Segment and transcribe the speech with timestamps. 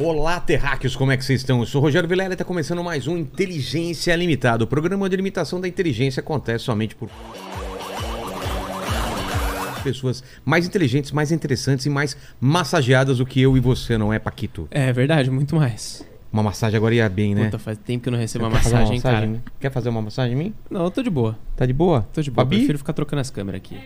[0.00, 1.58] Olá, terráqueos, como é que vocês estão?
[1.58, 4.62] Eu sou o Rogério Vilela e está começando mais um Inteligência Limitada.
[4.62, 7.10] O programa de limitação da inteligência acontece somente por
[9.82, 14.18] pessoas mais inteligentes, mais interessantes e mais massageadas do que eu e você, não é,
[14.20, 14.68] Paquito?
[14.70, 16.06] É verdade, muito mais.
[16.32, 17.46] Uma massagem agora ia bem, né?
[17.46, 19.26] Puta, faz tempo que eu não recebo uma Quer fazer massagem, cara.
[19.26, 19.40] né?
[19.58, 20.54] Quer fazer uma massagem em mim?
[20.70, 21.36] Não, eu tô de boa.
[21.56, 22.06] Tá de boa?
[22.12, 22.44] Tô de boa.
[22.44, 22.56] Fabi?
[22.58, 23.76] Prefiro ficar trocando as câmeras aqui.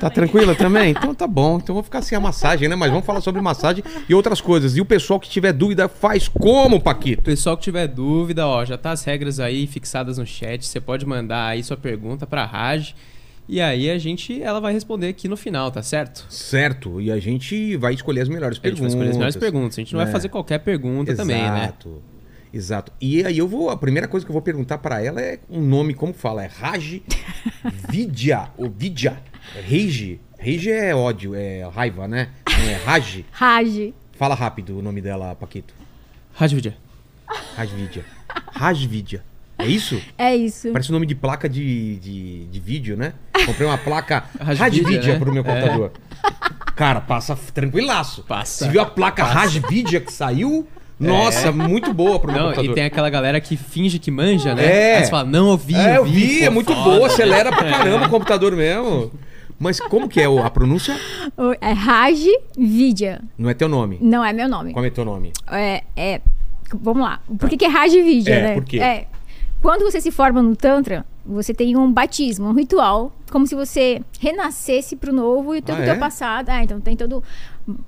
[0.00, 0.90] Tá tranquila também?
[0.92, 1.58] Então tá bom.
[1.62, 2.74] Então vou ficar sem a massagem, né?
[2.74, 4.74] Mas vamos falar sobre massagem e outras coisas.
[4.76, 7.22] E o pessoal que tiver dúvida faz como, Paquito?
[7.22, 10.64] Pessoal que tiver dúvida, ó, já tá as regras aí fixadas no chat.
[10.66, 12.94] Você pode mandar aí sua pergunta pra Raj.
[13.46, 16.24] E aí a gente, ela vai responder aqui no final, tá certo?
[16.30, 17.00] Certo.
[17.00, 18.92] E a gente vai escolher as melhores A gente vai perguntas.
[18.94, 19.78] escolher as melhores perguntas.
[19.78, 20.04] A gente não É.
[20.04, 21.64] vai fazer qualquer pergunta também, né?
[21.64, 22.02] Exato.
[22.54, 22.92] Exato.
[23.00, 23.68] E aí eu vou.
[23.70, 26.44] A primeira coisa que eu vou perguntar pra ela é um nome, como fala?
[26.44, 27.00] É Raj
[27.88, 28.48] Vidya.
[28.56, 29.16] Ou Vidya.
[29.54, 30.20] Rage.
[30.38, 32.28] Rage é ódio, é raiva, né?
[32.48, 33.24] Não é Raj.
[33.30, 33.92] Raj.
[34.12, 35.74] Fala rápido o nome dela, Paquito.
[36.34, 36.74] Raj Vidya.
[37.56, 38.04] Rajvidya.
[38.52, 39.22] Rajvidya.
[39.58, 40.00] É isso?
[40.16, 40.70] É isso.
[40.72, 43.12] Parece o nome de placa de, de, de vídeo, né?
[43.44, 45.18] Comprei uma placa Rajvidya, Rajvidya né?
[45.18, 45.46] pro meu É.
[45.46, 45.92] computador.
[46.74, 48.22] Cara, passa tranquilaço.
[48.22, 48.64] Passa.
[48.64, 50.66] Você viu a placa Rajvidya que saiu?
[50.98, 52.72] Nossa, muito boa pro meu Não, computador.
[52.72, 54.64] e tem aquela galera que finge que manja, né?
[54.64, 54.96] É.
[54.98, 56.82] Aí você fala, não, eu vi, É, eu vi, pô, é muito foda.
[56.96, 59.10] boa, acelera pra caramba o computador mesmo.
[59.60, 60.96] Mas como que é a pronúncia?
[61.60, 62.24] É Raj
[62.56, 63.20] Vidya.
[63.36, 63.98] Não é teu nome.
[64.00, 64.72] Não é meu nome.
[64.72, 65.32] Como é teu nome?
[65.48, 66.20] É, é-
[66.72, 67.20] Vamos lá.
[67.38, 68.54] Por que, que é Raj Vidya, É, né?
[68.54, 68.78] por quê?
[68.80, 69.06] É.
[69.60, 74.00] Quando você se forma no Tantra, você tem um batismo, um ritual, como se você
[74.18, 75.98] renascesse pro novo e todo Ah, o teu é?
[75.98, 76.48] passado.
[76.48, 77.22] Ah, então tem todo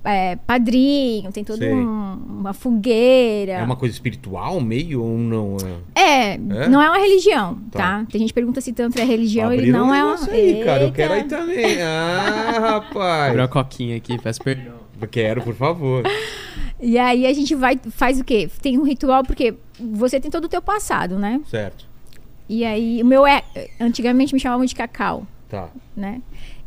[0.03, 1.73] é, padrinho, tem todo Sei.
[1.73, 3.53] um- uma fogueira.
[3.53, 5.57] É uma coisa espiritual, meio ou não?
[5.95, 6.33] É?
[6.33, 7.79] É, não é uma religião, Tá.
[7.99, 8.05] tá?
[8.11, 10.29] Tem gente que pergunta se Tantra é religião, ele Abriram não um é uma.
[10.31, 10.83] aí, cara.
[10.83, 11.77] Eu quero aí também.
[11.83, 13.29] Ah, rapaz.
[13.29, 14.83] Abriu uma coquinha aqui, peço perdão.
[15.11, 16.03] Quero, por favor.
[16.79, 18.49] E aí a gente vai, faz o quê?
[18.61, 21.41] Tem um ritual, porque você tem todo o teu passado, né?
[21.49, 21.85] Certo.
[22.47, 23.41] E aí, o meu é.
[23.79, 25.67] Antigamente me chamavam de cacau, Tá.
[25.95, 26.21] né?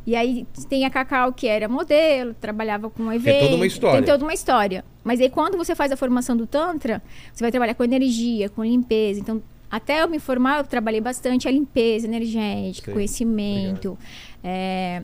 [0.06, 3.40] E aí tem a Cacau que era modelo, trabalhava com evento.
[3.40, 4.02] toda uma história.
[4.02, 4.84] Tem toda uma história.
[5.02, 7.02] Mas aí quando você faz a formação do Tantra,
[7.32, 9.18] você vai trabalhar com energia, com limpeza.
[9.18, 12.94] Então, até eu me formar, eu trabalhei bastante a limpeza energética, Sei.
[12.94, 13.98] conhecimento.
[14.44, 15.02] É,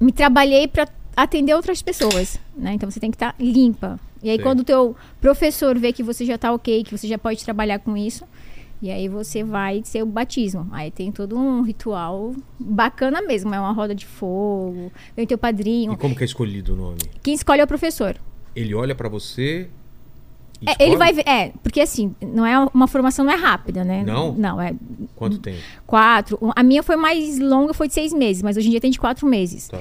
[0.00, 0.86] me trabalhei para
[1.16, 2.74] atender outras pessoas, né?
[2.74, 3.98] Então você tem que estar limpa.
[4.22, 4.44] E aí Sei.
[4.44, 7.80] quando o teu professor vê que você já está ok, que você já pode trabalhar
[7.80, 8.24] com isso,
[8.80, 10.68] e aí você vai ser o batismo.
[10.72, 13.54] Aí tem todo um ritual bacana mesmo.
[13.54, 15.96] É uma roda de fogo, vem teu E padrinho.
[15.96, 16.98] como que é escolhido o nome?
[17.22, 18.16] Quem escolhe é o professor.
[18.54, 19.68] Ele olha pra você.
[20.60, 21.28] e É, ele vai ver.
[21.28, 24.02] É, porque assim, não é uma formação não é rápida, né?
[24.04, 24.32] Não?
[24.34, 24.74] Não, é
[25.14, 25.58] Quanto tempo?
[25.86, 26.38] quatro.
[26.56, 28.98] A minha foi mais longa, foi de seis meses, mas hoje em dia tem de
[28.98, 29.68] quatro meses.
[29.68, 29.80] Tá.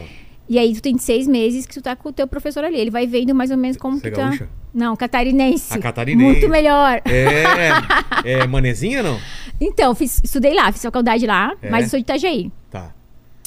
[0.49, 2.79] E aí tu tem seis meses que tu tá com o teu professor ali.
[2.79, 4.47] Ele vai vendo mais ou menos como Você é que tá.
[4.73, 5.73] Não, catarinense.
[5.73, 6.31] A catarinense.
[6.39, 7.01] Muito melhor.
[7.05, 8.41] É.
[8.41, 9.19] É manezinha não?
[9.59, 11.69] Então, fiz, estudei lá, fiz faculdade lá, É?
[11.69, 12.51] mas sou de Itajaí.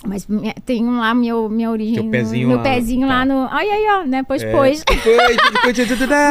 [0.07, 1.95] Mas minha- tem lá meu, minha origem.
[1.97, 3.15] Teu no- pezinho meu lá, pezinho tá.
[3.15, 3.49] lá no.
[3.51, 4.23] Ai, ai, ó, né?
[4.27, 4.51] Pois, É.
[4.51, 4.83] pois.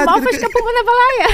[0.06, 1.28] Mal faz capumba na balaia.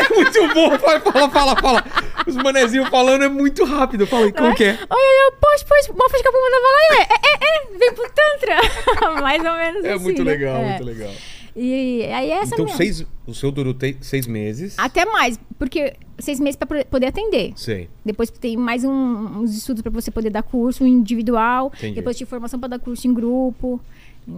[0.00, 0.70] É muito bom.
[0.78, 1.84] Vai, fala, fala, fala.
[2.26, 4.06] Os manezinhos falando é muito rápido.
[4.06, 4.70] Fala aí, como que é?
[4.70, 5.88] Ai, ai, ó, pois, pois.
[5.88, 7.08] Mal faz capumba na balaia.
[7.10, 7.78] É, é, é.
[7.78, 9.20] Vem pro Tantra.
[9.20, 10.02] Mais ou menos É assim.
[10.04, 10.30] muito né?
[10.32, 10.68] legal, É.
[10.70, 11.10] muito legal.
[11.56, 14.74] E aí essa Então, minha- seis, o seu durou te- seis meses.
[14.78, 17.52] Até mais, porque seis meses pra pro- poder atender.
[17.56, 17.88] Sei.
[18.04, 21.72] Depois tem mais um- uns estudos para você poder dar curso individual.
[21.76, 21.94] Entendi.
[21.96, 23.80] Depois tem formação para dar curso em grupo.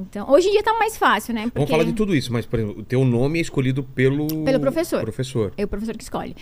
[0.01, 1.41] Então, hoje em dia tá mais fácil, né?
[1.43, 4.27] Vamos Porque falar de tudo isso, mas, por exemplo, o teu nome é escolhido pelo...
[4.45, 5.03] Pelo professor.
[5.03, 5.53] Professor.
[5.57, 6.35] é o professor que escolhe.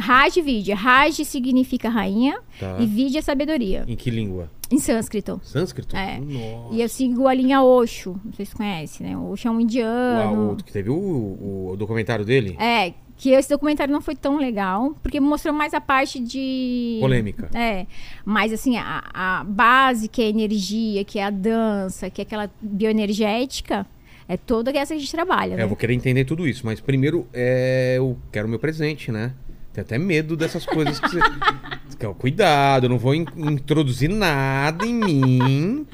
[0.00, 0.74] Raj Vidya.
[0.74, 2.76] Raj significa rainha Tá.
[2.80, 3.84] e Vidya é sabedoria.
[3.86, 4.50] Em que língua?
[4.70, 5.40] Em sânscrito.
[5.44, 5.96] Sânscrito?
[5.96, 6.18] É.
[6.18, 6.74] Nossa.
[6.74, 8.20] E eu sigo a linha Osho.
[8.24, 9.16] Não sei se conhece, né?
[9.16, 10.52] Osho é um Uau, indiano.
[10.52, 12.56] o, que teve o, o- o documentário dele?
[12.58, 16.98] É, que esse documentário não foi tão legal, porque mostrou mais a parte de.
[17.00, 17.48] Polêmica.
[17.54, 17.86] É.
[18.24, 22.24] Mas assim, a, a base, que é a energia, que é a dança, que é
[22.24, 23.86] aquela bioenergética,
[24.28, 25.54] é toda essa que a gente trabalha.
[25.54, 25.62] É, né?
[25.62, 29.32] eu vou querer entender tudo isso, mas primeiro é, eu quero o meu presente, né?
[29.72, 31.20] Tenho até medo dessas coisas que você.
[32.18, 35.86] Cuidado, eu não vou in- introduzir nada em mim.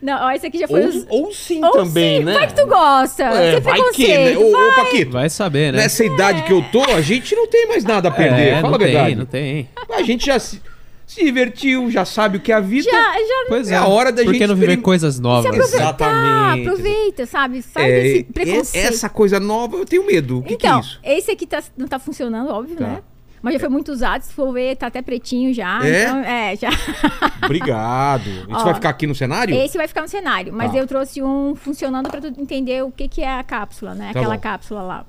[0.00, 0.86] Não, ó, esse aqui já foi.
[0.86, 2.32] os- Ou, ou sim Ou também, sim, né?
[2.34, 3.24] Vai que tu gosta.
[3.24, 4.36] É, Sem vai que, né?
[4.38, 4.74] Ô, ô, vai.
[4.84, 5.78] Paquito, Vai saber, né?
[5.82, 8.48] nessa idade que eu tô, a gente não tem mais nada a perder.
[8.48, 9.06] É, Fala não a verdade.
[9.08, 9.68] tem, não tem.
[9.92, 10.62] A gente já se,
[11.06, 12.90] se divertiu, já sabe o que é a vida.
[12.90, 13.76] Já, já Pois É é.
[13.76, 15.46] a hora da Por que gente não viver experim- coisas se novas?
[15.46, 16.68] aproveitar, Exatamente.
[16.68, 17.62] aproveita, sabe?
[17.62, 18.86] Sai É, desse preconceito.
[18.94, 20.38] essa coisa nova, eu tenho medo.
[20.38, 20.98] O que, que é então, isso?
[21.04, 22.86] esse aqui tá- não tá funcionando, óbvio, Tá.
[22.86, 23.02] né?
[23.42, 25.80] Mas já foi muito usado, se for ver, tá até pretinho já.
[25.86, 26.02] É?
[26.04, 26.68] Então, é, já.
[27.44, 28.28] Obrigado.
[28.28, 29.54] Isso vai ficar aqui no cenário?
[29.56, 30.78] Esse vai ficar no cenário, mas Tá.
[30.78, 34.10] eu trouxe um funcionando pra tu entender o que, que é a cápsula, né?
[34.12, 34.40] Tá Aquela bom.
[34.40, 35.04] cápsula lá.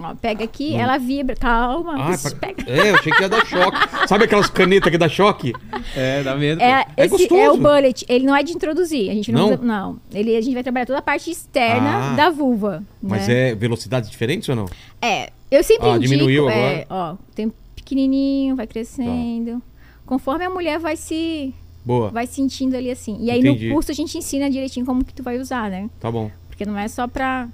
[0.00, 1.36] Ó, pega aqui, ela vibra.
[1.36, 2.68] Calma, Ah, pss, pra- pega.
[2.68, 3.78] É, eu achei que ia dar choque.
[4.08, 5.52] Sabe aquelas canetas que dá choque?
[5.94, 6.60] É, dá medo.
[6.60, 7.40] É, É esse gostoso.
[7.40, 8.04] é o bullet.
[8.08, 9.08] Ele não é de introduzir.
[9.08, 9.54] A gente não, Não?
[9.54, 10.00] usa- não.
[10.12, 12.14] Ele, a gente vai trabalhar toda a parte externa Ah.
[12.16, 12.82] da vulva.
[13.00, 13.50] Mas né?
[13.50, 14.66] é velocidades diferentes ou não?
[15.00, 16.10] É, eu sempre Ah, indico.
[16.10, 17.52] diminuiu é, ó, tem
[17.84, 19.60] pequenininho, vai crescendo.
[19.60, 19.62] Tá.
[20.06, 21.54] Conforme a mulher vai se
[21.84, 22.10] Boa.
[22.10, 23.18] vai sentindo ali assim.
[23.20, 23.68] E aí Entendi.
[23.68, 25.88] no curso a gente ensina direitinho como que tu vai usar, né?
[26.00, 26.30] Tá bom.
[26.48, 27.48] Porque não é só pra,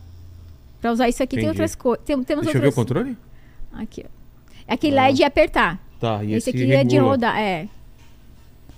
[0.81, 1.51] pra usar isso aqui, tem Entendi.
[1.61, 2.05] outras coisas.
[2.05, 2.75] Tem, temos Deixa eu ver o outras...
[2.75, 3.17] controle?
[3.73, 4.21] Aqui, ó.
[4.67, 5.81] Aquele lá é de apertar.
[5.99, 7.13] Tá, e esse esse, aqui é de regula.
[7.13, 7.69] rodar, é.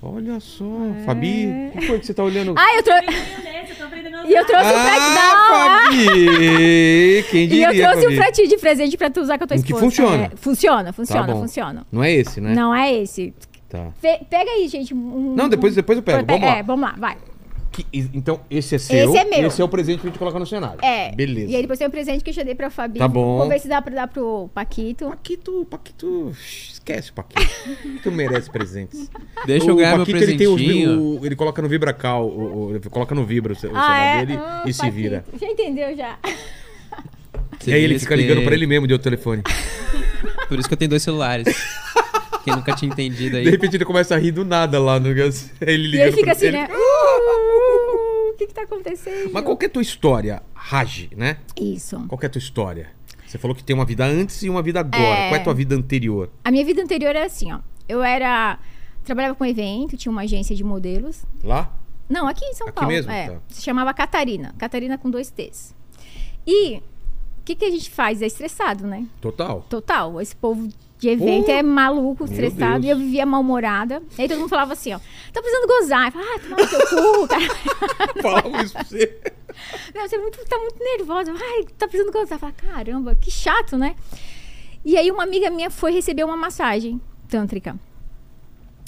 [0.05, 0.65] Olha só,
[1.07, 2.55] Fabi, o que foi que você tá olhando?
[2.59, 3.07] Ah, eu trouxe.
[3.07, 5.07] Nesse, eu tô aprendendo a E eu trouxe um Ah, frete.
[5.15, 7.25] Não, Fabi!
[7.31, 8.17] Quem E diria, eu trouxe um Fabi?
[8.17, 9.85] fretinho de presente pra tu usar com a tua Um que esposa.
[9.85, 10.25] funciona.
[10.25, 11.87] É, funciona, funciona, Tá funciona.
[11.93, 12.53] Não é esse, né?
[12.53, 13.33] Não é esse.
[13.69, 13.91] Tá.
[14.01, 14.93] Fe- pega aí, gente.
[14.93, 16.27] um- Não, depois, depois eu pego.
[16.27, 16.57] Vamos lá.
[16.57, 17.17] É, vamos lá, vai.
[17.73, 19.09] Que- então, esse é seu.
[19.09, 19.49] Esse é meu.
[19.49, 20.79] Esse é o presente que a gente coloca no cenário.
[20.85, 21.11] É.
[21.13, 21.51] Beleza.
[21.51, 22.99] E aí depois tem um presente que eu já dei pra Fabi.
[22.99, 23.39] Tá bom.
[23.39, 25.09] Vou ver se dá pra dar pro Paquito.
[25.09, 26.31] Paquito, Paquito.
[26.73, 27.41] Esquece o Paquito.
[27.41, 29.11] Paquito merece presentes.
[29.47, 31.01] Deixa eu o ganhar meu Paquito, ele, tem os, presentinho.
[31.21, 33.99] o- ele coloca no Vibracal, o, o- ele coloca no Vibra o, o Ah, celular
[34.23, 34.27] é?
[34.27, 34.97] dele Ah, e se Paquito.
[34.97, 35.25] vira.
[35.41, 36.19] Já entendeu, já.
[37.59, 39.43] Você e aí ele fica ligando pra ele mesmo de outro telefone.
[40.49, 41.47] Por isso que eu tenho dois celulares.
[42.45, 43.45] Quem nunca tinha entendido aí.
[43.45, 45.09] De repente ele começa a rir do nada lá no.
[45.09, 45.31] Ele
[45.61, 46.59] E ligando ele fica assim, ele.
[46.59, 46.69] né?
[46.71, 49.31] Uh, O que que tá acontecendo?
[49.33, 51.37] Mas qual que é a tua história, Raj, né?
[51.61, 51.99] Isso.
[52.09, 52.91] Qual que é a tua história?
[53.27, 55.03] Você falou que tem uma vida antes e uma vida agora.
[55.03, 55.29] É.
[55.29, 56.31] Qual é a tua vida anterior?
[56.45, 57.61] A minha vida anterior era assim, ó.
[57.89, 58.59] Eu era...
[59.05, 61.25] Trabalhava com evento, tinha uma agência de modelos.
[61.43, 61.73] Lá?
[62.09, 62.93] Não, aqui em São Aqui Paulo.
[62.95, 63.11] mesmo?
[63.11, 63.31] É.
[63.31, 63.39] Tá.
[63.49, 64.55] Se chamava Catarina.
[64.59, 65.75] Catarina com dois T's.
[66.47, 66.83] E o
[67.45, 68.21] que, que a gente faz?
[68.23, 69.07] É estressado, né?
[69.21, 69.65] Total.
[69.69, 70.21] Total.
[70.21, 70.69] Esse povo
[71.03, 72.87] de evento Oh, é maluco, estressado.
[72.87, 74.01] E eu vivia mal-humorada.
[74.17, 75.01] Aí todo mundo falava assim, ó.
[75.33, 76.07] Tá precisando gozar.
[76.07, 78.13] Eu falava, ah, toma no teu cu, cara.
[78.23, 79.21] Fala isso pra você.
[79.93, 81.33] Não, você é muito, tá muito nervosa.
[81.33, 82.37] Ai, tá precisando gozar.
[82.37, 83.97] Eu falava, caramba, que chato, né?
[84.85, 87.75] E aí uma amiga minha foi receber uma massagem tântrica.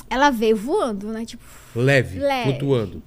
[0.08, 1.24] Ela veio voando, né?
[1.24, 1.42] Tipo,
[1.74, 2.50] Leve, Leve.
[2.52, 3.02] flutuando.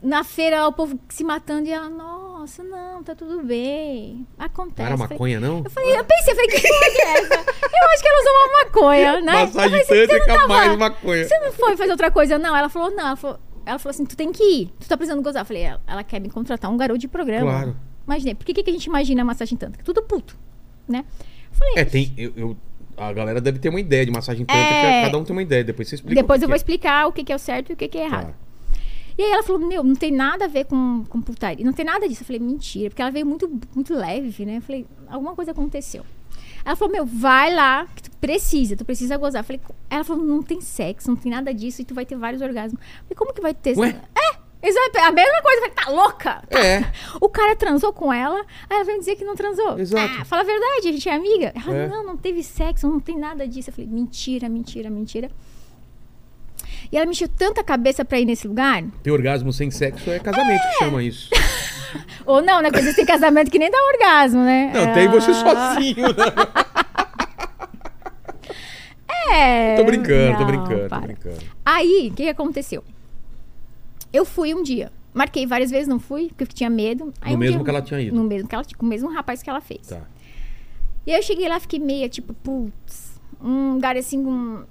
[0.00, 2.31] na feira o povo se matando e ela, nossa,
[2.64, 4.26] não, tá tudo bem.
[4.38, 4.80] Acontece.
[4.80, 5.62] Não era falei- maconha, não?
[5.64, 7.34] Eu falei, eu pensei, eu falei, que porra é essa?
[7.34, 9.32] Eu acho que ela usou uma maconha, né?
[9.32, 11.24] Massagem você tântrica tava- mais maconha.
[11.28, 12.54] Você não foi fazer outra coisa, não?
[12.56, 13.06] Ela falou, não.
[13.06, 14.72] Ela falou, ela falou assim, tu tem que ir.
[14.80, 15.42] Tu tá precisando gozar.
[15.42, 17.50] Eu falei, ela, ela quer me contratar um garoto de programa.
[17.50, 17.76] Claro.
[18.06, 18.34] Imaginei.
[18.34, 19.84] Por que, que a gente imagina a massagem tântrica?
[19.84, 20.36] Tudo puto,
[20.88, 21.04] né?
[21.50, 22.12] Eu falei, É, tem.
[22.16, 22.56] Eu, eu-
[22.96, 25.02] a galera deve ter uma ideia de massagem tântrica, É.
[25.04, 25.64] cada um tem uma ideia.
[25.64, 26.14] Depois você explica.
[26.20, 27.98] depois eu vou que explicar o que, que é o certo e o que, que
[27.98, 28.04] é é.
[28.06, 28.26] errado.
[28.26, 28.34] Tá.
[29.16, 31.64] E aí ela falou, meu, não tem nada a ver com, com putaria.
[31.64, 32.22] Não tem nada disso.
[32.22, 32.90] Eu falei, mentira.
[32.90, 34.56] Porque ela veio muito, muito leve, né?
[34.58, 36.04] Eu falei, alguma coisa aconteceu.
[36.64, 39.40] Ela falou, meu, vai lá, que tu precisa, tu precisa gozar.
[39.40, 39.60] Eu falei,
[39.90, 42.80] ela falou, não tem sexo, não tem nada disso, e tu vai ter vários orgasmos.
[42.80, 43.76] Eu falei, como que vai ter?
[43.76, 43.88] Ué?
[44.14, 45.58] É, exato, a mesma coisa.
[45.58, 46.42] Eu falei, tá louca?
[46.50, 46.84] É.
[47.20, 48.38] O cara transou com ela,
[48.70, 49.76] aí ela vem dizer que não transou.
[49.78, 50.20] Exato.
[50.20, 51.52] Ah, fala a verdade, a gente é amiga.
[51.54, 51.88] Ela, É.
[51.88, 53.70] não, não teve sexo, não tem nada disso.
[53.70, 55.30] Eu falei, mentira, mentira, mentira.
[56.90, 58.82] E ela me encheu tanta cabeça pra ir nesse lugar.
[59.02, 61.30] Ter orgasmo sem sexo é casamento que chama isso.
[62.26, 62.70] Ou não, né?
[62.70, 64.72] Porque têm casamento que nem dá orgasmo, né?
[64.74, 66.12] Não, tem você Ah, sozinho, né?
[69.34, 69.76] É.
[69.76, 71.00] Tô brincando, tô Não, brincando, tô para.
[71.00, 71.38] brincando.
[71.64, 72.84] Aí, o que, que aconteceu?
[74.12, 74.92] Eu fui um dia.
[75.14, 77.12] Marquei várias vezes, não fui, porque eu tinha medo.
[77.20, 78.16] Aí No um mesmo dia- que ela tinha ido.
[78.16, 79.86] No mesmo que ela, com o mesmo rapaz que ela fez.
[79.86, 80.00] Tá.
[81.06, 84.64] E aí eu cheguei lá, fiquei meia, tipo, putz, um lugar assim, um,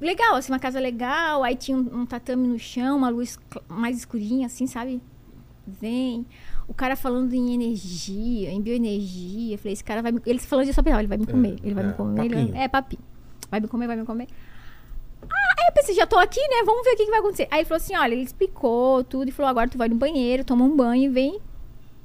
[0.00, 3.96] legal, assim, uma casa legal, aí tinha um, um tatame no chão, uma luz mais
[3.96, 5.00] escurinha, assim, sabe?
[5.66, 6.26] Vem.
[6.68, 9.54] O cara falando em energia, em bioenergia.
[9.54, 10.20] Eu falei, esse cara vai me.
[10.26, 11.56] Ele falando falei, não, ele vai me comer.
[11.62, 12.24] Ele vai é, me comer.
[12.24, 12.62] ele vai- papinho.
[12.62, 13.02] É, papinho.
[13.50, 14.26] Vai me comer, vai me comer.
[15.22, 16.62] Ah, aí eu pensei, já tô aqui, né?
[16.64, 17.48] Vamos ver o que, que vai acontecer.
[17.50, 20.44] Aí ele falou assim: olha, ele explicou tudo e falou: agora tu vai no banheiro,
[20.44, 21.40] toma um banho e vem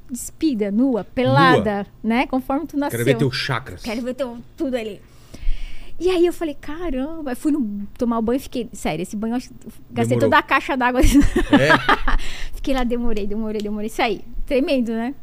[0.09, 2.27] despida, nua, pelada, né?
[2.27, 2.99] Conforme tu nasceu.
[2.99, 3.81] Quero ver teus chakras.
[3.81, 5.01] Quero ver teu, tudo ali.
[6.03, 8.67] E aí eu falei, caramba, fui no, tomar o banho e fiquei.
[8.73, 9.39] Sério, esse banho eu
[9.91, 10.19] gastei Demorou.
[10.31, 10.99] toda a caixa d'água.
[10.99, 11.05] É?
[12.55, 13.87] fiquei lá, demorei, demorei, demorei.
[13.87, 14.21] Saí.
[14.47, 15.13] Tremendo, né?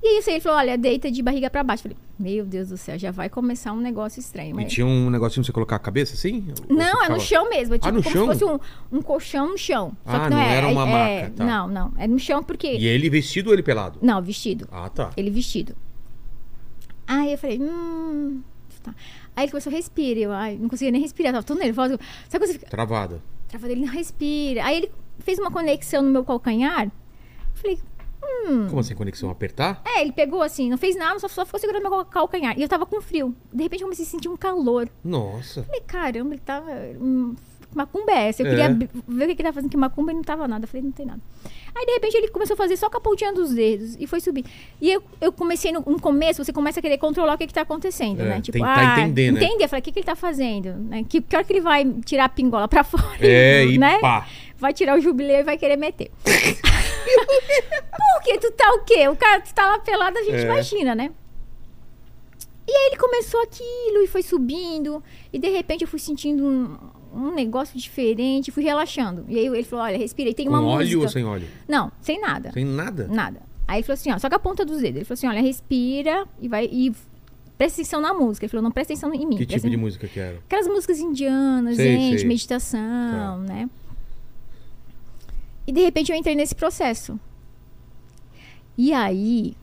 [0.00, 1.82] E aí ele falou, olha, deita de barriga pra baixo.
[1.82, 4.50] Falei, meu Deus do céu, já vai começar um negócio estranho.
[4.50, 4.72] E Mas...
[4.72, 6.46] tinha um negocinho pra você colocar a cabeça assim?
[6.70, 7.74] Ou Não, é ficava- no chão mesmo.
[7.74, 8.32] É tipo Ah, no como chão?
[8.32, 8.44] se fosse
[8.92, 9.92] um, um colchão no chão.
[10.06, 11.44] Só Ah, que não, não é, era uma é- maca, tá.
[11.44, 11.92] Não, não.
[11.98, 12.68] É no chão porque.
[12.76, 13.98] E ele vestido ou ele pelado?
[14.00, 14.68] Não, vestido.
[14.70, 15.10] Ah, tá.
[15.16, 15.74] Ele vestido.
[17.08, 18.40] Aí eu falei, hum.
[18.80, 18.94] Tá.
[19.38, 20.18] Aí ele começou a respirar.
[20.22, 21.98] Eu ai, não conseguia nem respirar, tava tão nervosa.
[22.28, 22.66] Sabe quando você fica.
[22.70, 23.22] Travada.
[23.48, 24.64] Travada, ele não respira.
[24.64, 24.90] Aí ele
[25.20, 26.90] fez uma conexão no meu calcanhar.
[27.54, 27.78] Falei,
[28.68, 29.30] Como assim, conexão?
[29.30, 29.80] Apertar?
[29.84, 32.58] é, ele pegou assim, não fez nada, só, só ficou segurando meu cal- calcanhar.
[32.58, 33.34] E eu tava com frio.
[33.52, 34.88] De repente eu comecei a sentir um calor.
[35.04, 35.62] Nossa.
[35.62, 36.70] Falei, caramba, ele tava.
[37.00, 37.34] hum.
[37.78, 38.42] Macumba é essa?
[38.42, 38.50] Eu É.
[38.50, 40.64] queria ab- ver o que que ele tava fazendo que macumba e não tava nada.
[40.64, 41.20] Eu falei, não tem nada.
[41.74, 44.20] Aí, de repente, ele começou a fazer só com a pontinha dos dedos e foi
[44.20, 44.44] subir.
[44.80, 47.54] E eu, eu comecei no, no começo, você começa a querer controlar o que que
[47.54, 48.40] tá acontecendo, É, né?
[48.40, 49.44] Tipo, tentar ah, entender, né?
[49.44, 49.64] entender.
[49.64, 50.72] Eu falei, o que que ele tá fazendo?
[50.74, 51.04] Né?
[51.08, 53.04] Que, que hora que ele vai tirar a pingola pra fora?
[53.20, 53.98] É, e né?
[54.00, 54.26] pá.
[54.56, 56.10] Vai tirar o jubileu e vai querer meter.
[58.16, 59.08] Porque tu tá o quê?
[59.08, 60.42] O cara tu tá lá pelado, a gente É.
[60.42, 61.10] imagina, né?
[62.66, 65.02] E aí ele começou aquilo e foi subindo.
[65.32, 66.76] E de repente eu fui sentindo um,
[67.18, 69.24] um negócio diferente, fui relaxando.
[69.28, 70.30] E aí ele falou: Olha, respira.
[70.30, 71.02] E tem Com uma óleo música.
[71.02, 71.46] ou sem óleo?
[71.68, 72.52] Não, sem nada.
[72.52, 73.06] Sem nada?
[73.08, 73.40] Nada.
[73.66, 74.96] Aí ele falou assim: Ó, só com a ponta dos dedos.
[74.96, 76.66] Ele falou assim: Olha, respira e vai.
[76.70, 76.92] E
[77.56, 78.44] presta atenção na música.
[78.46, 79.36] Ele falou: Não presta atenção em mim.
[79.36, 80.38] Que tipo de em- música que era?
[80.46, 82.28] Aquelas músicas indianas, Sei, gente, sei.
[82.28, 83.68] meditação, né?
[85.66, 87.18] E de repente eu entrei nesse processo.
[88.76, 89.54] E aí,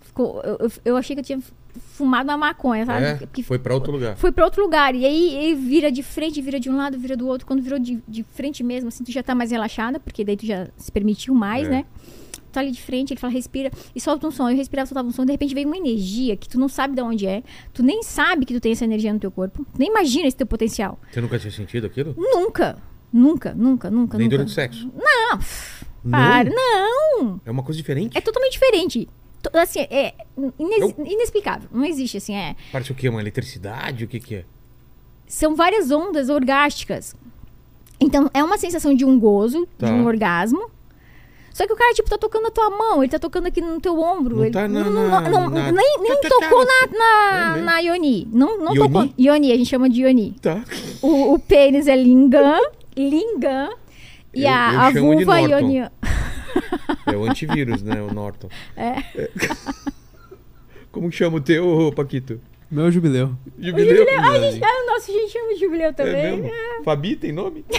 [0.00, 1.40] ficou, eu, eu, eu achei que eu tinha
[1.78, 3.04] fumado uma maconha, sabe?
[3.06, 4.16] É, Porque foi pra outro lugar.
[4.16, 4.94] foi pra outro lugar.
[4.94, 7.46] E aí ele vira de frente, vira de um lado, vira do outro.
[7.46, 10.46] Quando virou de, de frente mesmo, assim, tu já tá mais relaxada, porque daí tu
[10.46, 11.70] já se permitiu mais, É.
[11.70, 11.84] né?
[12.32, 14.48] Tu tá ali de frente, ele fala, respira e solta um som.
[14.48, 17.02] Eu respirava, soltava um som, de repente veio uma energia que tu não sabe de
[17.02, 17.42] onde é.
[17.72, 19.64] Tu nem sabe que tu tem essa energia no teu corpo.
[19.72, 20.98] Tu nem imagina esse teu potencial.
[21.10, 22.14] Você nunca tinha sentido aquilo?
[22.16, 22.78] Nunca.
[23.12, 24.18] Nunca, nunca, nunca.
[24.18, 24.36] Nem nunca.
[24.36, 24.90] durante o sexo?
[24.94, 25.38] Não,
[26.10, 26.50] para.
[26.50, 27.40] Não.
[27.44, 28.16] É uma coisa diferente?
[28.16, 29.08] É totalmente diferente.
[29.52, 30.14] Assim, é
[30.58, 31.68] ines- inexplicável.
[31.72, 32.56] Não existe, assim, é.
[32.72, 33.08] Parece o quê?
[33.08, 34.04] Uma eletricidade?
[34.04, 34.44] O que que é?
[35.26, 37.14] São várias ondas orgásticas.
[38.00, 39.86] Então, é uma sensação de um gozo, Tá.
[39.86, 40.70] de um orgasmo.
[41.52, 43.80] Só que o cara, tipo, tá tocando na tua mão, ele tá tocando aqui no
[43.80, 44.36] teu ombro.
[44.38, 44.90] Não ele tá na- não-
[45.30, 46.48] não- na- nem nem tá, tá, tá.
[46.48, 48.28] tocou na, na, É na Ioni.
[48.32, 48.92] Não, não Ioni?
[48.92, 49.08] tocou.
[49.16, 50.34] Ioni, a gente chama de Ioni.
[50.42, 50.64] Tá.
[51.00, 52.60] O, o pênis é lingam,
[52.96, 53.72] lingam.
[54.34, 55.40] E Eu- a, eu a vulva.
[55.40, 55.82] Ioni.
[57.06, 58.00] É o antivírus, né?
[58.02, 58.48] O Norton.
[58.76, 58.94] É.
[60.90, 62.40] Como que chama o teu, é Paquito?
[62.70, 63.34] Meu jubileu.
[63.58, 64.06] Jubileu?
[64.18, 66.36] Ah, gente, ah, o nosso gente chama de jubileu É também.
[66.38, 66.50] mesmo?
[66.84, 67.64] Fabi tem nome?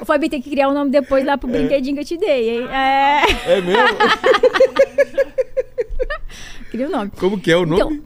[0.00, 2.50] O Fabi tem que criar um nome depois lá pro brinquedinho que eu te dei,
[2.60, 2.68] hein?
[2.68, 3.22] É,
[3.56, 3.98] É mesmo?
[6.70, 7.10] cria o nome.
[7.18, 7.96] Como que é o nome?
[7.96, 8.04] Então,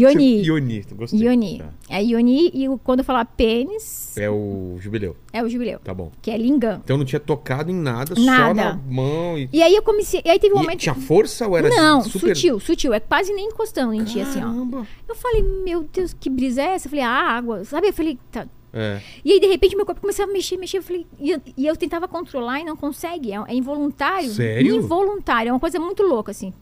[0.00, 0.42] Ioni.
[0.42, 0.84] Ioni.
[0.94, 1.20] Gostei.
[1.20, 1.58] Ioni.
[1.58, 1.70] Tá.
[1.88, 5.16] É Ioni e quando eu falar pênis, É o jubileu.
[5.32, 5.78] é o jubileu.
[5.80, 6.10] Tá bom.
[6.20, 6.80] Que é lingam.
[6.84, 8.54] Então não tinha tocado em nada, só Nada.
[8.54, 9.48] na mão e...
[9.52, 10.20] E aí eu comecei.
[10.24, 10.80] E aí teve um E momento.
[10.80, 12.34] tinha força ou era Não, super...
[12.34, 12.92] sutil, sutil.
[12.94, 14.42] É quase nem encostando em ti, assim, ó.
[14.42, 14.86] Caramba.
[15.08, 16.86] Eu falei, meu Deus, que brisa é essa?
[16.86, 17.64] Eu falei, ah, água.
[17.64, 17.88] Sabe?
[17.88, 18.46] Eu falei, tá.
[18.72, 19.00] É.
[19.24, 20.78] E aí, de repente, meu corpo começou a mexer, mexer.
[20.78, 23.32] Eu falei, e, eu, e eu tentava controlar e não consegue.
[23.32, 24.28] É, é involuntário.
[24.28, 24.74] Sério?
[24.76, 25.48] Involuntário.
[25.48, 26.52] É uma coisa muito louca, assim.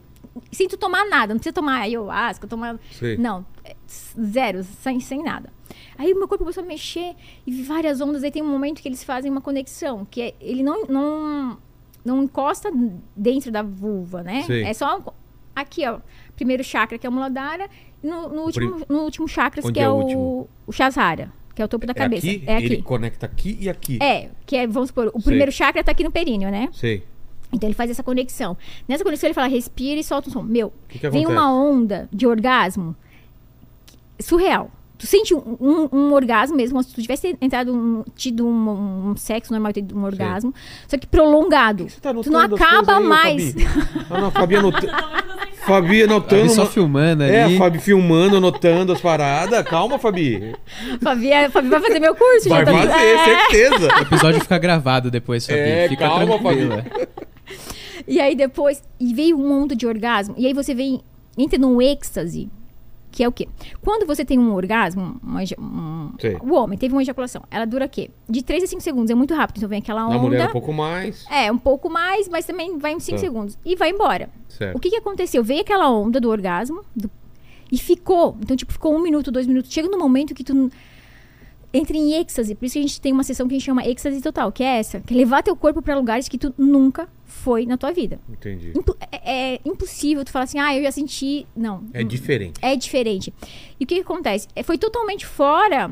[0.51, 1.33] Sem tu tomar nada.
[1.33, 2.77] Não precisa tomar ayahuasca, tomar.
[2.91, 3.17] Sei.
[3.17, 3.45] Não.
[4.19, 5.49] Zero, sem, sem nada.
[5.97, 7.15] Aí o meu corpo começou a mexer
[7.45, 8.23] e várias ondas.
[8.23, 11.57] Aí tem um momento que eles fazem uma conexão, que é, ele não, não,
[12.03, 12.69] não encosta
[13.15, 14.43] dentro da vulva, né?
[14.43, 14.63] Sei.
[14.63, 15.01] É só
[15.55, 15.99] aqui, ó.
[16.35, 17.69] Primeiro chakra, que é o Muladhara,
[18.03, 20.49] e no, no último, no último chakra, Onde que é é, o o, último?
[20.67, 22.27] o Shasara, que é o topo da É cabeça.
[22.27, 22.43] aqui?
[22.45, 22.65] É aqui.
[22.65, 23.97] Ele conecta aqui e aqui.
[24.03, 25.23] É, que é, vamos supor, o Sei.
[25.31, 26.67] primeiro chakra tá aqui no períneo, né?
[26.73, 27.03] Sei.
[27.53, 28.57] Então ele faz essa conexão.
[28.87, 30.41] Nessa conexão ele fala, respira e solta um som.
[30.43, 32.95] Meu, que que vem uma onda de orgasmo
[34.19, 34.71] surreal.
[34.97, 39.09] Tu sente um, um- um orgasmo mesmo, como se tu tivesse entrado, um- tido um,
[39.11, 40.53] um sexo normal, tido um orgasmo,
[40.87, 41.89] só que prolongado.
[41.89, 43.51] Você tá tu não acaba aí, mais.
[43.53, 43.67] Fabi?
[44.09, 44.93] Ah, não, Fabi anotando.
[45.65, 46.41] Fabi anotando.
[46.43, 47.55] Fabi só filmando É, ali.
[47.55, 49.65] a Fabi filmando, anotando as paradas.
[49.67, 50.55] Calma, Fabi.
[51.01, 52.47] Fabi, é- Fabi vai fazer meu curso.
[52.47, 53.25] Vai já tá- fazer, É.
[53.25, 53.87] certeza.
[53.97, 55.59] O episódio fica gravado depois, Fabi.
[55.59, 56.85] É, fica calma, tranquila.
[58.07, 60.35] E aí depois, e veio um mundo de orgasmo.
[60.37, 61.01] E aí você vem,
[61.37, 62.49] entra num êxtase,
[63.11, 63.47] que é o quê?
[63.81, 66.11] Quando você tem um orgasmo, uma um-
[66.43, 68.09] o homem teve uma ejaculação, ela dura o quê?
[68.29, 69.57] De 3 a 5 segundos, é muito rápido.
[69.57, 70.19] Então vem aquela Na onda.
[70.19, 71.25] mulher um pouco mais.
[71.31, 73.21] É, um pouco mais, mas também vai em 5 Tá.
[73.21, 73.57] segundos.
[73.65, 74.29] E vai embora.
[74.49, 74.75] Certo.
[74.75, 75.43] O que que aconteceu?
[75.43, 77.09] Veio aquela onda do orgasmo do-
[77.71, 78.37] e ficou.
[78.41, 79.71] Então, tipo, ficou um minuto, dois minutos.
[79.71, 80.69] Chega no momento que tu
[81.77, 82.55] entra em êxtase.
[82.55, 84.63] Por isso que a gente tem uma sessão que a gente chama êxtase total, que
[84.63, 84.99] é essa.
[85.01, 88.19] Que é levar teu corpo pra lugares que tu nunca foi na tua vida.
[88.29, 88.71] Entendi.
[88.75, 91.45] Impo- é, é impossível tu falar assim, ah, eu já senti.
[91.55, 91.83] Não.
[91.93, 92.59] É diferente.
[92.61, 93.33] É diferente.
[93.79, 94.47] E o que, que acontece?
[94.55, 95.91] É, Foi totalmente fora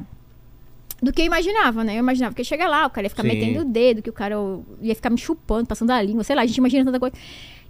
[1.02, 1.96] do que eu imaginava, né?
[1.96, 3.28] Eu imaginava que ia chegar lá, o cara ia ficar Sim.
[3.30, 4.36] metendo o dedo, que o cara
[4.82, 7.14] ia ficar me chupando, passando a língua, sei lá, a gente imagina tanta coisa.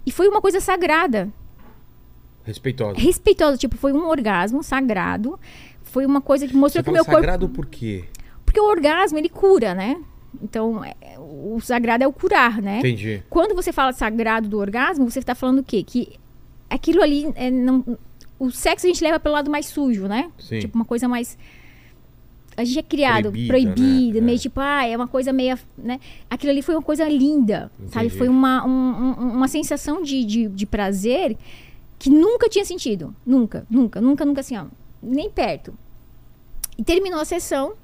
[0.06, 1.32] E foi uma coisa sagrada,
[2.44, 2.98] Respeitosa.
[3.00, 5.40] respeitosa, tipo, foi um orgasmo sagrado.
[5.94, 7.20] Foi uma coisa que mostrou Você que meu corpo.
[7.20, 8.04] sagrado por quê?
[8.44, 9.96] Porque o orgasmo, ele cura, né?
[10.42, 12.80] Então, é, o sagrado é o curar, né?
[12.80, 13.22] Entendi.
[13.30, 15.84] Quando você fala sagrado do orgasmo, você está falando o quê?
[15.84, 16.14] Que
[16.68, 17.84] aquilo ali é, não.
[18.38, 20.30] O sexo a gente leva pelo lado mais sujo, né?
[20.36, 20.58] Sim.
[20.58, 21.38] Tipo, uma coisa mais.
[22.56, 24.26] A gente é criado Proibida, proibida, né?
[24.26, 24.38] meio É.
[24.38, 25.56] tipo, ah, é uma coisa meio.
[25.78, 25.98] Né?
[26.28, 28.06] Aquilo ali foi uma coisa linda, sabe?
[28.06, 28.18] Entendi.
[28.18, 28.70] Foi uma, um-
[29.20, 31.36] um- uma sensação de, de, de prazer
[31.98, 33.14] que nunca tinha sentido.
[33.24, 34.64] Nunca, nunca, nunca, nunca assim, ó.
[35.02, 35.72] Nem perto.
[36.76, 37.74] E terminou a sessão.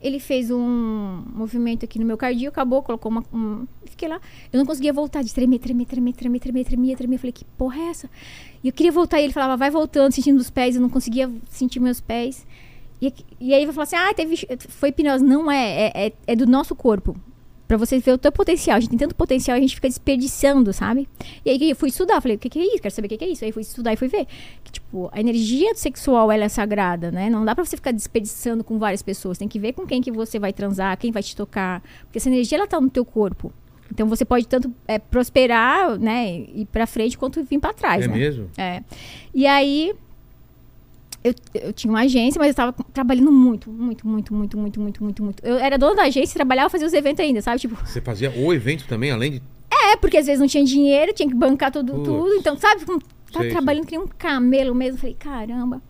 [0.00, 3.22] Ele fez um movimento aqui no meu cardíaco, acabou, colocou uma.
[3.32, 4.18] Um, fiquei lá.
[4.50, 7.14] Eu não conseguia voltar, de tremer, tremer, tremer, tremer, tremer, tremer, tremer.
[7.16, 8.10] Eu falei, que porra é essa?
[8.64, 11.30] E eu queria voltar, e ele falava, vai voltando, sentindo os pés, eu não conseguia
[11.50, 12.46] sentir meus pés.
[13.00, 15.22] E, e aí vai falar assim, ah, teve, foi hipnose.
[15.22, 17.14] Não é, é, é, é do nosso corpo.
[17.70, 18.76] Pra você ver o teu potencial.
[18.76, 21.08] A gente tem tanto potencial, a gente fica desperdiçando, sabe?
[21.44, 22.82] E aí eu fui estudar, falei, o que, que é isso?
[22.82, 23.44] Quero saber o que, que é isso.
[23.44, 24.26] Aí fui estudar e fui ver.
[24.64, 27.30] Que, tipo, a energia sexual, ela é sagrada, né?
[27.30, 29.38] Não dá pra você ficar desperdiçando com várias pessoas.
[29.38, 31.80] Tem que ver com quem que você vai transar, quem vai te tocar.
[32.06, 33.52] Porque essa energia, ela tá no teu corpo.
[33.88, 38.08] Então você pode tanto é, prosperar, né, ir pra frente, quanto vir pra trás, É
[38.08, 38.16] né?
[38.16, 38.50] mesmo?
[38.58, 38.82] É.
[39.32, 39.94] E aí,
[41.22, 45.02] eu, eu tinha uma agência, mas eu tava trabalhando muito, muito, muito, muito, muito, muito,
[45.04, 45.46] muito, muito.
[45.46, 47.60] Eu era dona da agência, trabalhava, fazia os eventos ainda, sabe?
[47.60, 49.42] Tipo, Você fazia o evento também, além de.
[49.70, 52.34] é, porque às vezes não tinha dinheiro, tinha que bancar tudo, tudo.
[52.34, 52.84] Então, sabe?
[52.84, 53.00] Como
[53.32, 54.98] tava Sei, trabalhando que nem um camelo mesmo.
[54.98, 55.82] Falei, caramba.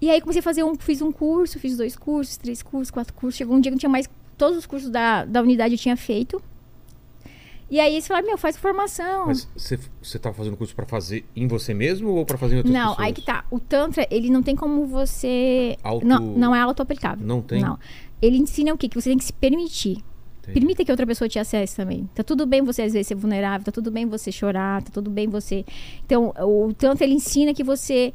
[0.00, 3.12] E aí comecei a fazer um, fiz um curso, fiz dois cursos, três cursos, quatro
[3.14, 3.36] cursos.
[3.36, 5.96] Chegou um dia que não tinha mais, todos os cursos da, da unidade eu tinha
[5.96, 6.40] feito.
[7.70, 9.26] E aí eles falaram, meu, faz formação.
[9.26, 12.58] Mas você, você tava fazendo curso pra fazer em você mesmo ou pra fazer em
[12.58, 13.06] outras Não, pessoas?
[13.06, 13.44] aí que tá.
[13.50, 15.76] O Tantra, ele não tem como você.
[15.82, 17.26] Auto- Não, não é auto-aplicável.
[17.26, 17.60] Não tem?
[17.60, 17.78] Não.
[18.22, 18.88] Ele ensina o quê?
[18.88, 19.98] Que você tem que se permitir.
[20.40, 20.60] Entendi.
[20.60, 22.08] Permita que outra pessoa te acesse também.
[22.14, 25.10] Tá tudo bem você, às vezes, ser vulnerável, tá tudo bem você chorar, tá tudo
[25.10, 25.62] bem você.
[26.06, 28.14] Então, o Tantra, ele ensina que você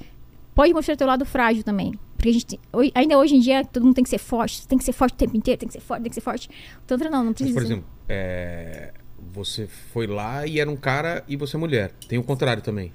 [0.55, 1.93] pode mostrar teu lado frágil também.
[2.17, 2.59] Porque a gente,
[2.95, 5.17] ainda hoje em dia, todo mundo tem que ser forte, tem que ser forte o
[5.17, 6.49] tempo inteiro, tem que ser forte, tem que ser forte.
[6.81, 7.53] O Tantra não, não Mas, precisa.
[7.59, 8.93] por exemplo, é,
[9.31, 11.91] você foi lá e era um cara e você é mulher.
[12.07, 12.91] Tem o contrário também.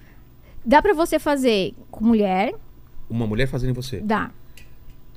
[0.64, 2.54] Dá pra você fazer com mulher,
[3.08, 4.00] Uma mulher fazendo em você.
[4.00, 4.30] dá.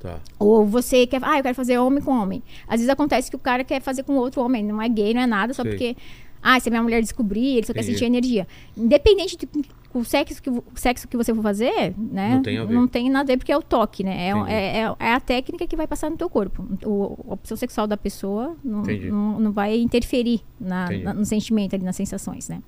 [0.00, 0.18] Tá.
[0.36, 2.42] Ou você quer, ah, eu quero fazer homem com homem.
[2.66, 5.20] Às vezes acontece que o cara quer fazer com outro homem, não é gay, não
[5.20, 5.70] é nada, só Sei.
[5.70, 5.96] porque,
[6.42, 7.98] ah, se a minha mulher descobrir, ele só quer Entendi.
[7.98, 8.46] sentir energia.
[8.76, 9.46] Independente do
[9.94, 12.34] o sexo que, o sexo que você for fazer, né?
[12.36, 12.74] Não tem a ver.
[12.74, 14.28] Não tem nada a ver porque é o toque, né?
[14.28, 16.66] É, é, é- é a técnica que vai passar no teu corpo.
[16.84, 21.74] O, a opção sexual da pessoa não, não, não vai interferir na, na- no sentimento
[21.74, 22.62] ali, nas sensações, né?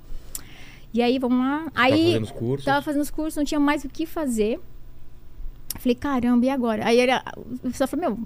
[0.92, 1.64] E aí, vamos lá.
[1.72, 2.64] Tava Aí, fazendo os cursos.
[2.64, 4.60] Tava fazendo os cursos, não tinha mais o que fazer.
[5.78, 6.86] Falei, caramba, e agora?
[6.86, 8.18] Aí era, o pessoal falou, meu,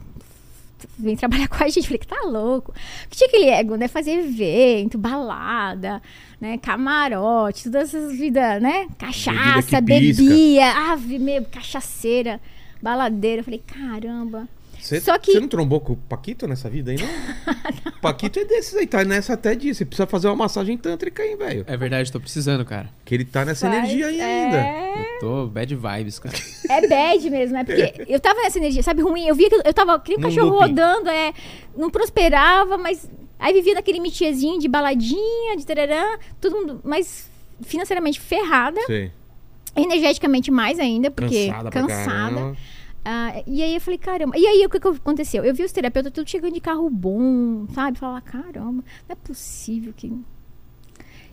[0.99, 1.87] vem trabalhar com a gente.
[1.87, 2.73] Falei, que tá louco.
[3.03, 3.89] Porque tinha aquele ego, né?
[3.89, 6.03] Fazer evento, balada,
[6.41, 6.59] né?
[6.59, 8.87] Camarote, todas essas vidas, né?
[8.99, 12.41] Cachaça, que bebia, ave, meu, cachaceira,
[12.83, 13.43] baladeira.
[13.43, 14.49] Falei, caramba.
[14.79, 17.09] Você, Só que- você não trombou com o Paquito nessa vida aí, não?
[18.01, 19.79] Paquito é desses aí, tá nessa até disso.
[19.79, 21.65] Você precisa fazer uma massagem tântrica aí, velho.
[21.67, 22.89] É verdade, tô precisando, cara.
[23.05, 24.57] Que ele tá nessa Faz- energia aí ainda.
[24.57, 26.37] É, Eu tô bad vibes, cara.
[26.71, 27.65] é bad mesmo, né?
[27.65, 29.27] Porque eu tava nessa energia, sabe, ruim.
[29.27, 30.69] Eu via que eu tava, que nem um cachorro looping.
[30.69, 31.33] rodando, é,
[31.77, 37.29] não prosperava, mas aí vivia naquele mitiezinho de baladinha, de tararã, todo mundo, mas
[37.63, 39.11] financeiramente ferrada, Sei.
[39.77, 42.57] energeticamente mais ainda, porque Cansada pra caramba.
[43.05, 44.37] Ah, e aí eu falei, caramba.
[44.37, 45.45] E aí o que, que aconteceu?
[45.45, 47.99] Eu vi os terapeutas tudo chegando de carro bom, sabe?
[47.99, 50.13] Falava, caramba, não é possível que.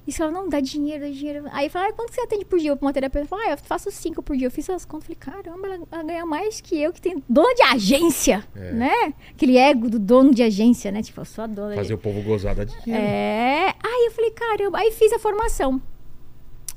[0.07, 1.45] E você falava, não, dá dinheiro, dá dinheiro.
[1.51, 3.25] Aí eu falava, ah, quanto você atende por dia pra uma terapeuta?
[3.25, 4.45] Eu falava, ah, eu faço cinco por dia.
[4.45, 7.53] Eu fiz as contas, falei, caramba, ela, ela ganha mais que eu, que tem dona
[7.55, 8.71] de agência, É.
[8.71, 9.13] né?
[9.31, 11.01] Aquele ego do dono de agência, né?
[11.01, 12.91] Tipo, eu sou a dona de Fazer o povo gozar da dinheiro.
[13.03, 13.73] é.
[13.83, 14.77] Aí eu falei, caramba.
[14.77, 15.81] Aí fiz a formação.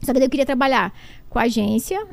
[0.02, 0.94] Só que eu queria trabalhar
[1.28, 2.06] com a agência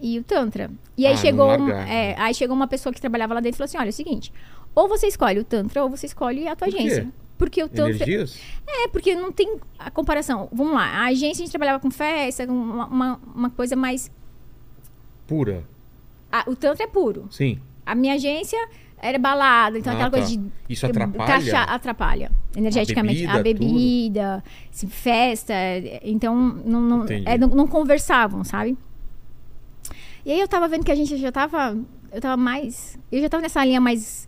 [0.00, 0.70] e o Tantra.
[0.96, 1.48] E aí Ah, chegou.
[1.58, 3.90] um- é, aí chegou uma pessoa que trabalhava lá dentro e falou assim: olha, é
[3.90, 4.32] o seguinte,
[4.74, 6.82] ou você escolhe o Tantra ou você escolhe a tua Por quê?
[6.82, 7.08] agência.
[7.38, 7.90] Porque o Tantra.
[7.96, 8.40] Energias?
[8.66, 10.48] É, porque não tem a comparação.
[10.52, 14.10] Vamos lá, a agência a gente trabalhava com festa, com uma, uma, uma coisa mais.
[15.26, 15.64] Pura.
[16.32, 17.26] ah, o Tantra é puro.
[17.30, 17.60] Sim.
[17.84, 18.58] A minha agência
[18.98, 20.16] era balada, então Ah, aquela tá.
[20.18, 20.42] coisa de.
[20.68, 21.26] Isso atrapalha?
[21.26, 22.30] Cacha- atrapalha.
[22.56, 23.26] Energeticamente.
[23.26, 25.52] A A bebida, bebida, assim, festa.
[26.02, 28.76] Então, não, não, é, não, não conversavam, sabe?
[30.26, 31.78] E aí eu tava vendo que a gente já tava.
[32.12, 32.98] Eu tava mais.
[33.12, 34.26] Eu já tava nessa linha mais.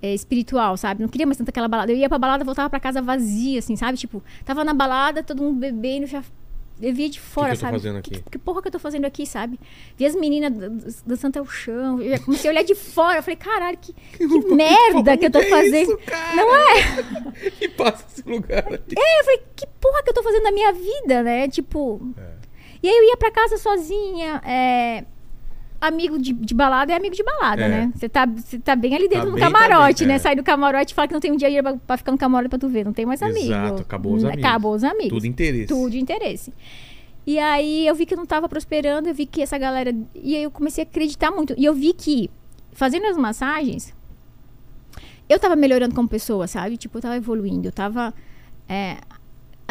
[0.00, 1.02] é, espiritual, sabe?
[1.02, 1.90] Não queria mais tanto aquela balada.
[1.92, 3.98] Eu ia pra balada, voltava pra casa vazia, assim, sabe?
[3.98, 6.22] Tipo, tava na balada, todo mundo bebendo, já.
[6.80, 7.72] Eu via de fora, que eu tô sabe?
[7.78, 8.24] fazendo Que, aqui?
[8.30, 9.60] que porra que eu tô fazendo aqui, sabe?
[9.96, 12.00] Vi as meninas dan- dançando até o chão.
[12.00, 13.18] Eu comecei a olhar de fora.
[13.18, 15.92] Eu falei, caralho, que, que merda que eu tô é fazendo.
[15.92, 16.34] Isso, cara?
[16.34, 17.50] Não é?
[17.50, 18.94] que passa esse lugar aqui.
[18.98, 21.48] É, eu falei, que porra que eu tô fazendo na minha vida, né?
[21.48, 22.00] Tipo.
[22.16, 22.32] É.
[22.82, 24.40] E aí eu ia pra casa sozinha.
[24.44, 25.04] é,
[25.84, 27.68] Amigo de, de balada é amigo de balada, É.
[27.68, 27.92] né?
[27.94, 28.24] Você tá,
[28.62, 30.14] tá bem ali dentro Tá do bem, tá camarote, bem, né?
[30.14, 30.18] é.
[30.18, 32.48] Sai do camarote e fala que não tem um dinheiro pra, pra ficar no camarote
[32.48, 32.84] pra tu ver.
[32.84, 33.40] Não tem mais amigo.
[33.46, 34.28] Exato, acabou os Né?
[34.30, 34.44] amigos.
[34.48, 35.08] Acabou os amigos.
[35.08, 35.66] Tudo interesse.
[35.66, 36.52] Tudo interesse.
[37.26, 39.92] E aí eu vi que eu não tava prosperando, eu vi que essa galera.
[40.14, 41.52] E aí eu comecei a acreditar muito.
[41.58, 42.30] E eu vi que,
[42.72, 43.92] fazendo as massagens,
[45.28, 46.76] eu tava melhorando como pessoa, sabe?
[46.76, 48.12] Tipo, eu tava evoluindo, eu tava.
[48.68, 48.96] é,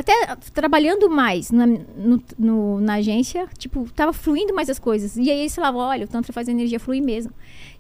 [0.02, 5.16] até trabalhando mais na, no- no- na agência, tipo, tava fluindo mais as coisas.
[5.18, 7.32] E aí eles falavam, olha, o Tantra faz a energia fluir mesmo.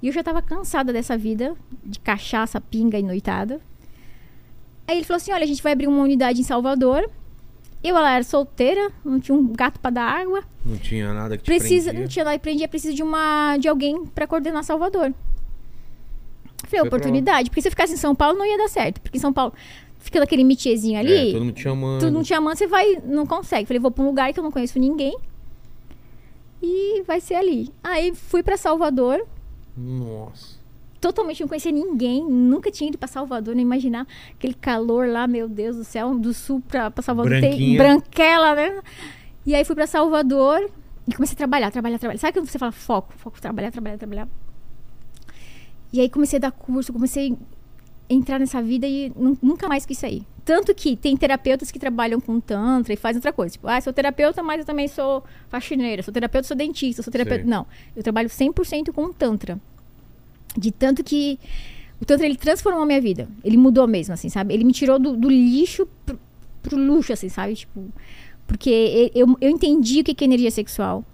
[0.02, 3.60] E eu já tava cansada dessa vida de cachaça, pinga e noitada.
[4.88, 7.10] Aí ele falou assim, olha, a gente vai abrir uma unidade em Salvador.
[7.84, 10.44] Eu, ela era solteira, não tinha um gato para dar água.
[10.66, 12.02] Não tinha nada que te Precisa, prendia.
[12.02, 15.12] não tinha lá e prendia, precisa de uma de alguém para coordenar Salvador.
[16.64, 19.18] Falei, Foi oportunidade, porque se eu ficasse em São Paulo não ia dar certo, porque
[19.18, 19.52] em São Paulo
[20.02, 22.00] fica naquele métierzinho ali, É, todo mundo te chamando.
[22.02, 23.66] tu não te amando, você vai, não consegue.
[23.66, 25.16] Falei, vou pra um lugar que eu não conheço ninguém.
[26.62, 27.70] E vai ser ali.
[27.84, 29.26] Aí fui pra Salvador,
[29.76, 30.60] Nossa.
[31.00, 35.48] totalmente não conhecia ninguém, nunca tinha ido pra Salvador, não imaginar aquele calor lá, meu
[35.50, 38.80] Deus do céu, do sul pra, pra Salvador, tem branquela, né?
[39.46, 40.70] E aí fui pra Salvador
[41.08, 42.20] e comecei a trabalhar, trabalhar, trabalhar.
[42.20, 44.28] Sabe quando você fala foco, foco, trabalhar, trabalhar, trabalhar?
[45.92, 47.36] E aí comecei a dar curso, comecei
[48.14, 50.24] entrar nessa vida e nu- nunca mais quis sair.
[50.44, 53.54] Tanto que tem terapeutas que trabalham com tantra e fazem outra coisa.
[53.54, 56.02] Tipo, ah, sou terapeuta, mas eu também sou faxineira.
[56.04, 57.44] Sou terapeuta, sou dentista, sou terapeuta.
[57.44, 57.50] Sei.
[57.50, 59.60] Não, eu trabalho 100% com tantra.
[60.58, 61.40] De tanto que
[62.02, 63.30] o tantra, ele transformou a minha vida.
[63.44, 64.54] Ele mudou mesmo, assim, sabe?
[64.54, 66.20] Ele me tirou do, do lixo pro,
[66.64, 67.56] pro luxo, assim, sabe?
[67.56, 67.86] Tipo,
[68.48, 71.06] porque eu, eu entendi o que é energia sexual.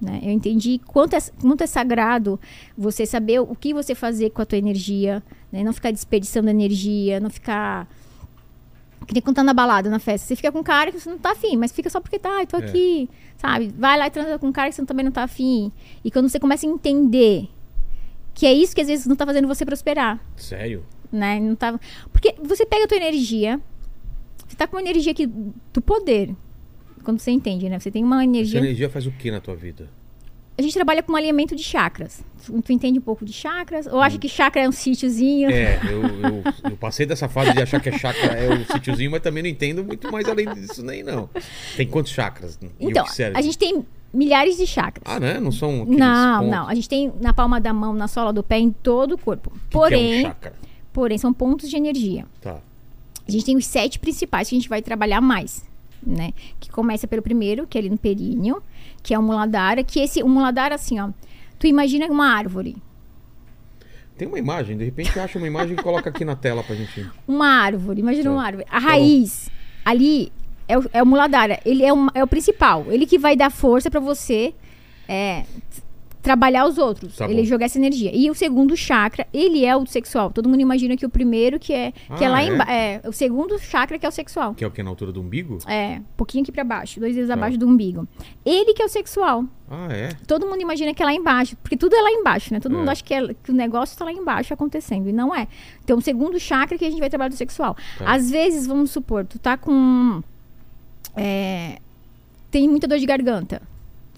[0.00, 0.20] Né?
[0.22, 2.40] Eu entendi quanto é, quanto é sagrado
[2.76, 5.62] você saber o que você fazer com a tua energia, né?
[5.62, 7.86] Não ficar desperdiçando energia, não ficar
[9.06, 10.26] que nem tá na balada, na festa.
[10.26, 12.30] Você fica com um cara que você não tá afim, mas fica só porque tá,
[12.36, 12.60] ai, tô É.
[12.60, 13.72] aqui, sabe?
[13.76, 15.72] Vai lá e transa com um cara que você também não tá afim.
[16.04, 17.48] E quando você começa a entender
[18.32, 20.84] que é isso que às vezes não tá fazendo você prosperar, Sério?
[21.10, 21.40] né?
[21.40, 21.78] Não tá...
[22.12, 23.60] Porque você pega a tua energia,
[24.46, 26.34] você tá com uma energia aqui do poder.
[27.04, 27.78] Quando você entende, né?
[27.78, 28.58] Você tem uma Essa energia.
[28.60, 29.88] energia faz o que na tua vida?
[30.58, 32.22] A gente trabalha com alinhamento de chakras.
[32.44, 33.86] Tu, entende um pouco de chakras?
[33.86, 35.50] Ou acha que chakra é um sítiozinho?
[35.50, 39.10] É, eu, eu, eu passei dessa fase de achar que a chácara é o sítiozinho,
[39.10, 41.30] mas também não entendo muito mais além disso nem não.
[41.76, 42.58] Tem quantos chakras?
[42.78, 43.82] Então, que a gente tem
[44.12, 45.02] milhares de chakras.
[45.06, 45.40] Ah, né?
[45.40, 46.50] Não são Não, pontos?
[46.50, 46.68] não.
[46.68, 49.50] A gente tem na palma da mão, na sola do pé, em todo o corpo.
[49.50, 50.52] Que que Porém, é um chakra?
[50.92, 52.26] porém, são pontos de energia.
[52.38, 52.58] Tá.
[53.26, 55.64] A gente tem os sete principais que a gente vai trabalhar mais,
[56.06, 56.32] né?
[56.58, 58.62] Que começa pelo primeiro, que é ali no períneo,
[59.02, 61.10] que é o muladhara, que esse o muladhara assim, ó.
[61.58, 62.76] Tu imagina uma árvore.
[64.16, 67.08] Tem uma imagem, de repente acha uma imagem e coloca aqui na tela pra gente.
[67.26, 68.30] Uma árvore, imagina Tá.
[68.30, 68.66] uma árvore.
[68.70, 69.50] A raiz
[69.84, 70.30] ali
[70.68, 73.50] é o, é o muladhara, ele é, um- é o principal, ele que vai dar
[73.50, 74.54] força pra você
[75.08, 75.44] é,
[76.22, 77.44] trabalhar os outros, Tá ele bom.
[77.48, 78.10] jogar essa energia.
[78.14, 80.30] E o segundo chakra, ele é o sexual.
[80.30, 82.46] Todo mundo imagina que o primeiro que é que é Ah, lá é?
[82.46, 84.54] embaixo, é o segundo chakra que é o sexual.
[84.54, 84.82] Que é o que?
[84.82, 85.58] Na altura do umbigo?
[85.66, 87.34] É, um pouquinho aqui pra baixo, dois dedos Tá.
[87.34, 88.06] abaixo do umbigo.
[88.44, 89.44] Ele que é o sexual.
[89.70, 90.08] Ah, é?
[90.26, 92.60] Todo mundo imagina que é lá embaixo, porque tudo é lá embaixo, né?
[92.60, 92.78] Todo É.
[92.78, 95.46] mundo acha que, é- que o negócio tá lá embaixo acontecendo, e não é.
[95.82, 97.76] Então, o segundo chakra que a gente vai trabalhar do sexual.
[97.98, 98.12] Tá.
[98.12, 100.22] Às vezes, vamos supor, tu tá com.
[101.16, 101.78] é,
[102.50, 103.62] tem muita dor de garganta.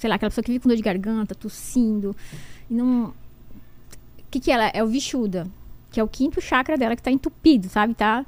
[0.03, 2.15] Sei lá, aquela pessoa que vive com dor de garganta, tossindo,
[2.69, 3.05] e não.
[3.07, 3.15] O
[4.29, 4.73] que que ela é?
[4.75, 5.47] É o Vishuda,
[5.93, 7.95] que é o quinto chakra dela que tá entupido, sabe?
[7.95, 8.27] Tá.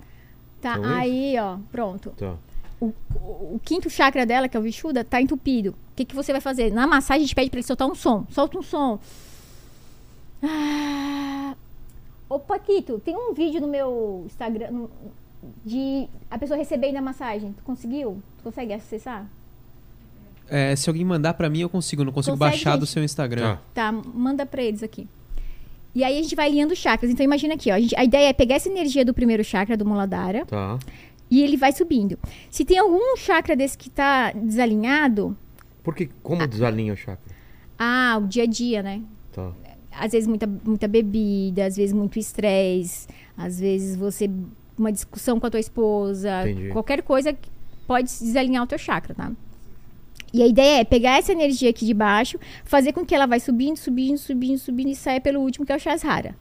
[0.63, 2.37] Tá Então, aí, ó, pronto Tá.
[2.81, 5.71] o, o- o quinto chakra dela, que é o Vishuda, tá entupido.
[5.71, 6.73] O que, que você vai fazer?
[6.73, 8.25] Na massagem, a gente pede pra ele soltar um som.
[8.31, 9.01] Solta um som.
[10.43, 11.55] Ah.
[12.29, 14.91] Ô, Paquito, tem um vídeo no meu Instagram no-
[15.65, 17.53] de a pessoa recebendo a massagem.
[17.53, 18.23] Tu conseguiu?
[18.39, 19.27] Tu consegue acessar?
[20.49, 22.05] É, se alguém mandar pra mim, eu consigo.
[22.05, 22.93] Não consigo Consegue, baixar do gente?
[22.95, 23.57] seu Instagram.
[23.73, 23.91] Tá.
[23.91, 25.09] Tá, manda pra eles aqui.
[25.95, 27.11] E aí a gente vai alinhando os chakras.
[27.11, 27.75] Então imagina aqui, ó.
[27.75, 30.79] A, gente- a ideia é pegar essa energia do primeiro chakra, do Muladhara, Tá.
[31.31, 32.19] e ele vai subindo.
[32.51, 35.37] Se tem algum chakra desse que tá desalinhado,
[35.83, 37.33] Porque como desalinha o chakra?
[37.79, 39.03] ah, o dia a dia, né?
[39.33, 39.53] Tá.
[39.97, 44.29] às vezes muita, muita bebida, às vezes muito estresse, às vezes você
[44.77, 46.69] uma discussão com a tua esposa, Entendi.
[46.71, 47.37] qualquer coisa
[47.87, 49.31] pode desalinhar o teu chakra, tá?
[50.35, 53.39] E a ideia é pegar essa energia aqui de baixo, fazer com que ela vai
[53.39, 56.35] subindo, subindo, subindo, subindo e saia pelo último que é o Shasrara.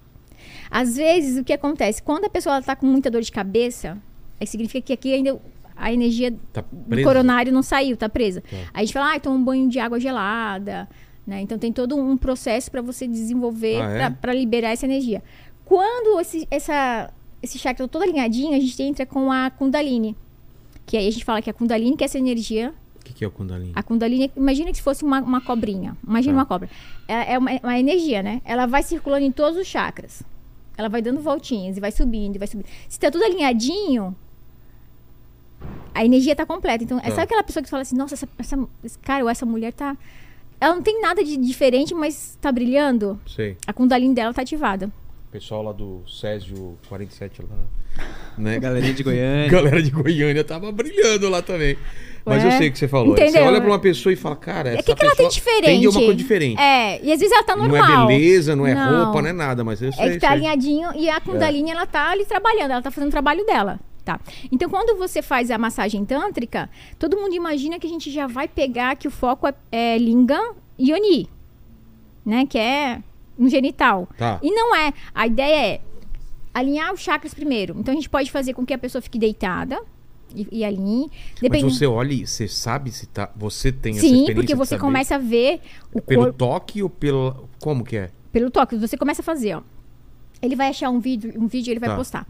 [0.72, 4.02] Às vezes o que acontece, quando a pessoa ela tá com muita dor de cabeça,
[4.42, 5.40] aí significa que aqui ainda
[5.76, 8.42] a energia Tá do coronário não saiu, tá presa.
[8.42, 8.58] Tá.
[8.74, 10.90] Aí a gente fala, ah, toma um banho de água gelada,
[11.26, 11.42] né?
[11.42, 14.10] Então tem todo um processo para você desenvolver Ah, é?
[14.10, 15.22] para liberar essa energia.
[15.66, 20.18] Quando esse, essa, esse chakra todo alinhadinho, a gente entra com a Kundalini.
[20.84, 22.74] Que aí a gente fala que a Kundalini, que é essa energia.
[23.04, 23.74] O que, que é o Kundalini?
[23.76, 25.98] A Kundalini, imagina que se fosse uma, uma cobrinha.
[26.08, 26.40] Imagina Tá.
[26.40, 26.70] uma cobra.
[27.08, 28.42] É, é uma, uma energia, né?
[28.46, 30.24] Ela vai circulando em todos os chakras.
[30.78, 32.66] Ela vai dando voltinhas e vai subindo, e vai subindo.
[32.88, 34.16] Se tá tudo alinhadinho,
[35.94, 36.84] a energia tá completa.
[36.84, 37.10] Então, é Tá.
[37.12, 39.96] sabe aquela pessoa que fala assim, nossa, essa, essa- esse cara ou essa mulher tá.
[40.60, 43.20] Ela não tem nada de diferente, mas tá brilhando?
[43.28, 43.58] Sei.
[43.68, 44.90] A Kundalini dela tá ativada.
[45.32, 47.58] pessoal lá do Césio 47 lá.
[48.38, 48.60] Né?
[48.60, 49.48] Galerinha de Goiânia.
[49.50, 51.78] Galera de Goiânia tava brilhando lá também.
[52.26, 53.16] Mas Ué, eu sei o que você falou.
[53.16, 53.46] Você entendeu?
[53.46, 55.66] olha pra uma pessoa e fala, cara, É essa que, que ela tem diferente?
[55.66, 56.60] Tem uma coisa diferente.
[56.62, 58.04] É, e às vezes ela tá não normal.
[58.04, 59.06] é beleza, não é Não.
[59.06, 60.06] roupa, não é nada, mas eu sei.
[60.06, 60.38] É que tá sei.
[60.38, 63.80] alinhadinho e a Kundalini ela tá ali trabalhando, ela tá fazendo o trabalho dela.
[64.06, 64.20] Tá.
[64.52, 68.48] Então, quando você faz a massagem tântrica, todo mundo imagina que a gente já vai
[68.48, 71.30] pegar que o foco é, é lingam e yoni,
[72.26, 72.46] né?
[72.46, 73.02] Que é
[73.38, 74.08] no genital.
[74.18, 74.40] Tá.
[74.42, 74.94] E não é.
[75.16, 75.82] A ideia é
[76.54, 77.76] alinhar os chakras primeiro.
[77.80, 79.82] Então, a gente pode fazer com que a pessoa fique deitada
[80.36, 81.10] e, e alinhe.
[81.50, 83.30] Mas você olha e você sabe se tá.
[83.36, 85.60] Você tem essa Sim, experiência porque de você começa a ver
[85.94, 87.48] o Pelo corpo toque ou pelo.
[87.60, 88.10] Como que é?
[88.32, 88.76] pelo toque.
[88.78, 89.62] Você começa a fazer, ó.
[90.42, 91.96] Ele vai achar um vídeo, um vídeo ele vai Tá.
[91.96, 92.28] postar.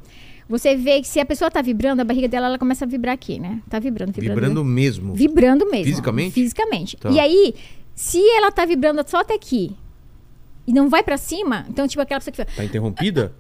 [0.50, 3.14] Você vê que se a pessoa tá vibrando, a barriga dela ela começa a vibrar
[3.14, 3.62] aqui, né?
[3.70, 4.36] Tá vibrando, vibrando.
[4.42, 5.14] Vibrando mesmo.
[5.14, 5.86] Vibrando mesmo.
[5.86, 6.34] Fisicamente?
[6.34, 6.98] Fisicamente.
[6.98, 7.10] Tá.
[7.10, 7.56] E aí,
[7.96, 9.76] se ela tá vibrando só até aqui
[10.68, 13.34] e não vai pra cima, então, tipo, aquela pessoa que fala, Tá interrompida?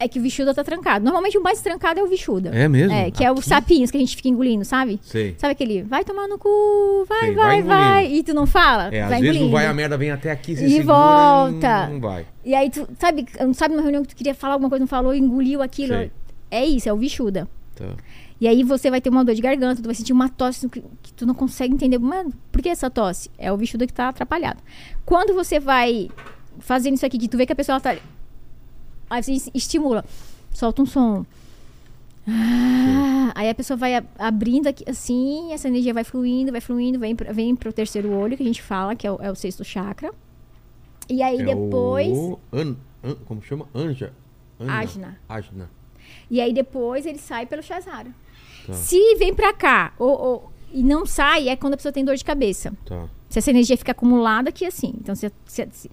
[0.00, 1.04] É que o Vishuda tá trancado.
[1.04, 2.50] Normalmente o mais trancado é o Vishuda.
[2.50, 2.94] É mesmo?
[2.94, 3.48] É, que é os Aqui?
[3.48, 5.00] sapinhos que a gente fica engolindo, sabe?
[5.02, 5.34] Sei.
[5.38, 8.12] Sabe aquele, vai tomar no cu, vai, Sei, vai, vai vai.
[8.12, 8.94] E tu não fala?
[8.94, 11.86] É, às vezes não vai, a merda vem até aqui, você E segura volta.
[11.88, 12.26] e não vai.
[12.44, 15.14] E aí, tu sabe, sabe numa reunião que tu queria falar alguma coisa, não falou,
[15.14, 15.94] engoliu aquilo.
[15.94, 16.10] Sei.
[16.50, 17.48] É isso, é o Vishuda.
[17.74, 17.86] Tá.
[18.40, 20.80] E aí você vai ter uma dor de garganta, tu vai sentir uma tosse que,
[21.02, 21.98] que tu não consegue entender.
[21.98, 23.28] Mano, por que essa tosse?
[23.36, 24.60] É o Vishuda que tá atrapalhado.
[25.04, 26.08] Quando você vai
[26.60, 27.96] fazendo isso aqui, que tu vê que a pessoa tá.
[29.10, 30.04] Aí você estimula,
[30.52, 31.24] solta um som.
[32.26, 37.14] Ah, aí a pessoa vai abrindo aqui, assim, essa energia vai fluindo, vai fluindo, vem,
[37.14, 40.12] vem pro terceiro olho, que a gente fala, que é o, é o sexto chakra.
[41.08, 42.16] E aí É depois.
[42.16, 43.66] o An, An- como chama?
[43.74, 44.12] Anja.
[44.60, 44.78] Ana.
[44.78, 45.18] Ajna.
[45.28, 45.70] Ajna.
[46.30, 48.10] E aí depois ele sai pelo Shazara.
[48.66, 48.74] Tá.
[48.74, 52.16] Se vem pra cá ou, ou- e não sai, é quando a pessoa tem dor
[52.16, 52.74] de cabeça.
[52.84, 53.08] Tá.
[53.30, 54.92] Se essa energia fica acumulada aqui assim.
[55.00, 55.90] Então, se, se, se-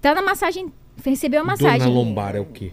[0.00, 1.78] tá na massagem, recebeu a massagem.
[1.80, 2.72] Dor na lombar é o quê?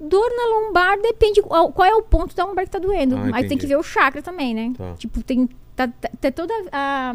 [0.00, 3.16] Dor na lombar depende qual, é o ponto da lombar que tá doendo.
[3.16, 4.72] Ah, Aí tem que ver o chakra também, né?
[4.76, 4.94] Tá.
[4.94, 7.14] Tipo, tem tá, tá- tá toda a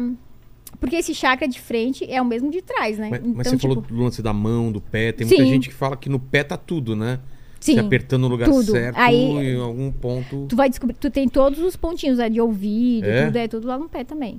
[0.80, 3.08] porque esse chakra de frente é o mesmo de trás, né?
[3.10, 5.12] Mas, mas Então, você tipo, falou do lance da mão, do pé.
[5.12, 5.48] Tem muita Sim.
[5.48, 7.20] gente que fala que no pé tá tudo, né?
[7.60, 7.74] sim.
[7.74, 8.72] Se apertando no lugar tudo.
[8.72, 9.14] certo Aí-
[9.54, 10.44] em algum ponto.
[10.50, 13.24] Tu vai descobrir, tu tem todos os pontinhos né, de ouvido, É?
[13.24, 14.38] tudo é tudo lá no pé também.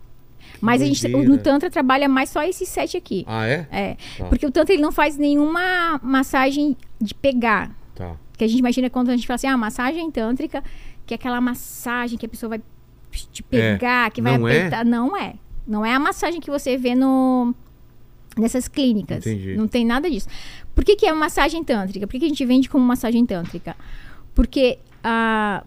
[0.62, 3.23] Mas a gente no tantra trabalha mais só esses sete aqui.
[3.27, 3.67] Ah, é?
[3.71, 4.25] É, Tá.
[4.25, 7.75] porque o tantra ele não faz nenhuma massagem de pegar.
[7.93, 8.15] Tá.
[8.38, 10.63] Que a gente imagina quando a gente fala assim, ah, massagem tântrica,
[11.05, 12.62] que é aquela massagem que a pessoa vai
[13.31, 14.38] te pegar, que vai É.
[14.38, 14.58] Não é?
[14.58, 14.86] apertar.
[14.86, 15.34] Não é.
[15.67, 17.53] Não é a massagem que você vê no
[18.38, 19.25] nessas clínicas.
[19.25, 19.55] Entendi.
[19.55, 20.27] Não tem nada disso.
[20.73, 22.05] Por que, que é massagem tântrica?
[22.05, 23.75] Por que, que a gente vende como massagem tântrica?
[24.34, 25.63] Porque a,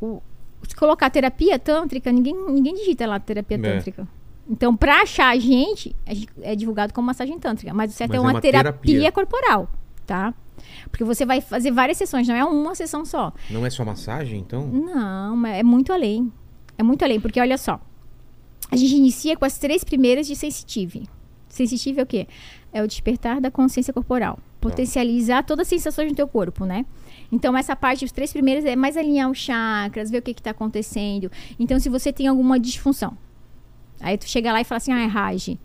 [0.00, 0.22] o-
[0.68, 3.60] se colocar terapia tântrica, ninguém, ninguém digita lá terapia É.
[3.60, 4.06] tântrica.
[4.52, 5.96] Então, pra achar a gente,
[6.42, 7.72] é divulgado como massagem tântrica.
[7.72, 9.10] Mas o certo Mas é é uma, uma terapia, terapia.
[9.10, 9.70] corporal,
[10.06, 10.34] tá?
[10.90, 13.32] Porque você vai fazer várias sessões, não é uma sessão só.
[13.48, 14.66] Não é só massagem, então?
[14.66, 16.30] Não, mas é muito além.
[16.76, 17.80] É muito além, porque olha só.
[18.70, 21.08] A gente inicia com as três primeiras de sensitive.
[21.48, 22.28] Sensitive é o quê?
[22.74, 24.38] É o despertar da consciência corporal.
[24.60, 26.84] Potencializar todas as sensações do teu corpo, né?
[27.30, 30.50] Então, essa parte, os três primeiros, é mais alinhar os chakras, ver o que está
[30.50, 31.32] acontecendo.
[31.58, 33.16] Então, se você tem alguma disfunção,
[34.02, 35.56] aí tu chega lá e fala assim, ah, é Raj,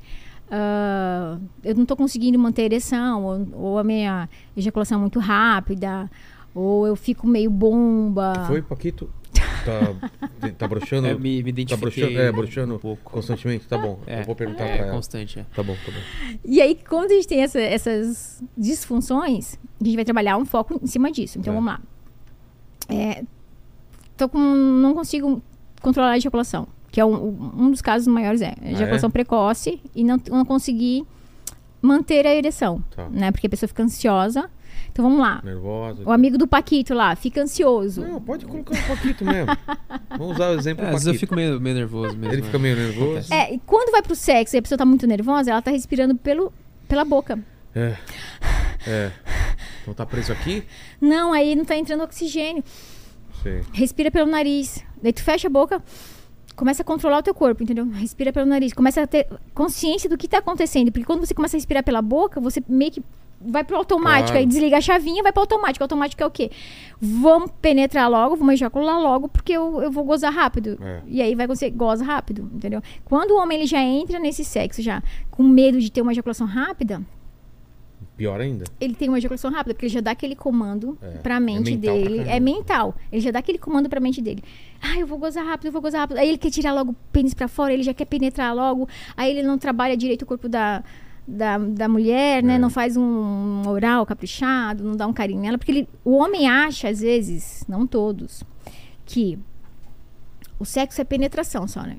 [0.50, 5.19] ah, eu não estou conseguindo manter a ereção, ou, ou a minha ejaculação é muito
[5.19, 6.10] rápida,
[6.56, 8.34] ou eu fico meio bomba.
[8.41, 9.10] Que foi, Paquito?
[9.65, 11.08] Tá, tá broxando?
[11.10, 13.12] É, me, me tá identifiquei broxando, é, broxando um pouco.
[13.12, 13.67] constantemente?
[13.67, 14.00] Tá bom.
[14.08, 14.93] É, eu vou perguntar é pra ela.
[14.95, 15.45] constante, é.
[15.54, 16.38] Tá bom, tá bom.
[16.45, 20.80] E aí, quando a gente tem essa- essas disfunções, a gente vai trabalhar um foco
[20.82, 21.38] em cima disso.
[21.38, 21.56] Então, É.
[21.56, 21.82] vamos lá.
[22.89, 23.23] É,
[24.15, 25.43] tô com, não consigo
[25.82, 30.04] controlar a ejaculação, que é um, um dos casos maiores é Ah, ejaculação precoce e
[30.04, 31.06] não, não conseguir
[31.82, 33.08] manter a ereção, Tá.
[33.10, 33.32] né?
[33.32, 34.50] Porque a pessoa fica ansiosa.
[34.91, 35.41] Então, vamos lá.
[35.43, 36.02] Nervosa.
[36.06, 38.02] O amigo do Paquito lá fica ansioso.
[38.02, 39.56] Não, pode colocar um Paquito mesmo.
[40.17, 42.34] Vamos usar o exemplo É, do às vezes eu fico meio, meio nervoso mesmo.
[42.34, 42.45] Ele né?
[42.47, 43.32] fica meio nervoso.
[43.34, 46.15] É, e quando vai pro sexo e a pessoa tá muito nervosa, ela tá respirando
[46.15, 46.52] pelo,
[46.88, 47.38] pela boca.
[47.76, 47.95] É.
[48.88, 49.12] É.
[49.82, 50.63] Então tá preso aqui?
[51.00, 52.63] Não, aí não tá entrando oxigênio.
[53.43, 53.62] Sei.
[53.71, 54.84] respira pelo nariz.
[55.02, 55.82] Daí tu fecha a boca,
[56.58, 57.88] começa a controlar o teu corpo, entendeu?
[57.89, 61.56] Respira pelo nariz, começa a ter consciência do que tá acontecendo, porque quando você começa
[61.56, 63.02] a respirar pela boca, você meio que
[63.39, 64.39] vai pro automático, Claro.
[64.39, 65.84] aí desliga a chavinha, vai pro automático.
[65.84, 66.50] Automático é o quê?
[67.00, 70.78] Vamos penetrar logo, vamos ejacular logo, porque eu, eu vou gozar rápido.
[70.82, 71.02] É.
[71.06, 72.82] E aí vai você goza rápido, entendeu?
[73.06, 76.48] Quando o homem ele já entra nesse sexo já com medo de ter uma ejaculação
[76.48, 77.00] rápida,
[78.15, 78.63] Pior ainda.
[78.82, 81.78] ele tem uma ejaculação rápida, porque ele já dá aquele comando É, pra é mente
[81.78, 82.17] pra dele.
[82.17, 82.32] caramba.
[82.32, 82.96] é mental.
[83.12, 84.43] Ele já dá aquele comando pra mente dele.
[84.81, 86.17] Ah, eu vou gozar rápido, eu vou gozar rápido.
[86.17, 88.87] Aí ele quer tirar logo o pênis pra fora, ele já quer penetrar logo.
[89.15, 90.83] Aí ele não trabalha direito o corpo da,
[91.27, 92.55] da, da mulher, né?
[92.55, 92.57] É.
[92.57, 95.57] Não faz um oral caprichado, não dá um carinho nela.
[95.57, 98.43] Porque ele- o homem acha, às vezes, não todos,
[99.05, 99.37] que
[100.59, 101.97] o sexo é penetração só, né?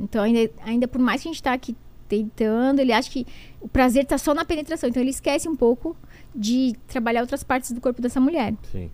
[0.00, 1.76] Então, ainda, ainda por mais que a gente tá aqui
[2.08, 3.26] tentando, ele acha que
[3.60, 4.88] o prazer tá só na penetração.
[4.88, 5.96] Então, ele esquece um pouco
[6.34, 8.54] de trabalhar outras partes do corpo dessa mulher.
[8.70, 8.90] Sim.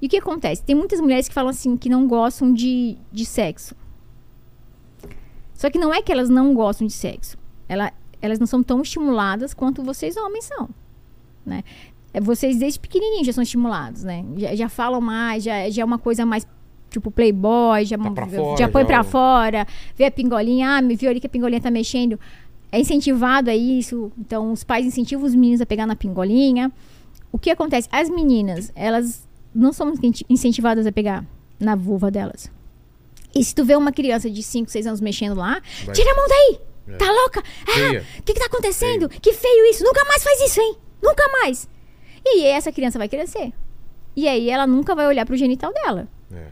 [0.00, 0.62] E o que acontece?
[0.62, 3.74] Tem muitas mulheres que falam assim, que não gostam de, de sexo.
[5.54, 7.36] Só que não é que elas não gostam de sexo.
[7.68, 10.68] Ela, elas não são tão estimuladas quanto vocês homens são,
[11.44, 11.62] né?
[12.12, 14.24] É, Vocês desde pequenininhos já são estimulados, né?
[14.36, 16.46] Já, já falam mais, já, já é uma coisa mais
[16.90, 20.70] tipo playboy, já, Tá pra já fora, põe já pra o- fora, vê a pingolinha,
[20.76, 22.18] ah, me viu ali que a pingolinha tá mexendo.
[22.72, 26.72] É incentivado a isso, então os pais incentivam os meninos a pegar na pingolinha.
[27.30, 27.88] O que acontece?
[27.92, 31.24] As meninas, elas não incenti- incentivadas a pegar
[31.58, 32.50] na vulva delas.
[33.34, 35.94] E se tu vê uma criança de 5, 6 anos mexendo lá, Vai.
[35.94, 36.60] tira a mão daí!
[36.88, 36.96] É.
[36.96, 37.42] Tá louca?
[37.66, 38.00] Feia.
[38.00, 39.08] Ah, o que, que tá acontecendo?
[39.08, 39.84] Que feio isso!
[39.84, 40.76] Nunca mais faz isso, hein?
[41.02, 41.68] Nunca mais!
[42.24, 43.52] E essa criança vai crescer.
[44.16, 46.46] E aí ela nunca vai olhar pro genital dela, É.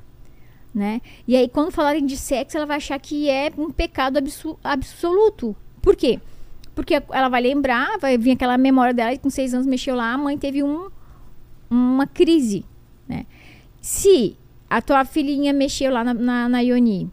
[0.72, 1.00] né?
[1.26, 5.56] E aí quando falarem de sexo, ela vai achar que é um pecado absu- absoluto.
[5.82, 6.20] Por quê?
[6.76, 10.12] Porque ela vai lembrar, vai vir aquela memória dela que com seis anos mexeu lá,
[10.12, 10.88] a mãe teve um,
[11.68, 12.64] uma crise,
[13.08, 13.26] né?
[13.80, 14.36] Se
[14.68, 17.10] a tua filhinha mexeu lá na, na, na Ioni,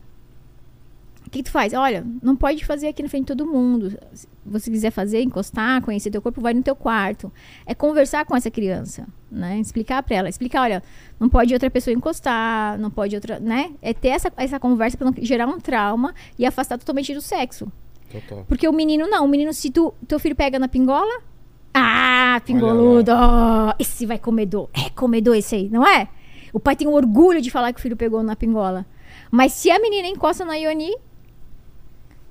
[1.25, 1.73] o que, que tu faz?
[1.73, 3.97] Olha, não pode fazer aqui na frente de todo mundo.
[4.13, 7.31] Se você quiser fazer, encostar, conhecer teu corpo, vai no teu quarto.
[7.65, 9.59] É conversar com essa criança, né?
[9.59, 10.29] Explicar pra ela.
[10.29, 10.83] Explicar, olha,
[11.19, 13.71] não pode outra pessoa encostar, não pode outra, né?
[13.81, 17.71] É ter essa, essa conversa pra não gerar um trauma e afastar totalmente do sexo.
[18.11, 18.45] Total.
[18.47, 19.25] Porque o menino não.
[19.25, 21.21] O menino, se tu, teu filho pega na pingola.
[21.77, 23.11] Ah, pingoludo!
[23.13, 24.69] ó, Esse vai comedor.
[24.73, 26.07] É comedor esse aí, não é?
[26.53, 28.85] O pai tem orgulho de falar que o filho pegou na pingola.
[29.29, 30.95] Mas se a menina encosta na Ioni,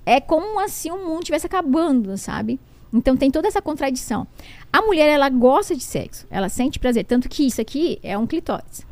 [0.06, 2.58] é como assim o mundo estivesse acabando, sabe?
[2.92, 4.26] Então tem toda essa contradição.
[4.72, 6.26] A mulher, ela gosta de sexo.
[6.30, 7.04] Ela sente prazer.
[7.04, 8.86] Tanto que isso aqui é um clitóris.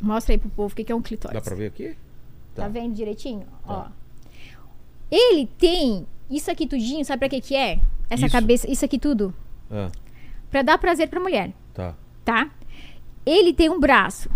[0.00, 1.34] Mostra aí pro povo o que que é um clitóris.
[1.34, 1.88] Dá pra ver aqui?
[2.54, 2.68] Tá, Tá.
[2.68, 3.46] vendo direitinho?
[3.66, 3.74] Ó.
[3.82, 3.92] Tá.
[5.10, 7.80] Ele tem isso aqui tudinho, sabe pra que que é?
[8.10, 8.34] Essa Isso.
[8.34, 9.32] cabeça, isso aqui tudo,
[9.70, 9.88] Ah,
[10.50, 11.94] Pra dar prazer pra mulher, tá.
[12.24, 12.50] tá?
[13.24, 14.28] Ele tem um braço.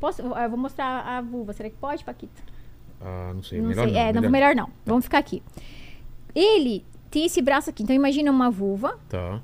[0.00, 2.42] Posso, eu vou mostrar a vulva, será que pode, Paquita?
[3.00, 3.60] Ah, não sei.
[3.60, 4.00] Não melhor sei, não.
[4.00, 4.70] é, não, melhor não.
[4.86, 5.42] Vamos ficar aqui.
[6.34, 9.40] Ele tem esse braço aqui, então imagina uma vulva, Tá.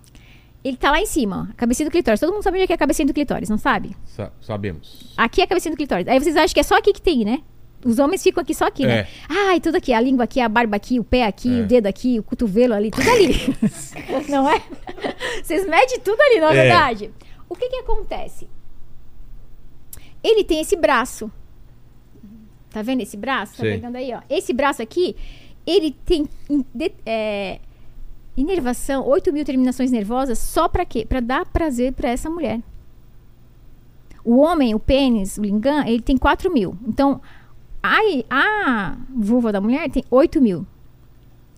[0.64, 2.18] ele tá lá em cima, ó, a cabecinha do clitóris.
[2.20, 3.94] Todo mundo sabe onde é que é a cabecinha do clitóris, não sabe?
[4.06, 5.12] Sa- sabemos.
[5.16, 6.08] Aqui é a cabecinha do clitóris.
[6.08, 7.40] Aí vocês acham que é só aqui que tem, né?
[7.84, 9.00] Os homens ficam aqui só aqui, né?
[9.00, 9.06] É.
[9.28, 9.92] Ai, tudo aqui.
[9.92, 11.62] A língua aqui, a barba aqui, o pé aqui, É.
[11.62, 13.34] o dedo aqui, o cotovelo ali, tudo ali.
[14.28, 14.62] Não é?
[15.42, 17.10] Vocês medem tudo ali, não é, verdade?
[17.48, 18.48] O que que acontece?
[20.22, 21.30] Ele tem esse braço.
[22.70, 23.56] Tá vendo esse braço?
[23.56, 23.72] Tá Sei.
[23.72, 24.20] pegando aí, ó.
[24.28, 25.16] Esse braço aqui,
[25.66, 26.28] ele tem
[27.06, 27.58] é,
[28.36, 31.04] inervação, 8 mil terminações nervosas, só pra quê?
[31.08, 32.60] Pra dar prazer pra essa mulher.
[34.24, 36.76] O homem, o pênis, o lingam, ele tem 4 mil.
[36.86, 37.20] Então,
[37.82, 37.98] a,
[38.30, 40.66] a vulva da mulher tem 8 mil.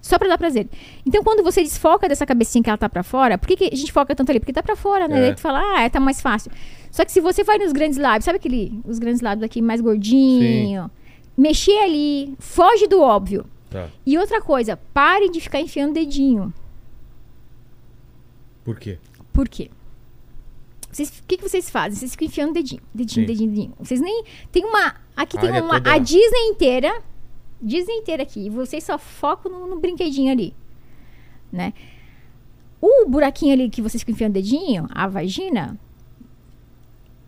[0.00, 0.68] Só pra dar prazer.
[1.06, 3.76] Então, quando você desfoca dessa cabecinha que ela tá pra fora, por que, que a
[3.76, 4.40] gente foca tanto ali?
[4.40, 5.18] Porque tá pra fora, né?
[5.18, 5.20] É.
[5.22, 6.50] Daí tu fala, ah, tá mais fácil.
[6.90, 9.80] Só que se você vai nos grandes lábios, sabe aquele, os grandes lábios aqui mais
[9.80, 10.90] gordinho?
[11.36, 13.46] Mexer ali, foge do óbvio.
[13.70, 13.88] Tá.
[14.04, 16.52] E outra coisa, parem de ficar enfiando dedinho.
[18.64, 18.98] Por quê?
[19.32, 19.70] Por quê?
[20.92, 21.98] Vocês- O que, que vocês fazem?
[21.98, 23.32] Vocês ficam enfiando dedinho, dedinho, Sim.
[23.32, 23.74] dedinho, dedinho.
[23.78, 24.22] Vocês nem.
[24.52, 24.94] Tem uma.
[25.16, 25.80] Aqui A tem uma.
[25.80, 27.02] toda- A Disney inteira.
[27.60, 28.46] Disney inteira aqui.
[28.46, 30.54] E vocês só focam no, no brinquedinho ali.
[31.50, 31.72] Né?
[32.80, 35.78] O buraquinho ali que vocês ficam enfiando dedinho, a vagina.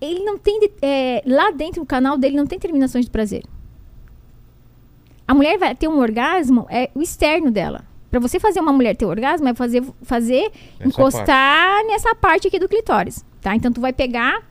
[0.00, 0.60] Ele não tem.
[0.82, 3.44] é, lá dentro do canal dele não tem terminações de prazer.
[5.26, 7.84] A mulher vai ter um orgasmo, é o externo dela.
[8.10, 12.58] Pra você fazer uma mulher ter orgasmo, é fazer, fazer Essa encostar nessa parte aqui
[12.58, 13.54] do clitóris, tá?
[13.54, 14.42] Então tu vai pegar,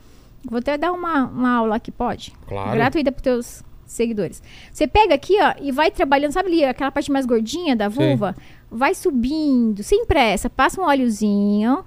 [0.45, 2.31] vou até dar uma, uma aula aqui, pode?
[2.47, 2.71] Claro.
[2.71, 4.41] Gratuita pros teus seguidores.
[4.71, 8.35] Você pega aqui, ó, e vai trabalhando, sabe ali, aquela parte mais gordinha da vulva?
[8.69, 11.83] Vai subindo, sem pressa, passa um óleozinho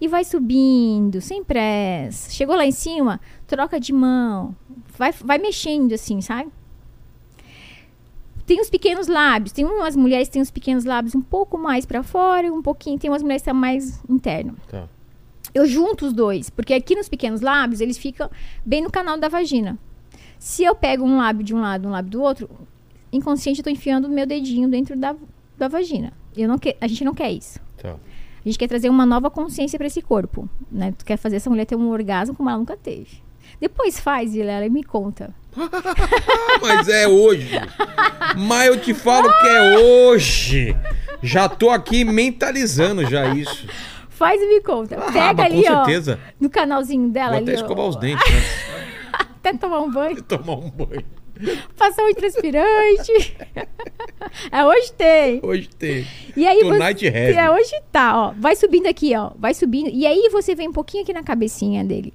[0.00, 2.30] e vai subindo, sem pressa.
[2.30, 4.56] Chegou lá em cima, troca de mão,
[4.98, 6.50] vai, vai mexendo assim, sabe?
[8.46, 9.50] Tem os pequenos lábios.
[9.52, 12.96] Tem umas mulheres que têm os pequenos lábios um pouco mais pra fora, um pouquinho.
[12.96, 14.54] Tem umas mulheres que são mais interno.
[14.68, 14.88] Tá.
[15.56, 18.30] Eu junto os dois, porque aqui nos pequenos lábios eles ficam
[18.62, 19.78] bem no canal da vagina.
[20.38, 22.50] Se eu pego um lábio de um lado, um lábio do outro,
[23.10, 25.16] inconsciente eu tô enfiando o meu dedinho dentro da,
[25.56, 26.12] da vagina.
[26.36, 27.58] Eu não que, a gente não quer isso.
[27.78, 27.92] Tá.
[27.92, 30.92] A gente quer trazer uma nova consciência pra esse corpo, né?
[30.92, 33.22] Tu quer fazer essa mulher ter um orgasmo como ela nunca teve.
[33.58, 35.34] Depois faz, Vilela, e me conta.
[36.60, 37.58] Mas é hoje.
[38.36, 40.76] Mas eu te falo que é hoje.
[41.22, 43.66] Já tô aqui mentalizando já isso.
[44.16, 44.96] Faz e me conta.
[44.98, 45.84] Ah, Pega ali, com ó.
[45.84, 46.18] certeza.
[46.40, 47.50] No canalzinho dela Vou ali.
[47.50, 47.62] até ó.
[47.62, 48.40] escovar os dentes, né?
[49.46, 50.20] Até tomar um banho.
[50.22, 51.04] Tomar um banho.
[51.76, 53.12] Passar um transpirante.
[54.50, 55.40] é, hoje tem.
[55.42, 56.06] Hoje tem.
[56.36, 57.38] E aí Tonight você, heavy.
[57.38, 58.34] é, hoje tá, ó.
[58.36, 59.30] Vai subindo aqui, ó.
[59.38, 59.88] Vai subindo.
[59.92, 62.12] E aí você vem um pouquinho aqui na cabecinha dele.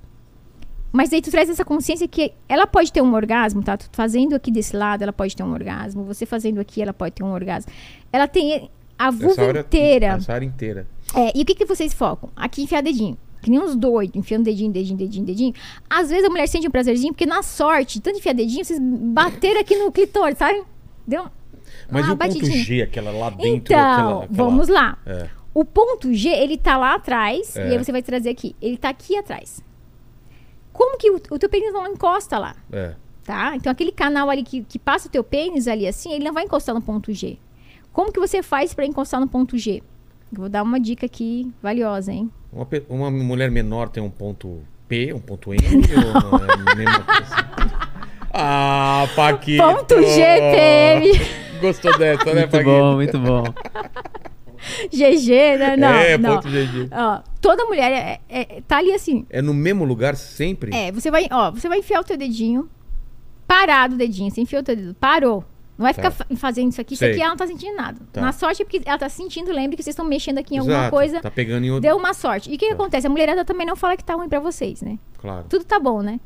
[0.92, 3.78] Mas aí tu traz essa consciência que ela pode ter um orgasmo, tá?
[3.78, 6.04] Tu fazendo aqui desse lado, ela pode ter um orgasmo.
[6.06, 7.72] Você fazendo aqui, ela pode ter um orgasmo.
[8.12, 10.06] Ela tem a vulva Essa área- inteira.
[10.08, 10.88] Essa área inteira.
[11.16, 12.30] É, e o que, que vocês focam?
[12.36, 13.18] Aqui enfiar dedinho.
[13.42, 15.54] Que nem uns doidos, enfiando dedinho, dedinho, dedinho, dedinho.
[15.90, 19.60] Às vezes a mulher sente um prazerzinho, porque na sorte, tanto enfiar dedinho, vocês bateram
[19.60, 20.64] aqui no clitóris, sabe?
[21.08, 21.26] Deu
[21.90, 22.64] Mas uma e o ponto batidinha.
[22.64, 23.48] G, aquela lá dentro?
[23.48, 24.98] Então, aquela- aquela- vamos lá.
[25.06, 25.28] É.
[25.54, 27.70] O ponto G, ele tá lá atrás, É.
[27.70, 28.56] e aí você vai trazer aqui.
[28.62, 29.62] Ele tá aqui atrás.
[30.72, 32.94] Como que o, o teu pênis não encosta lá, É.
[33.26, 33.56] tá?
[33.56, 36.44] Então, aquele canal ali que, que passa o teu pênis ali assim, ele não vai
[36.46, 37.38] encostar no ponto G.
[37.92, 39.82] Como que você faz pra encostar no ponto G?
[40.34, 42.32] Eu Vou dar uma dica aqui valiosa, hein?
[42.52, 46.76] Uma, uma mulher menor tem um ponto P, um ponto M, ou não é a
[46.76, 47.52] mesma coisa?
[48.34, 49.62] Ah, Paquito!
[49.62, 51.12] Ponto G, PM.
[51.60, 52.70] Gostou dessa, né, Muito Paquito?
[52.70, 53.44] bom, muito bom.
[54.90, 55.76] GG, né?
[55.76, 56.36] Não, é, não.
[56.36, 56.88] ponto GG.
[56.94, 59.26] Ó, toda mulher é, é- tá ali assim.
[59.30, 60.74] É no mesmo lugar sempre?
[60.74, 62.70] É, você vai, ó, você vai enfiar o teu dedinho,
[63.46, 65.44] parado o dedinho, você enfiou o teu dedo, parou.
[65.78, 66.26] Não vai ficar Tá.
[66.26, 67.12] fa- fazendo isso aqui, isso Sei.
[67.12, 68.00] aqui ela não tá sentindo nada.
[68.14, 68.22] Tá.
[68.22, 70.78] Na sorte é porque ela tá sentindo, lembre que vocês estão mexendo aqui em alguma
[70.78, 71.22] Exato, coisa.
[71.22, 71.82] Tá pegando em outro.
[71.82, 72.52] Deu uma sorte.
[72.52, 72.76] E o que, que Tá.
[72.76, 73.08] acontece?
[73.08, 75.00] A mulherada também não fala que tá ruim pra vocês, né?
[75.20, 75.46] Claro.
[75.50, 76.20] Tudo tá bom, né?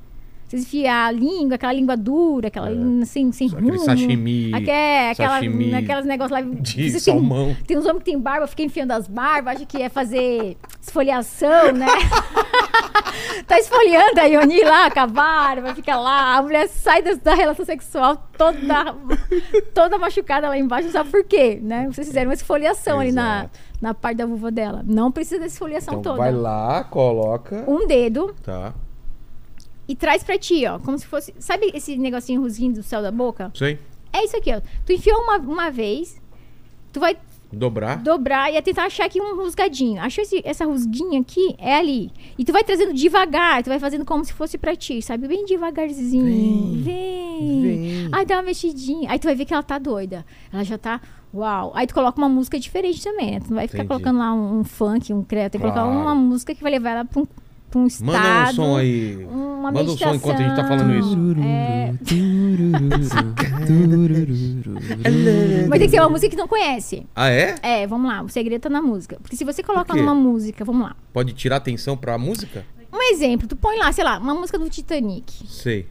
[0.55, 2.73] Vocês enfiam a língua, aquela língua dura, aquela É.
[2.73, 3.79] língua assim, sem Aquele rumo.
[3.79, 6.41] sashimi, é, aquela, sashimi aquelas negócios lá.
[6.41, 7.47] de vocês salmão.
[7.55, 10.57] Tem, tem uns homens que tem barba, fica enfiando as barbas, acha que é fazer
[10.81, 11.85] esfoliação, né?
[13.47, 16.37] tá esfoliando a Ioni lá com a barba, fica lá.
[16.37, 18.95] A mulher sai da, da relação sexual toda,
[19.73, 21.87] toda machucada lá embaixo, não sabe por quê, né?
[21.91, 23.59] Vocês fizeram uma esfoliação ali na, Exato.
[23.81, 24.83] na parte da vulva dela.
[24.85, 26.17] Não precisa dessa esfoliação Então toda.
[26.17, 27.63] vai lá, coloca.
[27.67, 28.73] Um dedo Tá.
[29.87, 30.79] E traz pra ti, ó.
[30.79, 31.33] Como se fosse.
[31.39, 33.51] Sabe esse negocinho rusguinho do céu da boca?
[33.55, 33.77] Sei.
[34.11, 34.61] É isso aqui, ó.
[34.85, 36.21] Tu enfiou uma, uma vez,
[36.93, 37.17] tu vai
[37.51, 38.01] Dobrar.
[38.01, 40.01] dobrar e tentar achar aqui um rusgadinho.
[40.01, 41.55] Achou esse- essa rusguinha aqui?
[41.57, 42.11] É ali.
[42.37, 45.27] E tu vai trazendo devagar, tu vai fazendo como se fosse pra ti, sabe?
[45.27, 46.81] Bem devagarzinho.
[46.83, 47.61] Vem.
[47.61, 48.09] Vem.
[48.11, 49.09] Aí dá uma mexidinha.
[49.11, 50.25] Aí tu vai ver que ela tá doida.
[50.51, 50.99] Ela já tá.
[51.33, 51.71] Uau.
[51.75, 53.39] Aí tu coloca uma música diferente também, né?
[53.41, 53.87] Tu não vai ficar Entendi.
[54.03, 55.51] colocando lá um, um funk, um credo.
[55.51, 55.99] Tem que colocar Claro.
[55.99, 57.27] uma música que vai levar ela pra um,
[57.79, 58.05] um estado.
[58.05, 59.25] Manda um som aí.
[59.25, 60.77] Uma Manda um som enquanto a gente tá meditação.
[60.77, 61.15] falando isso.
[61.43, 61.93] É,
[65.67, 67.05] mas tem que ser uma música que não conhece.
[67.15, 67.55] Ah, é?
[67.61, 69.17] É, vamos lá, o segredo tá na música.
[69.21, 70.95] Porque se você coloca numa música, vamos lá.
[71.11, 72.65] Pode tirar atenção pra música?
[72.93, 75.45] Um exemplo, tu põe lá, sei lá, uma música do Titanic.
[75.47, 75.87] Sei.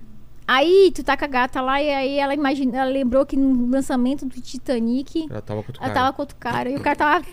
[0.47, 3.67] Aí tu tá com a gata lá e aí ela imagina, ela lembrou que no
[3.71, 5.95] lançamento do Titanic Ela tava com outro ela cara.
[6.05, 7.25] tava com outro cara e o cara tava.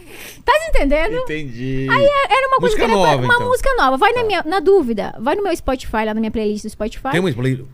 [0.45, 1.15] Tá entendendo?
[1.17, 1.87] Entendi.
[1.89, 3.47] Era uma coisa Música que era nova, uma então.
[3.49, 3.97] música nova.
[3.97, 4.19] Vai Tá.
[4.21, 7.09] na minha, na dúvida, vai no meu Spotify, lá na minha playlist do Spotify.
[7.11, 7.57] Tem uma play...
[7.57, 7.67] Como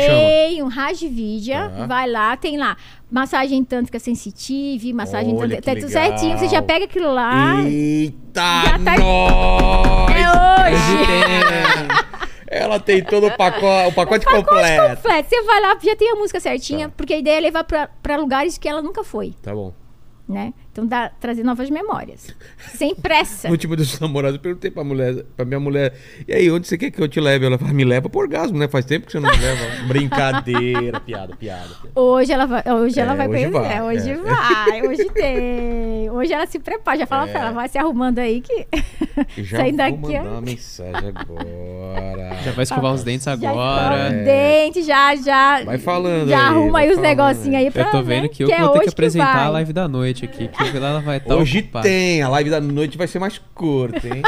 [0.00, 0.18] chama?
[0.18, 1.86] Tem um Rajvidya, Tá.
[1.86, 2.76] vai lá, tem lá
[3.10, 7.60] massagem tântrica sensitive, massagem Olha tântrica, tá tudo certinho, você já pega aquilo lá.
[7.64, 10.10] Eita, Já tá- nós!
[10.14, 10.30] É
[10.70, 12.24] hoje.
[12.46, 14.96] Ela tem todo o pacote, o pacote completo.
[14.96, 15.28] Completo.
[15.28, 16.94] Você vai lá, já tem a música certinha, Tá.
[16.96, 19.72] porque a ideia é levar pra, pra lugares que ela nunca foi, Tá bom.
[20.28, 20.52] né?
[20.74, 22.34] Então dá, trazer novas memórias.
[22.74, 23.46] Sem pressa.
[23.46, 25.94] No último dos namorados, eu perguntei pra mulher, pra minha mulher,
[26.26, 27.46] e aí, onde você quer que eu te leve?
[27.46, 28.66] Ela fala, me leva pro orgasmo, né?
[28.66, 29.64] Faz tempo que você não me leva.
[29.86, 31.36] Brincadeira, piada, piada.
[31.36, 31.90] piada.
[31.94, 33.68] Hoje ela vai, hoje ela É, vai hoje conhecer.
[33.68, 34.14] vai, hoje é.
[34.16, 36.10] vai, hoje tem.
[36.10, 37.32] Hoje ela se prepara, já fala É.
[37.32, 38.66] pra ela, vai se arrumando aí que
[39.38, 40.18] já saindo vou daqui.
[40.18, 40.32] mandar ó.
[40.32, 42.36] uma mensagem agora.
[42.44, 44.06] Já vai escovar os dentes Já agora.
[44.08, 45.62] os dentes, já, já.
[45.64, 48.28] Vai falando Já aí, arruma aí os negocinhos aí pra Eu tô vendo né?
[48.28, 51.18] que eu é vou ter que apresentar a live da noite aqui, que ela vai
[51.18, 51.86] estar Hoje ocupada.
[51.88, 54.22] tem, a live da noite vai ser mais curta, hein?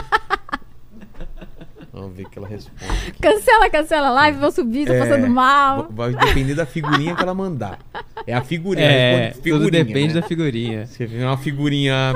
[1.92, 3.12] Vamos ver o que ela responde.
[3.22, 5.88] Cancela, cancela a live, vou subir, tô É, passando mal.
[5.90, 7.78] Vai depender da figurinha que ela mandar.
[8.26, 8.86] É a figurinha.
[8.86, 10.20] É, figurinha, tudo depende né?
[10.20, 10.86] da figurinha.
[10.86, 12.12] Se vier uma figurinha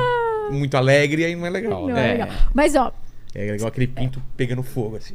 [0.50, 1.86] muito alegre, aí não é legal.
[1.88, 2.08] Não né?
[2.08, 2.28] é legal.
[2.52, 2.92] Mas, ó,
[3.34, 5.14] É igual aquele pinto pegando fogo, assim.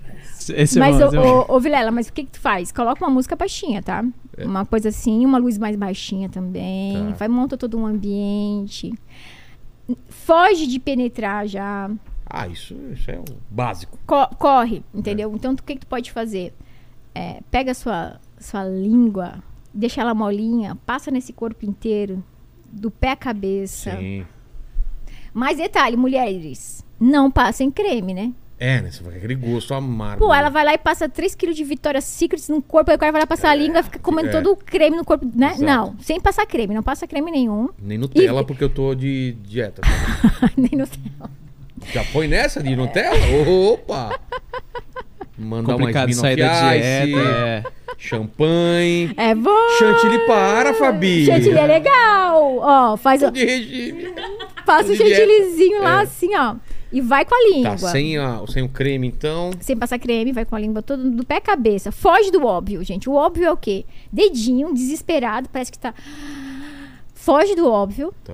[0.55, 1.45] Esse é mas, é bom.
[1.47, 2.71] ô, ô, Vilela, mas o que que tu faz?
[2.71, 4.03] Coloca uma música baixinha, tá?
[4.37, 4.45] É.
[4.45, 6.93] Uma coisa assim, uma luz mais baixinha também.
[7.09, 7.15] Tá.
[7.15, 8.93] Vai, monta todo um ambiente.
[10.09, 11.89] Foge de penetrar já.
[12.27, 13.97] Ah, isso, isso é o básico.
[14.05, 15.31] Co- corre, entendeu?
[15.35, 16.53] Então, o que, que tu pode fazer?
[17.13, 22.23] É, pega a sua, sua língua, deixa ela molinha, passa nesse corpo inteiro,
[22.71, 23.95] do pé à cabeça.
[23.97, 24.25] Sim.
[25.33, 28.33] Mas detalhe, mulheres, não passem creme, né?
[28.57, 28.89] É, né?
[28.89, 30.25] Você vai aquele gosto amargo.
[30.25, 30.39] Pô, né?
[30.39, 33.21] ela vai lá e passa 3kg de Victoria's Secrets no corpo, aí o cara vai
[33.21, 34.31] lá passar a língua e fica comendo é.
[34.31, 35.47] todo o creme no corpo, né?
[35.47, 35.63] Exato.
[35.63, 37.69] Não, sem passar creme, não passa creme nenhum.
[37.81, 39.81] Nem Nutella, porque eu tô de dieta.
[40.55, 41.29] Nem no céu.
[41.91, 43.15] Já foi nessa de Nutella?
[43.73, 44.19] Opa!
[45.37, 47.19] Mandar Complicado mais sair da dieta.
[47.19, 47.63] É.
[47.63, 47.63] É
[47.97, 49.13] champanhe.
[49.41, 49.69] bom!
[49.79, 51.25] Chantilly para, Fabi!
[51.25, 52.57] Chantilly é legal!
[52.57, 54.13] Ó, faz o, Tô de regime.
[54.65, 56.03] passa o chantillyzinho lá É.
[56.03, 56.55] assim, ó.
[56.91, 57.71] E vai com a língua.
[57.71, 59.51] Tá, sem, a, sem o creme, então.
[59.59, 61.91] Sem passar creme, vai com a língua todo do pé à cabeça.
[61.91, 63.09] Foge do óbvio, gente.
[63.09, 63.85] O óbvio é o quê?
[64.11, 65.93] Dedinho, desesperado, parece que tá.
[67.13, 68.33] Foge do óbvio Tá.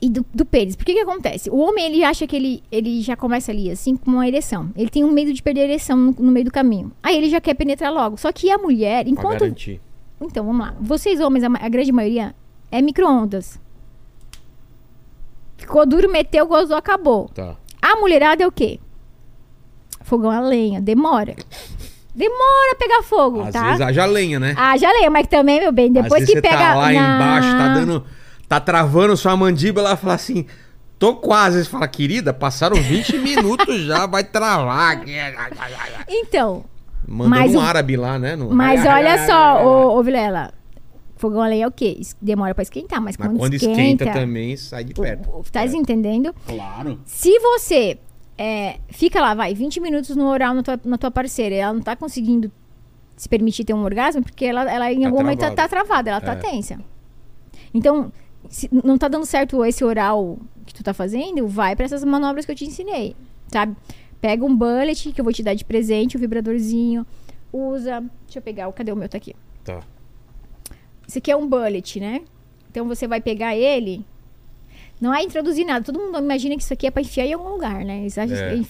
[0.00, 0.74] e do, do pênis.
[0.76, 1.50] Por que que acontece?
[1.50, 4.70] O homem, ele acha que ele, ele já começa ali, assim, com uma ereção.
[4.76, 6.90] Ele tem um medo de perder a ereção no, no meio do caminho.
[7.02, 8.16] Aí ele já quer penetrar logo.
[8.16, 9.40] Só que a mulher, Pra enquanto.
[9.40, 9.80] garantir.
[10.20, 10.74] Então, vamos lá.
[10.80, 12.34] Vocês, homens, a, a grande maioria,
[12.72, 13.60] é micro-ondas.
[15.58, 17.28] Ficou duro, meteu, gozou, acabou.
[17.34, 17.54] Tá.
[17.82, 18.80] A mulherada é o quê?
[20.02, 20.80] Fogão a lenha.
[20.80, 21.34] Demora.
[22.14, 23.62] Demora a pegar fogo, Às tá?
[23.66, 24.54] vezes haja lenha, né?
[24.56, 26.56] Ah, já lenha, mas também, meu bem, depois que você pega.
[26.56, 27.14] tá lá Não.
[27.16, 28.04] embaixo, tá dando.
[28.48, 30.46] Tá travando sua mandíbula, ela fala assim.
[30.98, 31.62] Tô quase.
[31.64, 34.92] Você fala, querida, passaram 20 minutos já, vai travar.
[34.96, 35.12] aqui."
[36.08, 36.64] Então,
[37.06, 38.36] Mandando Mas um o- árabe lá, né?
[38.36, 40.52] no- mas olha só, ô, ô Vilela.
[41.18, 42.00] Fogão a lenha é o quê?
[42.22, 43.80] Demora pra esquentar, mas, Mas quando, quando esquenta.
[43.80, 45.28] esquenta também, sai de perto.
[45.52, 46.34] Tá entendendo?
[46.46, 46.98] Claro.
[47.04, 47.98] Se você
[48.38, 51.72] é, fica lá, vai, 20 minutos no oral na tua, na tua parceira e ela
[51.74, 52.50] não tá conseguindo
[53.16, 55.62] se permitir ter um orgasmo, porque ela, ela em Tá algum momento tá, travada.
[55.62, 56.36] tá travada, ela tá É.
[56.36, 56.78] tensa.
[57.74, 58.12] Então,
[58.48, 62.46] se não tá dando certo esse oral que tu tá fazendo, vai pra essas manobras
[62.46, 63.16] que eu te ensinei,
[63.48, 63.76] sabe?
[64.20, 67.04] Pega um bullet que eu vou te dar de presente, o vibradorzinho,
[67.52, 68.00] usa.
[68.24, 69.08] Deixa eu pegar, o- cadê o meu?
[69.08, 69.34] Tá aqui.
[69.64, 69.80] Tá.
[71.08, 72.20] Isso aqui é um bullet, né?
[72.70, 74.04] Então você vai pegar ele.
[75.00, 75.84] Não é introduzir nada.
[75.84, 78.06] Todo mundo imagina que isso aqui é pra enfiar em algum lugar, né?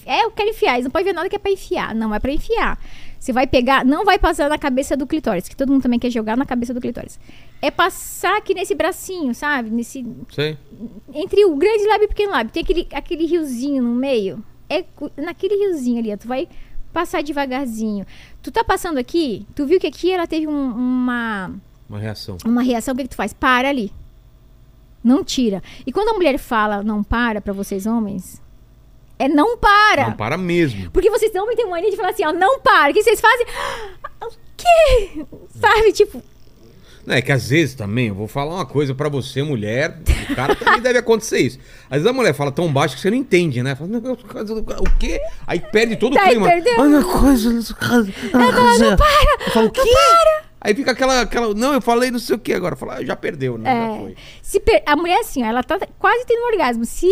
[0.05, 0.19] É.
[0.19, 0.73] é, eu quero enfiar.
[0.75, 1.93] Eles não podem ver nada que é pra enfiar.
[1.95, 2.79] Não, é pra enfiar.
[3.19, 6.09] Você vai pegar, não vai passar na cabeça do clitóris, que todo mundo também quer
[6.09, 7.19] jogar na cabeça do clitóris.
[7.61, 9.69] É passar aqui nesse bracinho, sabe?
[9.69, 10.57] Nesse Sei.
[11.13, 14.41] entre o grande lábio e o pequeno lábio, tem aquele, aquele riozinho no meio.
[14.69, 14.85] É
[15.17, 16.47] naquele riozinho ali, ó, tu vai
[16.93, 18.05] passar devagarzinho.
[18.41, 21.51] Tu tá passando aqui, tu viu que aqui ela teve um- uma
[21.89, 22.37] Uma reação.
[22.45, 23.33] uma reação, o que, que tu faz?
[23.33, 23.91] Para ali.
[25.03, 25.63] Não tira.
[25.87, 28.41] E quando a mulher fala não para pra vocês homens,
[29.17, 30.07] é não para.
[30.09, 30.91] Não para mesmo.
[30.91, 32.91] Porque vocês homens têm mania de falar assim, ó, não para.
[32.91, 33.45] O que vocês fazem?
[34.03, 35.25] "Ah, O quê?
[35.59, 36.21] Sabe, tipo,
[37.05, 39.97] Não, é que às vezes também, eu vou falar uma coisa pra você, mulher,
[40.29, 41.57] o cara também deve acontecer isso.
[41.85, 43.73] Às vezes a mulher fala tão baixo que você não entende, né?
[43.73, 45.21] Fala, "Não, o quê?
[45.47, 46.47] Aí perde todo Tá o clima.
[46.53, 46.81] entendendo?
[46.81, 47.51] Olha a coisa.
[47.53, 49.45] Não para!
[49.47, 49.81] Eu falo, o quê?
[50.61, 51.53] Aí fica aquela, aquela.
[51.53, 52.75] Não, eu falei não sei o que agora.
[52.75, 53.69] Fala, ah, já perdeu, né?
[53.71, 54.15] Já É, foi.
[54.41, 56.83] se per- a mulher assim, ó, ela tá quase tendo um orgasmo.
[56.85, 57.07] Se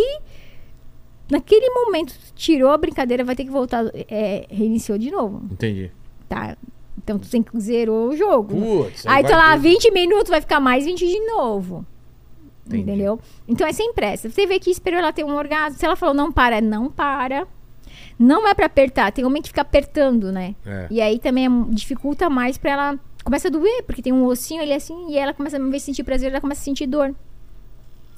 [1.29, 5.91] naquele momento tirou a brincadeira, vai ter que voltar, é, reiniciou de novo, Entendi.
[6.27, 6.57] tá?
[6.97, 8.53] Então tu tem que zerou o jogo.
[8.55, 8.65] né?
[8.83, 11.85] Putz, Aí vai tá lá, ter- 20 minutos, vai ficar mais 20 de novo.
[12.65, 12.81] Entendi.
[12.83, 13.17] Entendeu?
[13.47, 14.29] Então é sem pressa.
[14.29, 15.79] Você vê que esperou ela ter um orgasmo.
[15.79, 17.47] Se ela falou não para, não para.
[18.19, 19.09] Não é pra apertar.
[19.13, 20.53] Tem homem que fica apertando, né?
[20.65, 20.87] É.
[20.91, 22.99] E aí também é- dificulta mais pra ela.
[23.27, 26.29] Começa a doer, porque tem um ossinho ali assim, e ela começa, de sentir prazer,
[26.31, 27.13] ela começa a sentir dor.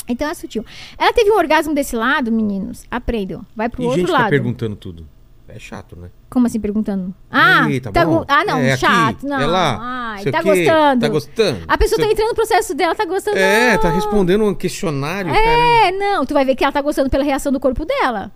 [0.07, 0.63] Então é sutil.
[0.99, 2.85] Ela teve um orgasmo desse lado, meninos.
[2.91, 3.43] Aprendam.
[3.55, 4.25] Vai pro E outro gente lado.
[4.25, 5.07] tá perguntando tudo.
[5.47, 6.11] É chato, né?
[6.29, 7.11] Como assim perguntando?
[7.31, 9.25] Ah, Ei, tá tá go- ah não, É aqui, chato.
[9.25, 9.39] Não.
[9.39, 11.01] é lá, Ai, tá quê, gostando.
[11.01, 11.59] Tá gostando?
[11.67, 13.37] A pessoa Sei- tá entrando no processo dela, tá gostando.
[13.39, 13.95] É, tá não.
[13.95, 15.33] respondendo um questionário.
[15.33, 18.31] É, não, tu vai ver que ela tá gostando pela reação do corpo dela.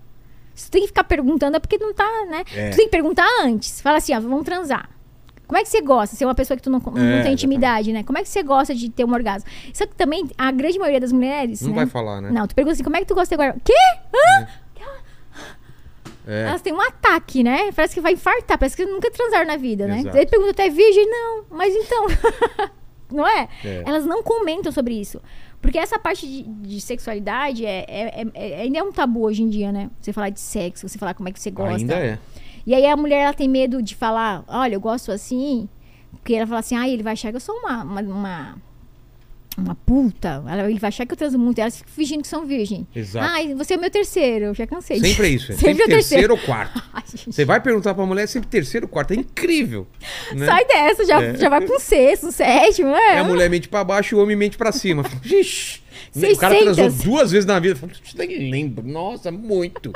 [0.55, 2.43] Se tu tem que ficar perguntando é porque não tá, né?
[2.51, 2.71] É.
[2.71, 3.79] Tu tem que perguntar antes.
[3.79, 4.89] Fala assim, ó, vamos transar.
[5.47, 6.15] Como é que você gosta?
[6.15, 8.03] Você é uma pessoa que tu não, não É, tem intimidade, né?
[8.03, 9.49] Como é que você gosta de ter um orgasmo?
[9.73, 11.61] Só que também, a grande maioria das mulheres.
[11.61, 11.75] Não né?
[11.75, 12.31] vai falar, né?
[12.31, 13.61] Não, tu pergunta assim, como é que tu gosta de ter orgasmo?
[13.63, 13.73] Quê?
[14.15, 14.47] Hã?
[16.25, 16.43] É.
[16.47, 17.71] Elas têm um ataque, né?
[17.73, 19.99] Parece que vai infartar, parece que nunca transaram na vida, né?
[19.99, 20.17] Exato.
[20.17, 21.05] Aí pergunta, tu é virgem?
[21.09, 22.07] Não, mas então.
[23.11, 23.47] não é?
[23.63, 23.83] É.
[23.85, 25.21] Elas não comentam sobre isso.
[25.61, 29.43] Porque essa parte de, de sexualidade é, é- é- é- ainda é um tabu hoje
[29.43, 29.89] em dia, né?
[29.99, 31.75] Você falar de sexo, você falar como é que você gosta.
[31.75, 32.19] Ainda é.
[32.65, 35.67] E aí a mulher ela tem medo de falar, olha, eu gosto assim,
[36.11, 38.55] porque ela fala assim, ah, ele vai achar que eu sou uma, uma, uma,
[39.57, 40.41] uma puta.
[40.47, 41.59] Ela- Ele vai achar que eu transo muito.
[41.59, 42.87] Elas ficam fingindo que são virgem.
[42.95, 43.25] Exato.
[43.29, 44.99] Ah, você é o meu terceiro, eu já cansei.
[44.99, 45.51] Sempre é isso.
[45.53, 46.27] É Sempre sempre, o terceiro.
[46.27, 46.81] terceiro ou quarto.
[46.93, 47.33] Ai, gente.
[47.33, 49.11] Você vai perguntar pra mulher, é sempre terceiro ou quarto.
[49.11, 49.85] É incrível.
[50.33, 50.45] Né?
[50.45, 51.35] Sai dessa, já, É.
[51.35, 53.15] já vai pro sexto, sétimo, é.
[53.15, 55.03] É a mulher mente pra baixo e o homem mente pra cima.
[56.15, 56.75] Ixi, O cara 600.
[56.75, 57.75] transou duas vezes na vida.
[57.75, 58.83] Fala, "Você nem lembra.
[58.83, 59.91] Nossa, muito.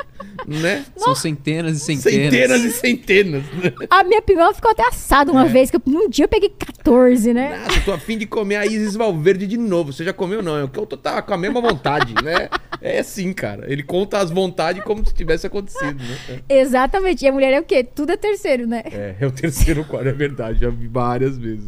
[0.48, 0.86] né?
[0.96, 2.32] São centenas e centenas.
[2.32, 3.44] Centenas e centenas.
[3.90, 5.34] A minha piroca ficou até assada É.
[5.34, 7.60] uma vez, que eu- num dia eu peguei 14, né?
[7.66, 9.92] Nossa, eu tô afim de comer a Isis Valverde de novo.
[9.92, 10.56] Você já comeu, não?
[10.58, 12.50] Eu que eu tô tava com a mesma vontade, né?
[12.82, 13.66] É assim, cara.
[13.72, 16.40] Ele conta as vontades como se tivesse acontecido, né?
[16.48, 17.26] Exatamente.
[17.26, 17.84] E a mulher é o quê?
[17.84, 18.84] Tudo é terceiro, né?
[18.86, 20.60] É, é o terceiro quadro, é verdade.
[20.60, 21.68] Já vi várias vezes.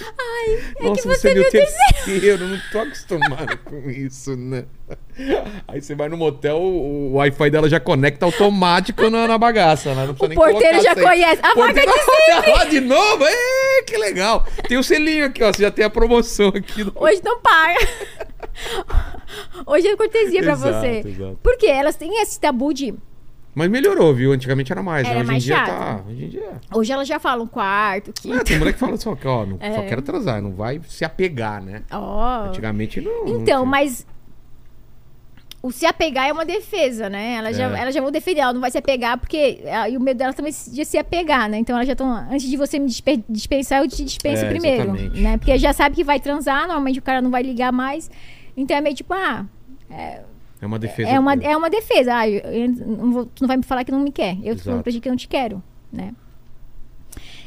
[0.00, 2.26] Ai, é Nossa, que você você é meu viu terceiro.
[2.26, 4.64] Eu não tô acostumado com isso, né?
[5.68, 10.06] Aí você vai no motel, o Wi-Fi dela já conecta automático na, na bagaça, né?
[10.06, 11.06] Não precisa O nem porteiro já senha.
[11.08, 11.40] conhece.
[11.44, 11.98] A Porteiro- de
[12.48, 13.24] Olha lá de novo!
[13.26, 14.46] Ê, que legal!
[14.68, 15.52] Tem o selinho aqui, ó.
[15.52, 16.84] Você já tem a promoção aqui.
[16.84, 17.78] do- Hoje não paga.
[19.66, 21.02] Hoje é cortesia pra Exato, você.
[21.08, 21.38] exato.
[21.42, 21.66] Por quê?
[21.66, 22.94] Elas têm esse tabu de.
[23.54, 24.32] Mas melhorou, viu?
[24.32, 25.10] Antigamente era mais, né?
[25.10, 25.66] Era Hoje em mais dia chato.
[25.68, 26.00] tá.
[26.08, 26.50] Hoje em dia.
[26.74, 28.44] Hoje elas já falam quarto, Não, quinto.
[28.44, 29.86] tem mulher que fala só que, ó, não, só É.
[29.86, 31.82] quero transar, não vai se apegar, né?
[31.90, 32.46] Ó.
[32.46, 33.24] Antigamente não.
[33.26, 33.64] não Então, tinha.
[33.66, 34.06] mas.
[35.64, 37.34] O se apegar é uma defesa, né?
[37.36, 37.80] Elas já, É.
[37.82, 39.62] elas já vão defender, ela não vai se apegar, porque.
[39.70, 41.56] ah, E o medo dela também de se apegar, né?
[41.58, 42.10] Então elas já estão.
[42.10, 44.82] Antes de você me dispe- dispensar, eu te dispenso É, primeiro.
[44.82, 45.20] exatamente.
[45.20, 45.36] Né?
[45.38, 48.10] Porque já sabe que vai transar, normalmente o cara não vai ligar mais.
[48.56, 49.46] Então é meio tipo, ah,
[49.88, 50.22] É
[50.66, 51.08] uma defesa.
[51.10, 52.14] é uma, é uma defesa.
[52.16, 54.34] Ah, eu- eu não vou- tu não vai me falar que não me quer.
[54.38, 54.62] Eu tô Exato.
[54.64, 56.12] falando pra ti que eu não te quero, né?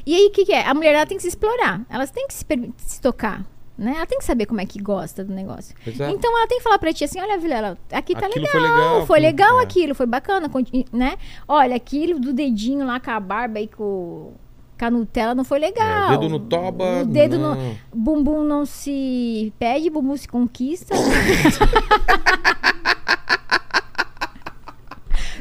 [0.05, 0.67] E aí, o que, que é?
[0.67, 1.81] A mulher tem que se explorar.
[1.89, 2.45] Elas têm que se,
[2.77, 3.43] se tocar.
[3.77, 3.93] Né?
[3.97, 5.75] Ela tem que saber como é que gosta do negócio.
[5.85, 6.13] Exato.
[6.15, 8.51] Então ela tem que falar pra ti assim: olha, Vilela, aqui tá Aquilo legal.
[8.51, 9.63] foi legal, Foi aquilo- legal é.
[9.63, 10.49] aquilo, foi bacana,
[10.93, 11.17] né?
[11.45, 14.31] Olha, aquilo do dedinho lá com a barba e com,
[14.79, 16.13] com a Nutella não foi legal.
[16.13, 17.55] É, o dedo no toba, O dedo não.
[17.55, 17.77] no.
[17.93, 20.95] Bumbum não se pede, bumbum se conquista.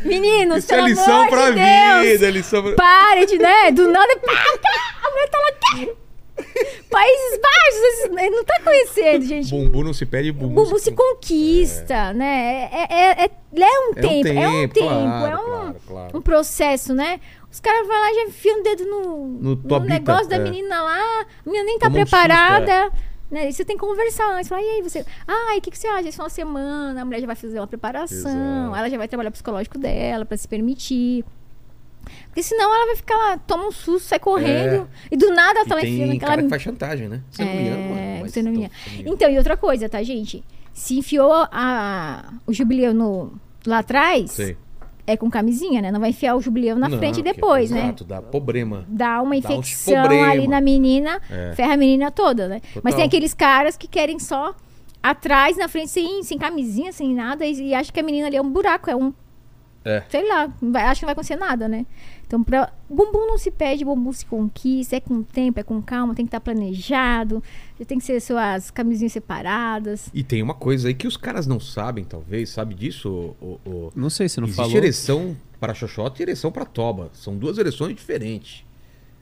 [0.04, 2.74] Meninos, Isso é lição pra de Deus, vida, é lição pra...
[2.74, 3.70] Pare de, né?
[3.72, 4.12] Do nada.
[4.12, 6.04] A mulher tá lá.
[6.90, 9.50] Países Baixos, ele não tá conhecendo, gente.
[9.50, 12.68] Bumbum não se pede, bumbum, Bumbum se conquista, né?
[12.72, 13.30] É, é, é,
[13.60, 16.18] é um tempo, é um tempo, claro, é um, claro, claro.
[16.18, 17.20] um processo, né?
[17.50, 20.38] Os caras vão lá e já enfiam o dedo no, No tobita, negócio da é.
[20.40, 22.92] menina lá, a menina nem tá Toma um susto, preparada.
[23.34, 23.48] Né?
[23.48, 24.48] E você tem que conversar antes.
[24.48, 25.04] Fala, e aí, você.
[25.26, 26.08] Ai, o que, que você acha?
[26.08, 28.76] Isso é uma semana, a mulher já vai fazer uma preparação, Exato.
[28.76, 31.24] ela já vai trabalhar o psicológico dela pra se permitir.
[32.26, 34.88] Porque senão ela vai ficar lá, toma um susto, sai correndo.
[35.10, 37.22] E do nada ela E tá lá tem aquela cara que faz chantagem, né?
[37.28, 38.70] Você não me ama, é, mas você não me ama.
[39.04, 40.44] Então, e outra coisa, tá, gente?
[40.72, 43.32] Se enfiou a, o jubileu no,
[43.66, 44.56] lá atrás, Sei.
[45.06, 45.92] É com camisinha, né?
[45.92, 47.80] Não vai enfiar o jubileu na Não, frente que- depois, né?
[47.84, 48.84] Exato, dá problema.
[48.88, 50.30] Dá uma Dá infecção problema.
[50.30, 51.52] ali na menina, É.
[51.54, 52.60] ferra a menina toda, né?
[52.76, 52.92] Mas Total.
[52.96, 54.54] tem aqueles caras que querem só
[55.02, 58.36] atrás, na frente, sem, sem camisinha, sem nada, e, e acham que a menina ali
[58.36, 59.12] é um buraco, é um.
[59.84, 60.02] É.
[60.08, 61.84] Sei lá, vai, acho que não vai acontecer nada, né?
[62.26, 66.14] Então, pra, bumbum não se pede, bumbum se conquista, é com tempo, é com calma,
[66.14, 67.42] tem que estar planejado,
[67.78, 70.08] já tem que ser suas camisinhas separadas.
[70.12, 73.08] E tem uma coisa aí que os caras não sabem, talvez, sabe disso?
[73.40, 74.76] O, o, o- Não sei se não Existe falou.
[74.76, 77.10] ereção para xoxota e ereção para toba.
[77.12, 78.64] São duas ereções diferentes.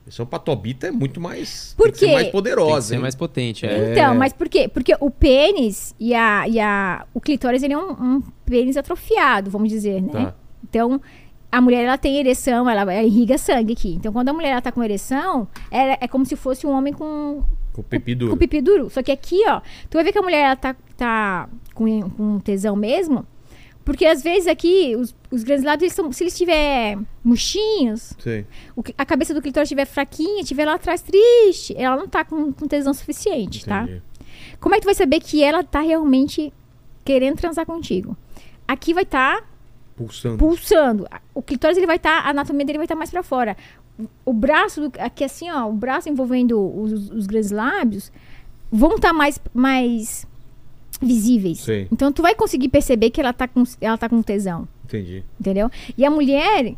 [0.06, 2.12] Ereção para tobita é muito mais, Por tem que ser quê?
[2.12, 2.88] mais Tem que poderosa.
[2.88, 3.00] ser hein?
[3.00, 3.92] mais potente, é.
[3.92, 4.68] Então, mas por quê?
[4.68, 9.48] Porque o pênis e a, e a o clitóris ele é um, um pênis atrofiado,
[9.50, 10.10] vamos dizer, né?
[10.12, 10.34] Tá.
[10.68, 11.00] Então,
[11.52, 13.94] a mulher ela tem ereção, ela, ela irriga sangue aqui.
[13.94, 16.92] Então, quando a mulher ela tá com ereção, ela- é como se fosse um homem
[16.94, 17.42] com,
[17.74, 18.32] Com pipi duro.
[18.32, 18.88] com pipi duro.
[18.90, 22.38] Só que aqui, ó, tu vai ver que a mulher ela tá, tá com, com
[22.40, 23.26] tesão mesmo.
[23.84, 28.12] Porque às vezes aqui, os, os grandes lados, eles são, se eles tiver murchinhos,
[28.76, 32.52] o a cabeça do clitóris estiver fraquinha, estiver lá atrás triste, ela não tá com,
[32.52, 33.82] com tesão suficiente, tá?
[33.82, 34.02] Entendi.
[34.60, 36.52] Como é que tu vai saber que ela tá realmente
[37.04, 38.16] querendo transar contigo?
[38.68, 39.42] Aqui vai estar
[40.06, 40.38] Pulsando.
[40.38, 41.08] pulsando.
[41.34, 43.56] O clitóris ele vai estar, a anatomia dele vai estar mais pra fora.
[44.24, 48.10] O braço, aqui assim, ó, o braço envolvendo os, os grandes lábios
[48.70, 50.26] vão estar mais, mais
[51.00, 51.60] visíveis.
[51.60, 51.88] Sei.
[51.92, 55.24] Então tu vai conseguir perceber que ela tá com, ela tá com tesão, Entendi.
[55.38, 55.70] entendeu?
[55.96, 56.74] E a mulher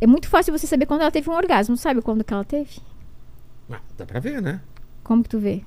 [0.00, 2.80] é muito fácil você saber quando ela teve um orgasmo, sabe quando que ela teve?
[3.70, 4.60] Ah, dá pra ver, né?
[5.04, 5.62] Como que tu vê?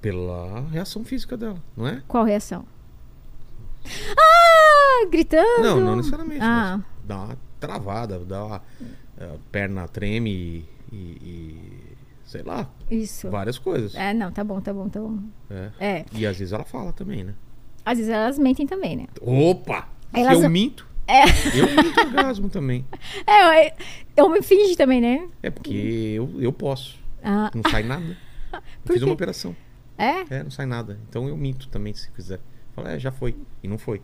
[0.00, 2.02] Pela reação física dela, não é?
[2.08, 2.64] Qual reação?
[4.18, 5.62] Ah, gritando.
[5.62, 6.40] Não, não necessariamente.
[6.42, 6.80] Ah.
[7.04, 8.56] dá uma travada, dá uma
[9.20, 13.30] a perna treme e, e- e- sei lá, Isso.
[13.30, 13.94] várias coisas.
[13.94, 15.18] É, não, tá bom, tá bom, tá bom.
[15.50, 15.70] É.
[15.78, 16.04] É.
[16.12, 17.34] E às vezes ela fala também, né?
[17.84, 19.06] Às vezes elas mentem também, né?
[19.20, 19.88] Opa!
[20.12, 21.22] Elas eu minto, É,
[21.58, 22.84] eu minto orgasmo também.
[23.26, 23.72] é, eu,
[24.16, 25.28] eu me finge também, né?
[25.42, 25.72] É porque
[26.16, 26.98] eu, eu posso.
[27.22, 28.16] Ah, Não sai nada.
[28.86, 29.54] Fiz uma operação.
[29.96, 30.24] é?
[30.38, 30.98] É, não sai nada.
[31.08, 32.40] Então eu minto também, se quiser.
[32.74, 33.36] Fala, é, já foi.
[33.62, 34.02] E não foi.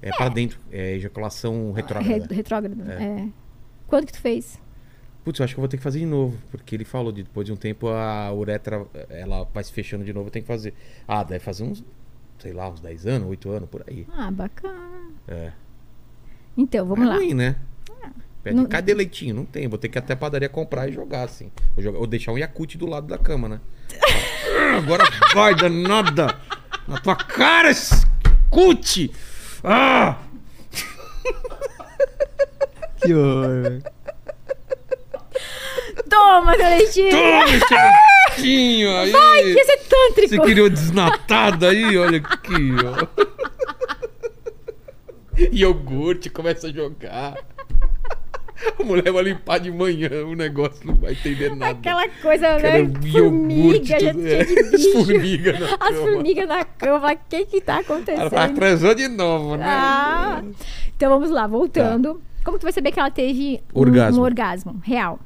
[0.00, 0.58] É, pra dentro.
[0.70, 2.34] É ejaculação Re- retrógrada.
[2.34, 2.90] retrógrado.
[2.90, 3.02] É.
[3.02, 3.28] É.
[3.86, 4.60] Quando que tu fez?
[5.24, 6.36] Putz, eu acho que eu vou ter que fazer de novo.
[6.50, 10.12] Porque ele falou de depois de um tempo a uretra ela vai se fechando de
[10.12, 10.72] novo, eu tenho que fazer.
[11.06, 11.84] Ah, deve fazer uns
[12.38, 14.06] sei lá, uns 10 anos, 8 anos, por aí.
[14.16, 15.10] Ah, bacana.
[15.26, 15.50] É.
[16.56, 17.16] Então, vamos é lá.
[17.16, 17.56] ruim, né?
[18.44, 19.34] Pede, Não- cadê leitinho?
[19.34, 19.66] Não tem.
[19.66, 21.50] Vou ter que ir até a padaria comprar e jogar, assim.
[21.76, 23.60] Ou, jogar- ou deixar um Yakut do lado da cama, né?
[24.72, 25.02] Ah, Agora
[25.34, 26.28] vai, danada!
[26.88, 27.70] Na tua cara,
[28.48, 29.10] Yakut!
[29.62, 30.16] Ah!
[33.00, 33.80] Que horror.
[36.10, 37.10] Toma, seu leitinho!
[37.10, 37.74] Toma esse
[38.34, 39.14] leitinho aí!
[39.14, 40.28] Ai, que esse é tântrico!
[40.28, 41.96] Você queria o desnatado aí?
[41.96, 43.06] Olha aqui, ó.
[45.52, 47.36] Iogurte, começa a jogar.
[48.78, 51.72] A mulher vai limpar de manhã, o negócio não vai entender nada.
[51.72, 52.88] Aquela coisa, né?
[53.12, 54.44] Formiga, já tudo, é.
[54.44, 54.92] de As bicho.
[54.92, 55.92] formigas na As cama.
[56.12, 57.12] formigas na cama.
[57.12, 58.30] O que que tá Ela acontecendo?
[58.30, 59.64] vai transou de novo, né?
[59.66, 60.42] Ah,
[60.96, 62.20] então vamos lá, voltando.
[62.44, 64.20] Como que tu vai saber que ela teve um- Orgasmo.
[64.20, 65.20] Um, orgasmo real?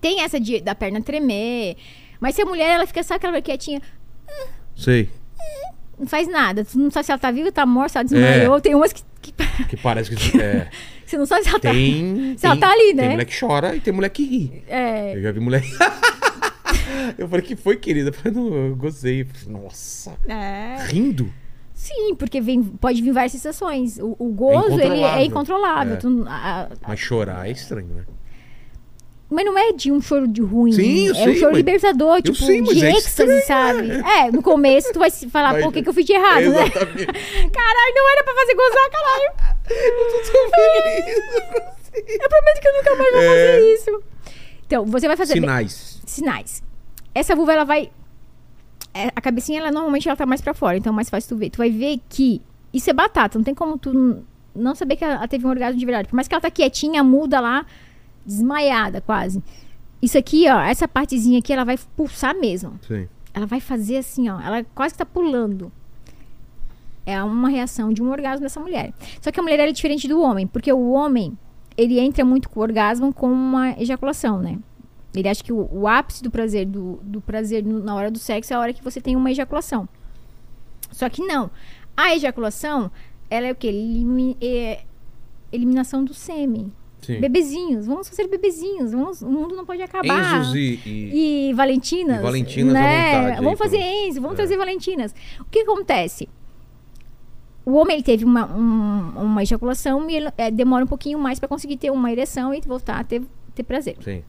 [0.00, 1.76] Tem essa de, da perna tremer,
[2.18, 3.82] mas se a mulher ela fica só aquela quietinha,
[4.74, 5.10] Sei.
[5.98, 6.64] não faz nada.
[6.64, 8.60] Tu não sabe se ela tá viva, tá morta, se ela desmaiou.
[8.60, 9.32] Tem umas que, que
[9.68, 10.38] Que parece que.
[10.40, 10.68] É,
[11.06, 12.34] você não sabe se ela tem.
[12.38, 13.02] Se ela tem- tá ali, né?
[13.02, 14.48] Tem mulher que chora e tem mulher que ri.
[14.66, 14.74] tá.
[14.76, 15.62] É, Eu já vi mulher.
[17.18, 18.10] eu falei que foi, querida.
[18.10, 19.22] Eu falei, não, eu gozei.
[19.22, 20.76] Eu falei, Nossa, é.
[20.88, 21.32] rindo?
[21.74, 23.98] Sim, porque vem, pode vir várias sensações.
[23.98, 25.24] O, o gozo, ele é incontrolável.
[25.24, 25.94] incontrolável.
[25.94, 25.96] É.
[25.96, 28.02] Tu- a- a- Mas chorar é estranho, né?
[29.30, 30.72] Mas não é de um choro de ruim.
[30.72, 33.46] Sim, eu é um sei, choro mas- libertador, eu tipo, sei, de é êxtase, estranho,
[33.46, 33.90] sabe?
[34.18, 36.50] É, no começo tu vai falar, Mas- pô, o que, que eu fiz de errado,
[36.50, 36.64] né?
[36.66, 37.06] Exatamente.
[37.50, 39.32] Caralho, não era pra fazer gozar, caralho.
[42.06, 43.26] Eu prometo que eu nunca mais vou É.
[43.56, 44.02] fazer isso.
[44.66, 46.00] Então, você vai fazer Sinais.
[46.06, 46.62] sinais.
[47.14, 47.90] Essa vulva, ela vai...
[48.94, 51.36] é, a cabecinha, ela normalmente ela tá mais pra fora, então é mais fácil tu
[51.36, 51.50] ver.
[51.50, 52.40] Tu vai ver que
[52.72, 54.22] isso é batata, não tem como tu
[54.54, 56.08] não saber que ela teve um orgasmo de verdade.
[56.08, 57.66] Por mais que ela tá quietinha, muda lá,
[58.24, 59.42] desmaiada quase.
[60.02, 62.78] Isso aqui, ó, essa partezinha aqui, ela vai pulsar mesmo.
[62.86, 63.08] Sim.
[63.34, 64.40] Ela vai fazer assim, ó.
[64.40, 65.70] Ela quase que tá pulando.
[67.06, 68.92] É uma reação de um orgasmo dessa mulher.
[69.20, 71.36] Só que a mulher é diferente do homem, porque o homem,
[71.76, 74.58] ele entra muito com o orgasmo com uma ejaculação, né?
[75.14, 78.18] Ele acha que o, o ápice do prazer, do, do prazer no- na hora do
[78.18, 79.88] sexo é a hora que você tem uma ejaculação.
[80.92, 81.50] Só que não.
[81.96, 82.90] A ejaculação,
[83.28, 83.66] ela é o quê?
[83.68, 84.84] Elimi- é
[85.50, 86.72] eliminação do sêmen.
[87.00, 87.20] Sim.
[87.20, 87.86] Bebezinhos.
[87.86, 88.92] Vamos fazer bebezinhos.
[88.92, 90.40] Vamos, o mundo não pode acabar.
[90.40, 90.80] Enzos e.
[90.86, 92.18] e- E Valentinas.
[92.20, 93.12] E Valentinas à né?
[93.12, 93.92] vontade aí, Vamos fazer pronto.
[94.08, 94.36] Enzo, vamos É.
[94.36, 95.14] trazer Valentinas.
[95.40, 96.28] O que acontece?
[97.64, 101.38] O homem ele teve uma, um- uma ejaculação e ele, é, demora um pouquinho mais
[101.38, 103.22] para conseguir ter uma ereção e voltar a ter,
[103.54, 103.96] ter prazer.
[104.02, 104.22] Sim.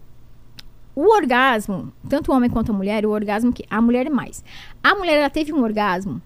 [0.93, 4.43] O orgasmo, tanto o homem quanto a mulher, o orgasmo que a mulher é mais.
[4.84, 6.22] A mulher ela teve um orgasmo.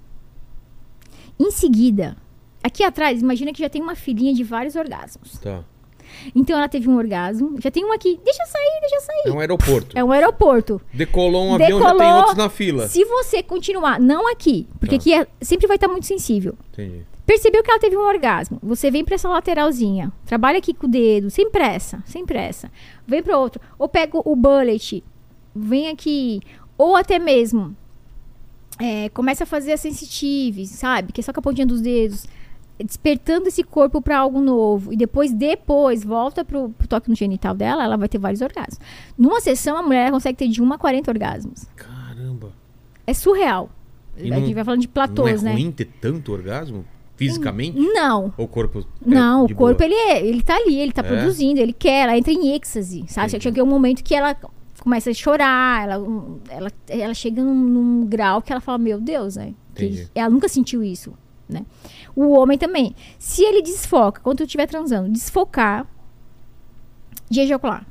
[1.40, 2.18] Em seguida,
[2.64, 5.38] aqui atrás, imagina que já tem uma filhinha de vários orgasmos.
[5.40, 5.64] Tá.
[6.36, 8.20] Então ela teve um orgasmo, já tem um aqui.
[8.24, 9.24] Deixa eu sair, deixa eu sair.
[9.28, 9.98] É um aeroporto.
[9.98, 10.82] É um aeroporto.
[10.94, 12.18] Decolou um avião, já tem Decolou.
[12.18, 12.88] outros na fila.
[12.88, 15.02] Se você continuar, não aqui, porque Tá.
[15.02, 16.56] aqui é- sempre vai estar muito sensível.
[16.74, 17.02] Entendi.
[17.26, 18.60] Percebeu que ela teve um orgasmo.
[18.62, 20.12] Você vem pra essa lateralzinha.
[20.28, 22.72] Trabalha aqui com o dedo, sem pressa, sem pressa.
[23.08, 23.60] Vem pra outro.
[23.80, 25.04] Ou pega o bullet,
[25.56, 26.40] vem aqui.
[26.78, 27.76] Ou até mesmo
[28.80, 31.14] é, começa a fazer a sensitive, sabe?
[31.14, 32.28] Que é só com a pontinha dos dedos.
[32.84, 34.92] Despertando esse corpo pra algo novo.
[34.92, 38.80] E depois, depois, volta pro, pro toque no genital dela, ela vai ter vários orgasmos.
[39.18, 41.66] Numa sessão, a mulher consegue ter de 1 a 40 orgasmos.
[41.76, 42.52] Caramba.
[43.08, 43.70] É surreal.
[44.18, 45.60] E a não- gente vai falando de platôs, não é né?
[45.62, 46.86] ruim ter tanto orgasmo?
[47.18, 47.80] Fisicamente?
[47.80, 48.34] Não.
[48.38, 48.80] Ou o corpo.
[48.80, 49.86] é Não, o corpo boa?
[49.90, 51.06] ele, é, ele tá ali, ele tá É?
[51.06, 53.28] produzindo, ele quer, ela entra em êxtase, sabe?
[53.30, 53.44] Entendi.
[53.44, 54.36] Chega um momento que ela
[54.82, 56.06] começa a chorar, ela,
[56.50, 59.54] ela, ela chega num, num grau que ela fala, meu Deus, né?
[60.14, 61.14] Ela nunca sentiu isso,
[61.48, 61.66] né?
[62.16, 62.96] O homem também.
[63.20, 65.86] Se ele desfoca, quando tu estiver transando, desfocar
[67.30, 67.86] de ejacular.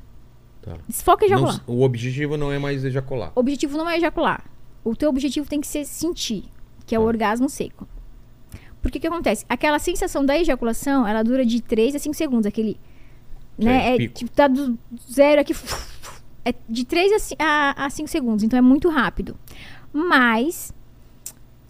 [0.62, 0.77] Tá.
[0.89, 1.62] Desfoca e Não- ejacular.
[1.66, 3.33] o objetivo não é mais ejacular.
[3.35, 4.45] O objetivo não é ejacular.
[4.83, 6.45] O teu objetivo tem que ser sentir,
[6.87, 7.09] que é o Tá.
[7.09, 7.87] orgasmo seco.
[8.81, 9.45] Porque o que acontece?
[9.49, 12.47] Aquela sensação da ejaculação, ela dura de 3 a 5 segundos.
[12.47, 12.79] Aquele.
[13.59, 13.91] Né?
[13.97, 14.79] É, É, tipo, tá do
[15.11, 15.55] zero aqui.
[16.47, 18.45] É de 3 a ci- a, a 5 segundos.
[18.45, 19.35] Então é muito rápido.
[19.93, 20.75] Mas,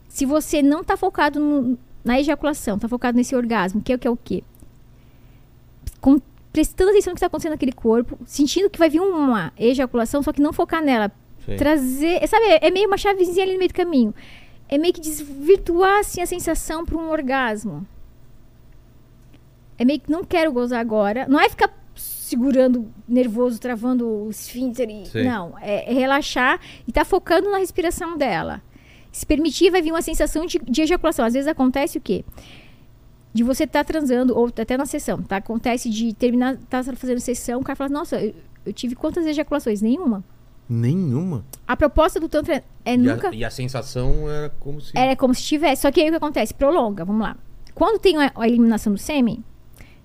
[0.08, 3.98] se você não tá focado no- na ejaculação, tá focado nesse orgasmo, que é o
[3.98, 4.44] que é o quê?
[6.00, 6.20] Com-
[6.52, 10.32] prestando atenção no que está acontecendo naquele corpo, sentindo que vai vir uma ejaculação, só
[10.32, 11.10] que não focar nela,
[11.44, 11.56] Sim.
[11.56, 12.26] trazer.
[12.28, 14.14] Sabe, é meio uma chavezinha ali no meio do caminho.
[14.68, 17.86] É meio que desvirtuar assim, a sensação para um orgasmo.
[19.78, 21.26] É meio que não quero gozar agora.
[21.28, 24.88] Não é ficar segurando nervoso, travando o esfíncter.
[24.88, 25.24] e-.
[25.24, 28.62] Não, é, é relaxar e tá focando na respiração dela.
[29.14, 31.24] Se permitir, vai vir uma sensação de, de ejaculação.
[31.24, 32.24] Às vezes acontece o quê?
[33.32, 35.36] De você estar transando, ou até na sessão, tá?
[35.36, 38.34] Acontece de terminar, tá fazendo sessão, o cara fala, nossa, eu,
[38.66, 39.80] eu tive quantas ejaculações?
[39.80, 40.24] Nenhuma.
[40.68, 41.44] Nenhuma.
[41.64, 43.28] A proposta do Tantra é E, nunca.
[43.28, 44.98] a, e a sensação era como se.
[44.98, 45.82] É como se tivesse.
[45.82, 46.52] Só que aí o que acontece?
[46.52, 47.36] Prolonga, vamos lá.
[47.72, 49.44] Quando tem a, a eliminação do sêmen,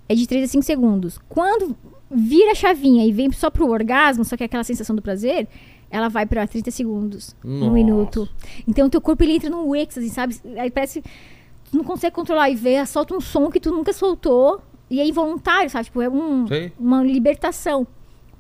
[0.08, 1.20] é de 3 a 5 segundos.
[1.28, 1.76] Quando
[2.12, 5.48] vira a chavinha e vem só pro orgasmo, só que é aquela sensação do prazer,
[5.90, 7.72] ela vai pra 30 segundos, um Nossa.
[7.72, 8.30] minuto.
[8.68, 10.36] Então o teu corpo ele entra num êxtase, sabe?
[10.58, 11.02] Aí parece.
[11.02, 14.62] Tu não consegue controlar e vê, solta um som que tu nunca soltou.
[14.90, 15.86] E é involuntário, sabe?
[15.86, 16.74] Tipo, é um, Sei.
[16.80, 17.86] uma libertação.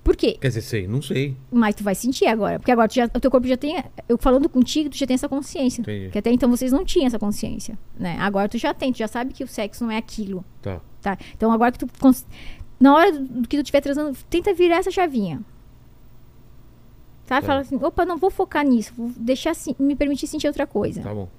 [0.04, 0.38] Por quê?
[0.42, 1.36] Quer dizer, sei, não sei.
[1.52, 2.58] Mas tu vai sentir agora.
[2.58, 3.84] Porque agora já, o teu corpo já tem.
[4.08, 5.82] Eu falando contigo, tu já tem essa consciência.
[5.82, 6.10] Entendi.
[6.10, 7.78] Que até então vocês não tinham essa consciência.
[7.98, 8.18] Né?
[8.20, 10.44] Agora tu já tem, tu já sabe que o sexo não é aquilo.
[10.62, 10.82] Tá.
[11.02, 11.18] Tá?
[11.36, 11.88] Então agora que tu.
[12.80, 15.42] Na hora do que tu estiver transando, tenta virar essa chavinha.
[17.30, 17.42] Sabe?
[17.42, 17.48] Tá.
[17.48, 21.02] Fala assim, opa, não vou focar nisso, vou deixar me permitir sentir outra coisa.
[21.02, 21.30] Tá bom.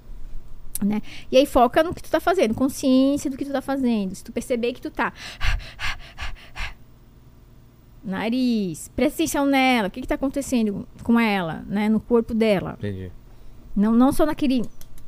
[0.83, 1.01] Né?
[1.31, 4.15] E aí foca no que tu tá fazendo, consciência do que tu tá fazendo.
[4.15, 5.13] Se tu perceber que tu tá.
[8.03, 11.87] Nariz, presta atenção nela, o que que tá acontecendo com ela, né?
[11.87, 12.75] No corpo dela.
[12.79, 13.11] Entendi.
[13.75, 14.63] Não, não só naquele,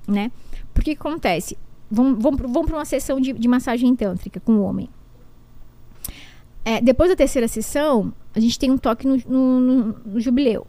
[0.07, 0.31] né?
[0.73, 1.57] Porque o que acontece?
[1.89, 4.89] Vamos, vamos, uma sessão de, de massagem tântrica com o homem.
[6.63, 10.67] É, depois da terceira sessão, a gente tem um toque no, no- no- no jubileu.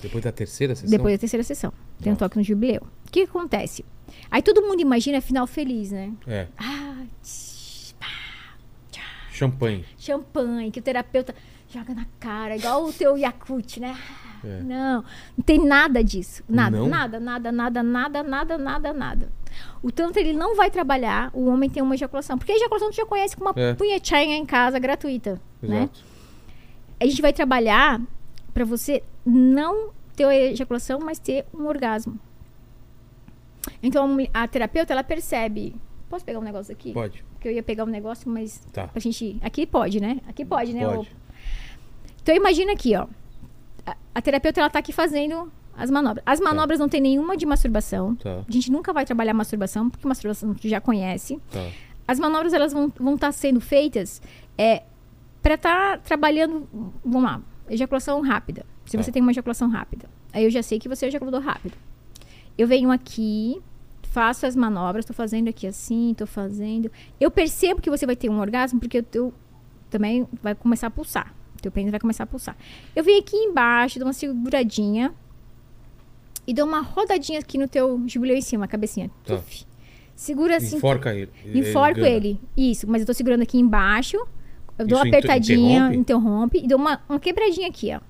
[0.00, 0.90] Depois da terceira sessão?
[0.90, 1.72] Depois da terceira sessão.
[2.02, 2.82] Tem um toque no jubileu.
[3.06, 3.84] O que, que acontece?
[4.30, 6.12] Aí todo mundo imagina final feliz, né?
[6.26, 6.46] É.
[6.58, 7.94] Ah, tch,
[9.32, 9.84] Champanhe.
[9.98, 11.34] champanhe, que o terapeuta
[11.68, 13.94] joga na cara, igual o teu Yakut, né?
[14.42, 14.62] É.
[14.62, 15.04] Não,
[15.36, 16.42] não tem nada disso.
[16.48, 16.88] Nada, Não?
[16.88, 19.32] nada, nada, nada, nada, nada, nada, nada.
[19.82, 22.38] O tanto ele não vai trabalhar, o homem tem uma ejaculação.
[22.38, 23.74] Porque a ejaculação tu já conhece com uma É.
[23.74, 25.80] punhetinha em casa gratuita, né?
[25.82, 26.00] Exato.
[27.00, 28.00] A gente vai trabalhar
[28.56, 32.18] pra você não ter a ejaculação, mas ter um orgasmo.
[33.82, 35.76] Então a a terapeuta ela percebe.
[36.08, 36.94] Posso pegar um negócio aqui?
[36.94, 37.22] Pode.
[37.34, 38.88] Porque eu ia pegar um negócio, mas Tá.
[38.88, 39.36] pra gente.
[39.42, 40.22] Aqui pode, né?
[40.26, 40.86] Aqui pode, né?
[40.86, 41.14] Pode.
[42.22, 43.06] Então imagina aqui, ó.
[43.84, 46.22] A, a terapeuta ela tá aqui fazendo as manobras.
[46.24, 48.14] As manobras não tem nenhuma de masturbação.
[48.16, 48.42] Tá.
[48.48, 51.38] A gente nunca vai trabalhar masturbação, porque masturbação tu já conhece.
[51.52, 51.68] Tá.
[52.08, 54.22] As manobras elas vão vão estar sendo feitas
[54.56, 54.82] é
[55.42, 56.66] para estar trabalhando,
[57.04, 58.64] vamos lá, ejaculação rápida.
[58.84, 61.76] Se você tem uma ejaculação rápida, aí eu já sei que você é ejaculador rápido.
[62.56, 63.60] Eu venho aqui,
[64.02, 66.90] faço as manobras, tô fazendo aqui assim, tô fazendo.
[67.20, 69.34] Eu percebo que você vai ter um orgasmo porque o teu
[69.90, 71.34] também vai começar a pulsar.
[71.58, 72.56] O teu pênis vai começar a pulsar.
[72.94, 75.12] Eu venho aqui embaixo, dou uma seguradinha
[76.46, 79.10] e dou uma rodadinha aqui no teu jubileu em cima, a cabecinha.
[79.24, 79.36] Tá.
[79.36, 79.66] Tuf.
[80.14, 80.76] Segura assim.
[80.76, 81.30] Enforca ele.
[81.44, 82.08] Enforco gana.
[82.08, 82.40] ele.
[82.56, 84.16] Isso, mas eu tô segurando aqui embaixo.
[84.78, 85.96] Eu dou Isso uma apertadinha, interrompe?
[85.96, 88.00] interrompe, e dou uma, uma quebradinha aqui, ó.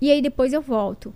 [0.00, 1.14] E aí depois eu volto.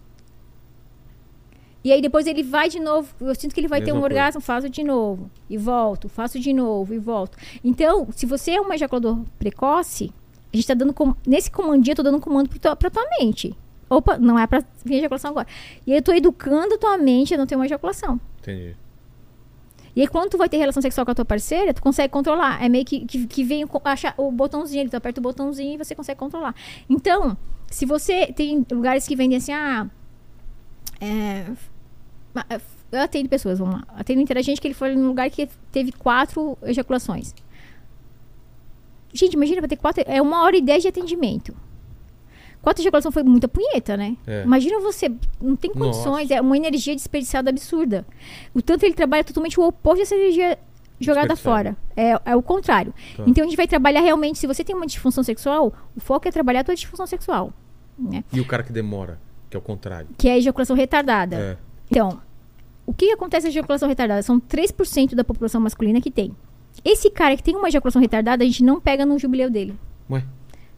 [1.84, 3.09] E aí depois ele vai de novo.
[3.20, 4.14] Eu sinto que ele vai ter Mesma um coisa.
[4.14, 5.30] orgasmo, faço de novo.
[5.49, 7.38] E volto, faço de novo e volto.
[7.64, 10.12] Então, se você é um ejaculador precoce,
[10.53, 10.92] a gente tá dando.
[10.92, 13.57] com- Nesse comandinho, eu tô dando um comando pra tua, pra tua mente.
[13.88, 15.46] Opa, não é pra vir ejaculação agora.
[15.86, 18.20] E aí eu tô educando tua mente a não ter uma ejaculação.
[18.40, 18.76] Entendi.
[19.99, 22.62] E aí, quando tu vai ter relação sexual com a tua parceira, tu consegue controlar.
[22.62, 25.92] É meio que, que, que vem acha- o botãozinho, tu aperta o botãozinho e você
[25.92, 26.55] consegue controlar.
[26.88, 27.36] Então,
[27.68, 29.90] se você tem lugares que vendem assim, ah.
[31.01, 31.51] é,
[32.49, 32.61] é,
[32.92, 33.84] eu atendo pessoas, vamos lá.
[33.88, 37.34] Atendo interagente que ele foi num lugar que teve quatro ejaculações.
[39.12, 40.05] Gente, imagina pra ter quatro.
[40.07, 41.53] É uma hora e dez de atendimento.
[42.68, 44.14] Quatro ejaculações foi muita punheta, né?
[44.26, 44.42] É.
[44.42, 45.10] Imagina você.
[45.40, 45.80] Não tem Nossa.
[45.80, 46.30] condições.
[46.30, 48.04] É uma energia desperdiçada absurda.
[48.52, 50.58] O tanto ele trabalha totalmente o oposto dessa energia
[51.00, 51.74] jogada fora.
[51.96, 52.92] É, é o contrário.
[53.16, 53.24] Tá.
[53.26, 54.38] Então a gente vai trabalhar realmente.
[54.38, 57.54] Se você tem uma disfunção sexual, o foco é trabalhar a tua disfunção sexual.
[57.98, 58.22] Né?
[58.30, 60.08] E o cara que demora, que é o contrário.
[60.18, 61.36] Que é a ejaculação retardada.
[61.36, 61.56] É.
[61.90, 62.20] Então,
[62.84, 64.20] o que acontece com a ejaculação retardada?
[64.20, 66.36] São 3% da população masculina que tem.
[66.84, 69.74] Esse cara que tem uma ejaculação retardada, a gente não pega no jubileu dele.
[70.10, 70.22] Ué?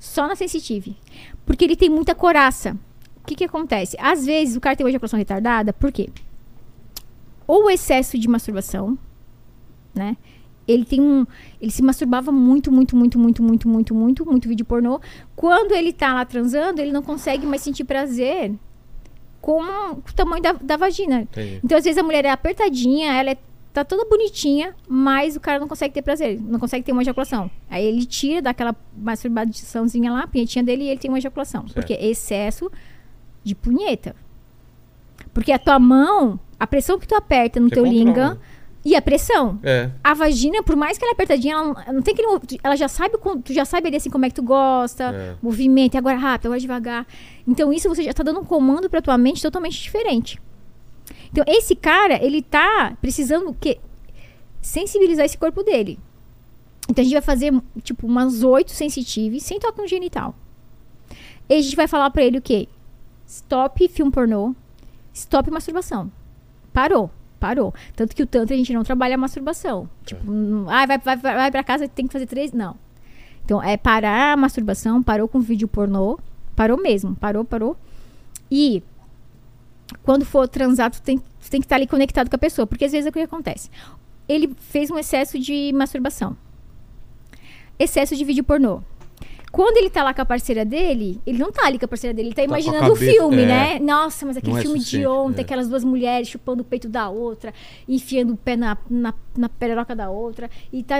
[0.01, 0.97] Só na sensitive.
[1.45, 2.77] Porque ele tem muita coraça.
[3.23, 3.97] O que que acontece?
[4.01, 6.09] Às vezes o cara tem uma ejaculação retardada, por quê?
[7.47, 8.99] Ou o excesso de masturbação,
[9.95, 10.17] né?
[10.67, 11.27] Ele tem um.
[11.61, 15.01] Ele se masturbava muito, muito, muito, muito, muito, muito, muito, muito vídeo pornô.
[15.37, 18.55] Quando ele tá lá transando, ele não consegue mais sentir prazer
[19.41, 21.23] com o tamanho da, da vagina.
[21.23, 21.61] Entendi.
[21.63, 23.39] Então, às vezes, a mulher é apertadinha, ela é,
[23.73, 27.51] tá toda bonitinha, mas o cara não consegue ter prazer, não consegue ter uma ejaculação.
[27.71, 31.63] Aí ele tira daquela masturbaçãozinha lá, a punhetinha dele, e ele tem uma ejaculação.
[31.63, 31.75] Certo.
[31.75, 32.71] Porque excesso
[33.45, 34.15] de punheta.
[35.33, 38.05] Porque a tua mão, a pressão que tu aperta no Você teu controla.
[38.05, 38.41] linga
[38.85, 39.61] e a pressão.
[39.63, 39.91] É.
[40.03, 43.17] A vagina, por mais que ela é apertadinha, ela não, tem mov- Ela já sabe,
[43.45, 45.35] tu já sabe ali assim como é que tu gosta, É.
[45.41, 47.07] movimento, e agora rápido, agora devagar.
[47.47, 50.41] Então isso você já tá dando um comando pra tua mente totalmente diferente.
[51.31, 53.79] Então esse cara, ele tá precisando o quê?
[54.61, 55.99] Sensibilizar esse corpo dele.
[56.89, 57.53] Então a gente vai fazer
[57.83, 60.35] tipo umas oito sensitives sem toque no genital.
[61.49, 62.69] E a gente vai falar pra ele o quê?
[63.27, 64.55] Stop filme pornô,
[65.13, 66.11] stop masturbação.
[66.73, 67.73] Parou, parou.
[67.97, 69.89] Tanto que o tanto a gente não trabalha a masturbação.
[70.05, 72.53] Tipo, não- ah, vai, vai, vai, vai pra casa tem que fazer três.
[72.53, 72.77] Não.
[73.45, 76.19] Então, é parar a masturbação, parou com vídeo pornô,
[76.55, 77.77] parou mesmo, parou, parou.
[78.51, 78.83] E
[80.03, 82.67] quando for transar, tu tem, tu tem que estar ali conectado com a pessoa.
[82.67, 83.71] Porque às vezes é o que acontece.
[84.29, 86.37] Ele fez um excesso de masturbação.
[87.79, 88.83] Excesso de vídeo pornô.
[89.51, 92.15] Quando ele tá lá com a parceira dele, ele não tá ali com a parceira
[92.15, 93.47] dele, ele tá a imaginando o filme, é.
[93.47, 93.79] né?
[93.81, 95.45] Nossa, mas aquele Não é filme de suficiente, ontem, é.
[95.45, 97.53] aquelas duas mulheres chupando o peito da outra,
[97.89, 100.49] enfiando o pé na, na, na pereroca da outra.
[100.73, 100.99] E, tá,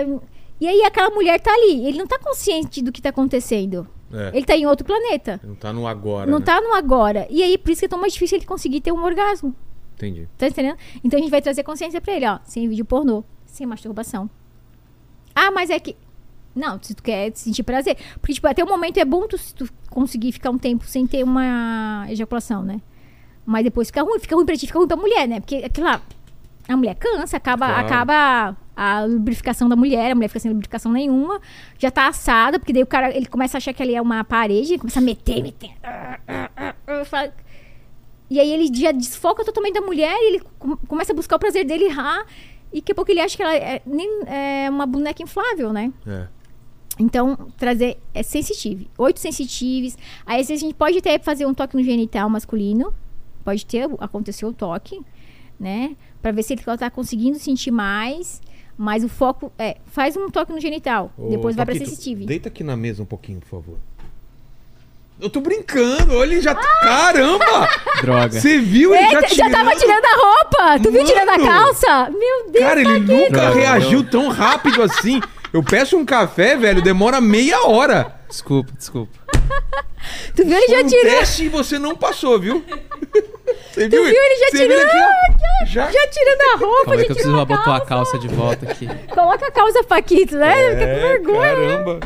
[0.61, 3.87] e aí aquela mulher tá ali, ele não tá consciente do que tá acontecendo.
[4.13, 4.31] É.
[4.35, 5.41] Ele tá em outro planeta.
[5.45, 6.31] Não tá no agora.
[6.31, 6.45] Não né?
[6.45, 7.27] tá no agora.
[7.31, 9.55] E aí, por isso que é tão mais difícil ele conseguir ter um orgasmo.
[9.95, 10.29] Entendi.
[10.37, 10.79] Tá entendendo?
[11.05, 12.39] Então a gente vai trazer consciência pra ele, ó.
[12.45, 14.29] Sem vídeo pornô, sem masturbação.
[15.35, 15.97] Ah, mas é que.
[16.55, 17.97] Não, se tu quer sentir prazer.
[18.21, 21.07] Porque, tipo, até o momento é bom tu, se tu conseguir ficar um tempo sem
[21.07, 22.81] ter uma ejaculação, né?
[23.47, 25.41] Mas depois fica ruim, fica ruim pra ti, fica ruim pra mulher, né?
[25.41, 26.03] Porque aquilo lá,
[26.69, 27.87] a mulher cansa, acaba, Claro.
[27.87, 31.39] acaba a lubrificação da mulher, a mulher fica sem lubrificação nenhuma,
[31.79, 34.25] já tá assada, porque daí o cara ele começa a achar que ali é uma
[34.25, 35.71] parede, ele começa a meter, meter.
[35.83, 37.31] Ah, ah, ah,
[38.31, 41.39] e aí ele já desfoca totalmente da mulher e ele com- começa a buscar o
[41.39, 42.25] prazer dele errar.
[42.73, 45.93] E daqui a pouco ele acha que ela é, nem, é uma boneca inflável, né?
[46.07, 46.27] É.
[46.99, 48.89] Então, trazer é sensitive.
[48.97, 49.99] Oito sensitives.
[50.25, 52.95] Aí a gente pode até fazer um toque no genital masculino.
[53.45, 55.01] Pode ter, aconteceu o toque,
[55.59, 55.97] né?
[56.23, 58.41] Pra ver se ele tá conseguindo sentir mais.
[58.83, 61.13] Mas o foco é, faz um toque no genital.
[61.19, 62.25] Ô, depois vai pra Paquito, sensitive.
[62.25, 63.77] Deita aqui na mesa um pouquinho, por favor.
[65.21, 66.55] Eu tô brincando, olha, ele já.
[66.55, 67.69] Caramba!
[68.01, 68.41] Droga.
[68.41, 70.83] Você viu ele Eita, já, tava tirando a roupa!
[70.83, 72.09] Tu viu tirando a calça?
[72.11, 73.13] Meu Deus, Cara, ele Paquito.
[73.13, 73.55] nunca Droga.
[73.55, 75.21] reagiu tão rápido assim.
[75.53, 78.19] Eu peço um café, velho, demora meia hora.
[78.31, 79.13] Desculpa, desculpa.
[80.35, 80.57] Tu viu?
[80.57, 81.05] Ele já um tirou.
[81.05, 82.65] teste e você não passou, viu?
[83.73, 84.05] Você viu?
[84.05, 84.15] viu?
[84.15, 84.83] Ele já Você tirou.
[84.83, 85.67] aqui?
[85.73, 85.91] Já.
[85.91, 87.83] Já tirando a roupa, já que eu preciso botar calça.
[87.83, 88.87] a calça de volta aqui.
[89.15, 90.55] Coloca a calça, Paquito, né?
[90.71, 91.41] Fica com É, vergonha.
[91.41, 92.01] Caramba.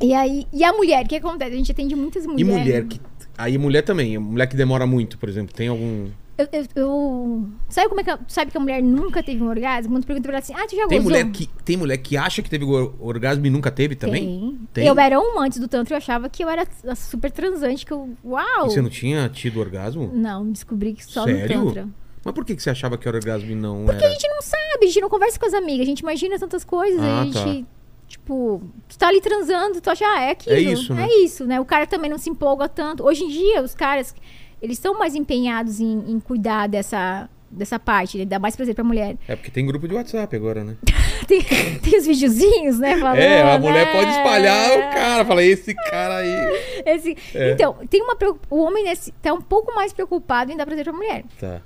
[0.00, 1.52] E aí, e a mulher, o que acontece?
[1.52, 2.52] A gente atende muitas E mulheres.
[2.54, 3.00] mulher que.
[3.36, 6.06] Aí mulher também, mulher que demora muito, por exemplo, tem algum.
[6.38, 8.10] Eu, eu, eu- Sabe como é que.
[8.10, 9.92] a- Sabe que a mulher nunca teve um orgasmo?
[9.92, 11.02] Quando pergunta pra ela assim, ah, tu já Tem gozou?
[11.02, 14.24] mulher que tem mulher que acha que teve or- orgasmo e nunca teve também?
[14.24, 14.60] Tem.
[14.74, 14.86] Tem?
[14.86, 16.64] Eu era uma antes do tanto, eu achava que eu era
[16.94, 18.10] super transante, que eu.
[18.24, 18.66] Uau!
[18.66, 20.10] E você não tinha tido orgasmo?
[20.14, 21.58] Não, descobri que só Sério?
[21.58, 21.88] no Tantra.
[22.24, 24.06] Mas por que que você achava que era orgasmo e não Porque era?
[24.06, 26.62] a gente não sabe, a gente não conversa com as amigas, a gente imagina tantas
[26.62, 27.66] coisas, Ah, a gente.
[28.06, 30.56] Tipo, tu tá ali transando, tu acha, ah, é aquilo.
[30.56, 31.06] É isso, né?
[31.06, 31.60] É isso, né?
[31.60, 33.04] O cara também não se empolga tanto.
[33.04, 34.14] Hoje em dia, os caras,
[34.62, 38.24] eles estão mais empenhados em, em cuidar dessa, dessa parte, né?
[38.24, 39.16] Dá mais prazer pra mulher.
[39.26, 40.76] É porque tem grupo de WhatsApp agora, né?
[41.26, 42.96] Tem, tem os videozinhos, né?
[42.96, 43.92] Falando, é, a mulher né?
[43.92, 46.30] pode espalhar o cara, fala, esse cara aí.
[46.86, 47.50] Esse- É.
[47.52, 48.16] Então, tem uma
[48.48, 51.24] o homem nesse, tá um pouco mais preocupado em dar prazer pra mulher.
[51.38, 51.60] Tá.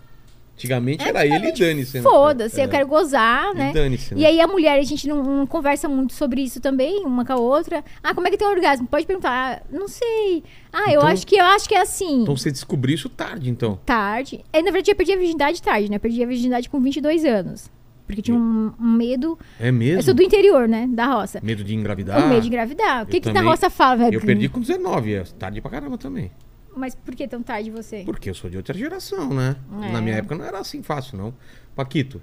[0.55, 1.97] Antigamente era ele e dane-se.
[1.97, 2.03] né?
[2.03, 2.65] Foda-se, É.
[2.65, 3.73] eu quero gozar, E né?
[3.73, 4.21] dane-se, né?
[4.21, 7.33] E aí a mulher, a gente não, não conversa muito sobre isso também, uma com
[7.33, 7.83] a outra.
[8.03, 8.87] Ah, como é que tem o orgasmo?
[8.87, 9.31] Pode perguntar.
[9.33, 10.45] Ah, não sei.
[10.73, 12.23] Ah, eu Então- acho que eu acho que é assim.
[12.23, 13.79] Então você descobriu isso tarde, então.
[13.85, 14.45] Tarde.
[14.53, 15.97] É, na verdade, eu perdi a virgindade tarde, né?
[15.97, 17.71] Eu perdi a virgindade com 22 anos.
[18.07, 19.39] Porque eu tinha um, um medo.
[19.59, 19.99] É mesmo?
[20.01, 20.87] Eu sou do interior, né?
[20.91, 21.41] Da roça.
[21.43, 22.23] Medo de engravidar?
[22.25, 23.05] o medo de engravidar.
[23.05, 24.17] O que, eu que na roça fala, velho?
[24.17, 26.31] Eu perdi com 19, é tarde pra caramba também.
[26.77, 28.03] Mas por que tão tarde você?
[28.05, 29.57] Porque eu sou de outra geração, né?
[29.83, 29.93] É.
[29.93, 31.35] Na minha época não era assim fácil, não.
[31.77, 32.21] Paquito,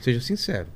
[0.00, 0.68] seja sincero.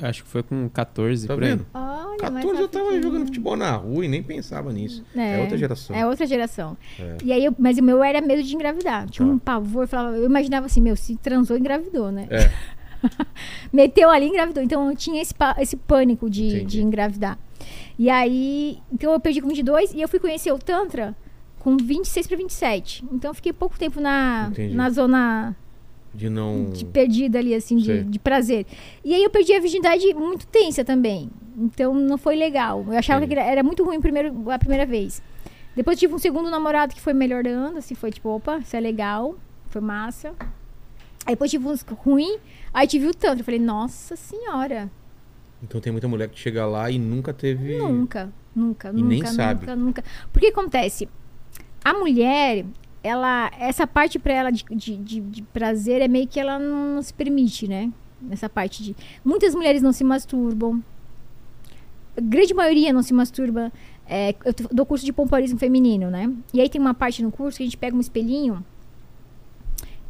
[0.00, 1.50] Acho que foi com 14 Tá por aí.
[1.50, 1.66] vendo?
[1.72, 5.04] Olha, 14 eu tava jogando futebol na rua e nem pensava nisso.
[5.14, 5.94] É, outra geração.
[5.94, 6.76] É outra geração.
[6.98, 7.16] É.
[7.24, 9.08] E aí, eu- mas o meu era medo de engravidar.
[9.08, 9.34] Tinha Tá.
[9.34, 12.26] um pavor, eu, falava, eu imaginava assim, meu, se transou, engravidou, né?
[12.30, 12.50] É.
[13.72, 14.62] Meteu ali, engravidou.
[14.62, 16.64] Então eu tinha esse, esse pânico de, Entendi.
[16.66, 17.38] de engravidar.
[17.98, 21.14] E aí, então eu perdi com 22 e eu fui conhecer o Tantra
[21.64, 23.04] com 26 para 27.
[23.10, 24.74] Então eu fiquei pouco tempo na, Entendi.
[24.74, 25.56] na zona
[26.12, 26.70] De não.
[26.70, 28.66] de perdida ali, assim, de, de prazer.
[29.02, 31.30] E aí eu perdi a virgindade muito tensa também.
[31.56, 32.84] Então não foi legal.
[32.86, 33.40] Eu achava Entendi.
[33.40, 35.22] que era- muito ruim primeiro, a primeira vez.
[35.74, 39.34] Depois tive um segundo namorado que foi melhorando, assim, foi tipo, opa, isso é legal,
[39.68, 40.34] foi massa.
[41.26, 42.36] Aí depois tive uns ruim,
[42.74, 43.40] aí tive o tanto.
[43.40, 44.90] Eu falei, nossa senhora,
[45.62, 47.78] Então tem muita mulher que chega lá e nunca teve.
[47.78, 49.74] nunca, nunca, E nunca, nem nunca, sabe.
[49.74, 50.04] nunca.
[50.32, 51.08] Porque acontece,
[51.84, 52.64] a mulher,
[53.02, 57.02] ela, essa parte pra ela de, de, de- de prazer é meio que ela não,
[57.02, 57.92] se permite, né?
[58.20, 58.96] Nessa parte de.
[59.24, 60.82] Muitas mulheres não se masturbam.
[62.16, 63.70] A grande maioria não se masturba.
[64.06, 66.32] É, eu dou curso de pompoarismo feminino, né?
[66.52, 68.64] E aí tem uma parte no curso que a gente pega um espelhinho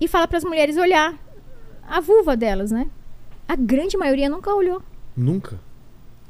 [0.01, 1.15] e fala para as mulheres olhar
[1.87, 2.89] a vulva delas, né?
[3.49, 4.83] A grande maioria nunca olhou.
[5.17, 5.59] Nunca.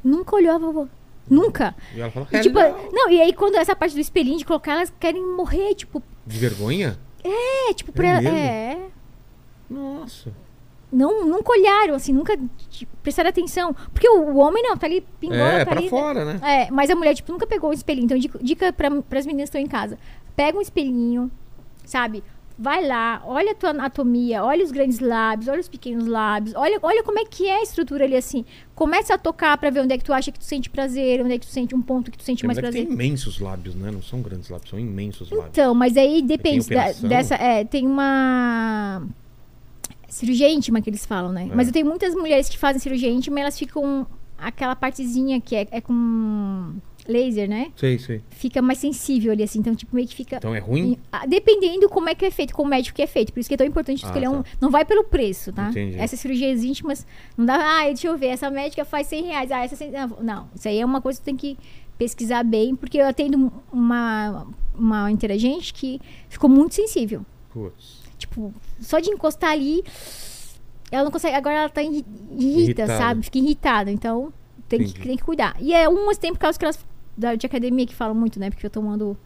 [0.03, 0.89] Nunca olhou a vulva.
[1.29, 1.75] Nunca.
[1.95, 2.59] E ela fala, E, tipo,
[2.91, 6.37] não, e aí quando essa parte do espelhinho de colocar, elas querem morrer, tipo, De
[6.37, 6.99] vergonha?
[7.23, 8.07] é, tipo, pra.
[8.07, 8.37] É mesmo?
[8.37, 8.77] É.
[9.69, 10.31] Nossa.
[10.91, 12.37] Não, nunca olharam, assim, nunca
[12.69, 13.73] tipo, prestaram atenção.
[13.91, 15.89] Porque o, o homem não, tá ali, pingola, é, tá pra ali.
[15.89, 16.39] fora, né?
[16.41, 18.05] É, mas a mulher, tipo, nunca pegou o espelhinho.
[18.05, 19.97] Então, dica, dica pra, pras meninas que estão em casa.
[20.35, 21.29] Pega um espelhinho,
[21.83, 22.23] sabe?
[22.57, 26.79] Vai lá, olha a tua anatomia, olha os grandes lábios, olha os pequenos lábios, olha,
[26.81, 28.45] olha como é que é a estrutura ali, assim.
[28.73, 31.33] Começa a tocar pra ver onde é que tu acha que tu sente prazer, onde
[31.33, 32.85] é que tu sente um ponto que tu sente Tem mais que prazer.
[32.85, 33.91] tem imensos lábios, né?
[33.91, 35.49] Não são grandes lábios, são imensos lábios.
[35.49, 37.35] Então, mas aí depende da- dessa.
[37.35, 39.03] É, tem uma
[40.07, 41.49] cirurgia íntima que eles falam, né?
[41.51, 41.55] É.
[41.55, 44.07] Mas eu tenho muitas mulheres que fazem cirurgia íntima e elas ficam.
[44.37, 46.73] Aquela partezinha que é, é com
[47.07, 47.71] laser, né?
[47.75, 48.21] Sei, sei.
[48.31, 49.59] Fica mais sensível ali, assim.
[49.59, 50.37] Então, tipo, meio que fica.
[50.37, 50.97] Então é ruim?
[51.11, 53.31] Ah, Dependendo como é que é feito, com o médico que é feito.
[53.33, 54.41] Por isso que é tão importante Ah, escolher um.
[54.43, 54.49] tá.
[54.59, 55.69] Não vai pelo preço, tá?
[55.69, 55.97] Entendi.
[55.99, 57.05] Essas cirurgias íntimas,
[57.37, 57.55] não dá.
[57.55, 59.51] Ah, deixa eu ver, essa médica faz 100 reais.
[59.51, 59.91] Ah, essa 100...
[59.91, 61.57] Não, não, isso aí é uma coisa que tem que
[61.97, 64.47] pesquisar bem, porque eu atendo uma,
[64.77, 67.25] uma interagente que ficou muito sensível.
[67.53, 68.03] Putz.
[68.17, 69.83] Tipo, só de encostar ali,
[70.91, 71.35] ela não consegue.
[71.35, 72.97] Agora ela tá irri- irrita, Irritada.
[72.97, 73.23] sabe?
[73.23, 73.91] Fica irritada.
[73.91, 74.31] Então,
[74.67, 75.55] tem que, tem que cuidar.
[75.59, 76.79] E é umas tem por causa que elas.
[77.17, 78.49] Da, de academia que falam muito, né?
[78.49, 79.17] Porque eu tomando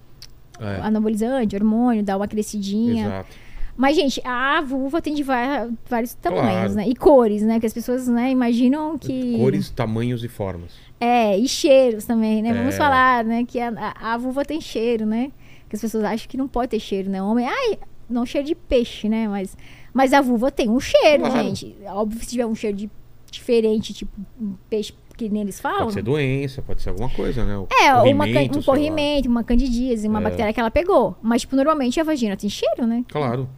[0.59, 3.05] É, anabolizante, hormônio, dá uma crescidinha.
[3.05, 3.29] exato.
[3.77, 6.73] Mas, gente, a vulva tem de vários tamanhos, Claro.
[6.73, 6.87] né?
[6.89, 7.61] E cores, né?
[7.61, 9.37] Que as pessoas, né, imaginam que.
[9.37, 10.73] Cores, tamanhos e formas.
[10.99, 12.53] É, e cheiros também, né?
[12.53, 12.77] Vamos É.
[12.77, 13.45] falar, né?
[13.45, 13.69] Que a,
[14.01, 15.31] a, a vulva tem cheiro, né?
[15.69, 17.23] Que as pessoas acham que não pode ter cheiro, né?
[17.23, 17.79] Homem, ai,
[18.09, 19.29] não cheiro de peixe, né?
[19.29, 19.55] Mas,
[19.93, 21.41] mas a vulva tem um cheiro, Claro.
[21.45, 21.73] gente.
[21.85, 22.89] Óbvio se tiver um cheiro de,
[23.31, 24.11] diferente, tipo
[24.41, 25.79] um peixe que nem eles falam.
[25.81, 27.57] Pode ser doença, pode ser alguma coisa, né?
[27.57, 28.77] O É, uma, corrimento, um sei lá.
[28.77, 30.23] corrimento, uma candidíase, uma É.
[30.23, 31.15] bactéria que ela pegou.
[31.21, 33.03] Mas, tipo, normalmente a vagina tem cheiro, né?
[33.09, 33.49] Claro.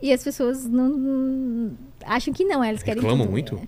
[0.00, 1.72] E as pessoas não, não-
[2.06, 3.32] acham que não, elas querem Reclamam tudo.
[3.32, 3.60] muito?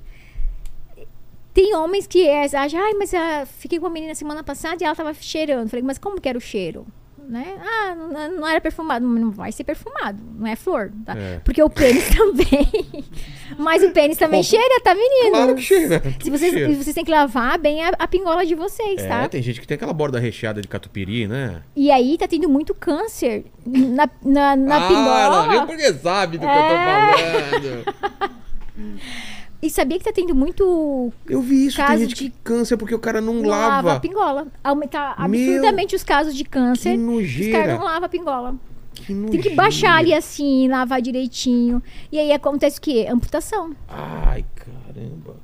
[1.52, 4.86] Tem homens que é, acham, ai, mas ah, fiquei com a menina semana passada e
[4.86, 5.68] ela tava cheirando.
[5.68, 6.86] Falei, mas como que era o cheiro?
[7.28, 7.56] Né?
[7.64, 9.06] Ah, não, não era perfumado.
[9.06, 11.16] Não vai ser perfumado, não é flor, tá?
[11.16, 11.40] É.
[11.44, 12.68] Porque o pênis também.
[13.56, 15.30] mas o pênis também Bom, cheira, tá, menino?
[15.30, 16.02] Claro que cheira.
[16.22, 16.74] Se vocês, cheira.
[16.74, 19.28] vocês têm que lavar bem a, a pingola de vocês, É, tá?
[19.28, 21.62] tem gente que tem aquela borda recheada de catupiry, né?
[21.74, 25.46] E aí tá tendo muito câncer na, na, na ah, pingola.
[25.46, 26.58] não, porque sabe do que É.
[26.58, 28.32] eu tô falando.
[29.62, 32.76] E sabia que tá tendo muito Eu vi isso, tem Caso gente de- que cansa
[32.76, 33.66] porque o cara não, lava.
[33.76, 33.92] lava.
[33.94, 34.46] a pingola.
[34.64, 36.90] Aumentar Meu, absurdamente os casos de Que câncer.
[36.90, 37.76] Os caras nojeira.
[37.76, 38.54] não lavam a pingola.
[38.92, 39.48] Que Tem nojeira.
[39.50, 41.80] que baixar ali assim, lavar direitinho.
[42.10, 43.06] E aí acontece o quê?
[43.08, 43.74] Amputação.
[43.88, 45.36] Ai, caramba.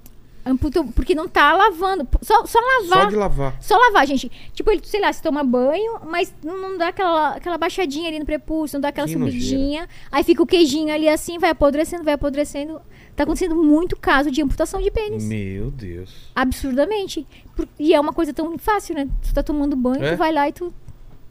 [0.45, 2.09] Amputa, porque não tá lavando.
[2.23, 3.03] Só, só lavar.
[3.05, 3.57] Só de lavar.
[3.61, 4.31] Só lavar, gente.
[4.55, 8.25] Tipo, ele, sei lá, se toma banho, mas não, dá aquela, aquela baixadinha ali no
[8.25, 9.87] prepúcio, não dá aquela Que subidinha.
[10.11, 12.81] Aí fica o queijinho ali assim, vai apodrecendo, vai apodrecendo.
[13.19, 15.25] Tá acontecendo muito caso de amputação de pênis.
[15.25, 16.31] Meu Deus.
[16.37, 17.27] Absurdamente.
[17.57, 19.09] Por- e é uma coisa tão fácil, né?
[19.21, 20.13] Tu tá tomando banho, É.
[20.13, 20.73] tu vai lá e tu.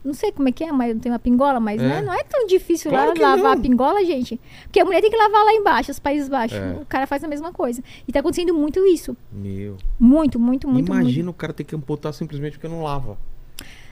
[0.03, 1.85] Não sei como é que é, mas tem uma pingola, mas É.
[1.87, 2.01] né?
[2.01, 3.59] não é tão difícil Claro lá lavar não.
[3.59, 4.39] a pingola, gente.
[4.63, 6.57] Porque a mulher tem que lavar lá embaixo, os Países Baixos.
[6.57, 6.77] É.
[6.81, 7.81] O cara faz a mesma coisa.
[8.07, 9.15] E tá acontecendo muito isso.
[9.31, 9.77] Meu.
[9.99, 10.91] Muito, muito, muito.
[10.91, 11.29] Imagina muito.
[11.35, 13.17] o cara ter que amputar simplesmente porque não lava.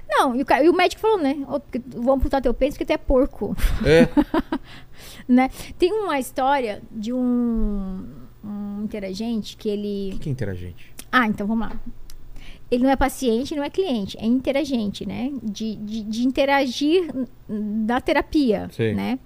[0.08, 1.44] Não, e o, cara- e o médico falou, né?
[1.48, 3.56] "Ó, porque Vou amputar teu pênis porque tu é porco.
[3.84, 4.08] É.
[5.28, 5.50] né?
[5.78, 8.06] Tem uma história de um,
[8.44, 10.14] um interagente que ele.
[10.16, 10.94] O que é interagente?
[11.12, 11.80] Ah, então vamos lá.
[12.72, 15.32] Ele não é paciente, não é cliente, é interagente, né?
[15.44, 17.08] De, de, de interagir
[17.48, 18.94] da terapia, Sei.
[18.96, 19.20] né?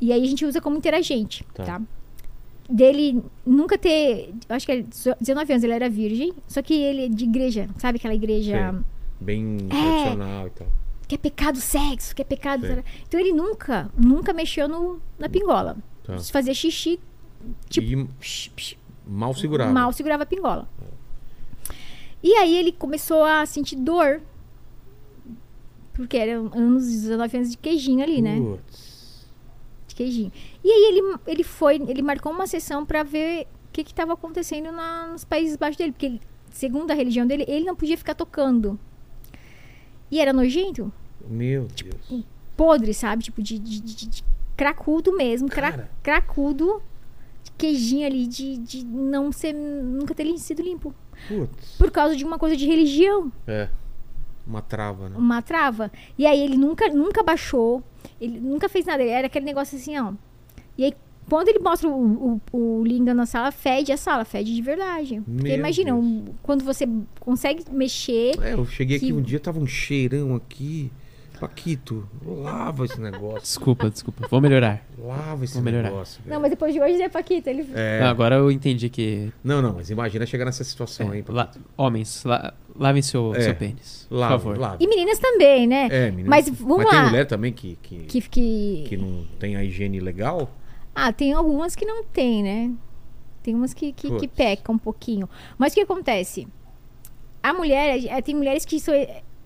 [0.00, 1.64] E aí a gente usa como interagente, Tá.
[1.64, 1.82] tá?
[2.68, 4.32] Dele nunca ter.
[4.48, 4.86] Acho que ele,
[5.20, 8.80] 19 anos ele era virgem, só que ele é de igreja, sabe aquela igreja Sei.
[9.20, 9.68] Bem É.
[9.68, 10.66] tradicional e tal.
[11.10, 12.64] Que é pecado sexo, que é pecado.
[12.66, 12.84] Sei.
[13.08, 15.76] Então ele nunca, nunca mexeu no, na pingola.
[16.04, 16.16] Tá.
[16.18, 17.00] Fazia xixi,
[17.68, 19.72] tipo, E psh, psh, mal segurava.
[19.72, 20.68] mal segurava a pingola.
[22.22, 24.20] E aí ele começou a sentir dor.
[25.94, 28.38] Porque eram anos, 19 anos de queijinho ali, né?
[28.38, 29.26] Putz.
[29.88, 30.32] De queijinho.
[30.62, 34.70] E aí ele, ele foi, ele marcou uma sessão pra ver o que estava acontecendo
[34.70, 35.90] na- nos Países Baixos dele.
[35.92, 36.20] Porque, ele-
[36.52, 38.78] segundo a religião dele, ele não podia ficar tocando.
[40.10, 40.92] E era nojento,
[41.30, 42.24] Meu Tipo, Deus.
[42.56, 43.22] podre, sabe?
[43.22, 44.24] Tipo, de, de, de- de
[44.56, 45.48] cracudo mesmo.
[45.48, 46.82] cra- cracudo.
[47.56, 50.94] Queijinho ali, de, de não ser, nunca ter sido limpo.
[51.28, 51.76] Putz.
[51.76, 53.30] Por causa de uma coisa de religião.
[53.46, 53.68] É.
[54.46, 55.16] Uma trava, né?
[55.16, 55.92] uma trava.
[56.18, 57.82] E aí ele nunca, nunca baixou,
[58.20, 59.02] ele nunca fez nada.
[59.02, 60.12] Era aquele negócio assim, ó.
[60.78, 60.94] E aí,
[61.28, 65.20] quando ele mostra o, o, o Linga na sala, fede a sala, fede de verdade.
[65.20, 66.02] Porque Meu imagina, Deus.
[66.04, 66.88] um- quando você
[67.20, 68.32] consegue mexer.
[68.42, 70.90] É, eu cheguei aqui Que- um dia, tava um cheirão aqui.
[71.40, 73.40] Paquito, lava esse negócio.
[73.40, 74.28] Desculpa, desculpa.
[74.28, 74.84] Vou melhorar.
[74.98, 75.88] Lava esse Vou melhorar.
[75.90, 76.20] negócio.
[76.22, 76.34] velho.
[76.34, 77.48] Não, mas depois de hoje é Paquita.
[77.50, 77.66] Ele...
[77.74, 78.00] É.
[78.00, 79.32] Não, agora eu entendi que.
[79.42, 81.20] Não, não, mas imagina chegar nessa situação aí.
[81.26, 83.40] é, la- homens, la- lavem seu, É.
[83.40, 84.06] seu pênis.
[84.10, 84.58] Lava, por favor.
[84.58, 84.76] lava.
[84.78, 85.88] E meninas também, né?
[85.90, 86.28] É, menino.
[86.28, 87.06] Mas vamos mas tem lá.
[87.06, 88.84] mulher também que, que, Que, que...
[88.88, 90.50] que não tem a higiene legal?
[90.94, 92.70] Ah, tem algumas que não tem, né?
[93.42, 95.26] Tem umas que, que, que pecam um pouquinho.
[95.56, 96.46] Mas o que acontece?
[97.42, 98.92] A mulher, tem mulheres que são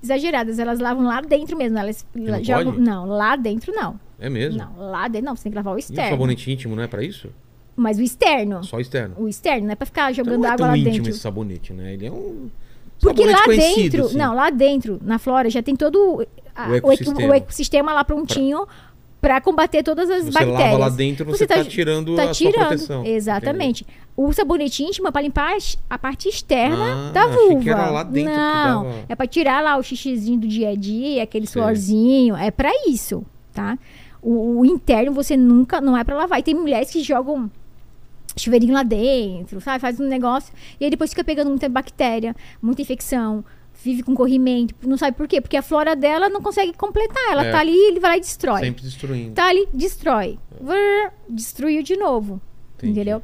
[0.05, 1.77] exageradas, elas lavam lá dentro mesmo.
[1.79, 2.73] Elas não jogam.
[2.73, 2.85] pode?
[2.85, 3.99] Não, lá dentro não.
[4.19, 4.59] É mesmo?
[4.59, 6.11] Não, lá dentro não, você tem que lavar o E o externo.
[6.11, 7.29] sabonete íntimo não é pra isso?
[7.77, 8.63] Mas o externo.
[8.63, 9.17] Só externo.
[9.19, 11.11] O externo, não é pra ficar Então jogando não é água lá íntimo dentro.
[11.11, 11.95] esse sabonete, né?
[11.95, 12.49] Ele é um
[13.01, 14.17] Porque lá dentro, assim.
[14.17, 16.25] não, lá dentro, na flora, já tem todo
[16.55, 17.29] a- O o, eco- ecossistema.
[17.31, 18.69] o ecossistema lá prontinho pra
[19.41, 20.61] combater todas as Você bactérias.
[20.73, 23.05] lava lá dentro, você, tá, tirando tá a sua tirando, proteção.
[23.07, 23.87] Exatamente.
[24.17, 25.57] O sabonete íntimo é pra limpar
[25.91, 27.61] a parte externa Ah, da vulva.
[27.63, 30.71] que era lá dentro que Não, dava- é pra tirar lá o xixizinho do dia
[30.71, 31.61] a dia, aquele Sei.
[31.61, 33.77] suorzinho, é pra isso, tá?
[34.23, 36.39] O, o interno você nunca, não é pra lavar.
[36.39, 37.51] E tem mulheres que jogam
[38.37, 39.79] chuveirinho lá dentro, sabe?
[39.81, 43.45] Faz um negócio e aí depois fica pegando muita bactéria, muita infecção,
[43.85, 45.41] vive com corrimento, não sabe por quê?
[45.41, 47.51] Porque a flora dela não consegue completar, ela É.
[47.53, 48.61] tá ali e ele vai lá e destrói.
[48.61, 49.33] Sempre destruindo.
[49.35, 50.39] Tá ali, destrói.
[51.29, 52.41] Destruiu de novo.
[52.77, 52.93] Entendi.
[52.93, 53.23] Entendeu?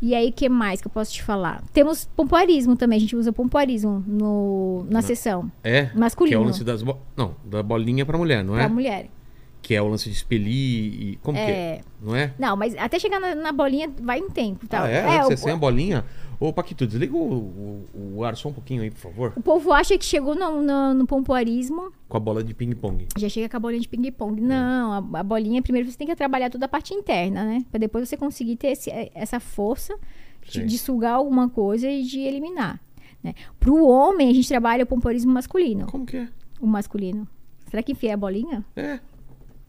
[0.00, 1.60] E aí, o que mais que eu posso te falar?
[1.72, 2.98] Temos pompoarismo também.
[2.98, 5.50] A gente usa pompoarismo no, na sessão.
[5.64, 5.90] É?
[5.94, 6.36] Masculino.
[6.36, 6.82] Que é o lance das...
[6.84, 6.96] Bo...
[7.16, 8.68] Não, da bolinha pra mulher, não Pra é?
[8.68, 9.10] mulher.
[9.60, 10.54] Que é o lance de expelir
[11.12, 11.18] e...
[11.22, 11.50] Como que é?
[11.50, 11.80] É.
[12.00, 12.32] Não é?
[12.38, 14.66] Não, mas até chegar na, na bolinha vai um tempo.
[14.66, 14.84] Tá?
[14.84, 15.22] Ah, é?
[15.24, 16.04] Você o, sem a bolinha?
[16.40, 17.20] Ô, Paquito, desliga o,
[17.92, 19.32] o, o ar só um pouquinho aí, por favor.
[19.36, 23.08] o povo acha que chegou no, no, no pompoarismo, Com a bola de ping-pong.
[23.18, 23.90] já chega com a bolinha de É.
[23.90, 24.40] ping-pong.
[24.40, 27.64] Não, a, a bolinha, primeiro você tem que trabalhar toda a parte interna, né?
[27.70, 29.98] Pra depois você conseguir ter esse- essa força
[30.48, 32.80] de, de sugar alguma coisa e de eliminar.
[33.22, 33.34] Né?
[33.58, 35.86] Pro homem, a gente trabalha o pompoarismo masculino.
[35.86, 36.28] Como que é?
[36.60, 37.26] O masculino.
[37.68, 38.64] Será que enfia a bolinha?
[38.76, 39.00] É.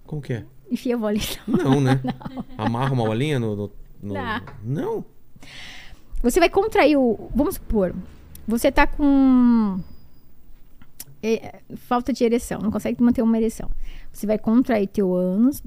[0.10, 0.44] Como que é?
[0.72, 1.24] Enfia a bolinha.
[1.48, 2.02] Não, né?
[2.58, 3.56] Amarra uma bolinha no...
[3.56, 3.72] no,
[4.02, 4.42] no- Não.
[4.64, 5.06] Não?
[6.24, 7.30] Você vai contrair o.
[7.36, 7.94] Vamos supor,
[8.48, 9.80] você tá com.
[11.22, 13.70] é, falta de ereção, não consegue manter uma ereção.
[14.12, 15.62] Você vai contrair teu ânus.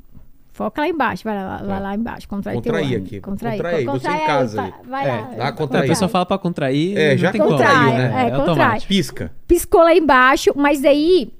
[0.52, 3.06] Foca lá embaixo, vai lá, vai lá embaixo, contrai Contrair teu ânus.
[3.06, 4.86] aqui, contrair, contrair, co- você em contrai aí, casa vai- aí.
[4.88, 5.20] Vai É, lá.
[5.20, 5.88] dá Quando a contrair.
[5.88, 8.04] pessoa fala pra contrair, É, não já tem contraiu, como, né?
[8.04, 8.48] É, É, contrai.
[8.48, 8.88] automático.
[8.88, 9.32] Pisca.
[9.46, 11.32] Piscou lá embaixo, mas daí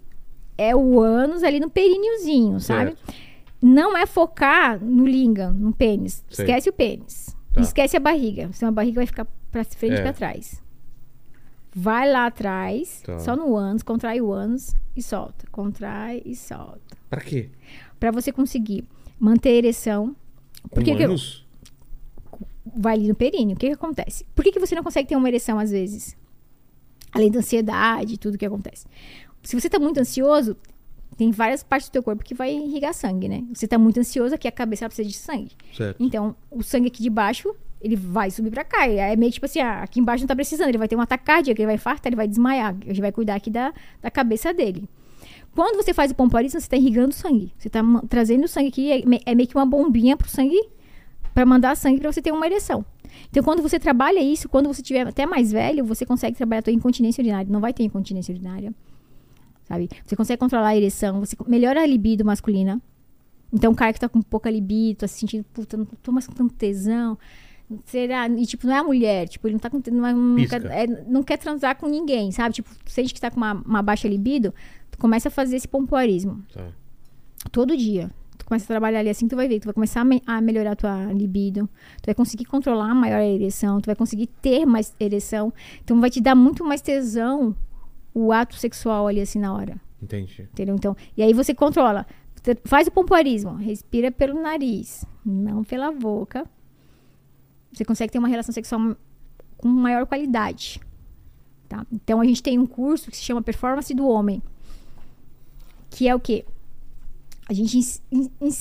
[0.69, 2.97] é o ânus ali no perineozinho, sabe?
[3.61, 6.25] Não é focar no língua, no pênis.
[6.31, 6.45] Sei.
[6.45, 7.37] Esquece o pênis.
[7.53, 7.61] Tá.
[7.61, 8.51] Esquece a barriga.
[8.53, 9.99] Senão a barriga vai ficar pra frente É.
[9.99, 10.63] e pra trás.
[11.75, 13.19] Vai lá atrás, Tá.
[13.21, 15.47] só no ânus, contrai o ânus e solta.
[15.51, 16.97] Contrai e solta.
[17.09, 17.49] Pra quê?
[17.99, 18.85] Pra você conseguir
[19.19, 20.15] manter a ereção.
[20.71, 21.47] Por que, que anos?
[22.77, 23.55] vai ali no períneo?
[23.57, 24.25] O que, que acontece?
[24.35, 26.17] Por que, que você não consegue ter uma ereção às vezes?
[27.13, 28.87] Além da ansiedade e tudo que acontece.
[29.43, 30.56] Se você tá muito ansioso,
[31.16, 33.44] tem várias partes do teu corpo que vai irrigar sangue, né?
[33.52, 35.52] Você tá muito ansioso, aqui a cabeça precisa de sangue.
[35.77, 35.97] Certo.
[36.02, 38.89] Então, o sangue aqui de baixo, ele vai subir pra cá.
[38.89, 40.69] E É meio tipo assim, ah, aqui embaixo não tá precisando.
[40.69, 42.74] Ele vai ter um ataque cardíaco, ele vai infartar, ele vai desmaiar.
[42.81, 44.89] A gente vai cuidar aqui da, da cabeça dele.
[45.55, 47.52] Quando você faz o pompoarismo, você tá irrigando sangue.
[47.59, 50.59] Você tá ma- trazendo sangue aqui, é, é meio que uma bombinha pro sangue,
[51.35, 52.85] pra mandar sangue pra você ter uma ereção.
[53.28, 56.62] Então, quando você trabalha isso, quando você tiver até mais velho, você consegue trabalhar a
[56.62, 57.47] tua incontinência urinária.
[57.52, 58.73] Não vai ter incontinência urinária.
[59.73, 59.89] Sabe?
[60.05, 62.78] Você consegue controlar a ereção, você melhora a libido masculina.
[63.51, 66.27] Então, o cara que tá com pouca libido, tá se sentindo, puta, não tô mais
[66.27, 67.16] com tanto tesão.
[67.86, 68.28] Será?
[68.28, 69.28] E, tipo, não é a mulher.
[69.28, 69.81] Tipo, ele não tá com.
[69.90, 72.55] Não, é- não, quer, é, não quer transar com ninguém, sabe?
[72.57, 74.53] Tipo, sente que tá com uma, uma baixa libido,
[74.90, 76.43] tu começa a fazer esse pompoarismo.
[76.53, 76.66] Tá.
[77.51, 78.11] Todo dia.
[78.36, 79.59] Tu começa a trabalhar ali assim, tu vai ver.
[79.61, 81.66] Tu vai começar a, me- a melhorar a tua libido.
[82.03, 83.81] Tu vai conseguir controlar maior a ereção.
[83.81, 85.51] Tu vai conseguir ter mais ereção.
[85.82, 87.57] Então, vai te dar muito mais tesão
[88.15, 89.81] o ato sexual ali, assim, na hora.
[90.03, 90.43] Entendi.
[90.43, 90.75] Entendeu?
[90.75, 92.07] Então, e aí você controla.
[92.65, 93.55] Faz o pompoarismo.
[93.55, 96.45] Respira pelo nariz, não pela boca.
[97.73, 98.97] Você consegue ter uma relação sexual
[99.57, 100.81] com maior qualidade.
[101.69, 101.87] Tá?
[101.91, 104.43] Então, a gente tem um curso que se chama Performance do Homem.
[105.89, 106.45] Que é o quê?
[107.49, 107.81] A gente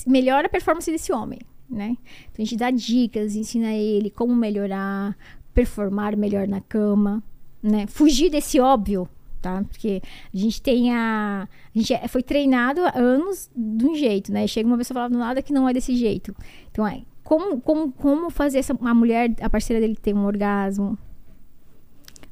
[0.05, 1.97] melhora a performance desse homem, né?
[2.31, 5.17] Então, a gente dá dicas, ensina ele como melhorar,
[5.53, 7.23] performar melhor na cama,
[7.61, 7.87] né?
[7.87, 9.07] Fugir desse óbvio,
[9.41, 9.63] tá?
[9.63, 10.01] Porque
[10.33, 11.47] a gente tem a...
[11.75, 14.45] A gente é- foi treinado há anos de um jeito, né?
[14.47, 16.35] Chega uma pessoa falando nada que não é desse jeito.
[16.71, 17.01] Então, é...
[17.23, 20.97] Como, como, como fazer essa, a mulher, a parceira dele ter um orgasmo?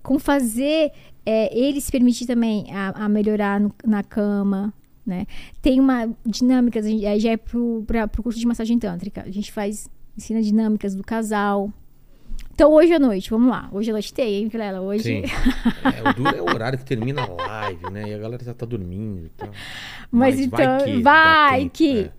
[0.01, 0.91] Como fazer
[1.25, 4.73] é, ele se permitir também a, a melhorar no- na cama,
[5.05, 5.25] né?
[5.61, 9.23] Tem uma dinâmicas, a gente- aí já é pra, pro curso de massagem tântrica.
[9.25, 11.71] A gente faz, ensina dinâmicas do casal,
[12.53, 13.69] Então, hoje à noite, vamos lá.
[13.71, 14.81] Hoje à noite tem, hein, Vilela?
[14.81, 15.03] Hoje.
[15.03, 15.23] Sim.
[15.83, 18.09] É, o duro é o horário que termina a live, né?
[18.09, 19.49] E a galera já tá dormindo e tal.
[20.11, 21.99] Mas, então, dá vai tempo, que.
[21.99, 22.11] é.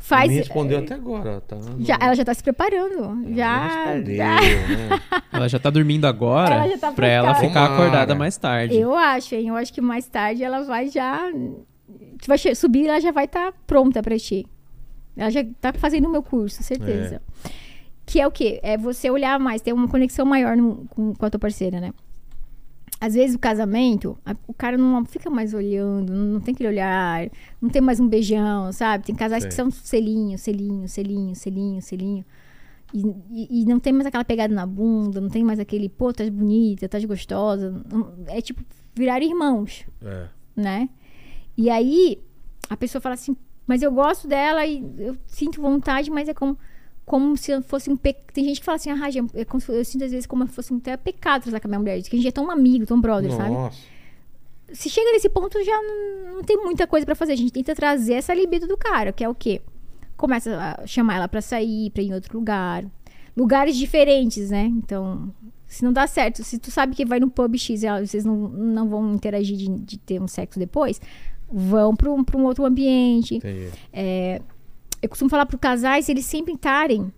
[0.00, 0.30] Faz.
[0.30, 1.56] Me respondeu até agora, tá?
[1.80, 2.98] Já, ela já tá se preparando.
[3.26, 3.66] Ela já.
[3.66, 4.34] respondeu, já.
[4.40, 5.00] né?
[5.32, 7.74] Ela já tá dormindo agora Ela já tá pra ela ficar Tomara.
[7.74, 8.76] acordada mais tarde.
[8.76, 9.48] Eu acho, hein?
[9.48, 11.30] Eu acho que mais tarde ela vai já.
[11.32, 14.46] Tu vai subir ela já vai estar pronta pra ti.
[15.16, 17.20] Ela já tá fazendo o meu curso, certeza.
[18.10, 18.58] Que é o quê?
[18.62, 21.92] É você olhar mais, ter uma conexão maior no- com, com a tua parceira, né?
[23.00, 26.70] Às vezes o casamento, a- o cara não fica mais olhando, não, não tem aquele
[26.70, 27.28] olhar,
[27.60, 29.04] não tem mais um beijão, sabe?
[29.04, 29.62] Tem casais que Sei.
[29.62, 32.24] são selinho, selinho, selinho, selinho, selinho.
[32.94, 36.10] E, e- e não tem mais aquela pegada na bunda, não tem mais aquele, pô,
[36.12, 37.84] tá bonita, tá gostosa.
[38.28, 38.64] É tipo,
[38.94, 40.26] virar irmãos, É.
[40.56, 40.88] né?
[41.58, 42.18] E aí,
[42.70, 43.36] a pessoa fala assim,
[43.66, 46.58] mas eu gosto dela e eu sinto vontade, mas é como,
[47.08, 48.24] como se fosse um pecado.
[48.32, 50.52] Tem gente que fala assim, ah, é como se- eu sinto às vezes como se
[50.52, 52.86] fosse um até pecado transar com a minha mulher, que a gente é tão amigo,
[52.86, 53.50] tão brother, sabe?
[53.50, 53.76] Nossa.
[54.72, 57.32] se chega nesse ponto, já não, tem muita coisa pra fazer.
[57.32, 59.62] A gente tenta trazer essa libido do cara, que é o quê?
[60.16, 62.84] Começa a chamar ela pra sair, pra ir em outro lugar.
[63.36, 64.64] Lugares diferentes, né?
[64.64, 65.32] Então,
[65.66, 68.36] se não dá certo, se tu sabe que vai no pub X e vocês não,
[68.36, 71.00] não vão interagir de, de ter um sexo depois,
[71.50, 73.36] vão pra um, pra um outro ambiente.
[73.36, 73.68] Entendi.
[75.02, 77.12] Eu costumo falar pro casais eles sempre estarem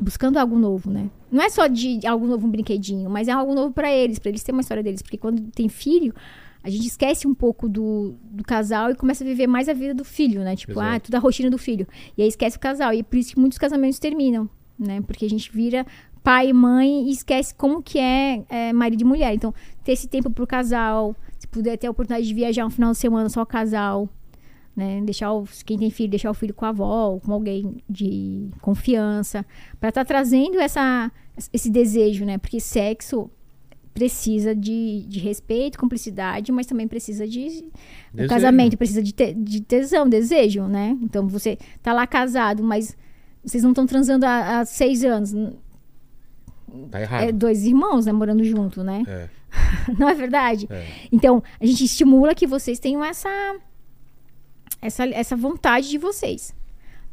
[0.00, 1.10] buscando algo novo, né?
[1.30, 4.30] Não é só de algo novo, um brinquedinho, mas é algo novo pra eles, pra
[4.30, 5.02] eles terem uma história deles.
[5.02, 6.14] Porque quando tem filho,
[6.62, 9.94] a gente esquece um pouco do, do casal e começa a viver mais a vida
[9.94, 10.56] do filho, né?
[10.56, 10.96] Tipo, Exato.
[10.96, 11.86] ah, tudo a rotina do filho.
[12.16, 12.92] E aí esquece o casal.
[12.92, 14.48] E é por isso que muitos casamentos terminam,
[14.78, 15.00] né?
[15.02, 15.86] Porque a gente vira
[16.22, 19.34] pai e mãe e esquece como que é, é, marido e mulher.
[19.34, 19.54] Então,
[19.84, 22.98] ter esse tempo pro casal, se puder ter a oportunidade de viajar um final de
[22.98, 24.08] semana só o casal,
[24.76, 25.00] né?
[25.04, 29.44] Deixar o, quem tem filho, deixar o filho com a avó, com alguém de confiança,
[29.78, 31.10] para estar trazendo essa,
[31.52, 32.38] esse desejo, né?
[32.38, 33.30] Porque sexo
[33.92, 37.40] precisa de, de respeito, cumplicidade, mas também precisa de
[38.12, 38.28] o Desejo.
[38.28, 40.98] casamento precisa de, te- de tesão, desejo, né?
[41.00, 42.96] Então você tá lá casado, mas
[43.44, 45.32] vocês não estão transando há, há seis anos.
[46.90, 47.22] Tá errado.
[47.28, 49.02] É dois irmãos, né, morando junto, né?
[49.06, 49.28] É,
[49.96, 50.66] Não é verdade?
[50.70, 50.84] é.
[51.12, 53.28] Então, a gente estimula que vocês tenham essa
[54.84, 56.54] essa, essa vontade de vocês.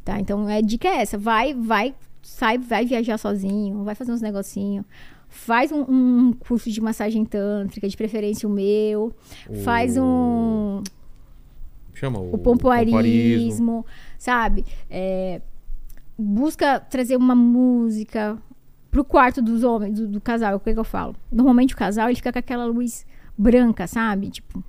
[0.04, 0.20] Tá?
[0.20, 1.16] Então, a dica é essa.
[1.16, 4.84] Vai, vai, sai, vai viajar sozinho, vai fazer uns negocinhos.
[5.28, 9.14] Faz um, um curso de massagem tântrica, de preferência o meu.
[9.64, 10.82] Faz um
[11.94, 13.86] Chama o, o pompoarismo,
[14.18, 14.66] sabe?
[14.90, 15.40] É,
[16.18, 18.36] busca trazer uma música
[18.90, 20.56] pro quarto dos homens, do, do casal.
[20.56, 21.16] O que, que eu falo?
[21.30, 23.06] Normalmente o casal ele fica com aquela luz
[23.38, 24.28] branca, sabe?
[24.28, 24.62] Tipo.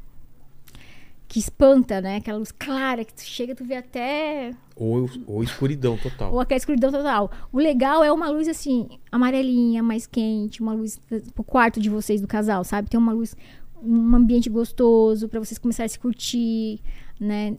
[1.34, 2.18] Que espanta, né?
[2.18, 4.52] Aquela luz clara que tu chega, tu vê até.
[4.76, 6.32] Ou, ou escuridão total.
[6.32, 7.32] Ou aquela escuridão total.
[7.52, 11.00] O legal é uma luz assim, amarelinha, mais quente, uma luz
[11.34, 12.88] pro quarto de vocês do casal, sabe?
[12.88, 13.36] Tem uma luz,
[13.82, 16.80] um ambiente gostoso pra vocês começarem a se curtir,
[17.20, 17.58] né?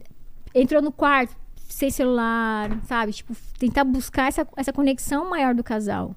[0.53, 1.35] Entrou no quarto
[1.67, 3.11] sem celular, sabe?
[3.11, 6.15] Tipo, tentar buscar essa, essa conexão maior do casal,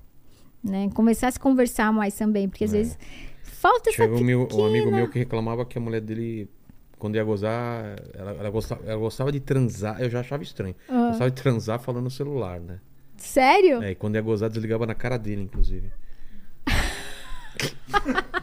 [0.63, 0.89] né?
[0.95, 2.77] Começar a se conversar mais também, porque às É.
[2.79, 2.99] vezes
[3.43, 6.49] falta essa Chegou um, meu- um amigo pequena- meu que reclamava que a mulher dele,
[6.99, 10.01] quando ia gozar, ela, ela gostava, ela gostava de transar.
[10.01, 10.75] Eu já achava estranho.
[10.89, 11.09] Ah.
[11.09, 12.81] Gostava de transar falando no celular, né?
[13.17, 13.83] Sério?
[13.83, 15.91] É, e quando ia gozar, desligava na cara dele, inclusive.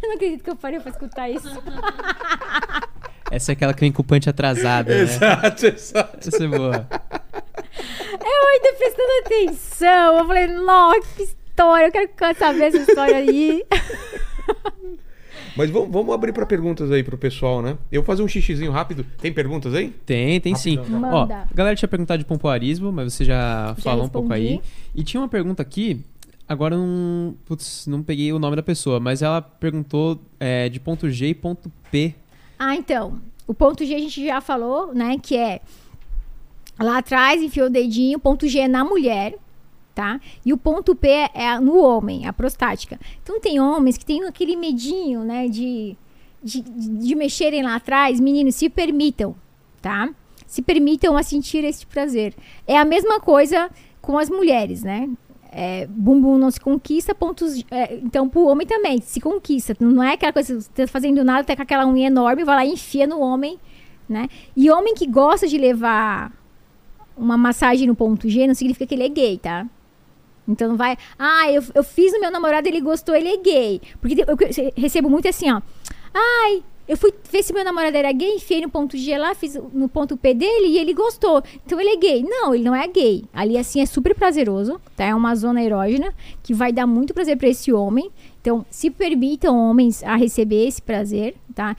[0.00, 1.48] Eu não acredito que eu parei pra escutar isso.
[3.30, 5.00] Essa é aquela que vem com o punch atrasado, né?
[5.00, 6.28] Exato, exato.
[6.28, 6.88] Essa é boa.
[8.24, 10.18] Eu ainda prestando atenção.
[10.18, 11.86] Eu falei, nossa, que história.
[11.86, 13.66] Eu quero saber essa história aí.
[15.58, 17.76] Mas vamos, vamos abrir pra perguntas aí pro pessoal, né?
[17.90, 19.04] Eu vou fazer um xixizinho rápido.
[19.20, 19.90] Tem perguntas aí?
[20.06, 20.78] Tem, tem sim.
[20.78, 24.60] Ó, a galera tinha perguntado de pompoarismo, mas você já, falou um pouco aí.
[24.94, 26.00] E tinha uma pergunta aqui,
[26.48, 30.78] agora eu não, putz, não peguei o nome da pessoa, mas ela perguntou é, de
[30.78, 32.14] ponto G e ponto P.
[32.56, 33.20] Ah, então.
[33.44, 35.18] O ponto G a gente já falou, né?
[35.20, 35.60] Que é
[36.78, 38.20] lá atrás, enfiou o dedinho.
[38.20, 39.34] Ponto G é na mulher,
[39.98, 40.20] tá?
[40.46, 43.00] E o ponto P é no homem, a prostática.
[43.20, 45.48] Então tem homens que têm aquele medinho, né?
[45.48, 45.96] De,
[46.40, 48.20] de, de mexerem lá atrás.
[48.20, 49.34] Meninos, se permitam,
[49.82, 50.08] tá?
[50.46, 52.32] Se permitam a sentir esse prazer.
[52.64, 53.68] É a mesma coisa
[54.00, 55.10] com as mulheres, né?
[55.50, 57.64] É, bumbum não se conquista, pontos.
[57.68, 59.76] é, então, pro homem também, se conquista.
[59.80, 62.64] Não é aquela coisa, você tá fazendo nada, tá com aquela unha enorme, vai lá
[62.64, 63.58] e enfia no homem,
[64.08, 64.28] né?
[64.56, 66.32] E homem que gosta de levar
[67.16, 69.66] uma massagem no ponto G não significa que ele é gay, tá?
[70.48, 70.96] Então não vai.
[71.18, 73.80] Ah, eu, eu fiz no meu namorado, ele gostou, ele é gay.
[74.00, 75.60] Porque eu, recebo muito assim, ó.
[76.14, 79.60] Ai, Eu fui ver se meu namorado era gay, enfiei no ponto G lá, fiz
[79.74, 81.42] no ponto P dele e ele gostou.
[81.66, 82.22] Então ele é gay.
[82.26, 83.26] Não, ele não é gay.
[83.30, 85.04] Ali assim é super prazeroso, tá?
[85.04, 88.10] É uma zona erógena que vai dar muito prazer pra esse homem.
[88.40, 91.76] Então, se permitam homens a receber esse prazer, tá?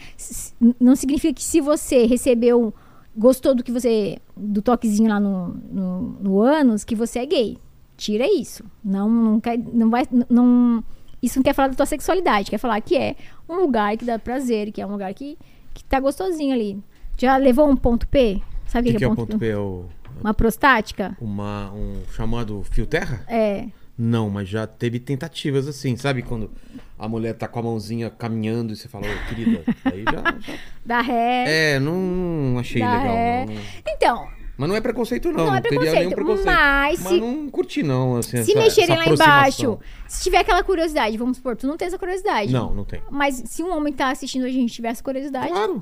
[0.79, 2.71] Não significa que se você recebeu,
[3.17, 7.57] gostou do que você, do toquezinho lá no, no, no ânus, que você é gay.
[7.99, 8.63] Tira isso.
[8.83, 10.81] Não, não, quer, não vai, não,
[11.21, 13.15] isso não quer falar da tua sexualidade, quer falar que é
[13.47, 15.37] um lugar que dá prazer, que é um lugar que,
[15.73, 16.81] que tá gostosinho ali.
[17.17, 18.41] Já levou um ponto P?
[18.65, 19.47] O Sabe que, o que é o ponto P?
[19.49, 19.85] É o-
[20.21, 21.17] Uma prostática?
[21.19, 23.21] uma, um chamado fio terra?
[23.27, 23.65] É.
[23.97, 26.21] Não, mas já teve tentativas assim, sabe?
[26.21, 26.49] Quando
[26.97, 30.53] a mulher tá com a mãozinha caminhando e você fala, ô, querida, aí já, já-
[30.85, 31.73] Da ré.
[31.73, 33.45] É, não achei Dá legal.
[33.45, 33.55] não.
[33.85, 34.27] Então,
[34.59, 35.45] Mas não é preconceito, não.
[35.47, 36.45] Não é teria nenhum preconceito, preconceito.
[36.45, 38.17] mas se- não curti, não.
[38.17, 41.77] Assim, se essa- mexerem essa lá embaixo, se tiver aquela curiosidade, vamos supor, tu não
[41.77, 42.51] tem essa curiosidade.
[42.51, 43.01] Não, não tem.
[43.09, 45.47] Mas se um homem tá assistindo a gente e tiver essa curiosidade.
[45.47, 45.81] Claro.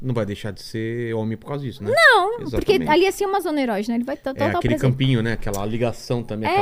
[0.00, 1.90] Não vai deixar de ser homem por causa disso, né?
[1.92, 2.88] Não, porque Exatamente.
[2.90, 4.80] ali assim é uma zona erógena, ele vai estar É total aquele presente.
[4.92, 5.32] campinho, né?
[5.32, 6.52] Aquela ligação também, É.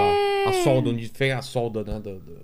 [0.47, 2.01] aquela a solda, onde tem a solda, né?
[2.01, 2.37] Do, do,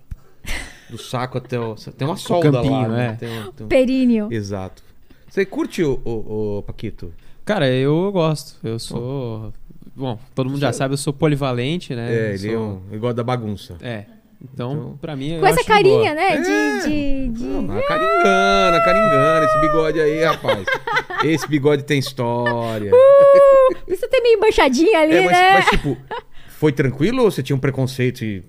[0.91, 1.75] do saco até o.
[1.97, 3.07] Tem uma solda lá, campinho, né?
[3.07, 3.13] é.
[3.17, 4.29] Tem um- tem um- Períneo.
[4.31, 4.83] Exato.
[5.29, 7.15] Você curte o, o, o Paquito?
[7.53, 8.55] Cara, eu gosto.
[8.63, 9.53] Eu sou.
[9.97, 12.09] Bom, todo mundo já sabe, eu sou polivalente, né?
[12.09, 13.77] É, ele é sou- um, ele gosta da bagunça.
[13.83, 14.05] É.
[14.41, 15.37] Então, Então- pra mim.
[15.41, 15.77] Com essa de boa.
[15.77, 16.35] carinha, né?
[16.35, 16.37] É.
[16.37, 16.89] De.
[16.89, 17.83] de, de- Não, a
[19.43, 20.65] a esse bigode aí, rapaz.
[21.25, 22.93] Esse bigode tem história.
[23.85, 25.53] Precisa ter meio manchadinha ali, É, mas, né?
[25.55, 25.97] mas, tipo,
[26.47, 28.45] foi tranquilo ou você tinha um preconceito e.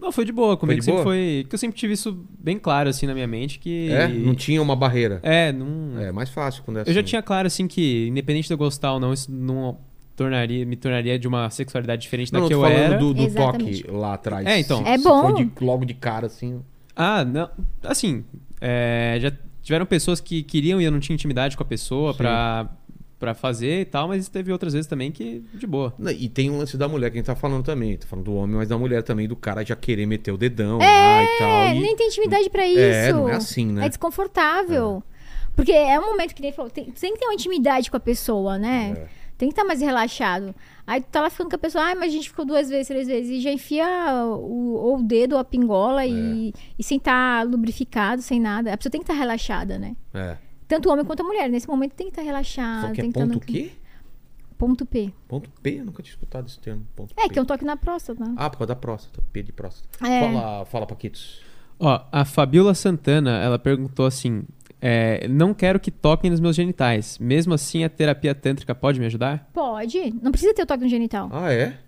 [0.00, 0.56] Não, foi de boa.
[0.56, 1.12] Comigo de sempre boa?
[1.14, 1.46] foi.
[1.48, 3.58] Que eu sempre tive isso bem claro, assim, na minha mente.
[3.58, 3.90] Que.
[3.90, 4.06] É?
[4.08, 5.18] Não tinha uma barreira?
[5.22, 6.00] É, não.
[6.00, 7.08] É, mais fácil quando é Eu já assim.
[7.08, 9.78] tinha claro, assim, que independente de eu gostar ou não, isso não
[10.14, 12.98] tornaria, me tornaria de uma sexualidade diferente Não, da eu que eu falando era.
[12.98, 13.82] do, do Exatamente.
[13.82, 14.46] toque lá atrás.
[14.46, 14.82] É, então.
[14.84, 15.34] Se- É se bom.
[15.34, 16.60] de- logo de cara, assim.
[16.94, 17.48] Ah, não.
[17.82, 18.24] Assim,
[18.60, 22.18] é, já tiveram pessoas que queriam e eu não tinha intimidade com a pessoa Sim.
[22.18, 22.68] pra,
[23.18, 25.92] pra fazer e tal, mas teve outras vezes também que de boa.
[26.18, 27.96] E tem um lance da mulher que a gente tá falando também.
[27.96, 30.78] Tô falando do homem, mas da mulher também, do cara já querer meter o dedão
[30.78, 31.48] lá e tal.
[31.48, 32.78] É, e- nem tem intimidade pra isso.
[32.78, 33.86] É, não é assim, né?
[33.86, 35.02] É desconfortável.
[35.56, 38.00] Porque é um momento que nem falou, tem, tem que ter uma intimidade com a
[38.00, 38.94] pessoa, né?
[38.96, 39.18] É.
[39.36, 40.54] Tem que estar mais relaxado.
[40.86, 42.88] Aí tu tá lá ficando com a pessoa, ai, mas a gente ficou duas vezes,
[42.88, 43.86] três vezes, e já enfia
[44.24, 46.08] o, ou o dedo ou a pingola É.
[46.08, 48.72] e, e sem estar lubrificado, sem nada.
[48.72, 49.94] A pessoa tem que estar relaxada, né?
[50.14, 50.36] É.
[50.68, 51.48] Tanto o homem quanto a mulher.
[51.48, 52.88] Nesse momento tem que estar relaxado.
[52.88, 53.72] Só que é tem que tá ponto no- quê?
[54.58, 55.12] Ponto P.
[55.28, 55.78] Ponto P?
[55.80, 56.84] Eu nunca tinha escutado esse termo.
[56.94, 57.28] Ponto É, P.
[57.30, 58.24] que é um toque na próstata.
[58.36, 59.22] Ah, por causa da próstata.
[59.32, 59.88] P de próstata.
[60.06, 60.20] É.
[60.32, 61.40] Fala, fala, Paquitos.
[61.78, 64.42] Ó, a Fabiola Santana, ela perguntou assim:
[64.80, 67.18] é, não quero que toquem nos meus genitais.
[67.20, 69.48] Mesmo assim, a terapia tântrica pode me ajudar?
[69.54, 70.12] Pode.
[70.20, 71.28] Não precisa ter o toque no genital.
[71.32, 71.78] Ah, é?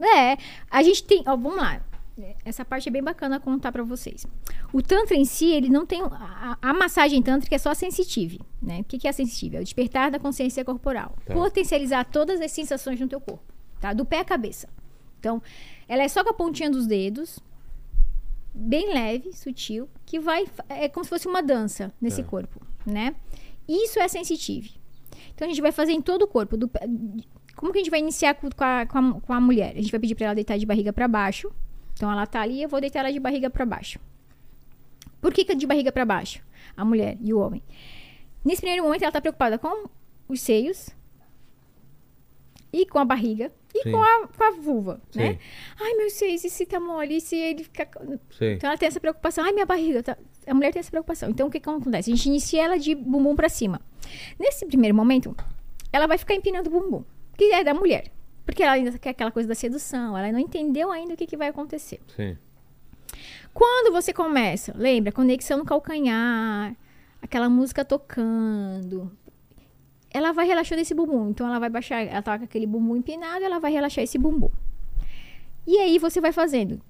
[0.00, 0.36] É,
[0.68, 1.22] a gente tem.
[1.24, 1.80] Ó, vamos lá.
[2.44, 4.26] Essa parte é bem bacana contar pra vocês.
[4.72, 6.02] O Tantra em si, ele não tem.
[6.02, 8.80] A, a massagem tântrica é só sensitive, né?
[8.80, 9.56] O que, que é sensitive?
[9.56, 11.16] É o despertar da consciência corporal.
[11.24, 11.32] Tá.
[11.34, 13.42] Potencializar todas as sensações no teu corpo,
[13.80, 13.92] tá?
[13.92, 14.68] Do pé à cabeça.
[15.18, 15.42] Então,
[15.88, 17.38] ela é só com a pontinha dos dedos,
[18.54, 20.44] bem leve, sutil, que vai.
[20.68, 22.28] É como se fosse uma dança nesse Tá.
[22.28, 23.14] corpo, né?
[23.68, 24.72] Isso é sensitive.
[25.34, 26.56] Então, a gente vai fazer em todo o corpo.
[26.56, 26.70] Do,
[27.56, 29.72] como que a gente vai iniciar com com a, com a, com a mulher?
[29.76, 31.50] A gente vai pedir pra ela deitar de barriga pra baixo.
[32.02, 34.00] Então ela tá ali, eu vou deitar ela de barriga pra baixo.
[35.20, 36.42] Por que, que de barriga pra baixo?
[36.76, 37.62] A mulher e o homem.
[38.44, 39.88] Nesse primeiro momento ela tá preocupada com
[40.28, 40.90] os seios
[42.72, 43.92] e com a barriga e Sim.
[43.92, 45.34] com a, com a vulva, né?
[45.34, 45.38] Sim.
[45.80, 47.18] Ai, meus seios, e se tá mole?
[47.18, 47.88] E se ele fica...
[48.36, 48.54] Sei.
[48.54, 49.44] Então ela tem essa preocupação.
[49.44, 50.02] Ai, minha barriga.
[50.02, 51.30] tá- A mulher tem essa preocupação.
[51.30, 52.10] Então o que, que acontece?
[52.10, 53.80] A gente inicia ela de bumbum pra cima.
[54.40, 55.36] Nesse primeiro momento,
[55.92, 57.04] ela vai ficar empinando o bumbum,
[57.38, 58.10] que é da mulher.
[58.44, 61.36] Porque ela ainda quer aquela coisa da sedução, ela não entendeu ainda o que, que
[61.36, 62.00] vai acontecer.
[62.16, 62.36] Sim.
[63.54, 66.74] Quando você começa, lembra, conexão no calcanhar,
[67.20, 69.12] aquela música tocando.
[70.10, 71.30] Ela vai relaxando esse bumbum.
[71.30, 74.50] Então ela vai baixar, ela tá com aquele bumbum empinado, ela vai relaxar esse bumbum.
[75.66, 76.80] E aí você vai fazendo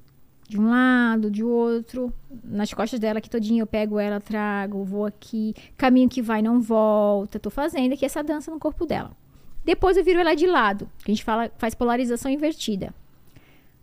[0.49, 2.13] de um lado, de outro,
[2.45, 6.61] nas costas dela aqui todinha, eu pego ela, trago, vou aqui, caminho que vai não
[6.61, 9.17] volta, tô fazendo aqui essa dança no corpo dela.
[9.65, 12.93] Depois eu viro ela de lado, a gente fala, faz polarização invertida.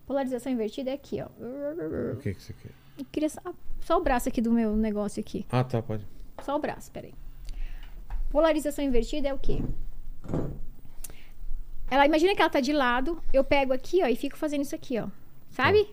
[0.05, 1.27] Polarização invertida é aqui, ó.
[2.13, 2.71] O que, que você quer?
[2.97, 3.39] Eu queria só,
[3.81, 5.45] só o braço aqui do meu negócio aqui.
[5.51, 6.05] Ah, tá, pode.
[6.43, 7.13] Só o braço, peraí.
[8.29, 9.61] Polarização invertida é o quê?
[11.89, 14.75] Ela imagina que ela tá de lado, eu pego aqui, ó, e fico fazendo isso
[14.75, 15.07] aqui, ó.
[15.49, 15.87] Sabe?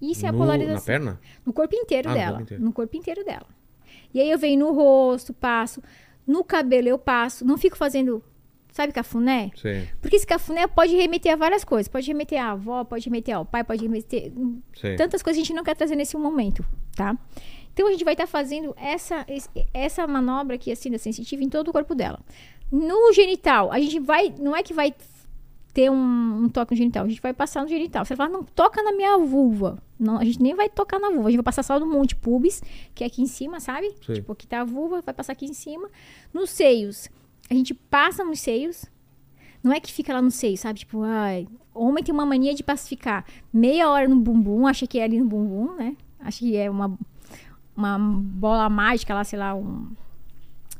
[0.00, 0.74] Isso é a No- polarização.
[0.76, 1.20] Na perna?
[1.46, 2.30] No corpo inteiro Ah, no dela.
[2.32, 2.64] corpo inteiro.
[2.64, 3.46] No corpo inteiro dela.
[4.12, 5.82] E aí eu venho no rosto, passo.
[6.26, 7.44] No cabelo eu passo.
[7.44, 8.22] Não fico fazendo,
[8.74, 9.52] sabe, cafuné?
[9.54, 11.86] Sei, Porque esse cafuné pode remeter a várias coisas.
[11.86, 14.32] Pode remeter à avó, pode remeter ao pai, pode remeter.
[14.74, 14.96] sei.
[14.96, 16.64] Tantas coisas a gente não quer trazer nesse momento,
[16.96, 17.16] tá?
[17.72, 19.24] Então a gente vai estar fazendo essa,
[19.72, 22.18] essa manobra aqui, assim, da sensitiva em todo o corpo dela.
[22.70, 24.34] No genital, a gente vai.
[24.40, 24.92] Não é que vai
[25.72, 28.04] ter um, um toque no genital, a gente vai passar no genital.
[28.04, 29.80] Você fala, não toca na minha vulva.
[29.98, 32.16] Não, a gente nem vai tocar na vulva, a gente vai passar só no monte
[32.16, 32.60] pubis,
[32.92, 33.92] que é aqui em cima, sabe?
[34.04, 34.16] Sei.
[34.16, 35.88] Tipo, aqui tá a vulva, vai passar aqui em cima.
[36.32, 37.08] Nos seios,
[37.50, 38.84] a gente passa nos seios.
[39.62, 40.80] Não é que fica lá no seio, sabe?
[40.80, 41.46] Tipo, ai.
[41.74, 45.26] Homem tem uma mania de pacificar meia hora no bumbum, acha que é ali no
[45.26, 45.96] bumbum, né?
[46.20, 46.96] Acha que é uma,
[47.76, 49.88] uma bola mágica lá, sei lá, um.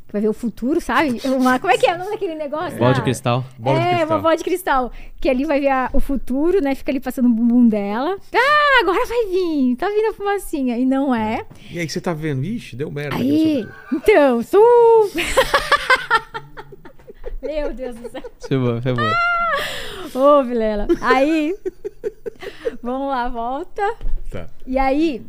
[0.07, 1.19] Que vai ver o futuro, sabe?
[1.27, 2.79] Uma, como é que é o nome daquele negócio?
[2.79, 3.45] Bola de Ah, cristal.
[3.59, 4.09] Bola de é, cristal.
[4.09, 4.93] uma bola de cristal.
[5.21, 6.75] Que ali vai ver a- o futuro, né?
[6.75, 8.17] Fica ali passando o bumbum dela.
[8.33, 9.77] Ah, agora vai vir.
[9.77, 10.77] Tá vindo a fumacinha.
[10.79, 11.45] E não é.
[11.71, 12.45] E aí você tá vendo?
[12.45, 13.17] Ixi, deu merda.
[13.17, 13.23] aqui
[13.63, 14.59] Aí, então, su...
[17.45, 18.23] Meu Deus do céu.
[18.41, 20.19] Foi bom, foi bom.
[20.19, 20.87] Ô, Vilela.
[21.01, 21.57] Aí,
[22.83, 23.83] vamos lá, volta.
[24.31, 24.49] Tá.
[24.67, 25.25] E aí,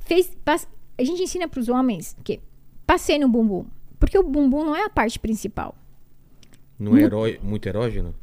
[0.00, 0.68] fez, pas-
[0.98, 2.40] a gente ensina pros homens que
[2.86, 3.64] passei no bumbum.
[3.98, 5.74] Porque o bumbum não é a parte principal.
[6.78, 8.14] Não é heró- muito erógeno?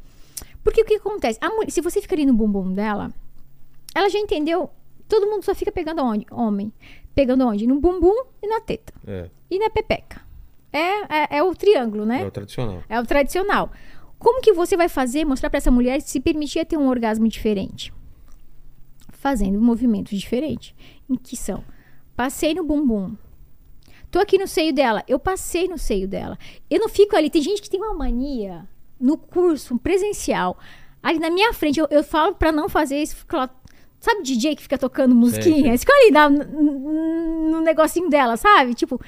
[0.62, 1.38] Porque o que acontece?
[1.42, 3.12] A mulher- se você fica ali no bumbum dela,
[3.94, 4.70] ela já entendeu.
[5.08, 6.24] Todo mundo só fica pegando onde?
[6.30, 6.72] Homem.
[7.14, 7.66] Pegando onde?
[7.66, 8.92] No bumbum e na teta.
[9.06, 10.23] É, E na pepeca.
[10.76, 12.22] É, é, é o triângulo, né?
[12.22, 12.82] é o tradicional.
[12.88, 13.70] É o tradicional.
[14.18, 17.92] Como que você vai fazer, mostrar pra essa mulher se permitir ter um orgasmo diferente?
[19.12, 20.74] Fazendo movimentos diferentes.
[21.08, 21.62] Em que são?
[22.16, 23.14] Passei no bumbum.
[24.10, 25.02] Tô aqui no seio dela.
[25.08, 26.38] Eu passei no seio dela.
[26.70, 27.28] Eu não fico ali.
[27.30, 28.66] Tem gente que tem uma mania
[29.00, 30.58] no curso presencial.
[31.02, 33.16] Ali na minha frente, eu, eu falo pra não fazer isso.
[33.16, 33.50] Fico lá,
[34.00, 35.76] sabe DJ que fica tocando musiquinha?
[35.76, 35.78] sei.
[35.78, 38.74] Fica ali na- no negocinho dela, sabe?
[38.74, 39.00] Tipo,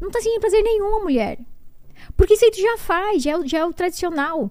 [0.00, 1.38] não tá sentindo prazer nenhum mulher.
[2.16, 4.50] Porque isso aí tu já faz, já é, o- já é o tradicional.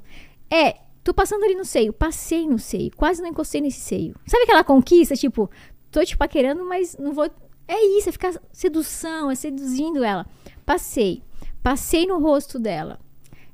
[0.49, 4.15] É, tô passando ali no seio, passei no seio, quase não encostei nesse seio.
[4.26, 5.49] Sabe aquela conquista, tipo,
[5.91, 7.30] tô te paquerando, mas não vou.
[7.68, 10.26] É isso, é ficar sedução, é seduzindo ela.
[10.65, 11.22] Passei,
[11.61, 12.99] passei no rosto dela.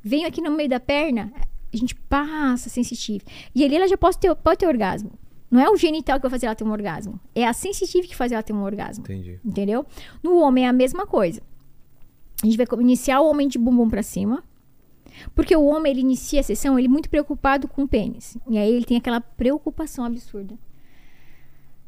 [0.01, 1.31] Venho aqui no meio da perna,
[1.73, 3.23] a gente passa sensitive.
[3.53, 5.11] E ali ela já pode ter, pode ter orgasmo.
[5.51, 7.19] Não é o genital que vai fazer ela ter um orgasmo.
[7.33, 9.03] É a sensitive que faz ela ter um orgasmo.
[9.03, 9.39] Entendi.
[9.43, 9.85] Entendeu?
[10.23, 11.41] No homem é a mesma coisa.
[12.41, 14.43] A gente vai iniciar o homem de bumbum pra cima.
[15.35, 18.37] Porque o homem, ele inicia a sessão, ele é muito preocupado com o pênis.
[18.47, 20.57] E aí ele tem aquela preocupação absurda.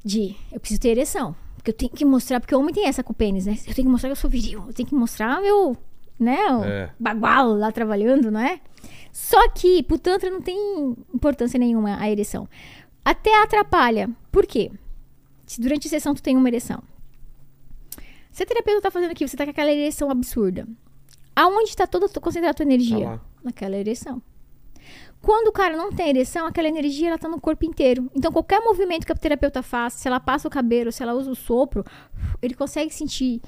[0.03, 1.35] De, eu preciso ter ereção.
[1.55, 3.53] Porque eu tenho que mostrar, porque o homem tem essa com o pênis, né?
[3.67, 4.63] Eu tenho que mostrar que eu sou viril.
[4.67, 5.77] Eu tenho que mostrar meu,
[6.19, 6.39] né?
[6.51, 6.91] O É.
[6.99, 8.59] bagual lá trabalhando, não é?
[9.13, 10.57] Só que pro Tantra não tem
[11.13, 12.49] importância nenhuma a ereção.
[13.05, 14.09] Até atrapalha.
[14.31, 14.71] Por quê?
[15.45, 16.81] Se durante a sessão tu tem uma ereção.
[18.31, 20.67] Se a terapeuta tá fazendo aqui, você tá com aquela ereção absurda.
[21.35, 23.05] Aonde está toda concentrada a tua energia?
[23.05, 23.21] Tá.
[23.43, 24.21] Naquela ereção.
[25.21, 28.09] Quando o cara não tem ereção, aquela energia ela tá no corpo inteiro.
[28.15, 31.29] Então, qualquer movimento que a terapeuta faz, se ela passa o cabelo, se ela usa
[31.29, 31.85] o sopro,
[32.41, 33.39] ele consegue sentir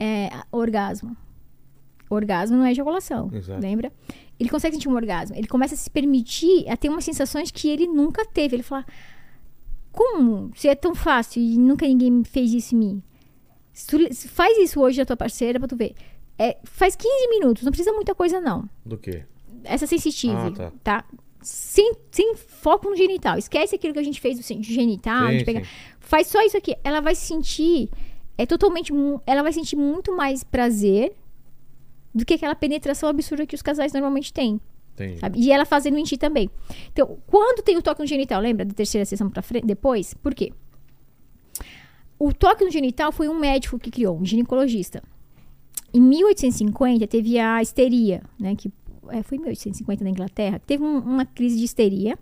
[0.00, 1.14] é, orgasmo.
[2.08, 3.60] Orgasmo não é ejaculação, Exato.
[3.60, 3.92] lembra?
[4.40, 5.36] Ele consegue sentir um orgasmo.
[5.36, 8.56] Ele começa a se permitir a ter umas sensações que ele nunca teve.
[8.56, 8.86] Ele fala,
[9.92, 10.50] como?
[10.54, 13.02] Se é tão fácil e nunca ninguém fez isso em mim.
[13.78, 15.94] Se tu- se faz isso hoje a tua parceira pra tu ver.
[16.36, 19.22] É, faz 15 minutos, não precisa muita coisa não Do quê?
[19.64, 20.72] essa sensitive, Ah, tá.
[20.82, 21.04] tá?
[21.40, 23.38] Sem, sem foco no genital.
[23.38, 25.60] Esquece aquilo que a gente fez do genital, Sim, de pegar.
[25.64, 25.70] sim.
[26.00, 26.76] Faz só isso aqui.
[26.82, 27.88] Ela vai sentir.
[28.36, 28.92] É totalmente.
[29.24, 31.12] Ela vai sentir muito mais prazer
[32.12, 34.60] do que aquela penetração absurda que os casais normalmente têm.
[35.36, 36.50] E ela fazendo em ti também.
[36.92, 40.14] Então, quando tem o toque no genital, lembra da terceira sessão pra frente, depois?
[40.14, 40.52] Por quê?
[42.18, 45.02] O toque no genital foi um médico que criou, um ginecologista.
[45.94, 48.54] Em 1850 teve a histeria, né?
[48.56, 48.70] Que
[49.10, 50.60] é, foi em 1850 na Inglaterra.
[50.66, 52.18] Teve um- uma crise de histeria.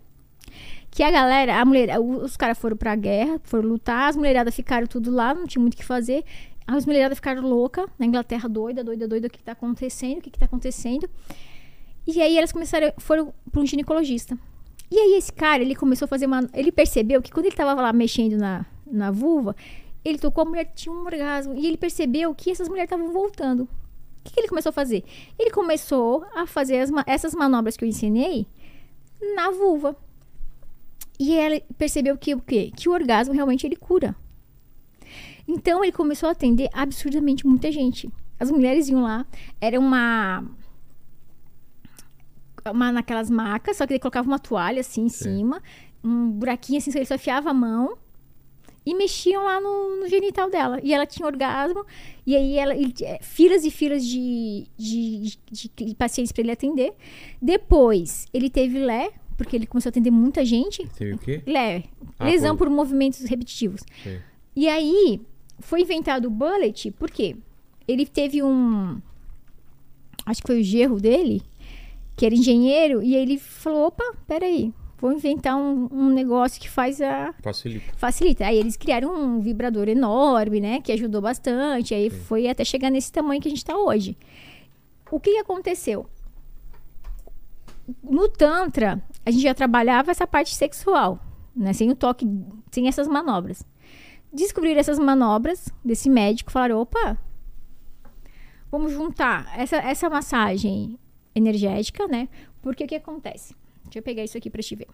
[0.89, 4.87] Que a galera, a mulher, os caras foram pra guerra, foram lutar, as mulheradas ficaram
[4.87, 6.23] tudo lá, não tinha muito o que fazer.
[6.65, 10.21] As mulheradas ficaram loucas na Inglaterra, doida, doida, doida, o que, que tá acontecendo, o
[10.21, 11.09] que, que tá acontecendo.
[12.05, 14.37] E aí elas começaram, foram para um ginecologista.
[14.89, 16.47] E aí esse cara, ele começou a fazer uma.
[16.53, 19.53] Ele percebeu que quando ele tava lá mexendo na, na vulva,
[20.07, 21.53] ele tocou, a mulher tinha um orgasmo.
[21.55, 23.63] E ele percebeu que essas mulheres estavam voltando.
[23.63, 23.69] O
[24.23, 25.03] que, que ele começou a fazer?
[25.37, 28.47] Ele começou a fazer as essas manobras que eu ensinei
[29.35, 29.97] na vulva.
[31.19, 32.71] E ele percebeu que o quê?
[32.75, 34.15] Que o orgasmo realmente ele cura.
[35.47, 38.09] Então ele começou a atender absurdamente muita gente.
[38.39, 39.25] As mulheres iam lá,
[39.59, 40.43] era uma
[42.69, 45.37] uma naquelas macas, só que ele colocava uma toalha assim em Sim.
[45.37, 45.63] cima,
[46.03, 47.97] um buraquinho assim, ele só enfiava a mão
[48.89, 50.79] e mexiam lá no, no genital dela.
[50.83, 51.85] E ela tinha orgasmo,
[52.25, 56.51] e aí ela, e, é, filas e filas de, de, de- de pacientes para ele
[56.51, 56.93] atender.
[57.41, 60.87] Depois, ele teve Lé, porque ele começou a atender muita gente.
[60.97, 61.41] Teve o quê?
[61.45, 61.83] Lé,
[62.17, 63.81] Ah, lesão por- por movimentos repetitivos.
[64.03, 64.19] Sei.
[64.55, 65.19] E aí,
[65.59, 67.35] foi inventado o bullet, por quê?
[67.87, 68.99] Ele teve um.
[70.25, 71.41] Acho que foi o gerro dele,
[72.15, 77.01] que era engenheiro, e ele falou: opa, peraí, vou inventar um, um negócio que faz
[77.01, 77.33] a.
[77.41, 77.93] Facilita.
[77.97, 78.45] Facilita.
[78.45, 80.81] Aí eles criaram um vibrador enorme, né?
[80.81, 81.93] Que ajudou bastante.
[81.93, 84.17] Aí foi até chegar nesse tamanho que a gente tá hoje.
[85.11, 86.07] O que, que aconteceu?
[88.03, 91.19] No Tantra, a gente já trabalhava essa parte sexual,
[91.55, 91.71] né?
[91.73, 92.27] Sem o toque,
[92.71, 93.63] sem essas manobras.
[94.33, 97.17] Descobriram essas manobras desse médico, falaram: opa,
[98.69, 100.99] vamos juntar essa, essa massagem
[101.33, 102.27] energética, né?
[102.61, 103.55] Porque o que acontece?
[103.87, 104.87] Deixa eu pegar isso aqui pra te ver.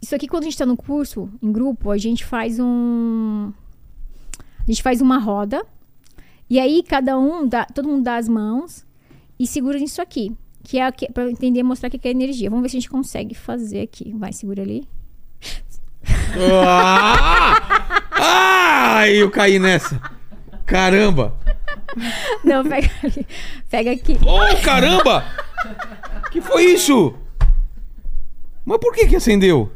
[0.00, 3.52] Isso aqui, quando a gente tá no curso, em grupo, a gente faz um.
[4.60, 5.64] A gente faz uma roda.
[6.48, 8.86] E aí, cada um, dá, todo mundo dá as mãos
[9.38, 10.34] e segura nisso aqui.
[10.62, 12.50] Que é aqui, pra entender, mostrar o que que é energia.
[12.50, 14.12] Vamos ver se a gente consegue fazer aqui.
[14.16, 14.86] Vai, segura ali.
[16.38, 17.56] Ah!
[18.12, 19.08] ah!
[19.08, 20.00] Eu caí nessa.
[20.64, 21.34] Caramba!
[22.44, 23.26] Não, pega ali.
[23.70, 24.18] Pega aqui.
[24.22, 25.24] Oh, caramba!
[26.30, 27.14] Que foi isso?
[28.66, 29.70] Mas por que que acendeu?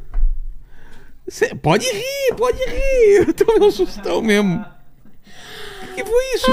[1.29, 3.29] Cê- pode rir, pode rir.
[3.29, 4.63] Eu tô meio sustão mesmo.
[5.95, 6.47] Que foi isso?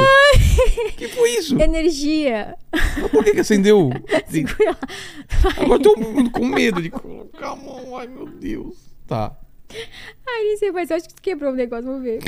[0.98, 1.60] Que foi isso?
[1.60, 2.56] Energia.
[2.72, 3.90] Mas por que que acendeu?
[5.60, 5.96] Agora tô
[6.32, 7.98] com medo de colocar a mão.
[7.98, 8.76] Ai, meu Deus.
[9.08, 9.36] Tá.
[10.28, 12.20] Ai, nem sei, mas eu acho que tu quebrou o negócio, vamos ver.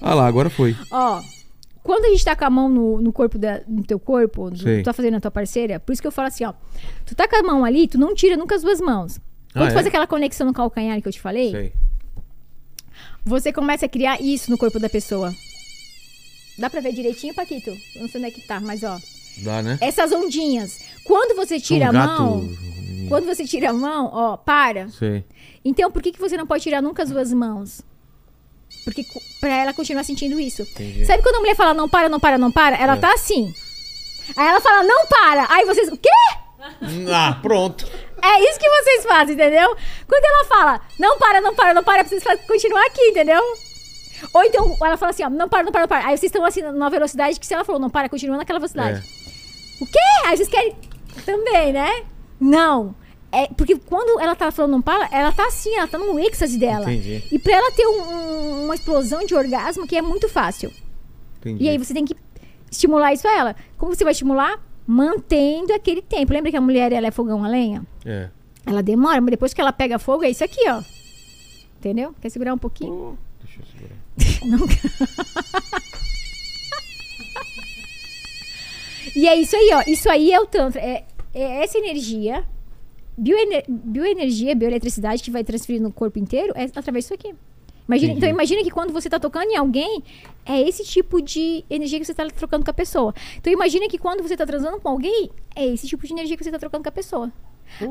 [0.00, 0.74] Ah lá, agora foi.
[0.90, 1.20] Ó,
[1.84, 4.56] quando a gente tá com a mão no, no corpo da, no teu corpo, do-
[4.58, 6.52] tu tá fazendo a tua parceira, por isso que eu falo assim, ó.
[7.06, 9.20] Tu tá com a mão ali, tu não tira nunca as duas mãos.
[9.52, 9.74] Quando Ah, tu é?
[9.74, 11.72] faz aquela conexão no calcanhar que eu te falei, Sei.
[13.24, 15.32] você começa a criar isso no corpo da pessoa.
[16.58, 17.70] Dá pra ver direitinho, Paquito?
[17.94, 18.98] Eu Não sei onde é que tá, mas ó.
[19.42, 19.76] Dá, né?
[19.80, 20.78] Essas ondinhas.
[21.04, 22.22] Quando você tira um a gato.
[22.22, 22.48] mão.
[23.08, 24.88] Quando você tira a mão, ó, para.
[24.88, 25.24] Sei.
[25.64, 27.82] Então, por que, que você não pode tirar nunca as duas mãos?
[28.82, 29.04] Porque
[29.40, 30.62] pra ela continuar sentindo isso.
[30.62, 31.04] Entendi.
[31.06, 32.76] Sabe quando a mulher fala não para, não para, não para?
[32.76, 32.96] Ela É.
[32.96, 33.54] tá assim.
[34.36, 35.46] Aí ela fala não para.
[35.50, 35.88] Aí vocês.
[35.88, 36.08] O quê?
[37.12, 37.86] Ah, pronto.
[38.22, 39.76] É isso que vocês fazem, entendeu?
[40.08, 43.42] Quando ela fala não para, não para, não para, fa- continuar aqui, entendeu?
[44.32, 46.06] Ou então ela fala assim, ó, não para, não para, não para.
[46.06, 48.98] Aí vocês estão assim numa velocidade que se ela falou não para, continua naquela velocidade.
[48.98, 49.82] É.
[49.82, 49.98] O quê?
[50.26, 50.74] Aí vocês querem
[51.26, 52.04] também, né?
[52.40, 52.94] Não.
[53.34, 56.58] É, porque quando ela tá falando não para, ela tá assim, ela tá no êxtase
[56.58, 56.84] dela.
[56.92, 57.22] Entendi.
[57.32, 60.72] E pra ela ter um- um- uma explosão de orgasmo que é muito fácil.
[61.40, 61.64] Entendi.
[61.64, 62.14] E aí você tem que
[62.70, 63.56] estimular isso a ela.
[63.76, 64.58] Como você vai estimular?
[64.86, 66.32] Mantendo aquele tempo.
[66.32, 67.84] Lembra que a mulher ela é fogão a lenha?
[68.04, 68.28] É.
[68.66, 70.82] Ela demora, mas depois que ela pega fogo, é isso aqui, ó.
[71.78, 72.14] Entendeu?
[72.20, 73.18] Quer segurar um pouquinho?
[73.18, 73.96] Oh, deixa eu segurar.
[74.58, 74.66] Não.
[79.14, 79.82] e é isso aí, ó.
[79.86, 80.80] Isso aí é o Tantra.
[80.80, 81.04] É,
[81.34, 82.44] é essa energia,
[83.16, 87.34] bioener, bioenergia, bioeletricidade que vai transferir no corpo inteiro é através disso aqui.
[87.86, 90.02] Imagina, então imagina que quando você tá tocando em alguém,
[90.46, 93.14] é esse tipo de energia que você tá trocando com a pessoa.
[93.36, 96.42] Então imagina que quando você tá transando com alguém, é esse tipo de energia que
[96.42, 97.30] você tá trocando com a pessoa.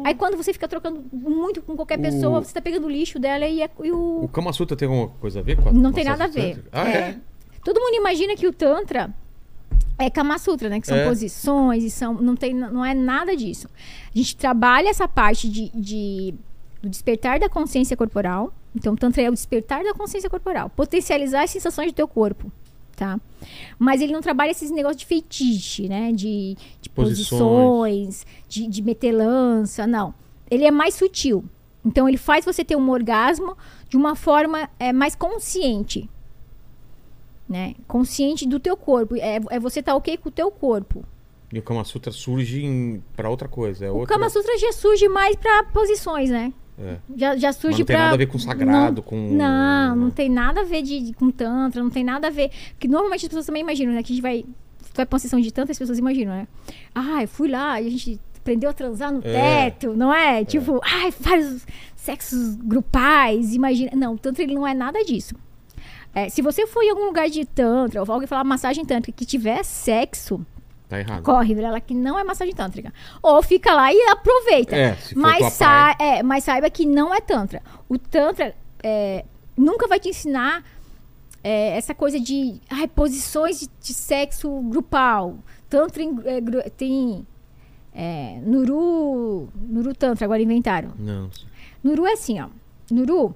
[0.04, 3.20] Aí quando você fica trocando muito com qualquer O- pessoa, você tá pegando o lixo
[3.20, 5.72] dela e, a- e o, O Kama Sutra tem alguma coisa a ver com a
[5.74, 6.64] não com tem nada a ver.
[6.72, 7.18] Ah, é?
[7.64, 9.14] Todo mundo imagina que o Tantra
[9.98, 10.80] é Kama Sutra, né?
[10.80, 11.08] Que são É.
[11.08, 12.14] posições e são.
[12.16, 13.68] Não, tem, não é nada disso.
[14.14, 16.34] A gente trabalha essa parte de, de-
[16.82, 18.54] do despertar da consciência corporal.
[18.76, 20.70] Então, o Tantra é o despertar da consciência corporal.
[20.70, 22.52] Potencializar as sensações do teu corpo.
[22.96, 23.20] Tá?
[23.80, 26.12] Mas ele não trabalha esses negócios de feitiço, né?
[26.12, 27.30] De, de Posições.
[27.40, 29.86] posições, de, de meter lança.
[29.88, 30.14] Não.
[30.50, 31.44] Ele é mais sutil.
[31.86, 33.58] Então, ele faz você ter um orgasmo
[33.90, 36.10] de uma forma é, mais consciente
[37.54, 37.76] né?
[37.88, 39.16] Consciente do teu corpo.
[39.16, 41.06] É, é você estar ok com o teu corpo.
[41.54, 43.86] E o Kama Sutra surge pra outra coisa.
[43.86, 44.16] É O outra...
[44.16, 46.52] Kama Sutra já surge mais pra posições, né?
[46.80, 46.98] É.
[47.16, 48.04] Já, já Mas surge não tem pra.
[48.06, 49.30] nada a ver com sagrado, não, com...
[49.32, 52.50] Não, não tem nada a ver de, de- com Tantra, não tem nada a ver.
[52.72, 54.02] Porque normalmente as pessoas também imaginam, né?
[54.02, 54.44] Que a gente vai.
[54.96, 56.48] Vai pra uma sessão de Tantra, as pessoas imaginam, né?
[56.96, 59.70] Ah, eu fui lá e a gente aprendeu a transar no É.
[59.70, 60.44] teto, não é?
[60.44, 61.66] Tipo, ai, vários
[61.96, 63.92] sexos grupais, imagina.
[63.96, 65.36] Não, o Tantra ele não é nada disso.
[66.16, 69.26] É, se você for em algum lugar de Tantra, ou alguém falar massagem tântrica que
[69.26, 70.46] tiver sexo,
[70.88, 71.24] Tá errado.
[71.24, 72.94] corre, ela que não é massagem tântrica.
[73.22, 74.76] Ou fica lá e aproveita.
[74.76, 77.62] É, mas, sa é, mas saiba que não é tantra.
[77.90, 78.54] O tantra
[78.84, 79.26] é,
[79.58, 80.64] nunca vai te ensinar
[81.44, 85.38] é, essa coisa de ai, posições de, de sexo grupal.
[85.68, 87.26] Tantra em- é, tem
[87.92, 90.92] é, Nuru, Nuru Tantra, agora inventaram.
[90.98, 91.30] Não.
[91.84, 92.48] Nuru é assim, ó.
[92.92, 93.36] Nuru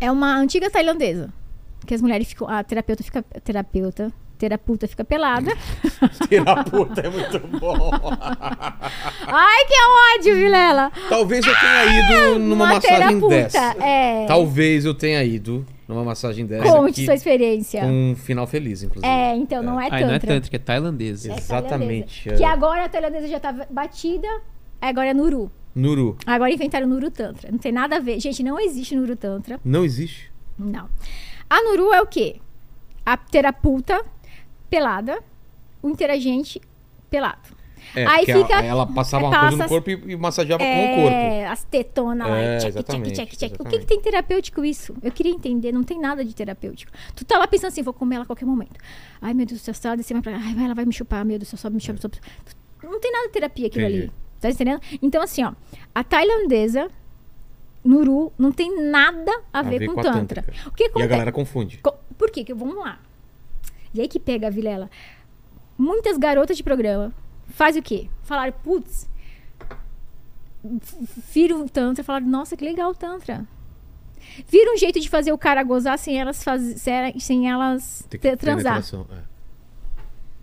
[0.00, 1.32] é uma antiga tailandesa.
[1.86, 2.48] Que as mulheres ficam.
[2.48, 3.22] A terapeuta fica.
[3.22, 4.12] Terapeuta.
[4.38, 5.50] Terapeuta fica pelada.
[6.28, 7.90] Terapeuta é muito bom.
[9.26, 10.92] Ai, que ódio, Vilela!
[11.08, 13.76] Talvez eu tenha ido numa Uma massagem terapeuta, dessa.
[13.84, 14.26] é.
[14.26, 15.66] Talvez eu tenha ido.
[15.88, 16.62] numa massagem dessa.
[16.70, 17.80] Conte sua experiência.
[17.80, 19.12] Com um final feliz, inclusive.
[19.12, 20.56] É, então, não é Aí não é tantra.
[20.56, 21.32] é tailandesa.
[21.32, 22.36] É Exatamente, tailandesa.
[22.36, 24.28] Que agora a tailandesa já tá batida,
[24.80, 25.50] agora é Nuru.
[25.78, 26.16] Nuru.
[26.26, 27.50] Agora inventaram Nuru Tantra.
[27.50, 28.18] Não tem nada a ver.
[28.20, 29.60] Gente, não existe Nuru Tantra.
[29.64, 30.30] Não existe.
[30.58, 30.88] Não.
[31.48, 32.36] A Nuru é o quê?
[33.06, 34.04] A terapeuta
[34.68, 35.18] pelada,
[35.82, 36.60] o interagente
[37.08, 37.56] pelado.
[37.96, 40.94] É, Aí fica- ela passava uma passa- coisa no corpo e, e massageava com o
[40.96, 41.08] corpo.
[41.16, 42.36] É, as tetonas lá.
[42.36, 43.60] É, check, check, check, check.
[43.60, 44.94] O que, que tem terapêutico isso?
[45.02, 46.92] Eu queria entender, não tem nada de terapêutico.
[47.14, 48.78] Tu tá lá pensando assim, vou comer ela a qualquer momento.
[49.22, 50.92] Ai, meu Deus do céu, se ela descer mais pra cá, ai, ela vai me
[50.92, 51.98] chupar, meu Deus do céu, só me chupa.
[52.02, 52.08] Só...
[52.82, 54.02] Não tem nada de terapia aquilo Entendi.
[54.02, 54.12] ali.
[54.40, 54.80] Tá entendendo?
[55.02, 55.52] Então, assim, ó,
[55.94, 56.88] a tailandesa,
[57.84, 60.44] Nuru, não tem nada a, ver, com, a Tantra.
[60.66, 61.78] O que E a galera confunde.
[61.78, 62.44] Co- Por quê?
[62.54, 62.98] Vamos lá.
[63.94, 64.90] E aí que pega a Vilela.
[65.76, 67.12] Muitas garotas de programa
[67.48, 68.08] fazem o quê?
[68.22, 69.08] Falaram, putz,
[71.32, 73.46] viram o Tantra, falaram, nossa, que legal o Tantra.
[74.48, 76.80] Viram um jeito de fazer o cara gozar sem elas, faz...
[76.80, 78.06] sem- elas
[78.36, 78.78] transar.
[79.12, 79.22] é.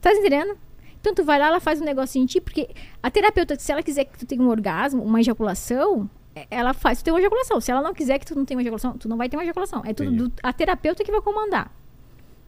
[0.01, 0.57] Tá entendendo?
[1.05, 2.67] Então tu vai lá, ela faz um negocinho em ti, porque
[3.03, 6.99] a terapeuta, se ela quiser que tu tenha um orgasmo, uma ejaculação, é- ela faz
[6.99, 7.61] tu ter uma ejaculação.
[7.61, 9.43] Se ela não quiser que tu não tenha uma ejaculação, tu não vai ter uma
[9.43, 9.83] ejaculação.
[9.85, 11.71] É tudo do- a terapeuta que vai comandar.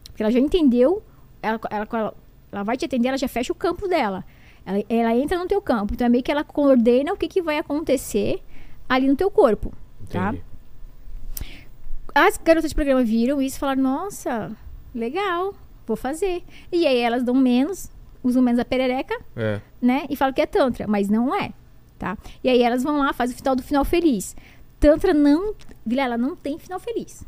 [0.08, 1.02] Porque ela já entendeu,
[1.40, 2.14] ela, ela, ela,
[2.50, 4.24] ela vai te atender, ela já fecha o campo dela.
[4.66, 5.94] Ela, ela entra no teu campo.
[5.94, 8.42] Então é meio que ela coordena o que, que vai acontecer
[8.88, 9.72] ali no teu corpo.
[10.10, 10.34] Tá?
[12.14, 14.50] As garotas de programa viram isso e falaram: Nossa,
[14.94, 15.54] legal,
[15.86, 16.42] vou fazer.
[16.72, 17.90] E aí elas dão menos,
[18.22, 19.60] usam menos a perereca, É.
[19.80, 20.06] né?
[20.10, 21.52] E falam que é Tantra, mas não é,
[21.98, 22.16] tá?
[22.42, 24.34] E aí elas vão lá, fazem o final do final feliz.
[24.80, 25.54] Tantra não.
[25.84, 27.24] Vilela, não tem final feliz.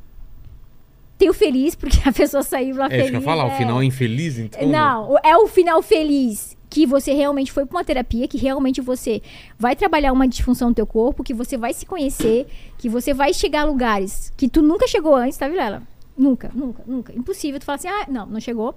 [1.18, 3.10] Tem o feliz, porque a pessoa saiu lá É feliz.
[3.10, 3.56] que eu falar, o é.
[3.58, 4.66] final é infeliz, então.
[4.68, 8.80] Não, o- é o final feliz que você realmente foi pra uma terapia, que realmente
[8.80, 9.20] você
[9.58, 12.46] vai trabalhar uma disfunção no teu corpo, que você vai se conhecer,
[12.78, 15.82] que você vai chegar a lugares que tu nunca chegou antes, tá, Vilela?
[16.16, 17.12] Nunca, nunca, nunca.
[17.12, 18.74] Impossível tu falar assim, ah, não, não chegou.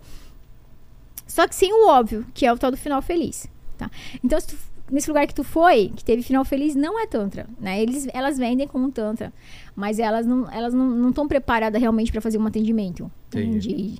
[1.28, 3.48] Só que sem o óbvio, que é o tal do final feliz,
[3.78, 3.90] tá?
[4.24, 4.58] Então, tu-
[4.92, 7.82] nesse lugar que tu foi, que teve final feliz, não é tantra, né?
[7.82, 9.34] Eles, elas vendem como tantra,
[9.76, 13.10] mas elas não elas não estão preparadas realmente para fazer um atendimento.
[13.30, 13.60] Entendi.
[13.96, 14.00] De-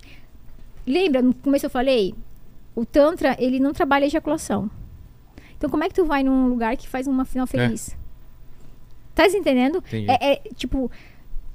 [0.86, 2.14] Lembra, no começo eu falei,
[2.76, 4.70] o tantra, ele não trabalha ejaculação.
[5.58, 7.96] Então, como é que tu vai num lugar que faz uma final feliz?
[9.16, 9.82] Tá se entendendo?
[10.10, 10.92] É, é, tipo,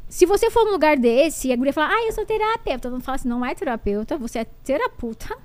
[0.08, 3.00] se você for num lugar desse e a guria falar, ah, eu sou terapeuta, não
[3.00, 5.36] fala assim, não é terapeuta, você é terapeuta.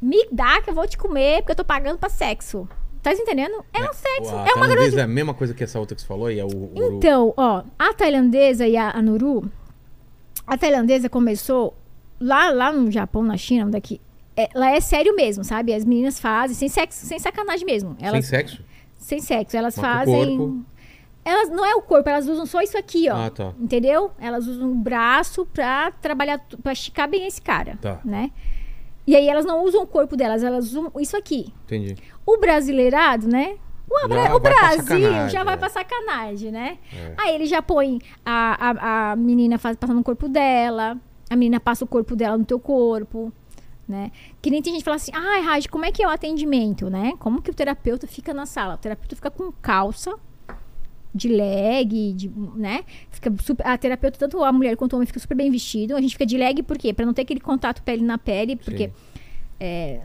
[0.00, 2.68] Me dá que eu vou te comer porque eu tô pagando pra sexo.
[3.02, 3.64] Tá entendendo?
[3.72, 4.34] É um sexo.
[4.34, 6.38] A é uma tailandesa é a mesma coisa que essa outra que você falou, e
[6.40, 6.48] é o.
[6.48, 9.50] o- Então, ó, a tailandesa e a, a Nuru,
[10.46, 11.76] a tailandesa começou
[12.20, 14.00] lá, lá no Japão, na China, onde daqui.
[14.36, 15.72] É, lá é sério mesmo, sabe?
[15.74, 17.96] As meninas fazem sem sexo, sem sacanagem mesmo.
[18.00, 18.62] Elas, Sem sexo?
[18.96, 19.56] sem sexo.
[19.56, 20.36] Elas Mas fazem.
[20.36, 20.64] corpo.
[21.24, 23.26] Elas não é o corpo, elas usam só isso aqui, ó.
[23.26, 23.52] Ah, tá.
[23.60, 24.12] Entendeu?
[24.18, 28.00] Elas usam o braço pra trabalhar, pra esticar bem esse cara, Tá.
[28.04, 28.30] né?
[29.08, 31.50] E aí elas não usam o corpo delas, elas usam isso aqui.
[31.64, 31.96] Entendi.
[32.26, 33.56] O brasileirado, né?
[33.90, 35.56] O, Já o Brasil já vai é.
[35.56, 36.76] pra sacanagem, né?
[36.94, 37.14] É.
[37.16, 40.94] Aí ele já põe a, a, a menina faz, passando no corpo dela,
[41.30, 43.32] a menina passa o corpo dela no teu corpo,
[43.88, 44.12] né?
[44.42, 46.90] Que nem tem gente que fala assim, ai, Raj, como é que é o atendimento,
[46.90, 47.14] né?
[47.18, 48.74] Como que o terapeuta fica na sala?
[48.74, 50.14] O terapeuta fica com calça,
[51.14, 52.84] de leg, de, né?
[53.10, 55.96] Fica super, a terapeuta, tanto a mulher quanto o homem, fica super bem vestido.
[55.96, 56.92] A gente fica de leg por quê?
[56.92, 58.90] Pra não ter aquele contato pele na pele, porque
[59.60, 60.00] é,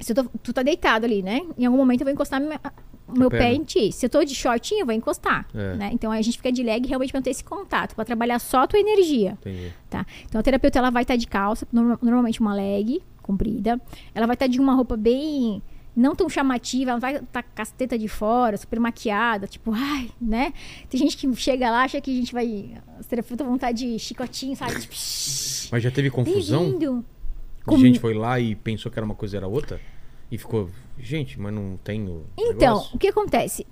[0.00, 1.40] se tô- tu tá deitado ali, né?
[1.58, 2.60] Em algum momento eu vou encostar minha-
[3.08, 3.92] o meu pé em ti.
[3.92, 5.46] Se eu tô de shortinho, eu vou encostar.
[5.54, 5.74] É.
[5.76, 5.90] Né?
[5.92, 8.62] Então a gente fica de leg realmente pra não ter esse contato, pra trabalhar só
[8.62, 9.32] a tua energia.
[9.40, 9.72] Entendi.
[9.88, 10.04] Tá?
[10.24, 13.80] Então a terapeuta ela vai estar de calça, norma- normalmente uma leg comprida.
[14.14, 15.62] Ela vai estar de uma roupa bem
[15.96, 20.10] não tão chamativa, ela vai estar com as tetas de fora, super maquiada, tipo, ai,
[20.20, 20.52] né?
[20.90, 22.74] Tem gente que chega lá, acha que a gente vai.
[23.00, 24.72] Os terapeutas vão estar de chicotinho, sabe?
[24.80, 24.94] Tipo,
[25.72, 26.76] Mas já teve confusão?
[27.62, 29.80] A Com- gente foi lá e pensou que era uma coisa e era outra?
[30.30, 30.68] E ficou,
[30.98, 32.24] gente, mas não tem o.
[32.36, 32.94] Então, negócio?
[32.96, 33.66] o que acontece?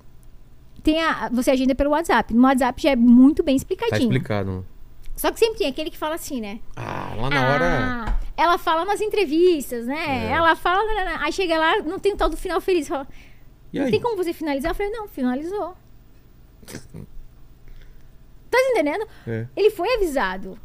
[0.82, 2.32] Tem a, você agenda pelo WhatsApp.
[2.34, 4.02] No WhatsApp já é muito bem Tá explicadinho.
[4.02, 4.66] explicado.
[5.24, 6.60] Só que sempre tem aquele que fala assim, né?
[6.76, 7.64] Ah, lá na hora.
[7.64, 10.26] Ah, ela fala nas entrevistas, né?
[10.28, 10.32] É.
[10.32, 12.86] Ela fala, né, né, aí chega lá, não tem o tal do final feliz.
[12.88, 13.08] Fala,
[13.72, 13.90] E não aí?
[13.90, 14.72] tem como você finalizar?
[14.72, 15.74] Eu falei, não, finalizou.
[18.50, 19.06] tá entendendo?
[19.26, 19.46] É.
[19.56, 20.58] Ele foi avisado.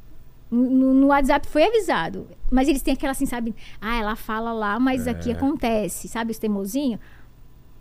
[0.52, 2.28] No, no WhatsApp foi avisado.
[2.52, 3.56] Mas eles têm aquela assim, sabe?
[3.80, 5.34] Ah, ela fala lá, mas aqui É.
[5.36, 6.32] acontece, sabe?
[6.32, 7.00] Os teimosinhos.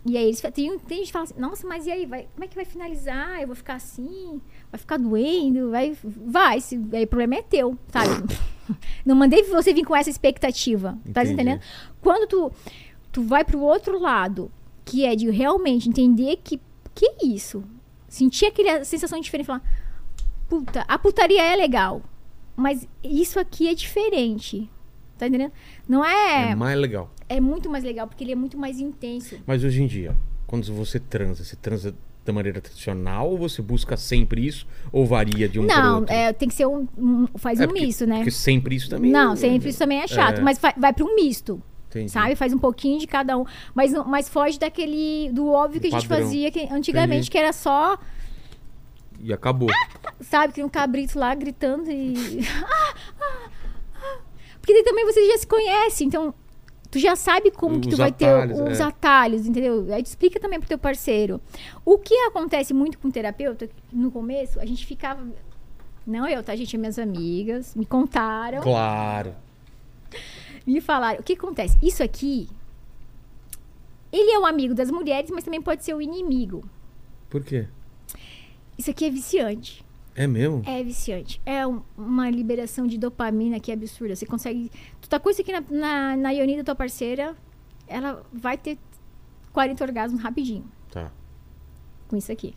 [0.09, 2.05] E aí eles tem, tem gente que fala assim, nossa, mas e aí?
[2.05, 3.39] Vai, como é que vai finalizar?
[3.41, 4.41] Eu vou ficar assim?
[4.71, 5.71] Vai ficar doendo?
[5.71, 6.59] Vai, vai.
[6.61, 8.09] Se, aí o problema é teu, sabe?
[9.05, 10.97] Não mandei você vir com essa expectativa.
[11.13, 11.33] Tá Entendi.
[11.33, 11.61] entendendo?
[12.01, 12.51] Quando tu,
[13.11, 14.51] tu vai pro outro lado,
[14.85, 16.59] que é de realmente entender que
[16.95, 17.63] que é isso?
[18.07, 19.63] Sentir aquela sensação diferente falar,
[20.49, 22.01] puta, a putaria é legal.
[22.55, 24.69] Mas isso aqui é diferente.
[25.17, 25.51] Tá entendendo?
[25.87, 26.55] Não É é.
[26.55, 27.09] mais legal.
[27.29, 29.37] É muito mais legal, porque ele é muito mais intenso.
[29.45, 30.15] Mas hoje em dia,
[30.47, 31.95] quando você transa, você transa
[32.25, 34.67] da maneira tradicional ou você busca sempre isso?
[34.91, 36.87] Ou varia de um não, é, tem que ser um.
[36.97, 38.17] um- faz É um porque- misto, né?
[38.17, 39.11] Porque sempre isso também.
[39.11, 40.39] Não, sempre isso também é chato.
[40.39, 40.41] É.
[40.41, 41.61] Mas vai, vai para um misto.
[41.89, 42.11] Entendi.
[42.11, 42.35] Sabe?
[42.35, 43.45] Faz um pouquinho de cada um.
[43.73, 45.31] Mas, mas foge daquele.
[45.33, 46.25] do óbvio que a gente Padrão.
[46.25, 47.31] fazia que, antigamente, Entendi.
[47.31, 47.97] que era só.
[49.21, 49.69] E acabou.
[50.21, 52.13] Sabe, que um cabrito lá gritando e.
[52.63, 53.49] Ah, ah,
[54.01, 54.17] ah.
[54.61, 56.33] Porque também você já se conhece, então.
[56.91, 58.83] Tu já sabe como que tu Os vai ter os é.
[58.83, 59.85] atalhos, entendeu?
[59.93, 61.39] Aí tu explica também pro teu parceiro.
[61.85, 65.23] O que acontece muito com o terapeuta, no começo, a gente ficava.
[66.05, 66.75] Não eu, tá, gente?
[66.77, 68.61] Minhas amigas me contaram.
[68.61, 69.35] Claro.
[70.65, 71.19] me falaram.
[71.19, 71.77] O que acontece?
[71.83, 72.49] Isso aqui.
[74.11, 76.67] Ele é um amigo das mulheres, mas também pode ser o inimigo.
[77.29, 77.67] Por quê?
[78.75, 79.85] Isso aqui é viciante.
[80.21, 80.61] É mesmo?
[80.65, 81.41] É viciante.
[81.45, 84.15] É um- uma liberação de dopamina que é absurda.
[84.17, 84.69] Você consegue.
[84.99, 87.35] Tu tá com isso aqui na, na, na Ioni da tua parceira,
[87.87, 88.77] ela vai ter
[89.53, 91.09] 40 orgasmos rapidinho Tá.
[92.09, 92.53] com isso aqui.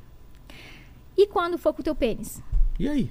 [1.16, 2.43] E quando for com o teu pênis?
[2.80, 3.10] E aí?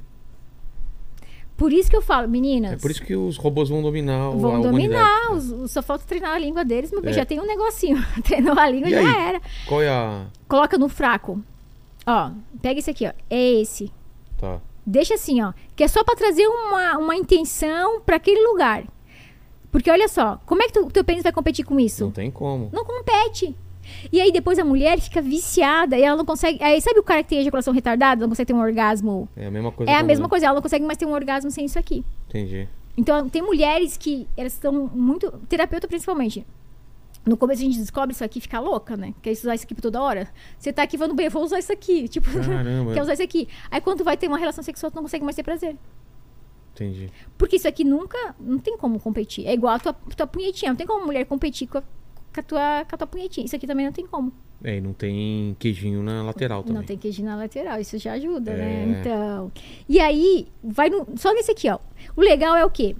[1.56, 2.74] Por isso que eu falo, meninas.
[2.74, 6.32] É por isso que os robôs vão dominar o- Vão dominar, os- só falta treinar
[6.32, 7.14] a língua deles, meu bem, É.
[7.14, 7.98] já tem um negocinho.
[8.26, 9.16] Treinou a língua, E já aí?
[9.30, 9.42] era.
[9.68, 10.26] Qual é a.
[10.48, 11.42] Coloca no fraco.
[12.06, 13.14] Ó, pega esse aqui, ó.
[13.30, 13.92] É esse.
[14.42, 14.60] Tá.
[14.86, 15.54] Deixa assim, ó.
[15.76, 18.84] Que é só pra trazer uma, uma intenção pra aquele lugar.
[19.72, 22.06] Porque olha só, como é que tu- o teu pênis vai competir com isso?
[22.06, 22.70] Não tem como.
[22.74, 23.56] Não compete.
[24.12, 26.62] E aí depois a mulher fica viciada e ela não consegue.
[26.64, 29.30] Aí sabe o cara que tem ejaculação retardada, não consegue ter um orgasmo?
[29.36, 29.92] É a mesma coisa.
[29.92, 30.30] É a mesma mulher.
[30.30, 32.04] coisa, ela não consegue mais ter um orgasmo sem isso aqui.
[32.28, 32.68] Entendi.
[32.98, 35.32] Então tem mulheres que elas estão muito.
[35.48, 36.46] Terapeuta principalmente.
[37.26, 39.14] No começo a gente descobre isso aqui e fica louca, né?
[39.22, 40.28] Quer usar isso aqui por toda hora.
[40.58, 42.08] Você tá aqui falando bem, eu vou usar isso aqui.
[42.08, 42.28] Tipo,
[42.94, 43.48] quer usar isso aqui.
[43.70, 45.78] Aí quando vai ter uma relação sexual, tu não consegue mais ter prazer.
[46.74, 47.12] Entendi.
[47.38, 48.18] Porque isso aqui nunca.
[48.40, 49.46] Não tem como competir.
[49.46, 50.72] É igual a tua, tua punhetinha.
[50.72, 53.46] Não tem como mulher competir com a, com a tua, com a tua punhetinha.
[53.46, 54.32] Isso aqui também não tem como.
[54.64, 56.78] É, e não tem queijinho na lateral também.
[56.78, 57.80] Não tem queijo na lateral.
[57.80, 58.56] Isso já ajuda, É.
[58.58, 59.00] né?
[59.00, 59.52] Então.
[59.88, 61.78] E aí, vai no- só nesse aqui, ó.
[62.16, 62.96] O legal é o quê?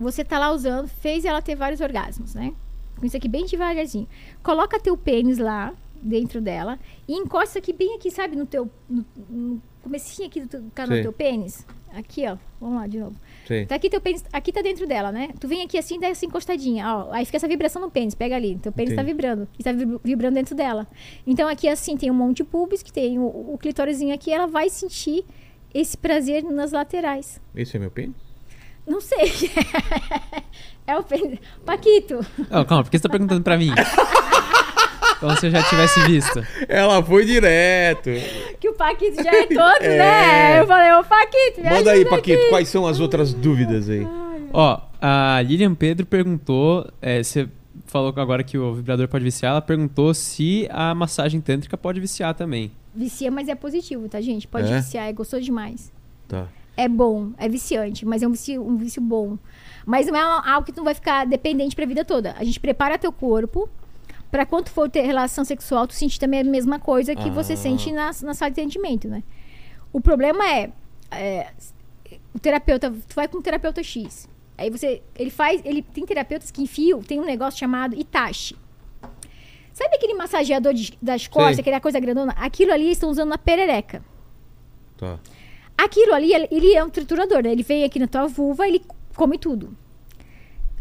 [0.00, 2.52] Você tá lá usando, fez ela ter vários orgasmos, né?
[3.02, 4.06] Com isso aqui bem devagarzinho.
[4.44, 8.36] Coloca teu pênis lá dentro dela e encosta aqui bem aqui, sabe?
[8.36, 8.70] No teu.
[8.88, 10.98] No, no comecinho aqui do teu, do canal Sei.
[11.00, 11.66] do teu pênis.
[11.92, 12.36] Aqui, ó.
[12.60, 13.16] Vamos lá de novo.
[13.44, 13.66] Sei.
[13.66, 15.30] Tá aqui teu pênis, aqui tá dentro dela, né?
[15.40, 17.12] Tu vem aqui assim, dá essa encostadinha, ó.
[17.12, 18.56] Aí fica essa vibração no pênis, pega ali.
[18.58, 19.12] Teu pênis tá Entendi.
[19.16, 19.48] vibrando.
[19.58, 20.86] E tá vib- vibrando dentro dela.
[21.26, 23.58] Então aqui assim tem um monte de pubis, que tem o, o
[24.14, 25.24] aqui, ela vai sentir
[25.74, 27.40] esse prazer nas laterais.
[27.52, 28.14] Esse é meu pênis?
[28.86, 29.30] Não sei.
[30.92, 31.04] é o.
[31.64, 32.20] Paquito,
[32.50, 33.70] Ó, calma, por que você tá perguntando pra mim?
[35.20, 36.44] Como se eu já tivesse visto.
[36.68, 38.10] Ela foi direto.
[38.58, 39.96] que o Paquito já é todo, É.
[39.98, 40.60] né?
[40.60, 42.48] Eu falei, ô Paquito, me Manda aí, Paquito, aqui.
[42.50, 44.04] quais são as outras dúvidas aí?
[44.52, 47.48] Ó, a Lilian Pedro perguntou, é, você
[47.86, 52.34] falou agora que o vibrador pode viciar, ela perguntou se a massagem tântrica pode viciar
[52.34, 52.72] também.
[52.94, 54.48] Vicia, mas é positivo, tá, gente?
[54.48, 54.76] Pode É?
[54.80, 55.92] viciar, é gostoso demais.
[56.26, 56.48] Tá.
[56.76, 59.38] É bom, é viciante, mas é um vício, um vício bom.
[59.84, 62.34] Mas não é algo que tu vai ficar dependente pra vida toda.
[62.38, 63.68] A gente prepara teu corpo
[64.30, 67.56] pra quando for ter relação sexual, tu sentir também a mesma coisa que você Ah.
[67.56, 69.22] sente na, na sala de atendimento, né?
[69.92, 70.70] O problema é,
[71.10, 71.48] é,
[72.34, 74.28] o terapeuta, tu vai com um terapeuta X.
[74.56, 78.56] Aí você, ele faz, ele tem terapeutas que enfiam, tem um negócio chamado Itachi.
[79.72, 81.62] Sabe aquele massageador de- das costas, Sei.
[81.62, 82.32] aquela coisa grandona?
[82.36, 84.02] Aquilo ali estão usando na perereca.
[84.96, 85.18] Tá.
[85.76, 87.50] Aquilo ali, ele- ele é um triturador, né?
[87.52, 88.82] Ele vem aqui na tua vulva, ele
[89.22, 89.76] come tudo.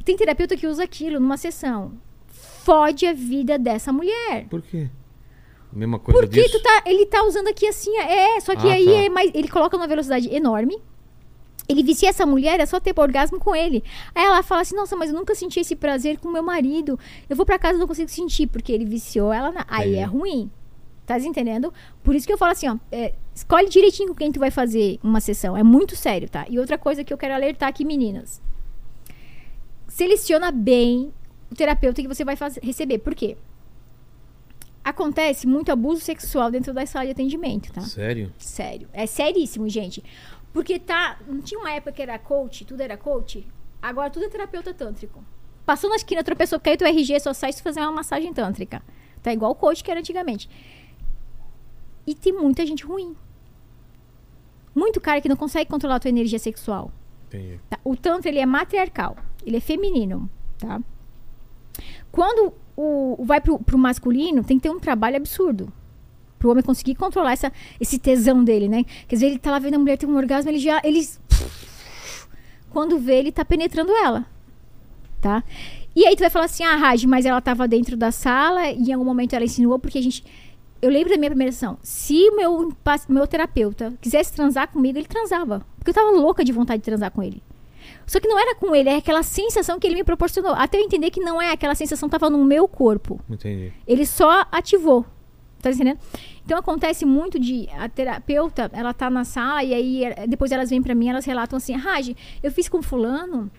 [0.04, 1.94] Tem terapeuta que usa aquilo numa sessão.
[2.28, 4.48] Fode a vida dessa mulher.
[4.50, 4.90] Por quê?
[5.72, 6.62] Mesma coisa Porque disso?
[6.62, 8.92] tá, ele tá usando aqui assim, é, só que Ah, aí tá.
[8.92, 10.78] é mais, ele coloca numa velocidade enorme.
[11.70, 13.84] Ele vicia essa mulher, é só ter orgasmo com ele.
[14.14, 17.00] Aí ela fala assim: Nossa, mas eu nunca senti esse prazer com meu marido.
[17.30, 19.52] Eu vou pra casa e não consigo sentir, porque ele viciou ela.
[19.52, 19.66] Na...
[19.70, 19.98] Aí Entendi.
[20.00, 20.52] é ruim.
[21.06, 21.74] Tá entendendo?
[22.04, 25.00] Por isso que eu falo assim: ó, é, escolhe direitinho com quem tu vai fazer
[25.04, 25.56] uma sessão.
[25.56, 26.46] É muito sério, tá?
[26.50, 28.42] E outra coisa que eu quero alertar aqui, meninas:
[29.88, 31.14] seleciona bem
[31.52, 33.00] o terapeuta que você vai fazer, receber.
[33.00, 33.38] Por quê?
[34.84, 37.82] Acontece muito abuso sexual dentro da sala de atendimento, tá?
[37.82, 38.34] Sério?
[38.38, 38.88] Sério.
[38.92, 40.04] É seríssimo, gente.
[40.52, 41.20] Porque tá.
[41.28, 43.46] Não tinha uma época que era coach, tudo era coach.
[43.82, 45.24] Agora tudo é terapeuta tântrico.
[45.66, 48.82] Passou na esquina, tropeçou, caiu teu RG, só sai se fazer uma massagem tântrica.
[49.22, 50.50] Tá igual o coach que era antigamente.
[52.12, 53.16] E tem muita gente ruim.
[54.76, 56.92] Muito cara que não consegue controlar a tua energia sexual.
[57.28, 57.60] Entendi.
[57.70, 57.80] tá?
[57.86, 59.16] O Tantra, ele é matriarcal.
[59.46, 60.82] Ele é feminino, tá?
[62.12, 65.72] Quando o, o- vai pro, pro masculino, tem que ter um trabalho absurdo.
[66.38, 68.84] Pro homem conseguir controlar essa, esse tesão dele, né?
[69.08, 70.82] Quer dizer, ele tá lá vendo a mulher ter um orgasmo, ele já.
[70.84, 71.00] Ele,
[72.70, 74.26] quando vê, ele tá penetrando ela.
[75.22, 75.44] Tá?
[75.96, 78.90] E aí tu vai falar assim, ah, Raj, mas ela tava dentro da sala e
[78.90, 80.24] em algum momento ela insinuou, porque a gente.
[80.82, 81.78] Eu lembro da minha primeira sessão.
[81.84, 82.74] Se o meu,
[83.08, 85.66] meu terapeuta quisesse transar comigo, ele transava.
[85.78, 87.42] Porque eu tava louca de vontade de transar com ele.
[88.06, 90.54] Só que não era com ele, é aquela sensação que ele me proporcionou.
[90.54, 93.20] Até eu entender que não é aquela sensação tava no meu corpo.
[93.30, 93.72] Entendi.
[93.88, 95.06] Ele só ativou.
[95.62, 96.00] Tá entendendo?
[96.44, 100.72] Então acontece muito de a terapeuta, ela tá na sala e aí eh, depois elas
[100.72, 103.50] vêm pra mim, elas relatam assim: "Raj, eu fiz com fulano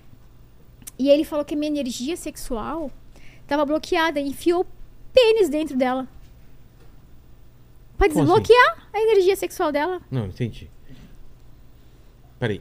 [0.98, 2.90] e ele falou que a minha energia sexual
[3.46, 4.66] tava bloqueada enfiou
[5.12, 6.08] pênis dentro dela.
[8.06, 8.42] Pra Como assim?
[8.42, 10.00] desbloquear a energia sexual dela.
[10.10, 10.68] Não, entendi.
[12.38, 12.60] Peraí.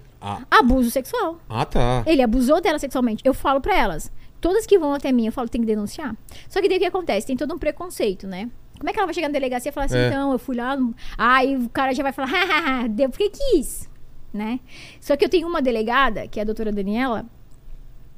[0.49, 1.39] Abuso sexual.
[1.49, 2.03] ah, tá.
[2.05, 3.23] Ele abusou dela sexualmente.
[3.25, 4.11] Eu falo pra elas.
[4.39, 6.15] Todas que vão até mim, eu falo, tem que denunciar.
[6.49, 7.27] Só que daí o que acontece?
[7.27, 8.49] Tem todo um preconceito, né?
[8.77, 10.07] Como é que ela vai chegar na delegacia e falar assim, É.
[10.07, 10.75] então, eu fui lá.
[11.17, 13.87] Aí o cara já vai falar, hahaha, deu porque quis,
[14.33, 14.59] né?
[14.99, 17.25] Só que eu tenho uma delegada, que é a doutora Daniela,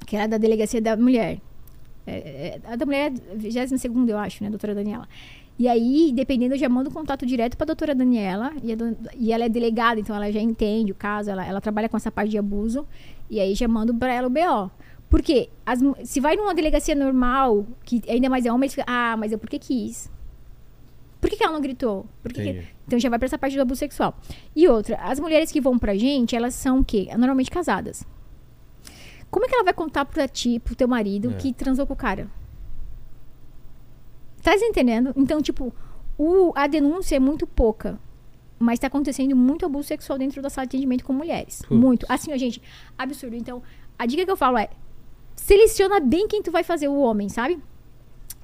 [0.06, 1.40] que era da delegacia da mulher.
[2.08, 5.08] É, é, a da mulher é 22 eu acho, né, doutora Daniela.
[5.58, 8.52] E aí, dependendo, eu já mando contato direto pra doutora Daniela.
[8.64, 11.62] E, a do- e ela é delegada, então ela já entende o caso, ela, ela
[11.62, 12.88] trabalha com essa parte de abuso.
[13.30, 14.72] E aí já mando pra ela o BO.
[15.10, 19.16] Porque as se vai numa delegacia normal, que ainda mais é homem, eles ficam, ah,
[19.16, 20.12] mas eu por que quis?
[21.22, 22.06] Por que, que ela não gritou?
[22.24, 22.64] Por que que-.
[22.88, 24.18] Então já vai pra essa parte do abuso sexual.
[24.56, 27.08] E outra, as mulheres que vão pra gente, elas são o quê?
[27.12, 28.04] Normalmente casadas.
[29.30, 31.34] Como é que ela vai contar pra ti, pro teu marido, É.
[31.36, 32.28] que transou com o cara?
[34.44, 35.14] Tá entendendo?
[35.16, 35.74] Então, tipo,
[36.18, 37.98] o, a denúncia é muito pouca.
[38.60, 41.62] Mas tá acontecendo muito abuso sexual dentro da sala de atendimento com mulheres.
[41.68, 41.80] Putz.
[41.82, 42.06] Muito.
[42.10, 42.62] Assim, ó, gente,
[42.98, 43.36] absurdo.
[43.36, 43.62] Então,
[43.98, 44.70] a dica que eu falo é:
[45.36, 47.60] seleciona bem quem tu vai fazer o homem, sabe?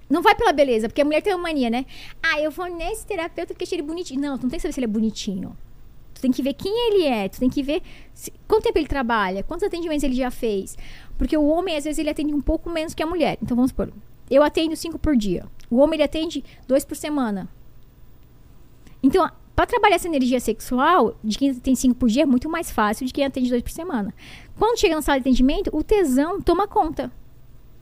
[0.09, 1.85] Não vai pela beleza, porque a mulher tem uma mania, né?
[2.23, 4.19] Ah, eu vou nesse terapeuta porque achei ele bonitinho.
[4.19, 5.55] Não, tu não tem que saber se ele é bonitinho.
[6.15, 7.81] Tu tem que ver quem ele é, tu tem que ver
[8.13, 10.76] se- quanto tempo ele trabalha, quantos atendimentos ele já fez.
[11.17, 13.38] Porque o homem, às vezes, ele atende um pouco menos que a mulher.
[13.41, 13.93] Então, vamos supor,
[14.30, 15.45] eu atendo cinco por dia.
[15.70, 17.48] O homem, ele atende dois por semana.
[19.02, 22.72] Então, para trabalhar essa energia sexual, de quem tem cinco por dia, é muito mais
[22.72, 24.14] fácil de quem atende dois por semana.
[24.58, 27.12] Quando chega na sala de atendimento, o tesão toma conta.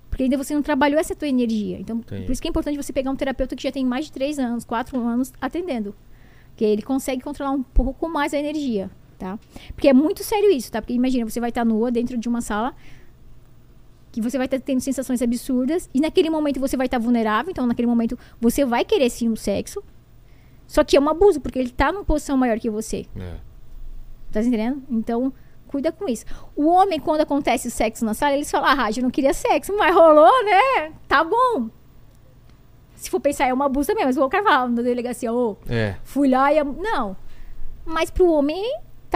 [0.09, 1.79] Porque ainda você não trabalhou essa tua energia.
[1.79, 2.25] Então, Entendi.
[2.25, 4.39] por isso que é importante você pegar um terapeuta que já tem mais de três
[4.39, 5.95] anos, quatro anos atendendo.
[6.49, 8.89] Porque ele consegue controlar um pouco mais a energia,
[9.19, 9.37] tá?
[9.75, 10.81] Porque é muito sério isso, tá?
[10.81, 12.75] Porque imagina, você vai estar nua dentro de uma sala
[14.21, 17.67] que você vai estar tendo sensações absurdas e naquele momento você vai estar vulnerável, então
[17.67, 19.83] naquele momento você vai querer sim o sexo.
[20.65, 23.05] Só que é um abuso, porque ele tá numa posição maior que você.
[23.15, 23.35] É.
[24.31, 24.81] Tá entendendo?
[24.89, 25.31] Então,
[25.67, 26.25] cuida com isso.
[26.55, 29.75] O homem, quando acontece o sexo na sala, eles falam, ah, eu não queria sexo,
[29.77, 30.91] mas rolou, né?
[31.07, 31.69] Tá bom.
[32.95, 35.95] Se for pensar, é um abuso também, mas o cara fala na delegacia, ô, É.
[36.03, 36.61] fui lá e...
[36.63, 37.15] Não.
[37.85, 38.65] Mas pro homem,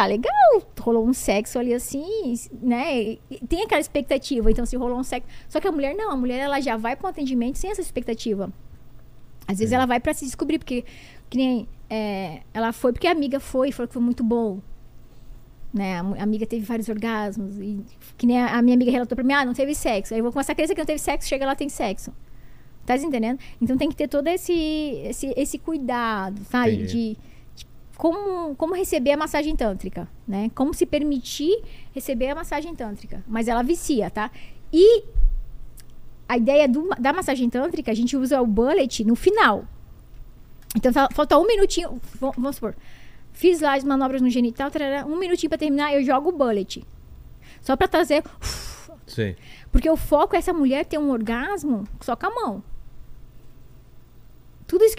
[0.01, 0.63] tá legal.
[0.79, 3.17] Rolou um sexo ali assim, né?
[3.47, 4.49] Tem aquela expectativa.
[4.49, 5.27] Então, se rolou um sexo...
[5.47, 6.11] Só que a mulher, não.
[6.11, 8.51] A mulher, ela já vai pro atendimento sem essa expectativa.
[9.47, 10.83] Às vezes, ela vai pra se descobrir, porque...
[11.29, 11.67] Que nem...
[11.89, 14.59] é, ela foi porque a amiga foi e falou que foi muito bom.
[15.73, 15.99] Né?
[15.99, 17.57] A amiga teve vários orgasmos.
[17.59, 17.79] E
[18.17, 20.13] que nem a, a minha amiga relatou pra mim, ah, não teve sexo.
[20.13, 22.11] Aí eu vou começar a crescer que não teve sexo, chega lá, tem sexo.
[22.85, 23.39] Tá se entendendo?
[23.61, 24.51] Então tem que ter todo esse,
[25.05, 26.73] esse, esse cuidado, sabe?
[26.73, 27.13] Entendi.
[27.13, 27.17] De
[28.01, 30.49] como, como receber a massagem tântrica, né?
[30.55, 31.61] Como se permitir
[31.93, 33.23] receber a massagem tântrica.
[33.27, 34.31] Mas ela vicia, tá?
[34.73, 35.03] E
[36.27, 39.65] a ideia do- da massagem tântrica, a gente usa o bullet no final.
[40.75, 42.75] Então fal- falta um minutinho, vamos supor.
[43.33, 46.83] Fiz lá as manobras no genital, tarará, um minutinho pra terminar, eu jogo o bullet.
[47.61, 48.23] Só pra trazer.
[49.05, 49.35] Sei.
[49.71, 52.63] Porque o foco é essa mulher ter um orgasmo só com a mão.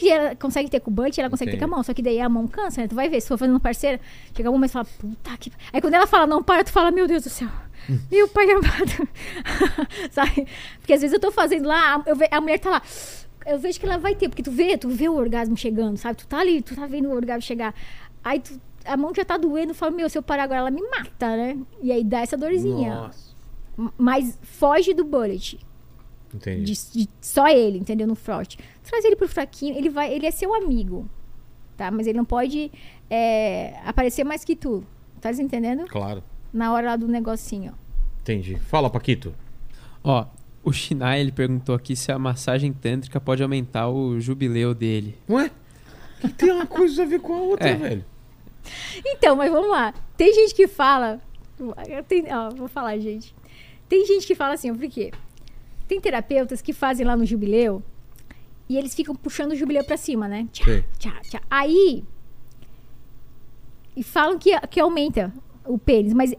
[0.02, 1.68] Que ela consegue ter com o bullet, ela consegue ter Entendi.
[1.68, 1.84] com a mão.
[1.84, 2.88] Só que daí a mão cansa, né?
[2.88, 4.00] Tu vai ver, se for fazendo parceira,
[4.36, 5.52] chega um momento e fala, puta que.
[5.72, 7.48] Aí quando ela fala, não para, tu fala, meu Deus do céu.
[8.10, 9.08] Meu pai amado.
[10.10, 10.46] Sabe?
[10.78, 12.82] Porque às vezes eu tô fazendo lá, eu ve- a mulher tá lá.
[13.46, 16.16] Eu vejo que ela vai ter, porque tu vê, tu vê o orgasmo chegando, sabe?
[16.16, 17.72] Tu tá ali, tu tá vendo o orgasmo chegar.
[18.24, 20.82] Aí tu, a mão já tá doendo, fala, meu, se eu parar agora, ela me
[20.82, 21.56] mata, né?
[21.80, 22.94] E aí dá essa dorzinha.
[22.94, 23.32] Nossa.
[23.96, 25.58] Mas foge do bullet.
[26.34, 26.64] Entendi.
[26.72, 28.06] De, de só ele, entendeu?
[28.06, 28.58] No frote.
[28.82, 31.08] Traz ele pro fraquinho, ele vai, ele é seu amigo.
[31.76, 31.90] Tá?
[31.90, 32.70] Mas ele não pode
[33.10, 34.84] é, aparecer mais que tu.
[35.20, 35.86] Tá entendendo?
[35.86, 36.22] Claro.
[36.52, 37.72] Na hora lá do negocinho.
[38.20, 38.56] Entendi.
[38.56, 39.34] Fala, Paquito.
[40.02, 40.26] Ó,
[40.64, 45.16] o Shinai, ele perguntou aqui se a massagem tântrica pode aumentar o jubileu dele.
[45.28, 45.50] Ué?
[46.20, 47.74] Que tem uma coisa a ver com a outra, É.
[47.74, 48.04] velho.
[49.04, 49.92] Então, mas vamos lá.
[50.16, 51.20] Tem gente que fala.
[52.08, 53.34] tem- ó, vou falar, gente.
[53.88, 55.12] Tem gente que fala assim, ó, por quê?
[55.92, 57.82] Tem terapeutas que fazem lá no jubileu
[58.66, 60.48] E eles ficam puxando o jubileu pra cima, né?
[60.50, 60.64] Tchá,
[60.98, 61.40] tchá, tchá.
[61.50, 62.02] Aí.
[63.94, 65.30] E falam que, que aumenta
[65.66, 66.34] o pênis, mas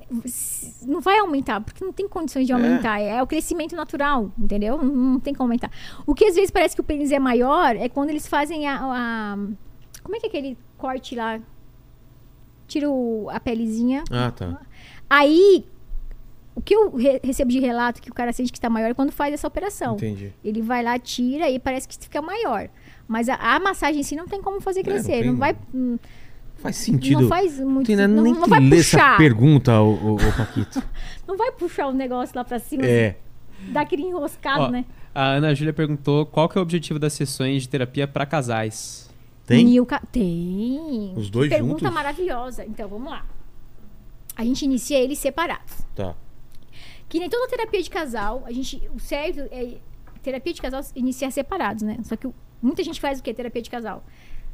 [0.88, 2.56] não vai aumentar, porque não tem condições de É.
[2.56, 3.00] aumentar.
[3.00, 4.76] É, o crescimento natural, entendeu?
[4.78, 5.70] Não, não tem como aumentar.
[6.08, 8.80] O que às vezes parece que o pênis é maior é quando eles fazem a.
[8.82, 9.38] a-
[10.02, 11.40] como é que é aquele corte lá?
[12.68, 14.04] Tira o- a pelezinha.
[14.10, 14.60] Ah, tá.
[15.08, 15.64] Aí.
[16.56, 18.94] O que eu re- recebo de relato que o cara sente que está maior é
[18.94, 19.96] quando faz essa operação.
[19.96, 20.32] Entendi.
[20.44, 22.70] Ele vai lá, tira e parece que fica maior.
[23.08, 25.12] Mas a, a massagem em si não tem como fazer É, não crescer.
[25.22, 25.56] tem- não, vai.
[25.74, 25.98] hum,
[26.58, 27.22] Faz sentido.
[27.22, 27.88] Não faz muito.
[27.88, 29.18] Tem Não, nem não que vai ler essa puxar.
[29.18, 30.82] pergunta, o, Paquito.
[31.28, 32.86] Não vai puxar o negócio lá pra cima.
[32.86, 33.18] É.
[33.70, 34.86] Dar aquele enroscado, Ó, né?
[35.14, 39.10] A Ana Júlia perguntou qual que é o objetivo das sessões de terapia para casais.
[39.46, 39.68] Tem?
[40.12, 41.14] Tem.
[41.18, 41.94] Os dois Que Pergunta juntos?
[41.94, 42.64] maravilhosa.
[42.66, 43.26] Então, vamos lá.
[44.36, 45.74] A gente inicia eles separados.
[45.96, 46.16] Tá.
[47.14, 48.82] Que nem toda terapia de casal, a gente.
[48.92, 49.78] O certo é.
[50.24, 52.00] Terapia de casal iniciar separados, né?
[52.02, 52.28] Só que
[52.60, 53.32] muita gente faz o quê?
[53.32, 54.04] Terapia de casal.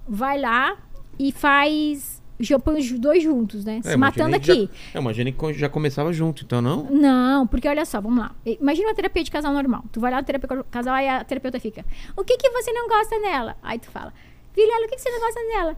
[0.06, 0.78] Vai lá
[1.18, 2.22] e faz.
[2.38, 3.80] Já põe os dois juntos, né?
[3.82, 4.74] Se É, matando imaginei aqui.
[4.92, 6.84] Já, eu imaginei que já começava junto, então não?
[6.84, 8.36] Não, porque olha só, vamos lá.
[8.46, 9.86] Imagina uma terapia de casal normal.
[9.90, 11.86] Tu vai lá na terapia de casal, aí a terapeuta fica:
[12.18, 13.56] O que que você não gosta nela?
[13.64, 14.14] Aí tu fala:
[14.54, 15.78] Vilela, o que que você não gosta nela?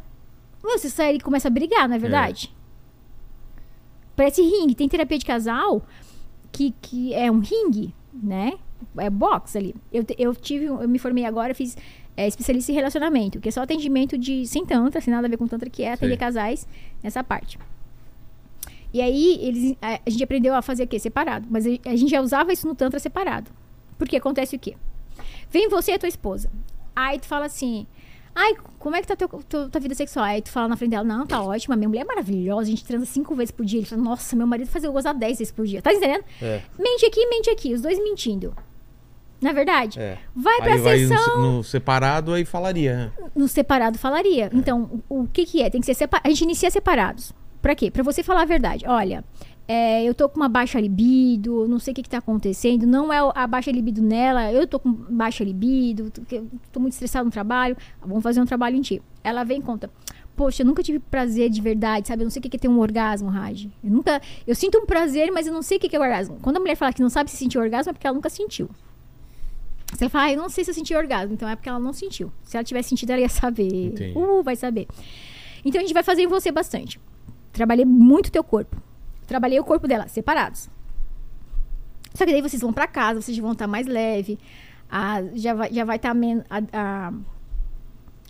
[0.64, 2.52] Você sai e começa a brigar, não é verdade?
[4.16, 4.74] Parece ringue.
[4.74, 5.86] Tem terapia de casal
[6.52, 8.54] que, que é um ringue, né?
[8.98, 9.76] É box ali.
[9.92, 11.78] Eu, eu tive, eu me formei agora, fiz
[12.18, 15.38] é, especialista em relacionamento, que é só atendimento de sem tantra, sem nada a ver
[15.38, 16.18] com tantra, que é atender Sei.
[16.18, 16.68] casais
[17.02, 17.58] nessa parte.
[18.94, 21.00] E aí, eles, a, a gente aprendeu a fazer o quê?
[21.00, 21.48] Separado.
[21.50, 23.50] Mas a, a gente já usava isso no Tantra separado.
[23.98, 24.76] Porque acontece o quê?
[25.50, 26.50] Vem você e a tua esposa.
[26.96, 27.88] Aí tu fala assim.
[28.34, 30.26] Ai, como é que tá teu, teu- tua vida sexual?
[30.26, 32.86] Aí tu fala na frente dela, não, tá ótima, minha mulher é maravilhosa, a gente
[32.86, 33.80] transa cinco vezes por dia.
[33.80, 35.82] Ele fala, nossa, meu marido faz eu gozar dez vezes por dia.
[35.82, 36.24] Tá entendendo?
[36.42, 36.62] É.
[36.80, 38.54] Mente aqui, mente aqui, os dois mentindo.
[39.42, 40.00] Na verdade?
[40.00, 40.18] É.
[40.36, 41.38] Vai pra aí vai sessão.
[41.42, 42.96] no, no separado, aí falaria.
[42.96, 43.12] né?
[43.36, 44.50] No separado falaria.
[44.54, 45.70] Então, o, o que que é?
[45.70, 46.28] Tem que ser separado.
[46.28, 47.34] A gente inicia separados.
[47.62, 47.90] Pra quê?
[47.92, 48.86] Pra você falar a verdade.
[48.88, 49.24] Olha,
[49.74, 52.86] é, eu tô com uma baixa libido, não sei o que que tá acontecendo.
[52.86, 56.12] Não é a baixa libido nela, eu tô com baixa libido,
[56.74, 57.78] tô, muito estressado no trabalho.
[58.02, 59.02] Vamos fazer um trabalho em ti.
[59.24, 59.90] Ela vem e conta.
[60.36, 62.22] Poxa, eu nunca tive prazer de verdade, sabe?
[62.22, 63.70] Eu não sei o que que é ter um orgasmo, Raj.
[63.82, 64.22] Eu nunca.
[64.46, 66.38] Eu sinto um prazer, mas eu não sei o que que é o orgasmo.
[66.42, 68.70] Quando a mulher fala que não sabe se sentir orgasmo, é porque ela nunca sentiu.
[69.96, 71.80] Se ela fala, ah, eu não sei se eu senti orgasmo, então é porque ela
[71.80, 72.30] não sentiu.
[72.44, 73.86] Se ela tivesse sentido, ela ia saber.
[73.86, 74.18] Entendi.
[74.18, 74.86] Uh, vai saber.
[75.64, 77.00] Então a gente vai fazer em você bastante.
[77.54, 78.91] Trabalhei muito teu corpo.
[79.32, 80.70] Trabalhei o corpo dela, separados.
[82.14, 84.38] Só que daí vocês vão pra casa, vocês vão estar mais leve.
[84.90, 87.14] a- já vai já vai estar menos a, a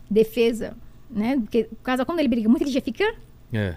[0.08, 0.78] defesa,
[1.10, 1.40] né?
[1.40, 3.04] Porque o casal quando ele briga muito, ele já fica
[3.52, 3.76] É.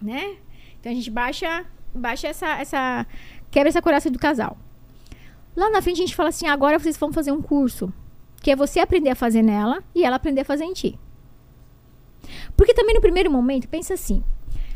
[0.00, 0.36] né?
[0.80, 3.06] Então a gente baixa, baixa essa, essa,
[3.50, 4.56] quebra essa coraça do casal.
[5.54, 7.92] Lá na frente a gente fala assim, agora vocês vão fazer um curso,
[8.40, 10.98] que é você aprender a fazer nela e ela aprender a fazer em ti.
[12.56, 14.24] Porque também no primeiro momento, pensa assim,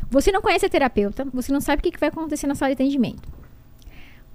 [0.09, 2.81] você não conhece a terapeuta, você não sabe o que, vai acontecer na sala de
[2.81, 3.27] atendimento.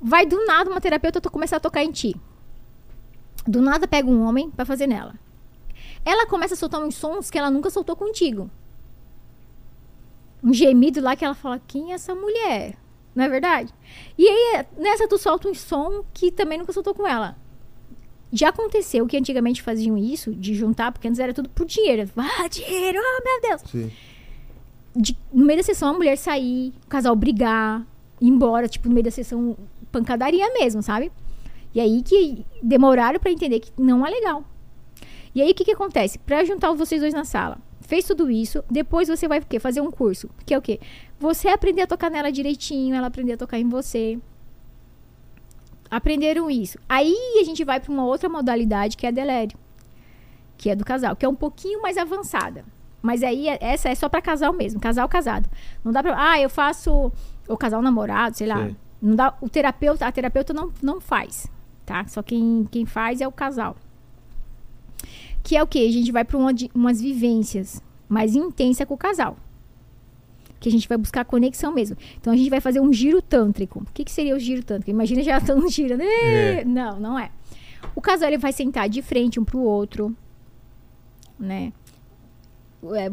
[0.01, 2.15] Vai do nada uma terapeuta começar a tocar em ti.
[3.47, 5.15] Do nada pega um homem pra fazer nela.
[6.05, 8.51] Ela começa a soltar uns sons que ela nunca soltou contigo
[10.45, 12.77] um gemido lá que ela fala, quem é essa mulher?
[13.15, 13.73] Não é verdade?
[14.19, 17.35] E aí, nessa tu solta um som que também nunca soltou com ela.
[18.31, 22.11] Já aconteceu que antigamente faziam isso, de juntar, porque antes era tudo por dinheiro.
[22.17, 23.63] Ah, dinheiro, oh meu Deus.
[23.71, 23.91] Sim.
[24.95, 27.85] De- no meio da sessão, a mulher sair, o casal brigar,
[28.21, 29.57] ir embora, tipo, no meio da sessão,
[29.91, 31.11] pancadaria mesmo, sabe?
[31.75, 34.45] E aí que demoraram pra entender que não é legal.
[35.35, 36.19] E aí o que que acontece?
[36.21, 39.59] Pra juntar vocês dois na sala, fez tudo isso, depois você vai o quê?
[39.59, 40.79] Fazer um curso, que é o quê?
[41.19, 44.19] Você aprender a tocar nela direitinho, ela aprender a tocar em você.
[45.91, 46.79] Aprenderam isso.
[46.89, 49.59] Aí a gente vai pra uma outra modalidade que é a Delério,
[50.57, 52.65] que é do casal, que é um pouquinho mais avançada.
[53.05, 55.47] Mas aí é- essa é só pra casal mesmo, casal casado.
[55.85, 57.13] Não dá pra, ah, eu faço
[57.47, 58.65] o casal namorado, sei lá.
[58.65, 58.77] Sei.
[59.03, 61.47] Não dá, o terapeuta, a terapeuta não, não faz,
[61.85, 62.07] tá?
[62.07, 63.77] Só quem, quem faz é o casal.
[65.43, 65.81] Que é o quê?
[65.81, 69.37] A gente vai para uma, umas vivências mais intensas com o casal.
[70.59, 71.99] Que a gente vai buscar conexão mesmo.
[72.19, 73.81] Então a gente vai fazer um giro tântrico.
[73.81, 74.91] O que, que seria o giro tântrico?
[74.91, 76.01] Imagina já estando girando.
[76.01, 76.65] É.
[76.65, 77.31] Não, não é.
[77.95, 80.17] O casal ele vai sentar de frente um pro outro,
[81.39, 81.71] né?
[82.95, 83.11] É,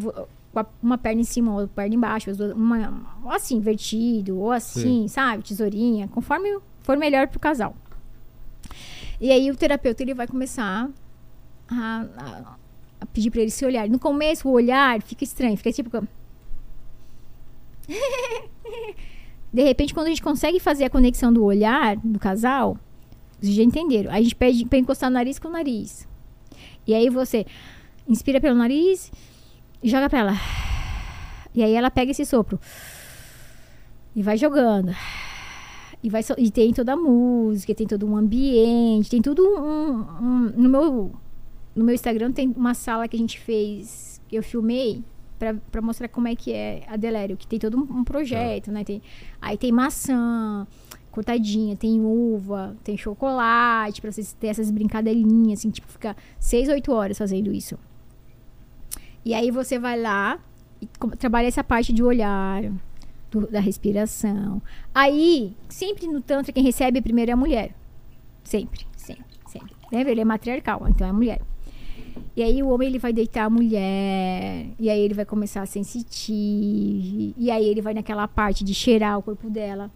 [0.81, 5.07] uma perna em cima, outra perna embaixo, as duas- uma, ou assim, invertido, ou assim,
[5.07, 5.43] sabe?
[5.43, 7.75] Tesourinha, conforme for melhor pro casal.
[9.19, 10.89] E aí o terapeuta ele vai começar
[11.69, 12.55] a, a-
[12.99, 13.89] a pedir para eles se olharem.
[13.91, 15.89] No começo, o olhar fica estranho, fica tipo.
[19.53, 22.77] De repente, quando a gente consegue fazer a conexão do olhar do casal,
[23.39, 24.09] vocês já entenderam.
[24.11, 26.07] Aí a gente pede para encostar o nariz com o nariz.
[26.87, 27.45] E aí você
[28.07, 29.11] inspira pelo nariz
[29.83, 30.33] e joga pra ela.
[31.53, 32.59] E aí ela pega esse sopro.
[34.15, 34.93] E vai jogando.
[36.03, 39.99] E, vai, so- e tem toda a música, tem todo um ambiente, tem tudo um,
[40.23, 41.11] um- no meu
[41.73, 45.01] no meu Instagram tem uma sala que a gente fez, que eu filmei
[45.39, 48.71] pra pra mostrar como é que é a Delério, que tem todo um, um projeto,
[48.71, 48.83] né?
[48.83, 49.01] Tem,
[49.41, 50.67] aí tem maçã
[51.11, 56.91] cortadinha, tem uva, tem chocolate, pra vocês terem essas brincadeirinhas, assim, tipo, ficar seis, oito
[56.91, 57.77] horas fazendo isso.
[59.23, 60.39] E aí você vai lá
[60.81, 60.87] e
[61.17, 62.63] trabalha essa parte de olhar,
[63.29, 64.61] do- da respiração.
[64.93, 67.75] Aí, sempre no Tantra, quem recebe primeiro é a mulher.
[68.43, 69.75] Sempre, sempre, sempre.
[69.91, 70.11] Lembra?
[70.11, 71.41] Ele é matriarcal, então é a mulher.
[72.35, 75.65] E aí o homem ele vai deitar a mulher, e aí ele vai começar a
[75.65, 79.91] sensitive, e aí ele vai naquela parte de cheirar o corpo dela,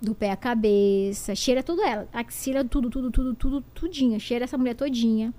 [0.00, 4.58] do pé à cabeça, cheira tudo ela, axila tudo, tudo, tudo, tudo, tudinho, cheira essa
[4.58, 5.32] mulher todinha.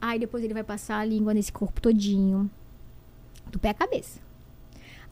[0.00, 2.50] Aí depois ele vai passar a língua nesse corpo todinho,
[3.50, 4.20] do pé à cabeça.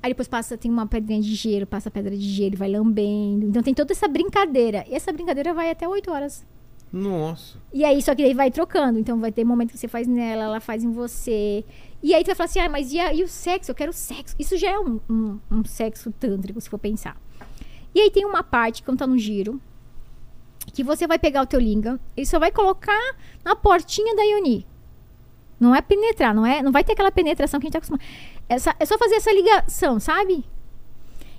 [0.02, 3.46] Aí depois passa, tem uma pedrinha de gelo, passa a pedra de gelo, vai lambendo.
[3.46, 4.84] Então tem toda essa brincadeira.
[4.88, 6.46] E essa brincadeira vai até 8 horas.
[6.92, 7.58] Nossa.
[7.72, 8.98] E aí, só que daí vai trocando.
[8.98, 11.64] Então vai ter momento que você faz nela, ela faz em você.
[12.02, 13.72] E aí tu vai falar assim, ah, mas e, a- e o sexo?
[13.72, 14.34] Eu quero sexo.
[14.38, 17.20] Isso já é um, um, um sexo tântrico, se for pensar.
[17.94, 19.60] E aí tem uma parte, quando tá no giro,
[20.72, 24.64] que você vai pegar o teu lingam, ele só vai colocar na portinha da Yoni.
[25.58, 28.02] Não é penetrar, não é, não vai ter aquela penetração que a gente tá acostumado.
[28.48, 30.44] É é só fazer essa ligação, sabe?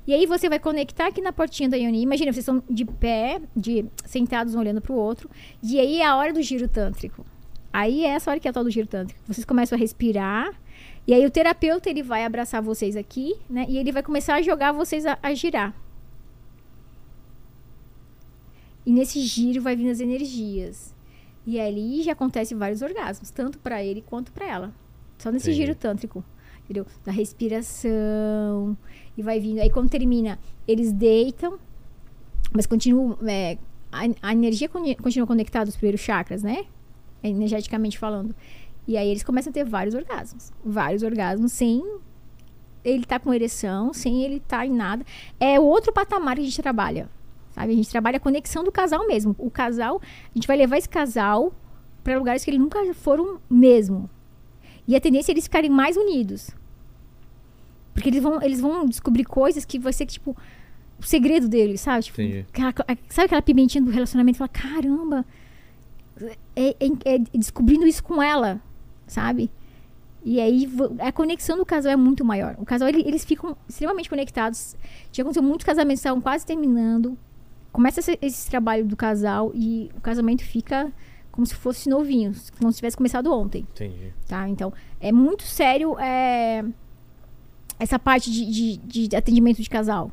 [0.09, 2.01] E aí você vai conectar aqui na portinha da Yoni.
[2.01, 5.29] Imagina, vocês estão de pé, de sentados um olhando pro outro.
[5.61, 7.23] E aí é a hora do giro tântrico.
[7.71, 9.21] Aí é essa hora que é a tal do giro tântrico.
[9.27, 10.59] Vocês começam a respirar.
[11.05, 13.67] E aí o terapeuta ele vai abraçar vocês aqui, né?
[13.69, 15.75] E ele vai começar a jogar vocês a, a girar.
[18.83, 20.95] E nesse giro vai vindo as energias.
[21.51, 24.71] E ali já acontece vários orgasmos, tanto para ele quanto para ela.
[25.17, 25.65] Só nesse Entendi.
[25.65, 26.23] giro tântrico,
[26.63, 26.85] entendeu?
[27.03, 28.77] Da respiração
[29.17, 29.59] e vai vindo.
[29.59, 31.57] Aí quando termina, eles deitam,
[32.53, 33.57] mas continuam é,
[33.91, 36.65] a, a energia con- continua conectada aos primeiros chakras, né?
[37.23, 38.35] Energeticamente falando.
[38.87, 41.83] E aí eles começam a ter vários orgasmos, vários orgasmos sem
[42.83, 45.03] ele estar com ereção, sem ele estar em nada.
[45.39, 47.09] É outro patamar que a gente trabalha.
[47.59, 47.73] Sabe?
[47.73, 49.35] A gente trabalha a conexão do casal mesmo.
[49.37, 51.53] O casal, a gente vai levar esse casal
[52.03, 54.09] para lugares que eles nunca foram mesmo.
[54.87, 56.51] E a tendência é eles ficarem mais unidos.
[57.93, 60.35] Porque eles vão, eles vão descobrir coisas que vai ser tipo
[60.97, 62.05] o segredo deles, sabe?
[62.05, 62.15] Tipo,
[63.09, 64.37] sabe aquela pimentinha do relacionamento?
[64.37, 65.25] Fala, caramba,
[66.55, 68.61] é, é- é descobrindo isso com ela,
[69.05, 69.51] sabe?
[70.23, 70.69] E aí
[70.99, 72.55] a conexão do casal é muito maior.
[72.57, 74.75] O casal, ele- eles ficam extremamente conectados.
[75.11, 77.17] Já aconteceu muitos casamentos que estavam quase terminando.
[77.71, 80.91] Começa esse, esse trabalho do casal e o casamento fica
[81.31, 84.13] como se fosse novinho, como se tivesse começado ontem Entendi.
[84.27, 84.49] tá?
[84.49, 86.65] Então, é muito sério é,
[87.79, 90.11] essa parte de, de, de atendimento de casal,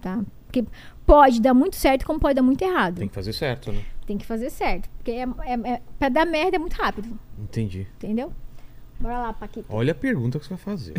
[0.00, 0.22] tá?
[0.46, 0.64] Porque
[1.04, 2.98] pode dar muito certo, como pode dar muito errado.
[2.98, 3.84] Tem que fazer certo, né?
[4.06, 4.88] Tem que fazer certo.
[4.96, 7.86] Porque é, é, é, pra dar merda é muito rápido, Entendi.
[7.96, 8.32] entendeu?
[9.00, 9.64] Bora lá, Paquita.
[9.74, 10.92] Olha a pergunta que você vai fazer.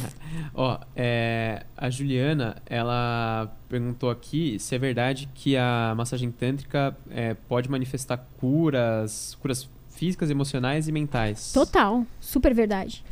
[0.54, 7.34] Ó, é, a Juliana, ela perguntou aqui se é verdade que a massagem tântrica é,
[7.34, 11.52] pode manifestar curas, curas físicas, emocionais e mentais.
[11.52, 13.04] Total, super verdade.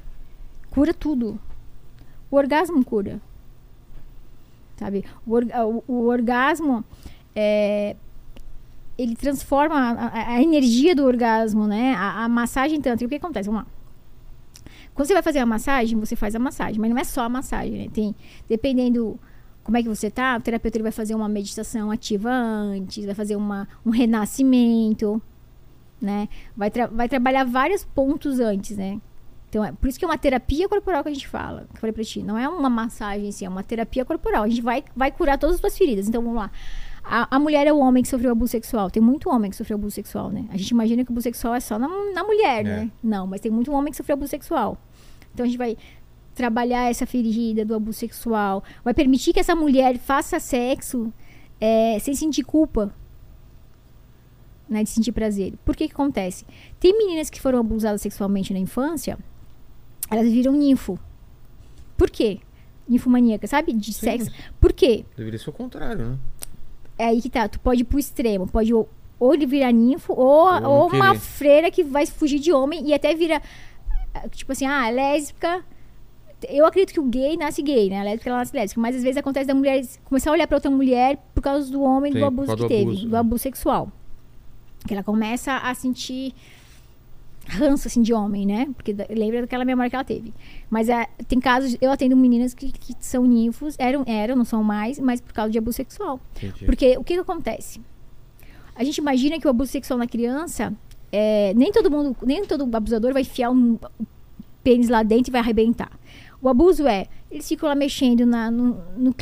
[0.70, 1.38] Cura tudo.
[2.30, 3.20] O orgasmo cura.
[4.78, 5.04] Sabe?
[5.26, 6.82] O, orga- o- o orgasmo
[7.36, 7.94] é,
[8.96, 11.94] ele transforma a, a- a energia do orgasmo, né?
[11.94, 13.04] A, a massagem tântrica.
[13.06, 13.50] O que acontece?
[13.50, 13.79] Vamos lá.
[14.94, 17.28] Quando você vai fazer a massagem, você faz a massagem, mas não é só a
[17.28, 17.88] massagem, né?
[17.92, 18.14] Tem,
[18.48, 19.18] dependendo
[19.64, 23.14] como é que você tá, o terapeuta ele vai fazer uma meditação ativa antes, vai
[23.14, 25.20] fazer uma, um renascimento,
[26.00, 26.28] né?
[26.56, 29.00] Vai, tra- vai trabalhar vários pontos antes, né?
[29.48, 31.66] Então, é por isso que é uma terapia corporal que a gente fala.
[31.70, 34.44] Que eu falei pra ti, não é uma massagem em si, é uma terapia corporal.
[34.44, 36.08] A gente vai, vai curar todas as tuas feridas.
[36.08, 36.50] Então, vamos lá.
[37.12, 38.88] A, a mulher é o homem que sofreu abuso sexual.
[38.88, 40.46] Tem muito homem que sofreu abuso sexual, né?
[40.48, 42.90] A gente imagina que o abuso sexual é só na, na mulher, né?
[43.02, 44.78] Não, mas tem muito homem que sofreu abuso sexual.
[45.34, 45.76] Então, a gente vai
[46.34, 48.62] trabalhar essa ferida do abuso sexual.
[48.84, 51.12] Vai permitir que essa mulher faça sexo
[51.60, 52.94] é, sem sentir culpa
[54.68, 55.54] né, de sentir prazer.
[55.64, 56.46] Por que que acontece?
[56.78, 59.18] Tem meninas que foram abusadas sexualmente na infância,
[60.08, 60.96] elas viram ninfo.
[61.96, 62.38] Por quê?
[62.88, 63.72] Ninfomaníaca, sabe?
[63.72, 64.00] De Sim.
[64.00, 64.30] sexo.
[64.60, 65.04] Por quê?
[65.16, 66.18] Deveria ser o contrário, né?
[67.00, 67.48] É aí que tá.
[67.48, 68.46] Tu pode ir pro extremo.
[68.46, 72.52] Pode ou, ou ele virar ninfo, ou, Ou ou uma freira que vai fugir de
[72.52, 73.40] homem e até vira.
[74.14, 75.64] ah, Tipo assim, ah, lésbica.
[76.48, 78.00] Eu acredito que o gay nasce gay, né?
[78.00, 78.80] A lésbica ela nasce lésbica.
[78.80, 81.82] Mas às vezes acontece da mulher começar a olhar pra outra mulher por causa do
[81.82, 83.18] homem, Sim, do abuso que do teve, abuso, do né?
[83.18, 83.88] abuso sexual.
[84.86, 86.34] Que ela começa a sentir
[87.50, 88.68] ranço, assim, de homem, né?
[88.74, 90.32] Porque lembra daquela memória que ela teve.
[90.68, 94.62] Mas é, tem casos, eu atendo meninas que, que são ninfos, eram, eram, não são
[94.62, 96.20] mais, mas por causa de abuso sexual.
[96.36, 96.64] Entendi.
[96.64, 97.80] Porque o que, que acontece?
[98.74, 100.72] A gente imagina que o abuso sexual na criança,
[101.12, 103.78] é, nem todo mundo, nem todo abusador vai enfiar um
[104.62, 105.90] pênis lá dentro e vai arrebentar.
[106.40, 109.14] O abuso é, eles ficam lá mexendo na, no, no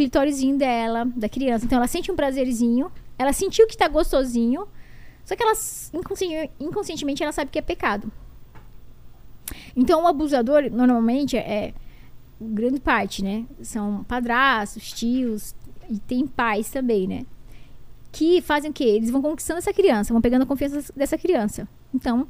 [0.56, 1.64] dela, da criança.
[1.64, 4.66] Então ela sente um prazerzinho, ela sentiu que tá gostosinho,
[5.28, 5.52] só que ela
[6.58, 8.10] inconscientemente ela sabe que é pecado.
[9.76, 11.74] Então o abusador normalmente é
[12.40, 13.44] grande parte, né?
[13.60, 15.54] São padrastos, tios
[15.90, 17.26] e tem pais também, né?
[18.10, 18.84] Que fazem o quê?
[18.84, 21.68] Eles vão conquistando essa criança, vão pegando a confiança dessa criança.
[21.92, 22.26] Então,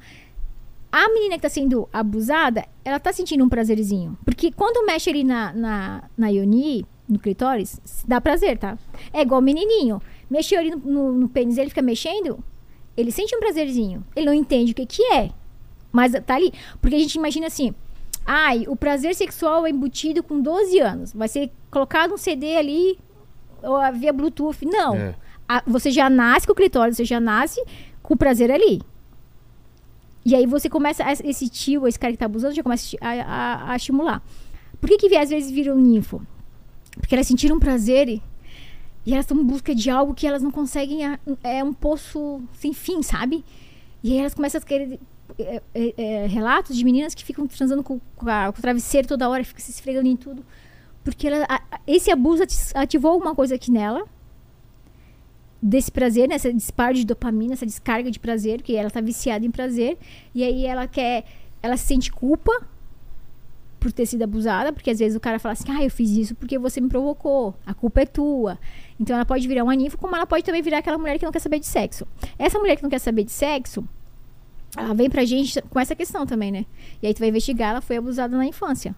[0.90, 4.18] a menina que tá sendo abusada, ela tá sentindo um prazerzinho.
[4.24, 8.76] Porque quando mexe ali na, na, na Ioni, no clitóris, dá prazer, tá?
[9.12, 10.02] É igual o menininho.
[10.28, 12.42] Mexeu ali no, no, no pênis, ele fica mexendo,
[13.00, 14.04] ele sente um prazerzinho.
[14.14, 15.30] Ele não entende o que que é,
[15.92, 16.52] mas tá ali.
[16.80, 17.72] Porque a gente imagina assim,
[18.26, 21.12] ai, o prazer sexual é embutido com 12 anos.
[21.12, 22.98] Vai ser colocado um CD ali,
[23.62, 24.64] ou via Bluetooth.
[24.66, 24.94] Não.
[24.96, 25.14] É.
[25.48, 27.62] A- você já nasce com o clitóris, você já nasce
[28.02, 28.82] com o prazer ali.
[30.24, 33.72] E aí você começa, a- esse tio, esse cara que tá abusando, já começa a
[33.72, 34.22] a, estimular.
[34.80, 36.20] Por que que às vezes viram ninfo?
[37.00, 38.20] Porque elas sentiram prazer
[39.08, 42.42] e, elas estão em busca de algo que elas não conseguem, a- é um poço
[42.52, 43.42] sem fim, sabe?
[44.02, 45.00] E aí elas começam a querer
[45.38, 49.06] é, é, é, relatos de meninas que ficam transando com, com a- com o travesseiro
[49.06, 50.44] toda hora, ficam se esfregando em tudo.
[51.04, 54.04] Porque ela, a- esse abuso ati- ativou alguma coisa aqui nela,
[55.60, 59.50] desse prazer, nessa disparo de dopamina, essa descarga de prazer, que ela tá viciada em
[59.50, 59.96] prazer,
[60.34, 61.24] e aí ela quer,
[61.62, 62.52] ela sente culpa
[63.78, 66.34] por ter sido abusada, porque às vezes o cara fala assim, ah, eu fiz isso
[66.34, 68.58] porque você me provocou, a culpa é tua.
[68.98, 71.32] Então ela pode virar uma ninfa, como ela pode também virar aquela mulher que não
[71.32, 72.06] quer saber de sexo.
[72.38, 73.86] Essa mulher que não quer saber de sexo,
[74.76, 76.66] ela vem pra gente com essa questão também, né?
[77.02, 78.94] E aí tu vai investigar, ela foi abusada na infância.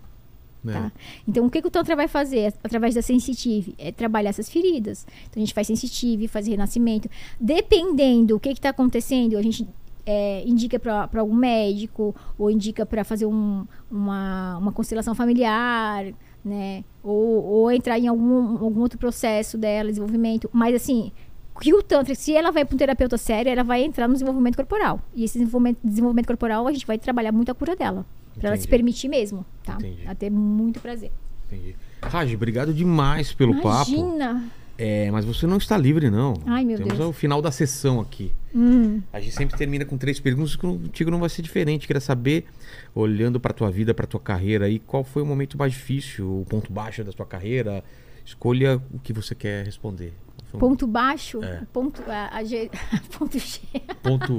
[0.65, 0.73] né?
[0.73, 0.93] Tá?
[1.27, 3.75] Então, o que, que o Tantra vai fazer através da sensitive?
[3.79, 5.07] É trabalhar essas feridas.
[5.23, 7.09] Então, a gente faz sensitive, faz renascimento.
[7.39, 9.67] Dependendo o que está acontecendo, a gente
[10.07, 16.05] é, indica para algum médico, ou indica para fazer um- uma, uma constelação familiar,
[16.45, 16.85] né?
[17.03, 20.49] Ou, ou entrar em algum, algum outro processo dela, desenvolvimento.
[20.53, 21.13] Mas, assim,
[21.61, 24.57] que o Tantra, se ela vai para um terapeuta sério, ela vai entrar no desenvolvimento
[24.57, 25.01] corporal.
[25.15, 28.07] E esse desenvolvimento, desenvolvimento corporal, a gente vai trabalhar muito a cura dela.
[28.39, 29.75] Pra ela se permitir mesmo, tá?
[29.75, 30.03] Entendi.
[30.05, 31.11] Ela ter muito prazer.
[31.47, 31.77] Entendi.
[32.03, 33.91] Raj, obrigado demais pelo papo.
[33.91, 34.45] Imagina!
[34.83, 36.35] É, mas você não está livre, não.
[36.47, 37.11] Ai, meu Temos Deus.
[37.11, 38.33] o final da sessão aqui.
[38.55, 41.87] Hum, A gente sempre termina com três perguntas, que contigo não vai ser diferente.
[41.87, 42.47] Queria saber,
[42.95, 46.47] olhando para tua vida, para tua carreira aí, qual foi o momento mais difícil, o
[46.49, 47.85] ponto baixo da tua carreira?
[48.25, 50.15] Escolha o que você quer responder.
[50.59, 51.61] Ponto baixo, É.
[51.73, 52.71] ponto, a, a G,
[53.19, 53.61] ponto G.
[54.03, 54.39] ponto,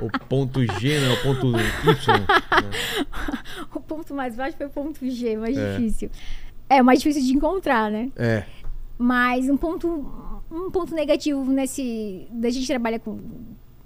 [0.00, 1.08] o ponto G, né?
[1.14, 2.12] O ponto Y.
[2.18, 2.26] né?
[3.74, 5.76] O ponto mais baixo foi o ponto G, mais É.
[5.78, 6.10] difícil.
[6.68, 8.10] É, o mais difícil de encontrar, né?
[8.16, 8.44] É.
[9.02, 10.06] Mas um ponto,
[10.50, 12.26] um ponto negativo nesse.
[12.30, 13.18] Da gente trabalha com.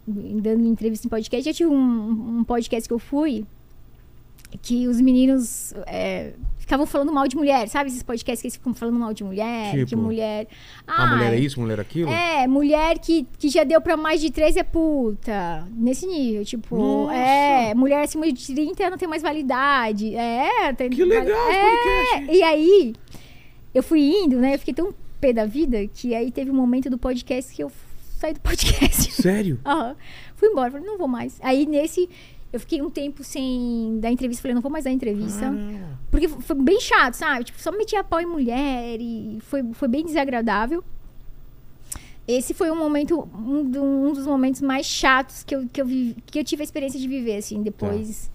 [0.07, 1.49] dando entrevista em podcast.
[1.49, 3.47] Eu tive um, um podcast que eu fui
[4.63, 7.91] que os meninos é, ficavam falando mal de mulher, sabe?
[7.91, 10.03] Esses podcasts que eles ficam falando mal de mulher, de Tipo?
[10.03, 10.47] mulher.
[10.87, 12.11] A mulher é isso, mulher é aquilo?
[12.11, 15.67] É, mulher que, que já deu pra mais de três é puta.
[15.73, 17.15] Nesse nível, tipo, Nossa.
[17.15, 20.15] é, mulher acima de 30 não tem mais validade.
[20.15, 22.37] É, tem Que legal esse é, podcast.
[22.37, 22.95] E aí,
[23.75, 24.55] eu fui indo, né?
[24.55, 27.71] Eu fiquei tão pé da vida que aí teve um momento do podcast que eu
[28.19, 29.13] saí do podcast.
[29.13, 29.59] Sério?
[29.67, 29.97] Aham.
[30.35, 31.39] Fui embora, falei, não vou mais.
[31.43, 32.09] Aí nesse,
[32.53, 35.41] eu fiquei um tempo sem dar entrevista, falei, não vou mais dar entrevista.
[35.41, 35.99] Caramba.
[36.11, 37.45] Porque foi bem chato, sabe?
[37.45, 40.83] Tipo, só metia pau em mulher e foi, foi bem desagradável.
[42.29, 43.61] Esse foi um momento, um,
[44.09, 46.99] um dos momentos mais chatos que eu, que, eu vivi- que eu tive a experiência
[46.99, 48.31] de viver, assim, depois.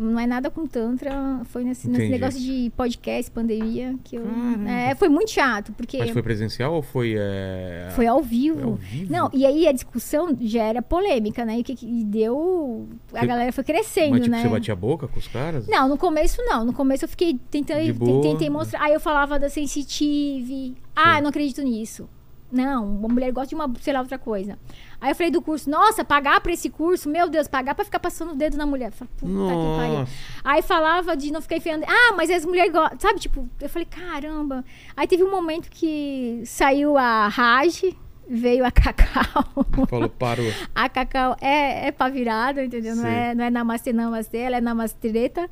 [0.00, 4.22] Não é nada com Tantra, foi nesse, nesse negócio de podcast, pandemia, que eu.
[4.22, 4.70] Caramba.
[4.70, 7.16] É, foi muito chato, porque Mas foi presencial ou foi.
[7.18, 8.60] é, foi ao vivo.
[8.60, 9.12] Foi ao vivo?
[9.12, 11.58] Não, e aí a discussão já era polêmica, né?
[11.58, 12.86] E que, que deu.
[13.12, 14.42] A Você- galera foi crescendo, Mas tipo, né?
[14.42, 15.66] você batia a boca com os caras?
[15.66, 16.64] Não, no começo não.
[16.64, 18.22] No começo eu fiquei tentando, boa.
[18.22, 18.80] tentei mostrar.
[18.84, 20.76] Aí eu falava da sensitive.
[20.94, 22.08] Ah, eu não acredito nisso.
[22.50, 24.58] Não, uma mulher gosta de uma, sei lá, outra coisa.
[25.00, 28.00] Aí eu falei do curso, nossa, pagar pra esse curso, meu Deus, pagar pra ficar
[28.00, 28.90] passando o dedo na mulher.
[28.90, 29.98] Falei, Puta que pariu.
[30.00, 30.12] Nossa.
[30.42, 31.84] Aí falava de não ficar enfiando.
[31.86, 32.98] Ah, mas as mulheres gostam.
[32.98, 34.64] Sabe, tipo, eu falei, caramba.
[34.96, 37.82] Aí teve um momento que saiu a Raj,
[38.28, 39.44] veio a Cacau.
[39.88, 40.52] Falou, parou.
[40.74, 42.96] A Cacau é, é pra virada, entendeu?
[42.96, 45.48] Não é, não é namastê, namastê, ela é namastreta.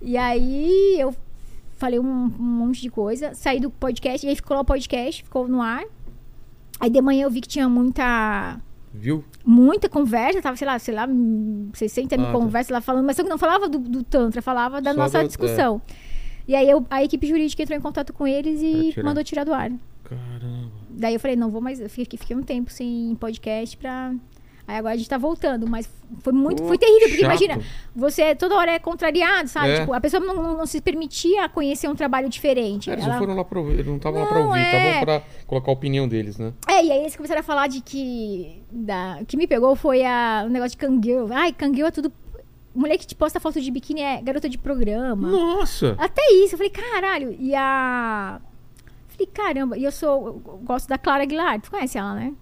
[0.00, 1.12] E aí eu
[1.76, 5.24] falei um, um monte de coisa, saí do podcast, e aí ficou lá o podcast,
[5.24, 5.82] ficou no ar.
[6.78, 8.60] Aí de manhã eu vi que tinha muita
[8.98, 9.24] Viu?
[9.44, 11.06] Muita conversa, tava, sei lá, sei lá,
[11.74, 12.38] 60 mil Ah, tá.
[12.38, 15.26] conversas lá falando, mas que não falava do, do Tantra, falava da Só nossa do-
[15.28, 15.80] discussão.
[16.48, 19.04] E aí eu- a equipe jurídica entrou em contato com eles e tirar.
[19.04, 19.70] mandou tirar do ar.
[20.04, 20.70] Caramba.
[20.90, 24.14] Daí eu falei, não vou mais, eu fiquei, fiquei um tempo sem podcast pra.
[24.68, 25.88] Aí agora a gente tá voltando, mas
[26.22, 27.40] foi muito, Pô, foi terrível, porque chato.
[27.42, 27.60] imagina,
[27.94, 29.68] você toda hora é contrariado, sabe?
[29.68, 29.80] É.
[29.80, 32.90] Tipo, a pessoa não, não- não se permitia conhecer um trabalho diferente.
[32.90, 34.62] É, eles Ela- não foram lá pra ouvir, eles não estavam lá pra ouvir, é.
[34.64, 36.52] estavam pra colocar a opinião deles, né?
[36.68, 38.60] É, e aí eles começaram a falar de que.
[38.70, 41.28] Da, o que me pegou foi a, o negócio de cangueu.
[41.32, 42.12] Ai, cangueu é tudo.
[42.74, 45.28] Mulher que te posta foto de biquíni é garota de programa.
[45.28, 45.94] Nossa!
[45.96, 47.34] Até isso, eu falei, caralho.
[47.38, 48.40] E a.
[49.08, 50.26] Falei, caramba, e eu sou.
[50.26, 51.60] Eu gosto da Clara Aguilar.
[51.60, 52.34] Tu conhece ela, né?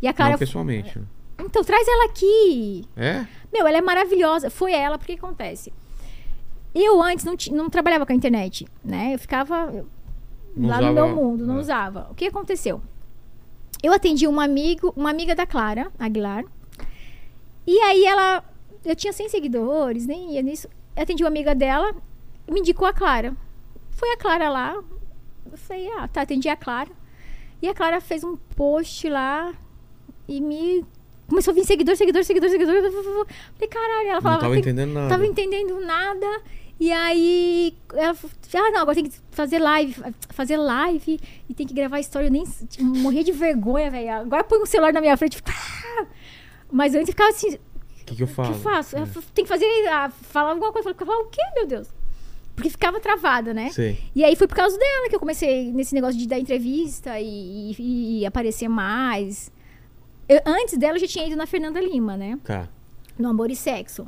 [0.00, 0.32] E a Clara.
[0.32, 0.98] Não pessoalmente.
[0.98, 1.04] né?
[1.44, 2.84] Então, traz ela aqui.
[2.96, 3.26] É?
[3.52, 4.48] Meu, ela é maravilhosa.
[4.50, 5.72] Foi ela, porque acontece.
[6.74, 9.14] Eu antes não, não trabalhava com a internet, né?
[9.14, 9.86] Eu ficava eu-
[10.56, 11.60] lá no usava- meu mundo, não é.
[11.60, 12.08] usava.
[12.10, 12.80] O que aconteceu?
[13.82, 16.44] Eu atendi um amigo, uma amiga da Clara Aguilar.
[17.66, 18.44] E aí ela.
[18.84, 20.68] Eu tinha 100 seguidores, nem ia nisso.
[20.96, 21.94] Eu atendi uma amiga dela,
[22.50, 23.36] me indicou a Clara.
[23.90, 24.74] Foi a Clara lá.
[25.50, 26.90] Eu falei, ah, tá, atendi a Clara.
[27.60, 29.52] E a Clara fez um post lá
[30.26, 30.84] e me.
[31.28, 32.82] Começou a vir seguidor, seguidor, seguidor, seguidor.
[32.82, 34.40] Falei, caralho, ela Não falava.
[34.42, 35.08] tava "Tem- entendendo nada.
[35.08, 36.40] tava entendendo nada.
[36.80, 39.94] E aí, ela falou, ah, não, agora tem que fazer live,
[40.30, 42.26] fazer live e tem que gravar história.
[42.26, 44.10] Eu nem tipo, morria de vergonha, velho.
[44.12, 45.40] Agora põe o celular na minha frente.
[45.46, 46.06] "Ah!"
[46.70, 48.96] Mas antes ficava assim, O que, que eu o que eu faço?
[48.96, 49.04] É.
[49.32, 50.90] Tem que fazer, ah, falar alguma coisa.
[50.90, 51.88] Eu falei, falar o quê, meu Deus?
[52.56, 53.70] Porque ficava travada, né?
[53.70, 53.98] Sei.
[54.14, 57.72] E aí foi por causa dela que eu comecei nesse negócio de dar entrevista e,
[57.78, 59.50] e- e aparecer mais.
[60.32, 62.38] Eu- antes dela eu já tinha ido na Fernanda Lima, né?
[62.44, 62.68] Tá.
[63.18, 64.06] no Amor e Sexo.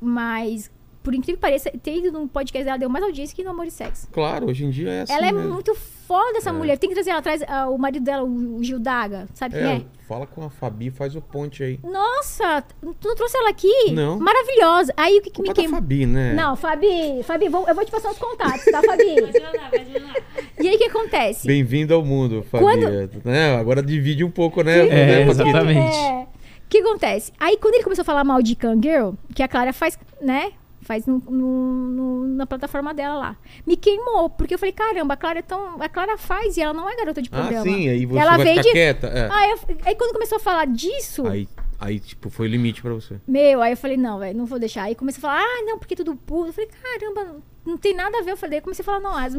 [0.00, 0.70] Mas,
[1.04, 3.66] por incrível que pareça, ter ido num podcast dela deu mais audiência que no Amor
[3.66, 4.08] e Sexo.
[4.10, 5.12] Claro, hoje em dia é assim.
[5.12, 5.52] ela é mesmo.
[5.52, 6.52] muito foda, essa É.
[6.52, 6.78] mulher.
[6.78, 9.26] Tem que trazer ela atrás, ah, o marido dela, o, o Gil Daga.
[9.34, 9.82] Sabe quem É, é?
[10.08, 11.78] fala com a Fabi, faz o ponte aí.
[11.84, 12.62] Nossa,
[13.00, 13.92] tu não trouxe ela aqui?
[13.92, 14.18] Não.
[14.18, 14.94] Maravilhosa.
[14.96, 15.76] Aí o que, que me Culpa queima?
[15.76, 16.32] Fabi, né?
[16.32, 19.14] Não, Fabi, Fabi, vou- eu vou te passar os contatos, tá, Fabi?
[19.20, 20.14] Pode mandar, pode mandar.
[20.60, 21.46] e aí o que acontece?
[21.46, 22.64] Bem-vindo ao mundo, Fabi.
[22.64, 23.56] Quando- Né?
[23.56, 24.78] Agora divide um pouco, né?
[24.88, 25.96] É, né, exatamente.
[25.96, 26.22] É.
[26.64, 27.30] O que acontece?
[27.38, 30.52] Aí quando ele começou a falar mal de Kangirl, que a Clara faz, né?
[30.84, 33.36] Faz no- no- no- na plataforma dela lá.
[33.66, 35.80] Me queimou, porque eu falei, caramba, a Clara é tão.
[35.82, 37.62] A Clara faz e ela não é garota de Ah, programa.
[37.64, 38.72] sim, aí você ela vai veio ficar de.
[38.72, 39.06] quieta.
[39.06, 39.28] é.
[39.32, 41.48] Aí, eu- aí quando começou a falar disso, Aí,
[41.80, 43.18] aí, tipo, foi o limite pra você.
[43.26, 44.82] meu, aí eu falei, não, velho, não vou deixar.
[44.84, 46.50] Aí comecei a falar, ah, não, porque tudo puro.
[46.50, 48.32] Eu falei, caramba, não tem nada a ver.
[48.32, 49.34] Eu falei, aí comecei a falar, não, elas,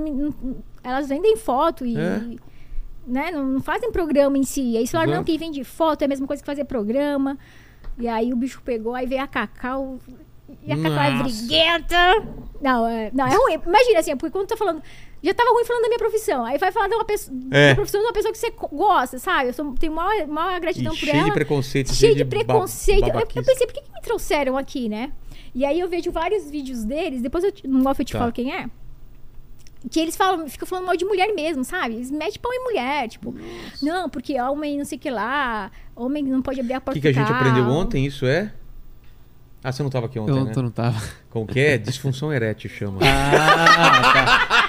[0.84, 1.96] elas vendem foto e.
[1.96, 2.22] É.
[3.08, 4.76] Né, não, não fazem programa em si.
[4.78, 7.38] Aí falaram, não, quem vende foto é a mesma coisa que fazer programa.
[8.00, 10.00] E aí o bicho pegou, aí veio a Cacau.
[10.64, 11.24] E a Cacau é Nossa.
[11.24, 12.24] briguenta.
[12.62, 13.60] Não, é, não, é ruim.
[13.66, 14.82] Imagina assim, porque quando tá falando.
[15.24, 16.46] Já tava ruim falando da minha profissão.
[16.46, 17.36] Aí vai falar de uma pessoa.
[17.52, 17.70] É.
[17.70, 19.50] Da profissão de uma pessoa que você gosta, sabe?
[19.50, 21.94] Eu sou, tenho maior, maior E gratidão por cheio ela de preconceito.
[21.94, 23.08] cheio de preconceito.
[23.08, 25.12] Eu, eu pensei, por que, que me trouxeram aqui, né?
[25.54, 28.20] E aí eu vejo vários vídeos deles, depois eu, te- no off eu te Tá.
[28.20, 28.70] falo quem é.
[29.90, 31.96] Que eles falam, ficam falando mal de mulher mesmo, sabe?
[31.96, 33.34] Eles metem pau em mulher, tipo,
[33.82, 37.00] não, porque homem não sei o que lá, homem não pode abrir a O porta
[37.00, 38.06] que, que a gente aprendeu ontem?
[38.06, 38.52] Isso é.
[39.68, 40.52] Ah, você não tava aqui ontem, Eu né?
[40.54, 41.02] tô, não tava.
[41.32, 41.78] Como que é?
[41.78, 43.00] Disfunção erétil chama.
[43.02, 44.62] Ah,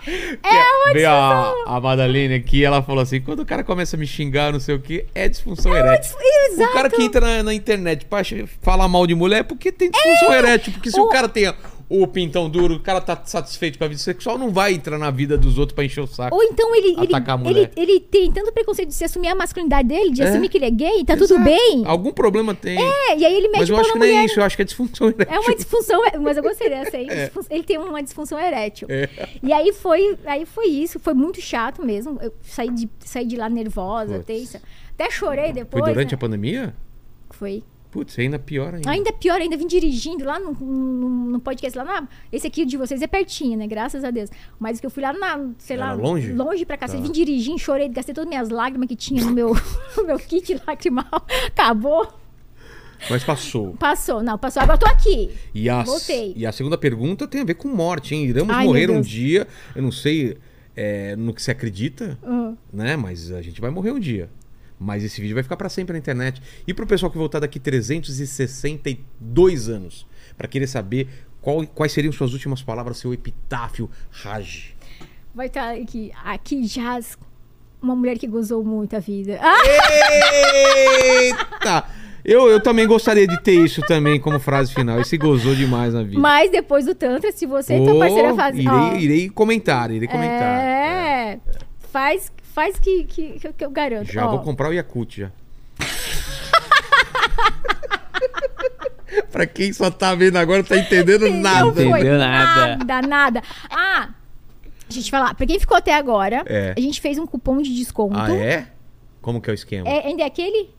[0.06, 4.06] É Veio a, a Madalene aqui, ela falou assim: quando o cara começa a me
[4.06, 6.14] xingar, não sei o que, é disfunção erétil.
[6.20, 6.70] Exato.
[6.70, 8.20] O cara que entra na, na internet pra
[8.60, 10.72] falar mal de mulher é porque tem disfunção erétil.
[10.74, 11.52] Porque se o O- cara tem
[11.88, 15.10] o pintão duro, o cara tá satisfeito com a vida sexual, não vai entrar na
[15.10, 16.34] vida dos outros pra encher o saco.
[16.34, 17.70] Ou então ele, ele, a ele, mulher.
[17.76, 20.28] ele tem tanto preconceito de se assumir a masculinidade dele, de É.
[20.28, 21.28] assumir que ele é gay, tá Exato.
[21.34, 21.82] tudo bem.
[21.86, 22.78] Algum problema tem.
[22.80, 24.62] É, e aí ele mete mas eu acho que não é isso, eu acho que
[24.62, 25.34] é disfunção erétil.
[25.34, 27.06] É uma disfunção, mas eu gostei dessa aí.
[27.08, 28.88] disfun- Ele tem uma disfunção erétil.
[28.90, 29.08] É.
[29.42, 32.18] E aí foi, aí foi isso, foi muito chato mesmo.
[32.22, 34.26] Eu saí de, saí de lá nervosa, Putz.
[34.26, 34.62] tensa.
[34.94, 35.84] Até chorei Foi depois.
[35.84, 36.14] durante né?
[36.14, 36.74] a pandemia?
[37.30, 37.62] Foi.
[37.94, 38.90] Putz, ainda pior ainda.
[38.90, 42.08] Ainda pior, ainda vim dirigindo lá no, no, no podcast lá na.
[42.32, 43.68] Esse aqui de vocês é pertinho, né?
[43.68, 44.30] Graças a Deus.
[44.58, 46.32] Mas que eu fui lá na, sei Era lá, longe?
[46.32, 46.88] longe pra cá.
[46.88, 46.96] Tá.
[46.96, 49.54] Vim dirigindo, chorei, gastei todas as minhas lágrimas que tinha no meu,
[49.96, 51.06] no meu kit lacrimal.
[51.46, 52.12] Acabou.
[53.08, 53.74] Mas passou.
[53.74, 54.24] Passou.
[54.24, 54.60] Não, passou.
[54.60, 55.30] Agora eu tô aqui.
[55.54, 56.32] E a, Voltei.
[56.36, 58.24] e a segunda pergunta tem a ver com morte, hein?
[58.24, 59.46] Iremos Ai, morrer um dia.
[59.76, 60.36] Eu não sei
[60.74, 62.54] é, no que você acredita, Ah.
[62.72, 62.96] né?
[62.96, 64.28] Mas a gente vai morrer um dia.
[64.84, 66.40] Mas esse vídeo vai ficar pra sempre na internet.
[66.66, 70.06] E pro pessoal que voltar daqui 362 anos,
[70.36, 71.08] pra querer saber
[71.40, 74.74] qual- quais seriam suas últimas palavras, seu epitáfio, Raj.
[75.34, 76.12] Vai estar aqui.
[76.24, 77.16] Aqui jaz
[77.82, 79.38] uma mulher que gozou muito a vida.
[79.42, 79.56] Ah!
[81.04, 81.84] Eita!
[82.24, 84.98] Eu, eu também gostaria de ter isso também como frase final.
[85.00, 86.18] Esse gozou demais na vida.
[86.18, 88.62] Mas depois do Tantra, se você e Ô, tua parceira fazem.
[88.64, 90.58] irei, irei comentar, irei comentar.
[90.60, 91.38] É.
[91.92, 94.12] Faz, Faz que, que, que eu garanto.
[94.12, 94.30] Já Ó.
[94.30, 95.32] vou comprar o Yakut já.
[99.32, 101.64] pra quem só tá vendo agora, não tá entendendo Sim, nada.
[101.64, 102.76] Não entendeu nada.
[102.76, 103.42] Nada, nada.
[103.68, 104.10] Ah,
[104.88, 105.34] a gente falar.
[105.34, 106.74] Pra quem ficou até agora, é.
[106.76, 108.16] a gente fez um cupom de desconto.
[108.16, 108.68] Ah, é?
[109.20, 109.88] Como que é o esquema?
[109.88, 110.70] É, ainda é aquele?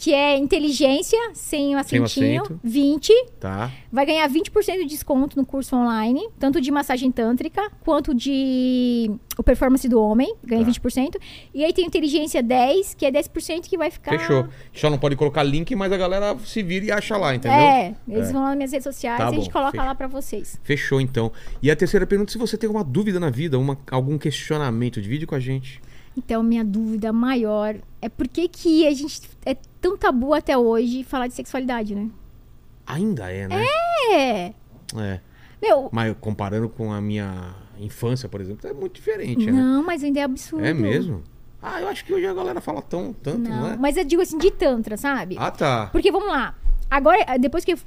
[0.00, 2.60] Que é inteligência, sem o Sem o acentinho, acento.
[2.62, 3.12] 20.
[3.40, 3.68] Tá.
[3.90, 9.42] Vai ganhar 20% de desconto no curso online, tanto de massagem tântrica quanto de o
[9.42, 10.70] performance do homem, ganha Tá.
[10.70, 11.16] 20%.
[11.52, 14.12] E aí tem inteligência 10, que é 10% que vai ficar.
[14.16, 14.46] Fechou.
[14.72, 17.58] Só não pode colocar link, mas a galera se vira e acha lá, entendeu?
[17.58, 18.32] É, eles É.
[18.32, 19.84] vão lá nas minhas redes sociais Tá e a gente coloca fechou.
[19.86, 20.60] lá pra vocês.
[20.62, 21.32] Fechou, então.
[21.60, 25.26] E a terceira pergunta, se você tem alguma dúvida na vida, uma, algum questionamento, divide
[25.26, 25.80] com a gente.
[26.18, 31.04] Então, minha dúvida maior é por que, que a gente é tão tabu até hoje
[31.04, 32.10] falar de sexualidade, né?
[32.86, 33.64] Ainda é, né?
[34.12, 34.52] É.
[34.96, 35.20] É.
[35.62, 39.52] Meu, Mas comparando com a minha infância, por exemplo, é muito diferente, né?
[39.52, 40.64] não, mas ainda é absurdo.
[40.64, 41.22] É mesmo?
[41.62, 43.76] Ah, eu acho que hoje a galera fala tão, tanto, não, Não, é?
[43.76, 45.36] mas eu digo assim, de tantra, sabe?
[45.38, 45.86] Ah, tá.
[45.92, 46.54] Porque, vamos lá,
[46.90, 47.78] agora, depois que eu,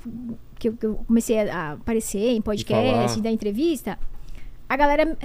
[0.59, 3.17] que eu- que eu comecei a aparecer em podcast, falar.
[3.17, 3.97] e dar entrevista,
[4.69, 5.17] a galera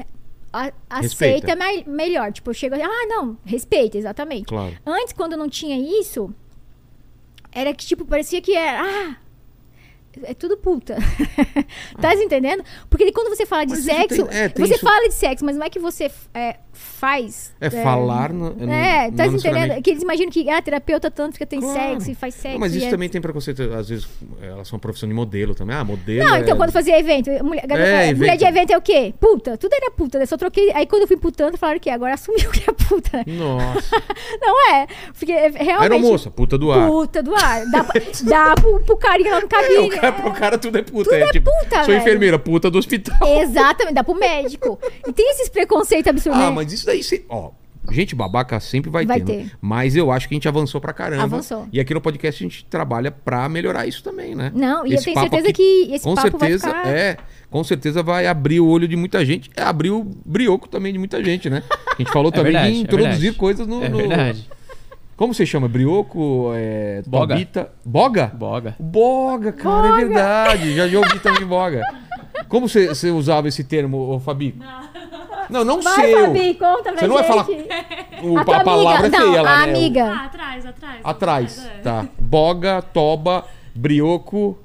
[0.56, 2.32] a- aceita me- melhor.
[2.32, 4.46] Tipo, eu chego, ah, não, respeita, exatamente.
[4.46, 4.76] Claro.
[4.86, 6.32] Antes, quando não tinha isso,
[7.52, 8.82] era que, tipo, parecia que era.
[8.82, 9.16] Ah,
[10.22, 10.96] é tudo puta.
[12.00, 12.64] tá entendendo?
[12.88, 15.44] Porque quando você fala de Mas sexo, tem- é, tem você isso- fala de sexo,
[15.44, 17.52] mas não é que você é, faz.
[17.60, 19.82] É falar no- É, no- não tá entendendo?
[19.82, 21.78] Que eles imaginam que ah, terapeuta tântrica tem Claro.
[21.94, 22.52] sexo e faz sexo.
[22.54, 23.62] Não, mas isso é- também tem preconceito.
[23.74, 24.06] Às vezes
[24.42, 25.76] elas são profissão de modelo também.
[25.76, 26.28] Ah, modelo.
[26.28, 26.40] Não, é...
[26.40, 28.38] então quando fazia evento, mulher, garota- É, mulher evento.
[28.38, 29.14] de evento é o quê?
[29.20, 30.26] Puta, tudo era puta, né?
[30.26, 30.70] Só troquei.
[30.72, 33.24] Aí quando eu fui putando, falaram que agora assumiu que é puta, né?
[33.26, 33.96] Nossa.
[34.40, 34.86] Não é?
[35.18, 35.92] Porque é, realmente.
[35.92, 36.88] Aeromoça, puta do ar.
[36.88, 37.66] Puta do ar.
[37.70, 39.86] Dá, pra- dá pro, pro carinha lá no cabine.
[39.96, 41.04] O cara, pro cara tudo é puta.
[41.10, 41.98] Tudo é, é tipo, puta, Sou velho.
[42.00, 43.16] enfermeira, puta do hospital.
[43.40, 44.78] Exatamente, dá pro médico.
[45.06, 46.40] E tem esses preconceitos absurdos.
[46.40, 46.50] Ah, né?
[46.50, 47.50] mas isso daí, se- ó,
[47.90, 49.44] gente babaca sempre vai, Vai ter, né?
[49.44, 49.52] ter.
[49.60, 51.22] Mas eu acho que a gente avançou pra caramba.
[51.22, 51.68] Avançou.
[51.72, 54.50] E aqui no podcast a gente trabalha pra melhorar isso também, né?
[54.54, 56.88] Não, e eu Esse tenho papo certeza aqui, que esse com papo vai certeza, ficar-
[56.88, 57.16] é,
[57.48, 59.50] com certeza vai abrir o olho de muita gente.
[59.56, 61.62] É, abrir o brioco também de muita gente, né?
[61.70, 63.36] A gente falou É também verdade, de é introduzir verdade.
[63.38, 64.48] coisas no, É no- verdade.
[65.16, 65.66] Como você chama?
[65.66, 66.50] Brioco?
[66.54, 67.34] É, Boga.
[67.34, 67.72] Tobita?
[67.84, 68.26] Boga?
[68.34, 68.76] Boga.
[68.78, 70.74] Boga, cara, é verdade.
[70.76, 71.80] Já, já ouvi também boga.
[72.48, 74.54] Como você, você usava esse termo, ô, Fabi?
[75.48, 76.14] Não, não Vai, sei.
[76.26, 77.68] Fabi, conta pra Você não vai gente.
[77.68, 79.16] falar- O, A a, palavra amiga.
[79.16, 79.72] é feia não, lá, a né?
[79.72, 80.04] amiga.
[80.04, 81.00] Ah, atrás, atrás.
[81.04, 81.68] Atrás, é.
[81.82, 82.06] tá.
[82.18, 83.44] Boga, toba,
[83.74, 84.58] brioco.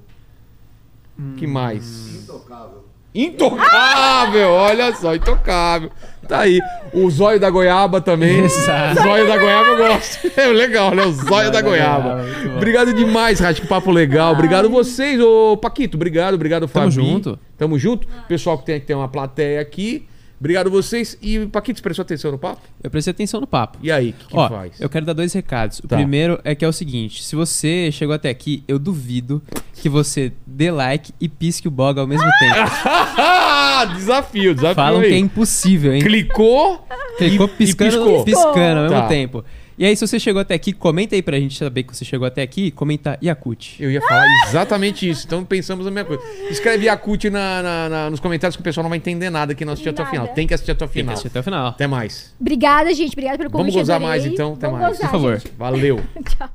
[1.38, 2.24] que mais?
[2.24, 2.82] Intocável.
[3.14, 4.50] Intocável!
[4.54, 5.92] Olha só, intocável.
[6.32, 6.62] Tá aí.
[6.94, 8.40] O zóio da goiaba também.
[8.46, 9.02] Exato.
[9.02, 10.32] O zóio da goiaba eu gosto.
[10.40, 11.04] É legal, né?
[11.06, 12.26] O zóio da goiaba.
[12.56, 14.32] Obrigado demais, Rádio, que papo legal.
[14.32, 15.98] Obrigado vocês, ô Paquito.
[15.98, 16.96] Obrigado, obrigado, Fabi.
[16.96, 17.40] Tamo junto.
[17.58, 18.08] Tamo junto.
[18.30, 20.08] Pessoal que tem, que tem uma plateia aqui.
[20.42, 21.16] Obrigado vocês.
[21.22, 22.62] E Paquito, você prestou atenção no papo?
[22.84, 23.78] Eu prestei atenção no papo.
[23.84, 24.82] E aí, o que, que Ó, faz?
[24.82, 25.78] eu quero dar dois recados.
[25.80, 25.96] O Tá.
[25.98, 29.40] primeiro é que é o seguinte: se você chegou até aqui, eu duvido
[29.76, 32.56] que você dê like e pisque o boga ao mesmo tempo.
[33.96, 35.10] desafio, desafio Falam aí.
[35.10, 36.02] que é impossível, hein?
[36.02, 36.88] Clicou,
[37.20, 38.24] Clicou e- e piscando, piscou.
[38.24, 39.08] piscando ao mesmo Tá.
[39.08, 39.46] tempo.
[39.82, 42.28] E aí, se você chegou até aqui, comenta aí pra gente saber que você chegou
[42.28, 42.70] até aqui.
[42.70, 43.82] Comenta Yakut.
[43.82, 45.26] Eu ia falar exatamente isso.
[45.26, 46.24] Então pensamos na mesma coisa.
[46.52, 49.66] Escreve Yakut na, na- na- nos comentários que o pessoal não vai entender nada que
[49.66, 50.16] não assistiu até o Nada.
[50.20, 50.34] final.
[50.36, 51.14] Tem que assistir até o Tem que final.
[51.14, 51.68] assistir até o final.
[51.70, 52.32] Até mais.
[52.40, 53.14] Obrigada, gente.
[53.14, 53.80] Obrigada pelo Vamos convite.
[53.80, 54.10] gozar adorei.
[54.22, 54.54] mais, então.
[54.54, 54.92] Até Vamos mais.
[54.98, 55.40] gozar, Por favor.
[55.40, 55.52] gente.
[55.58, 56.00] Valeu.
[56.30, 56.50] Tchau.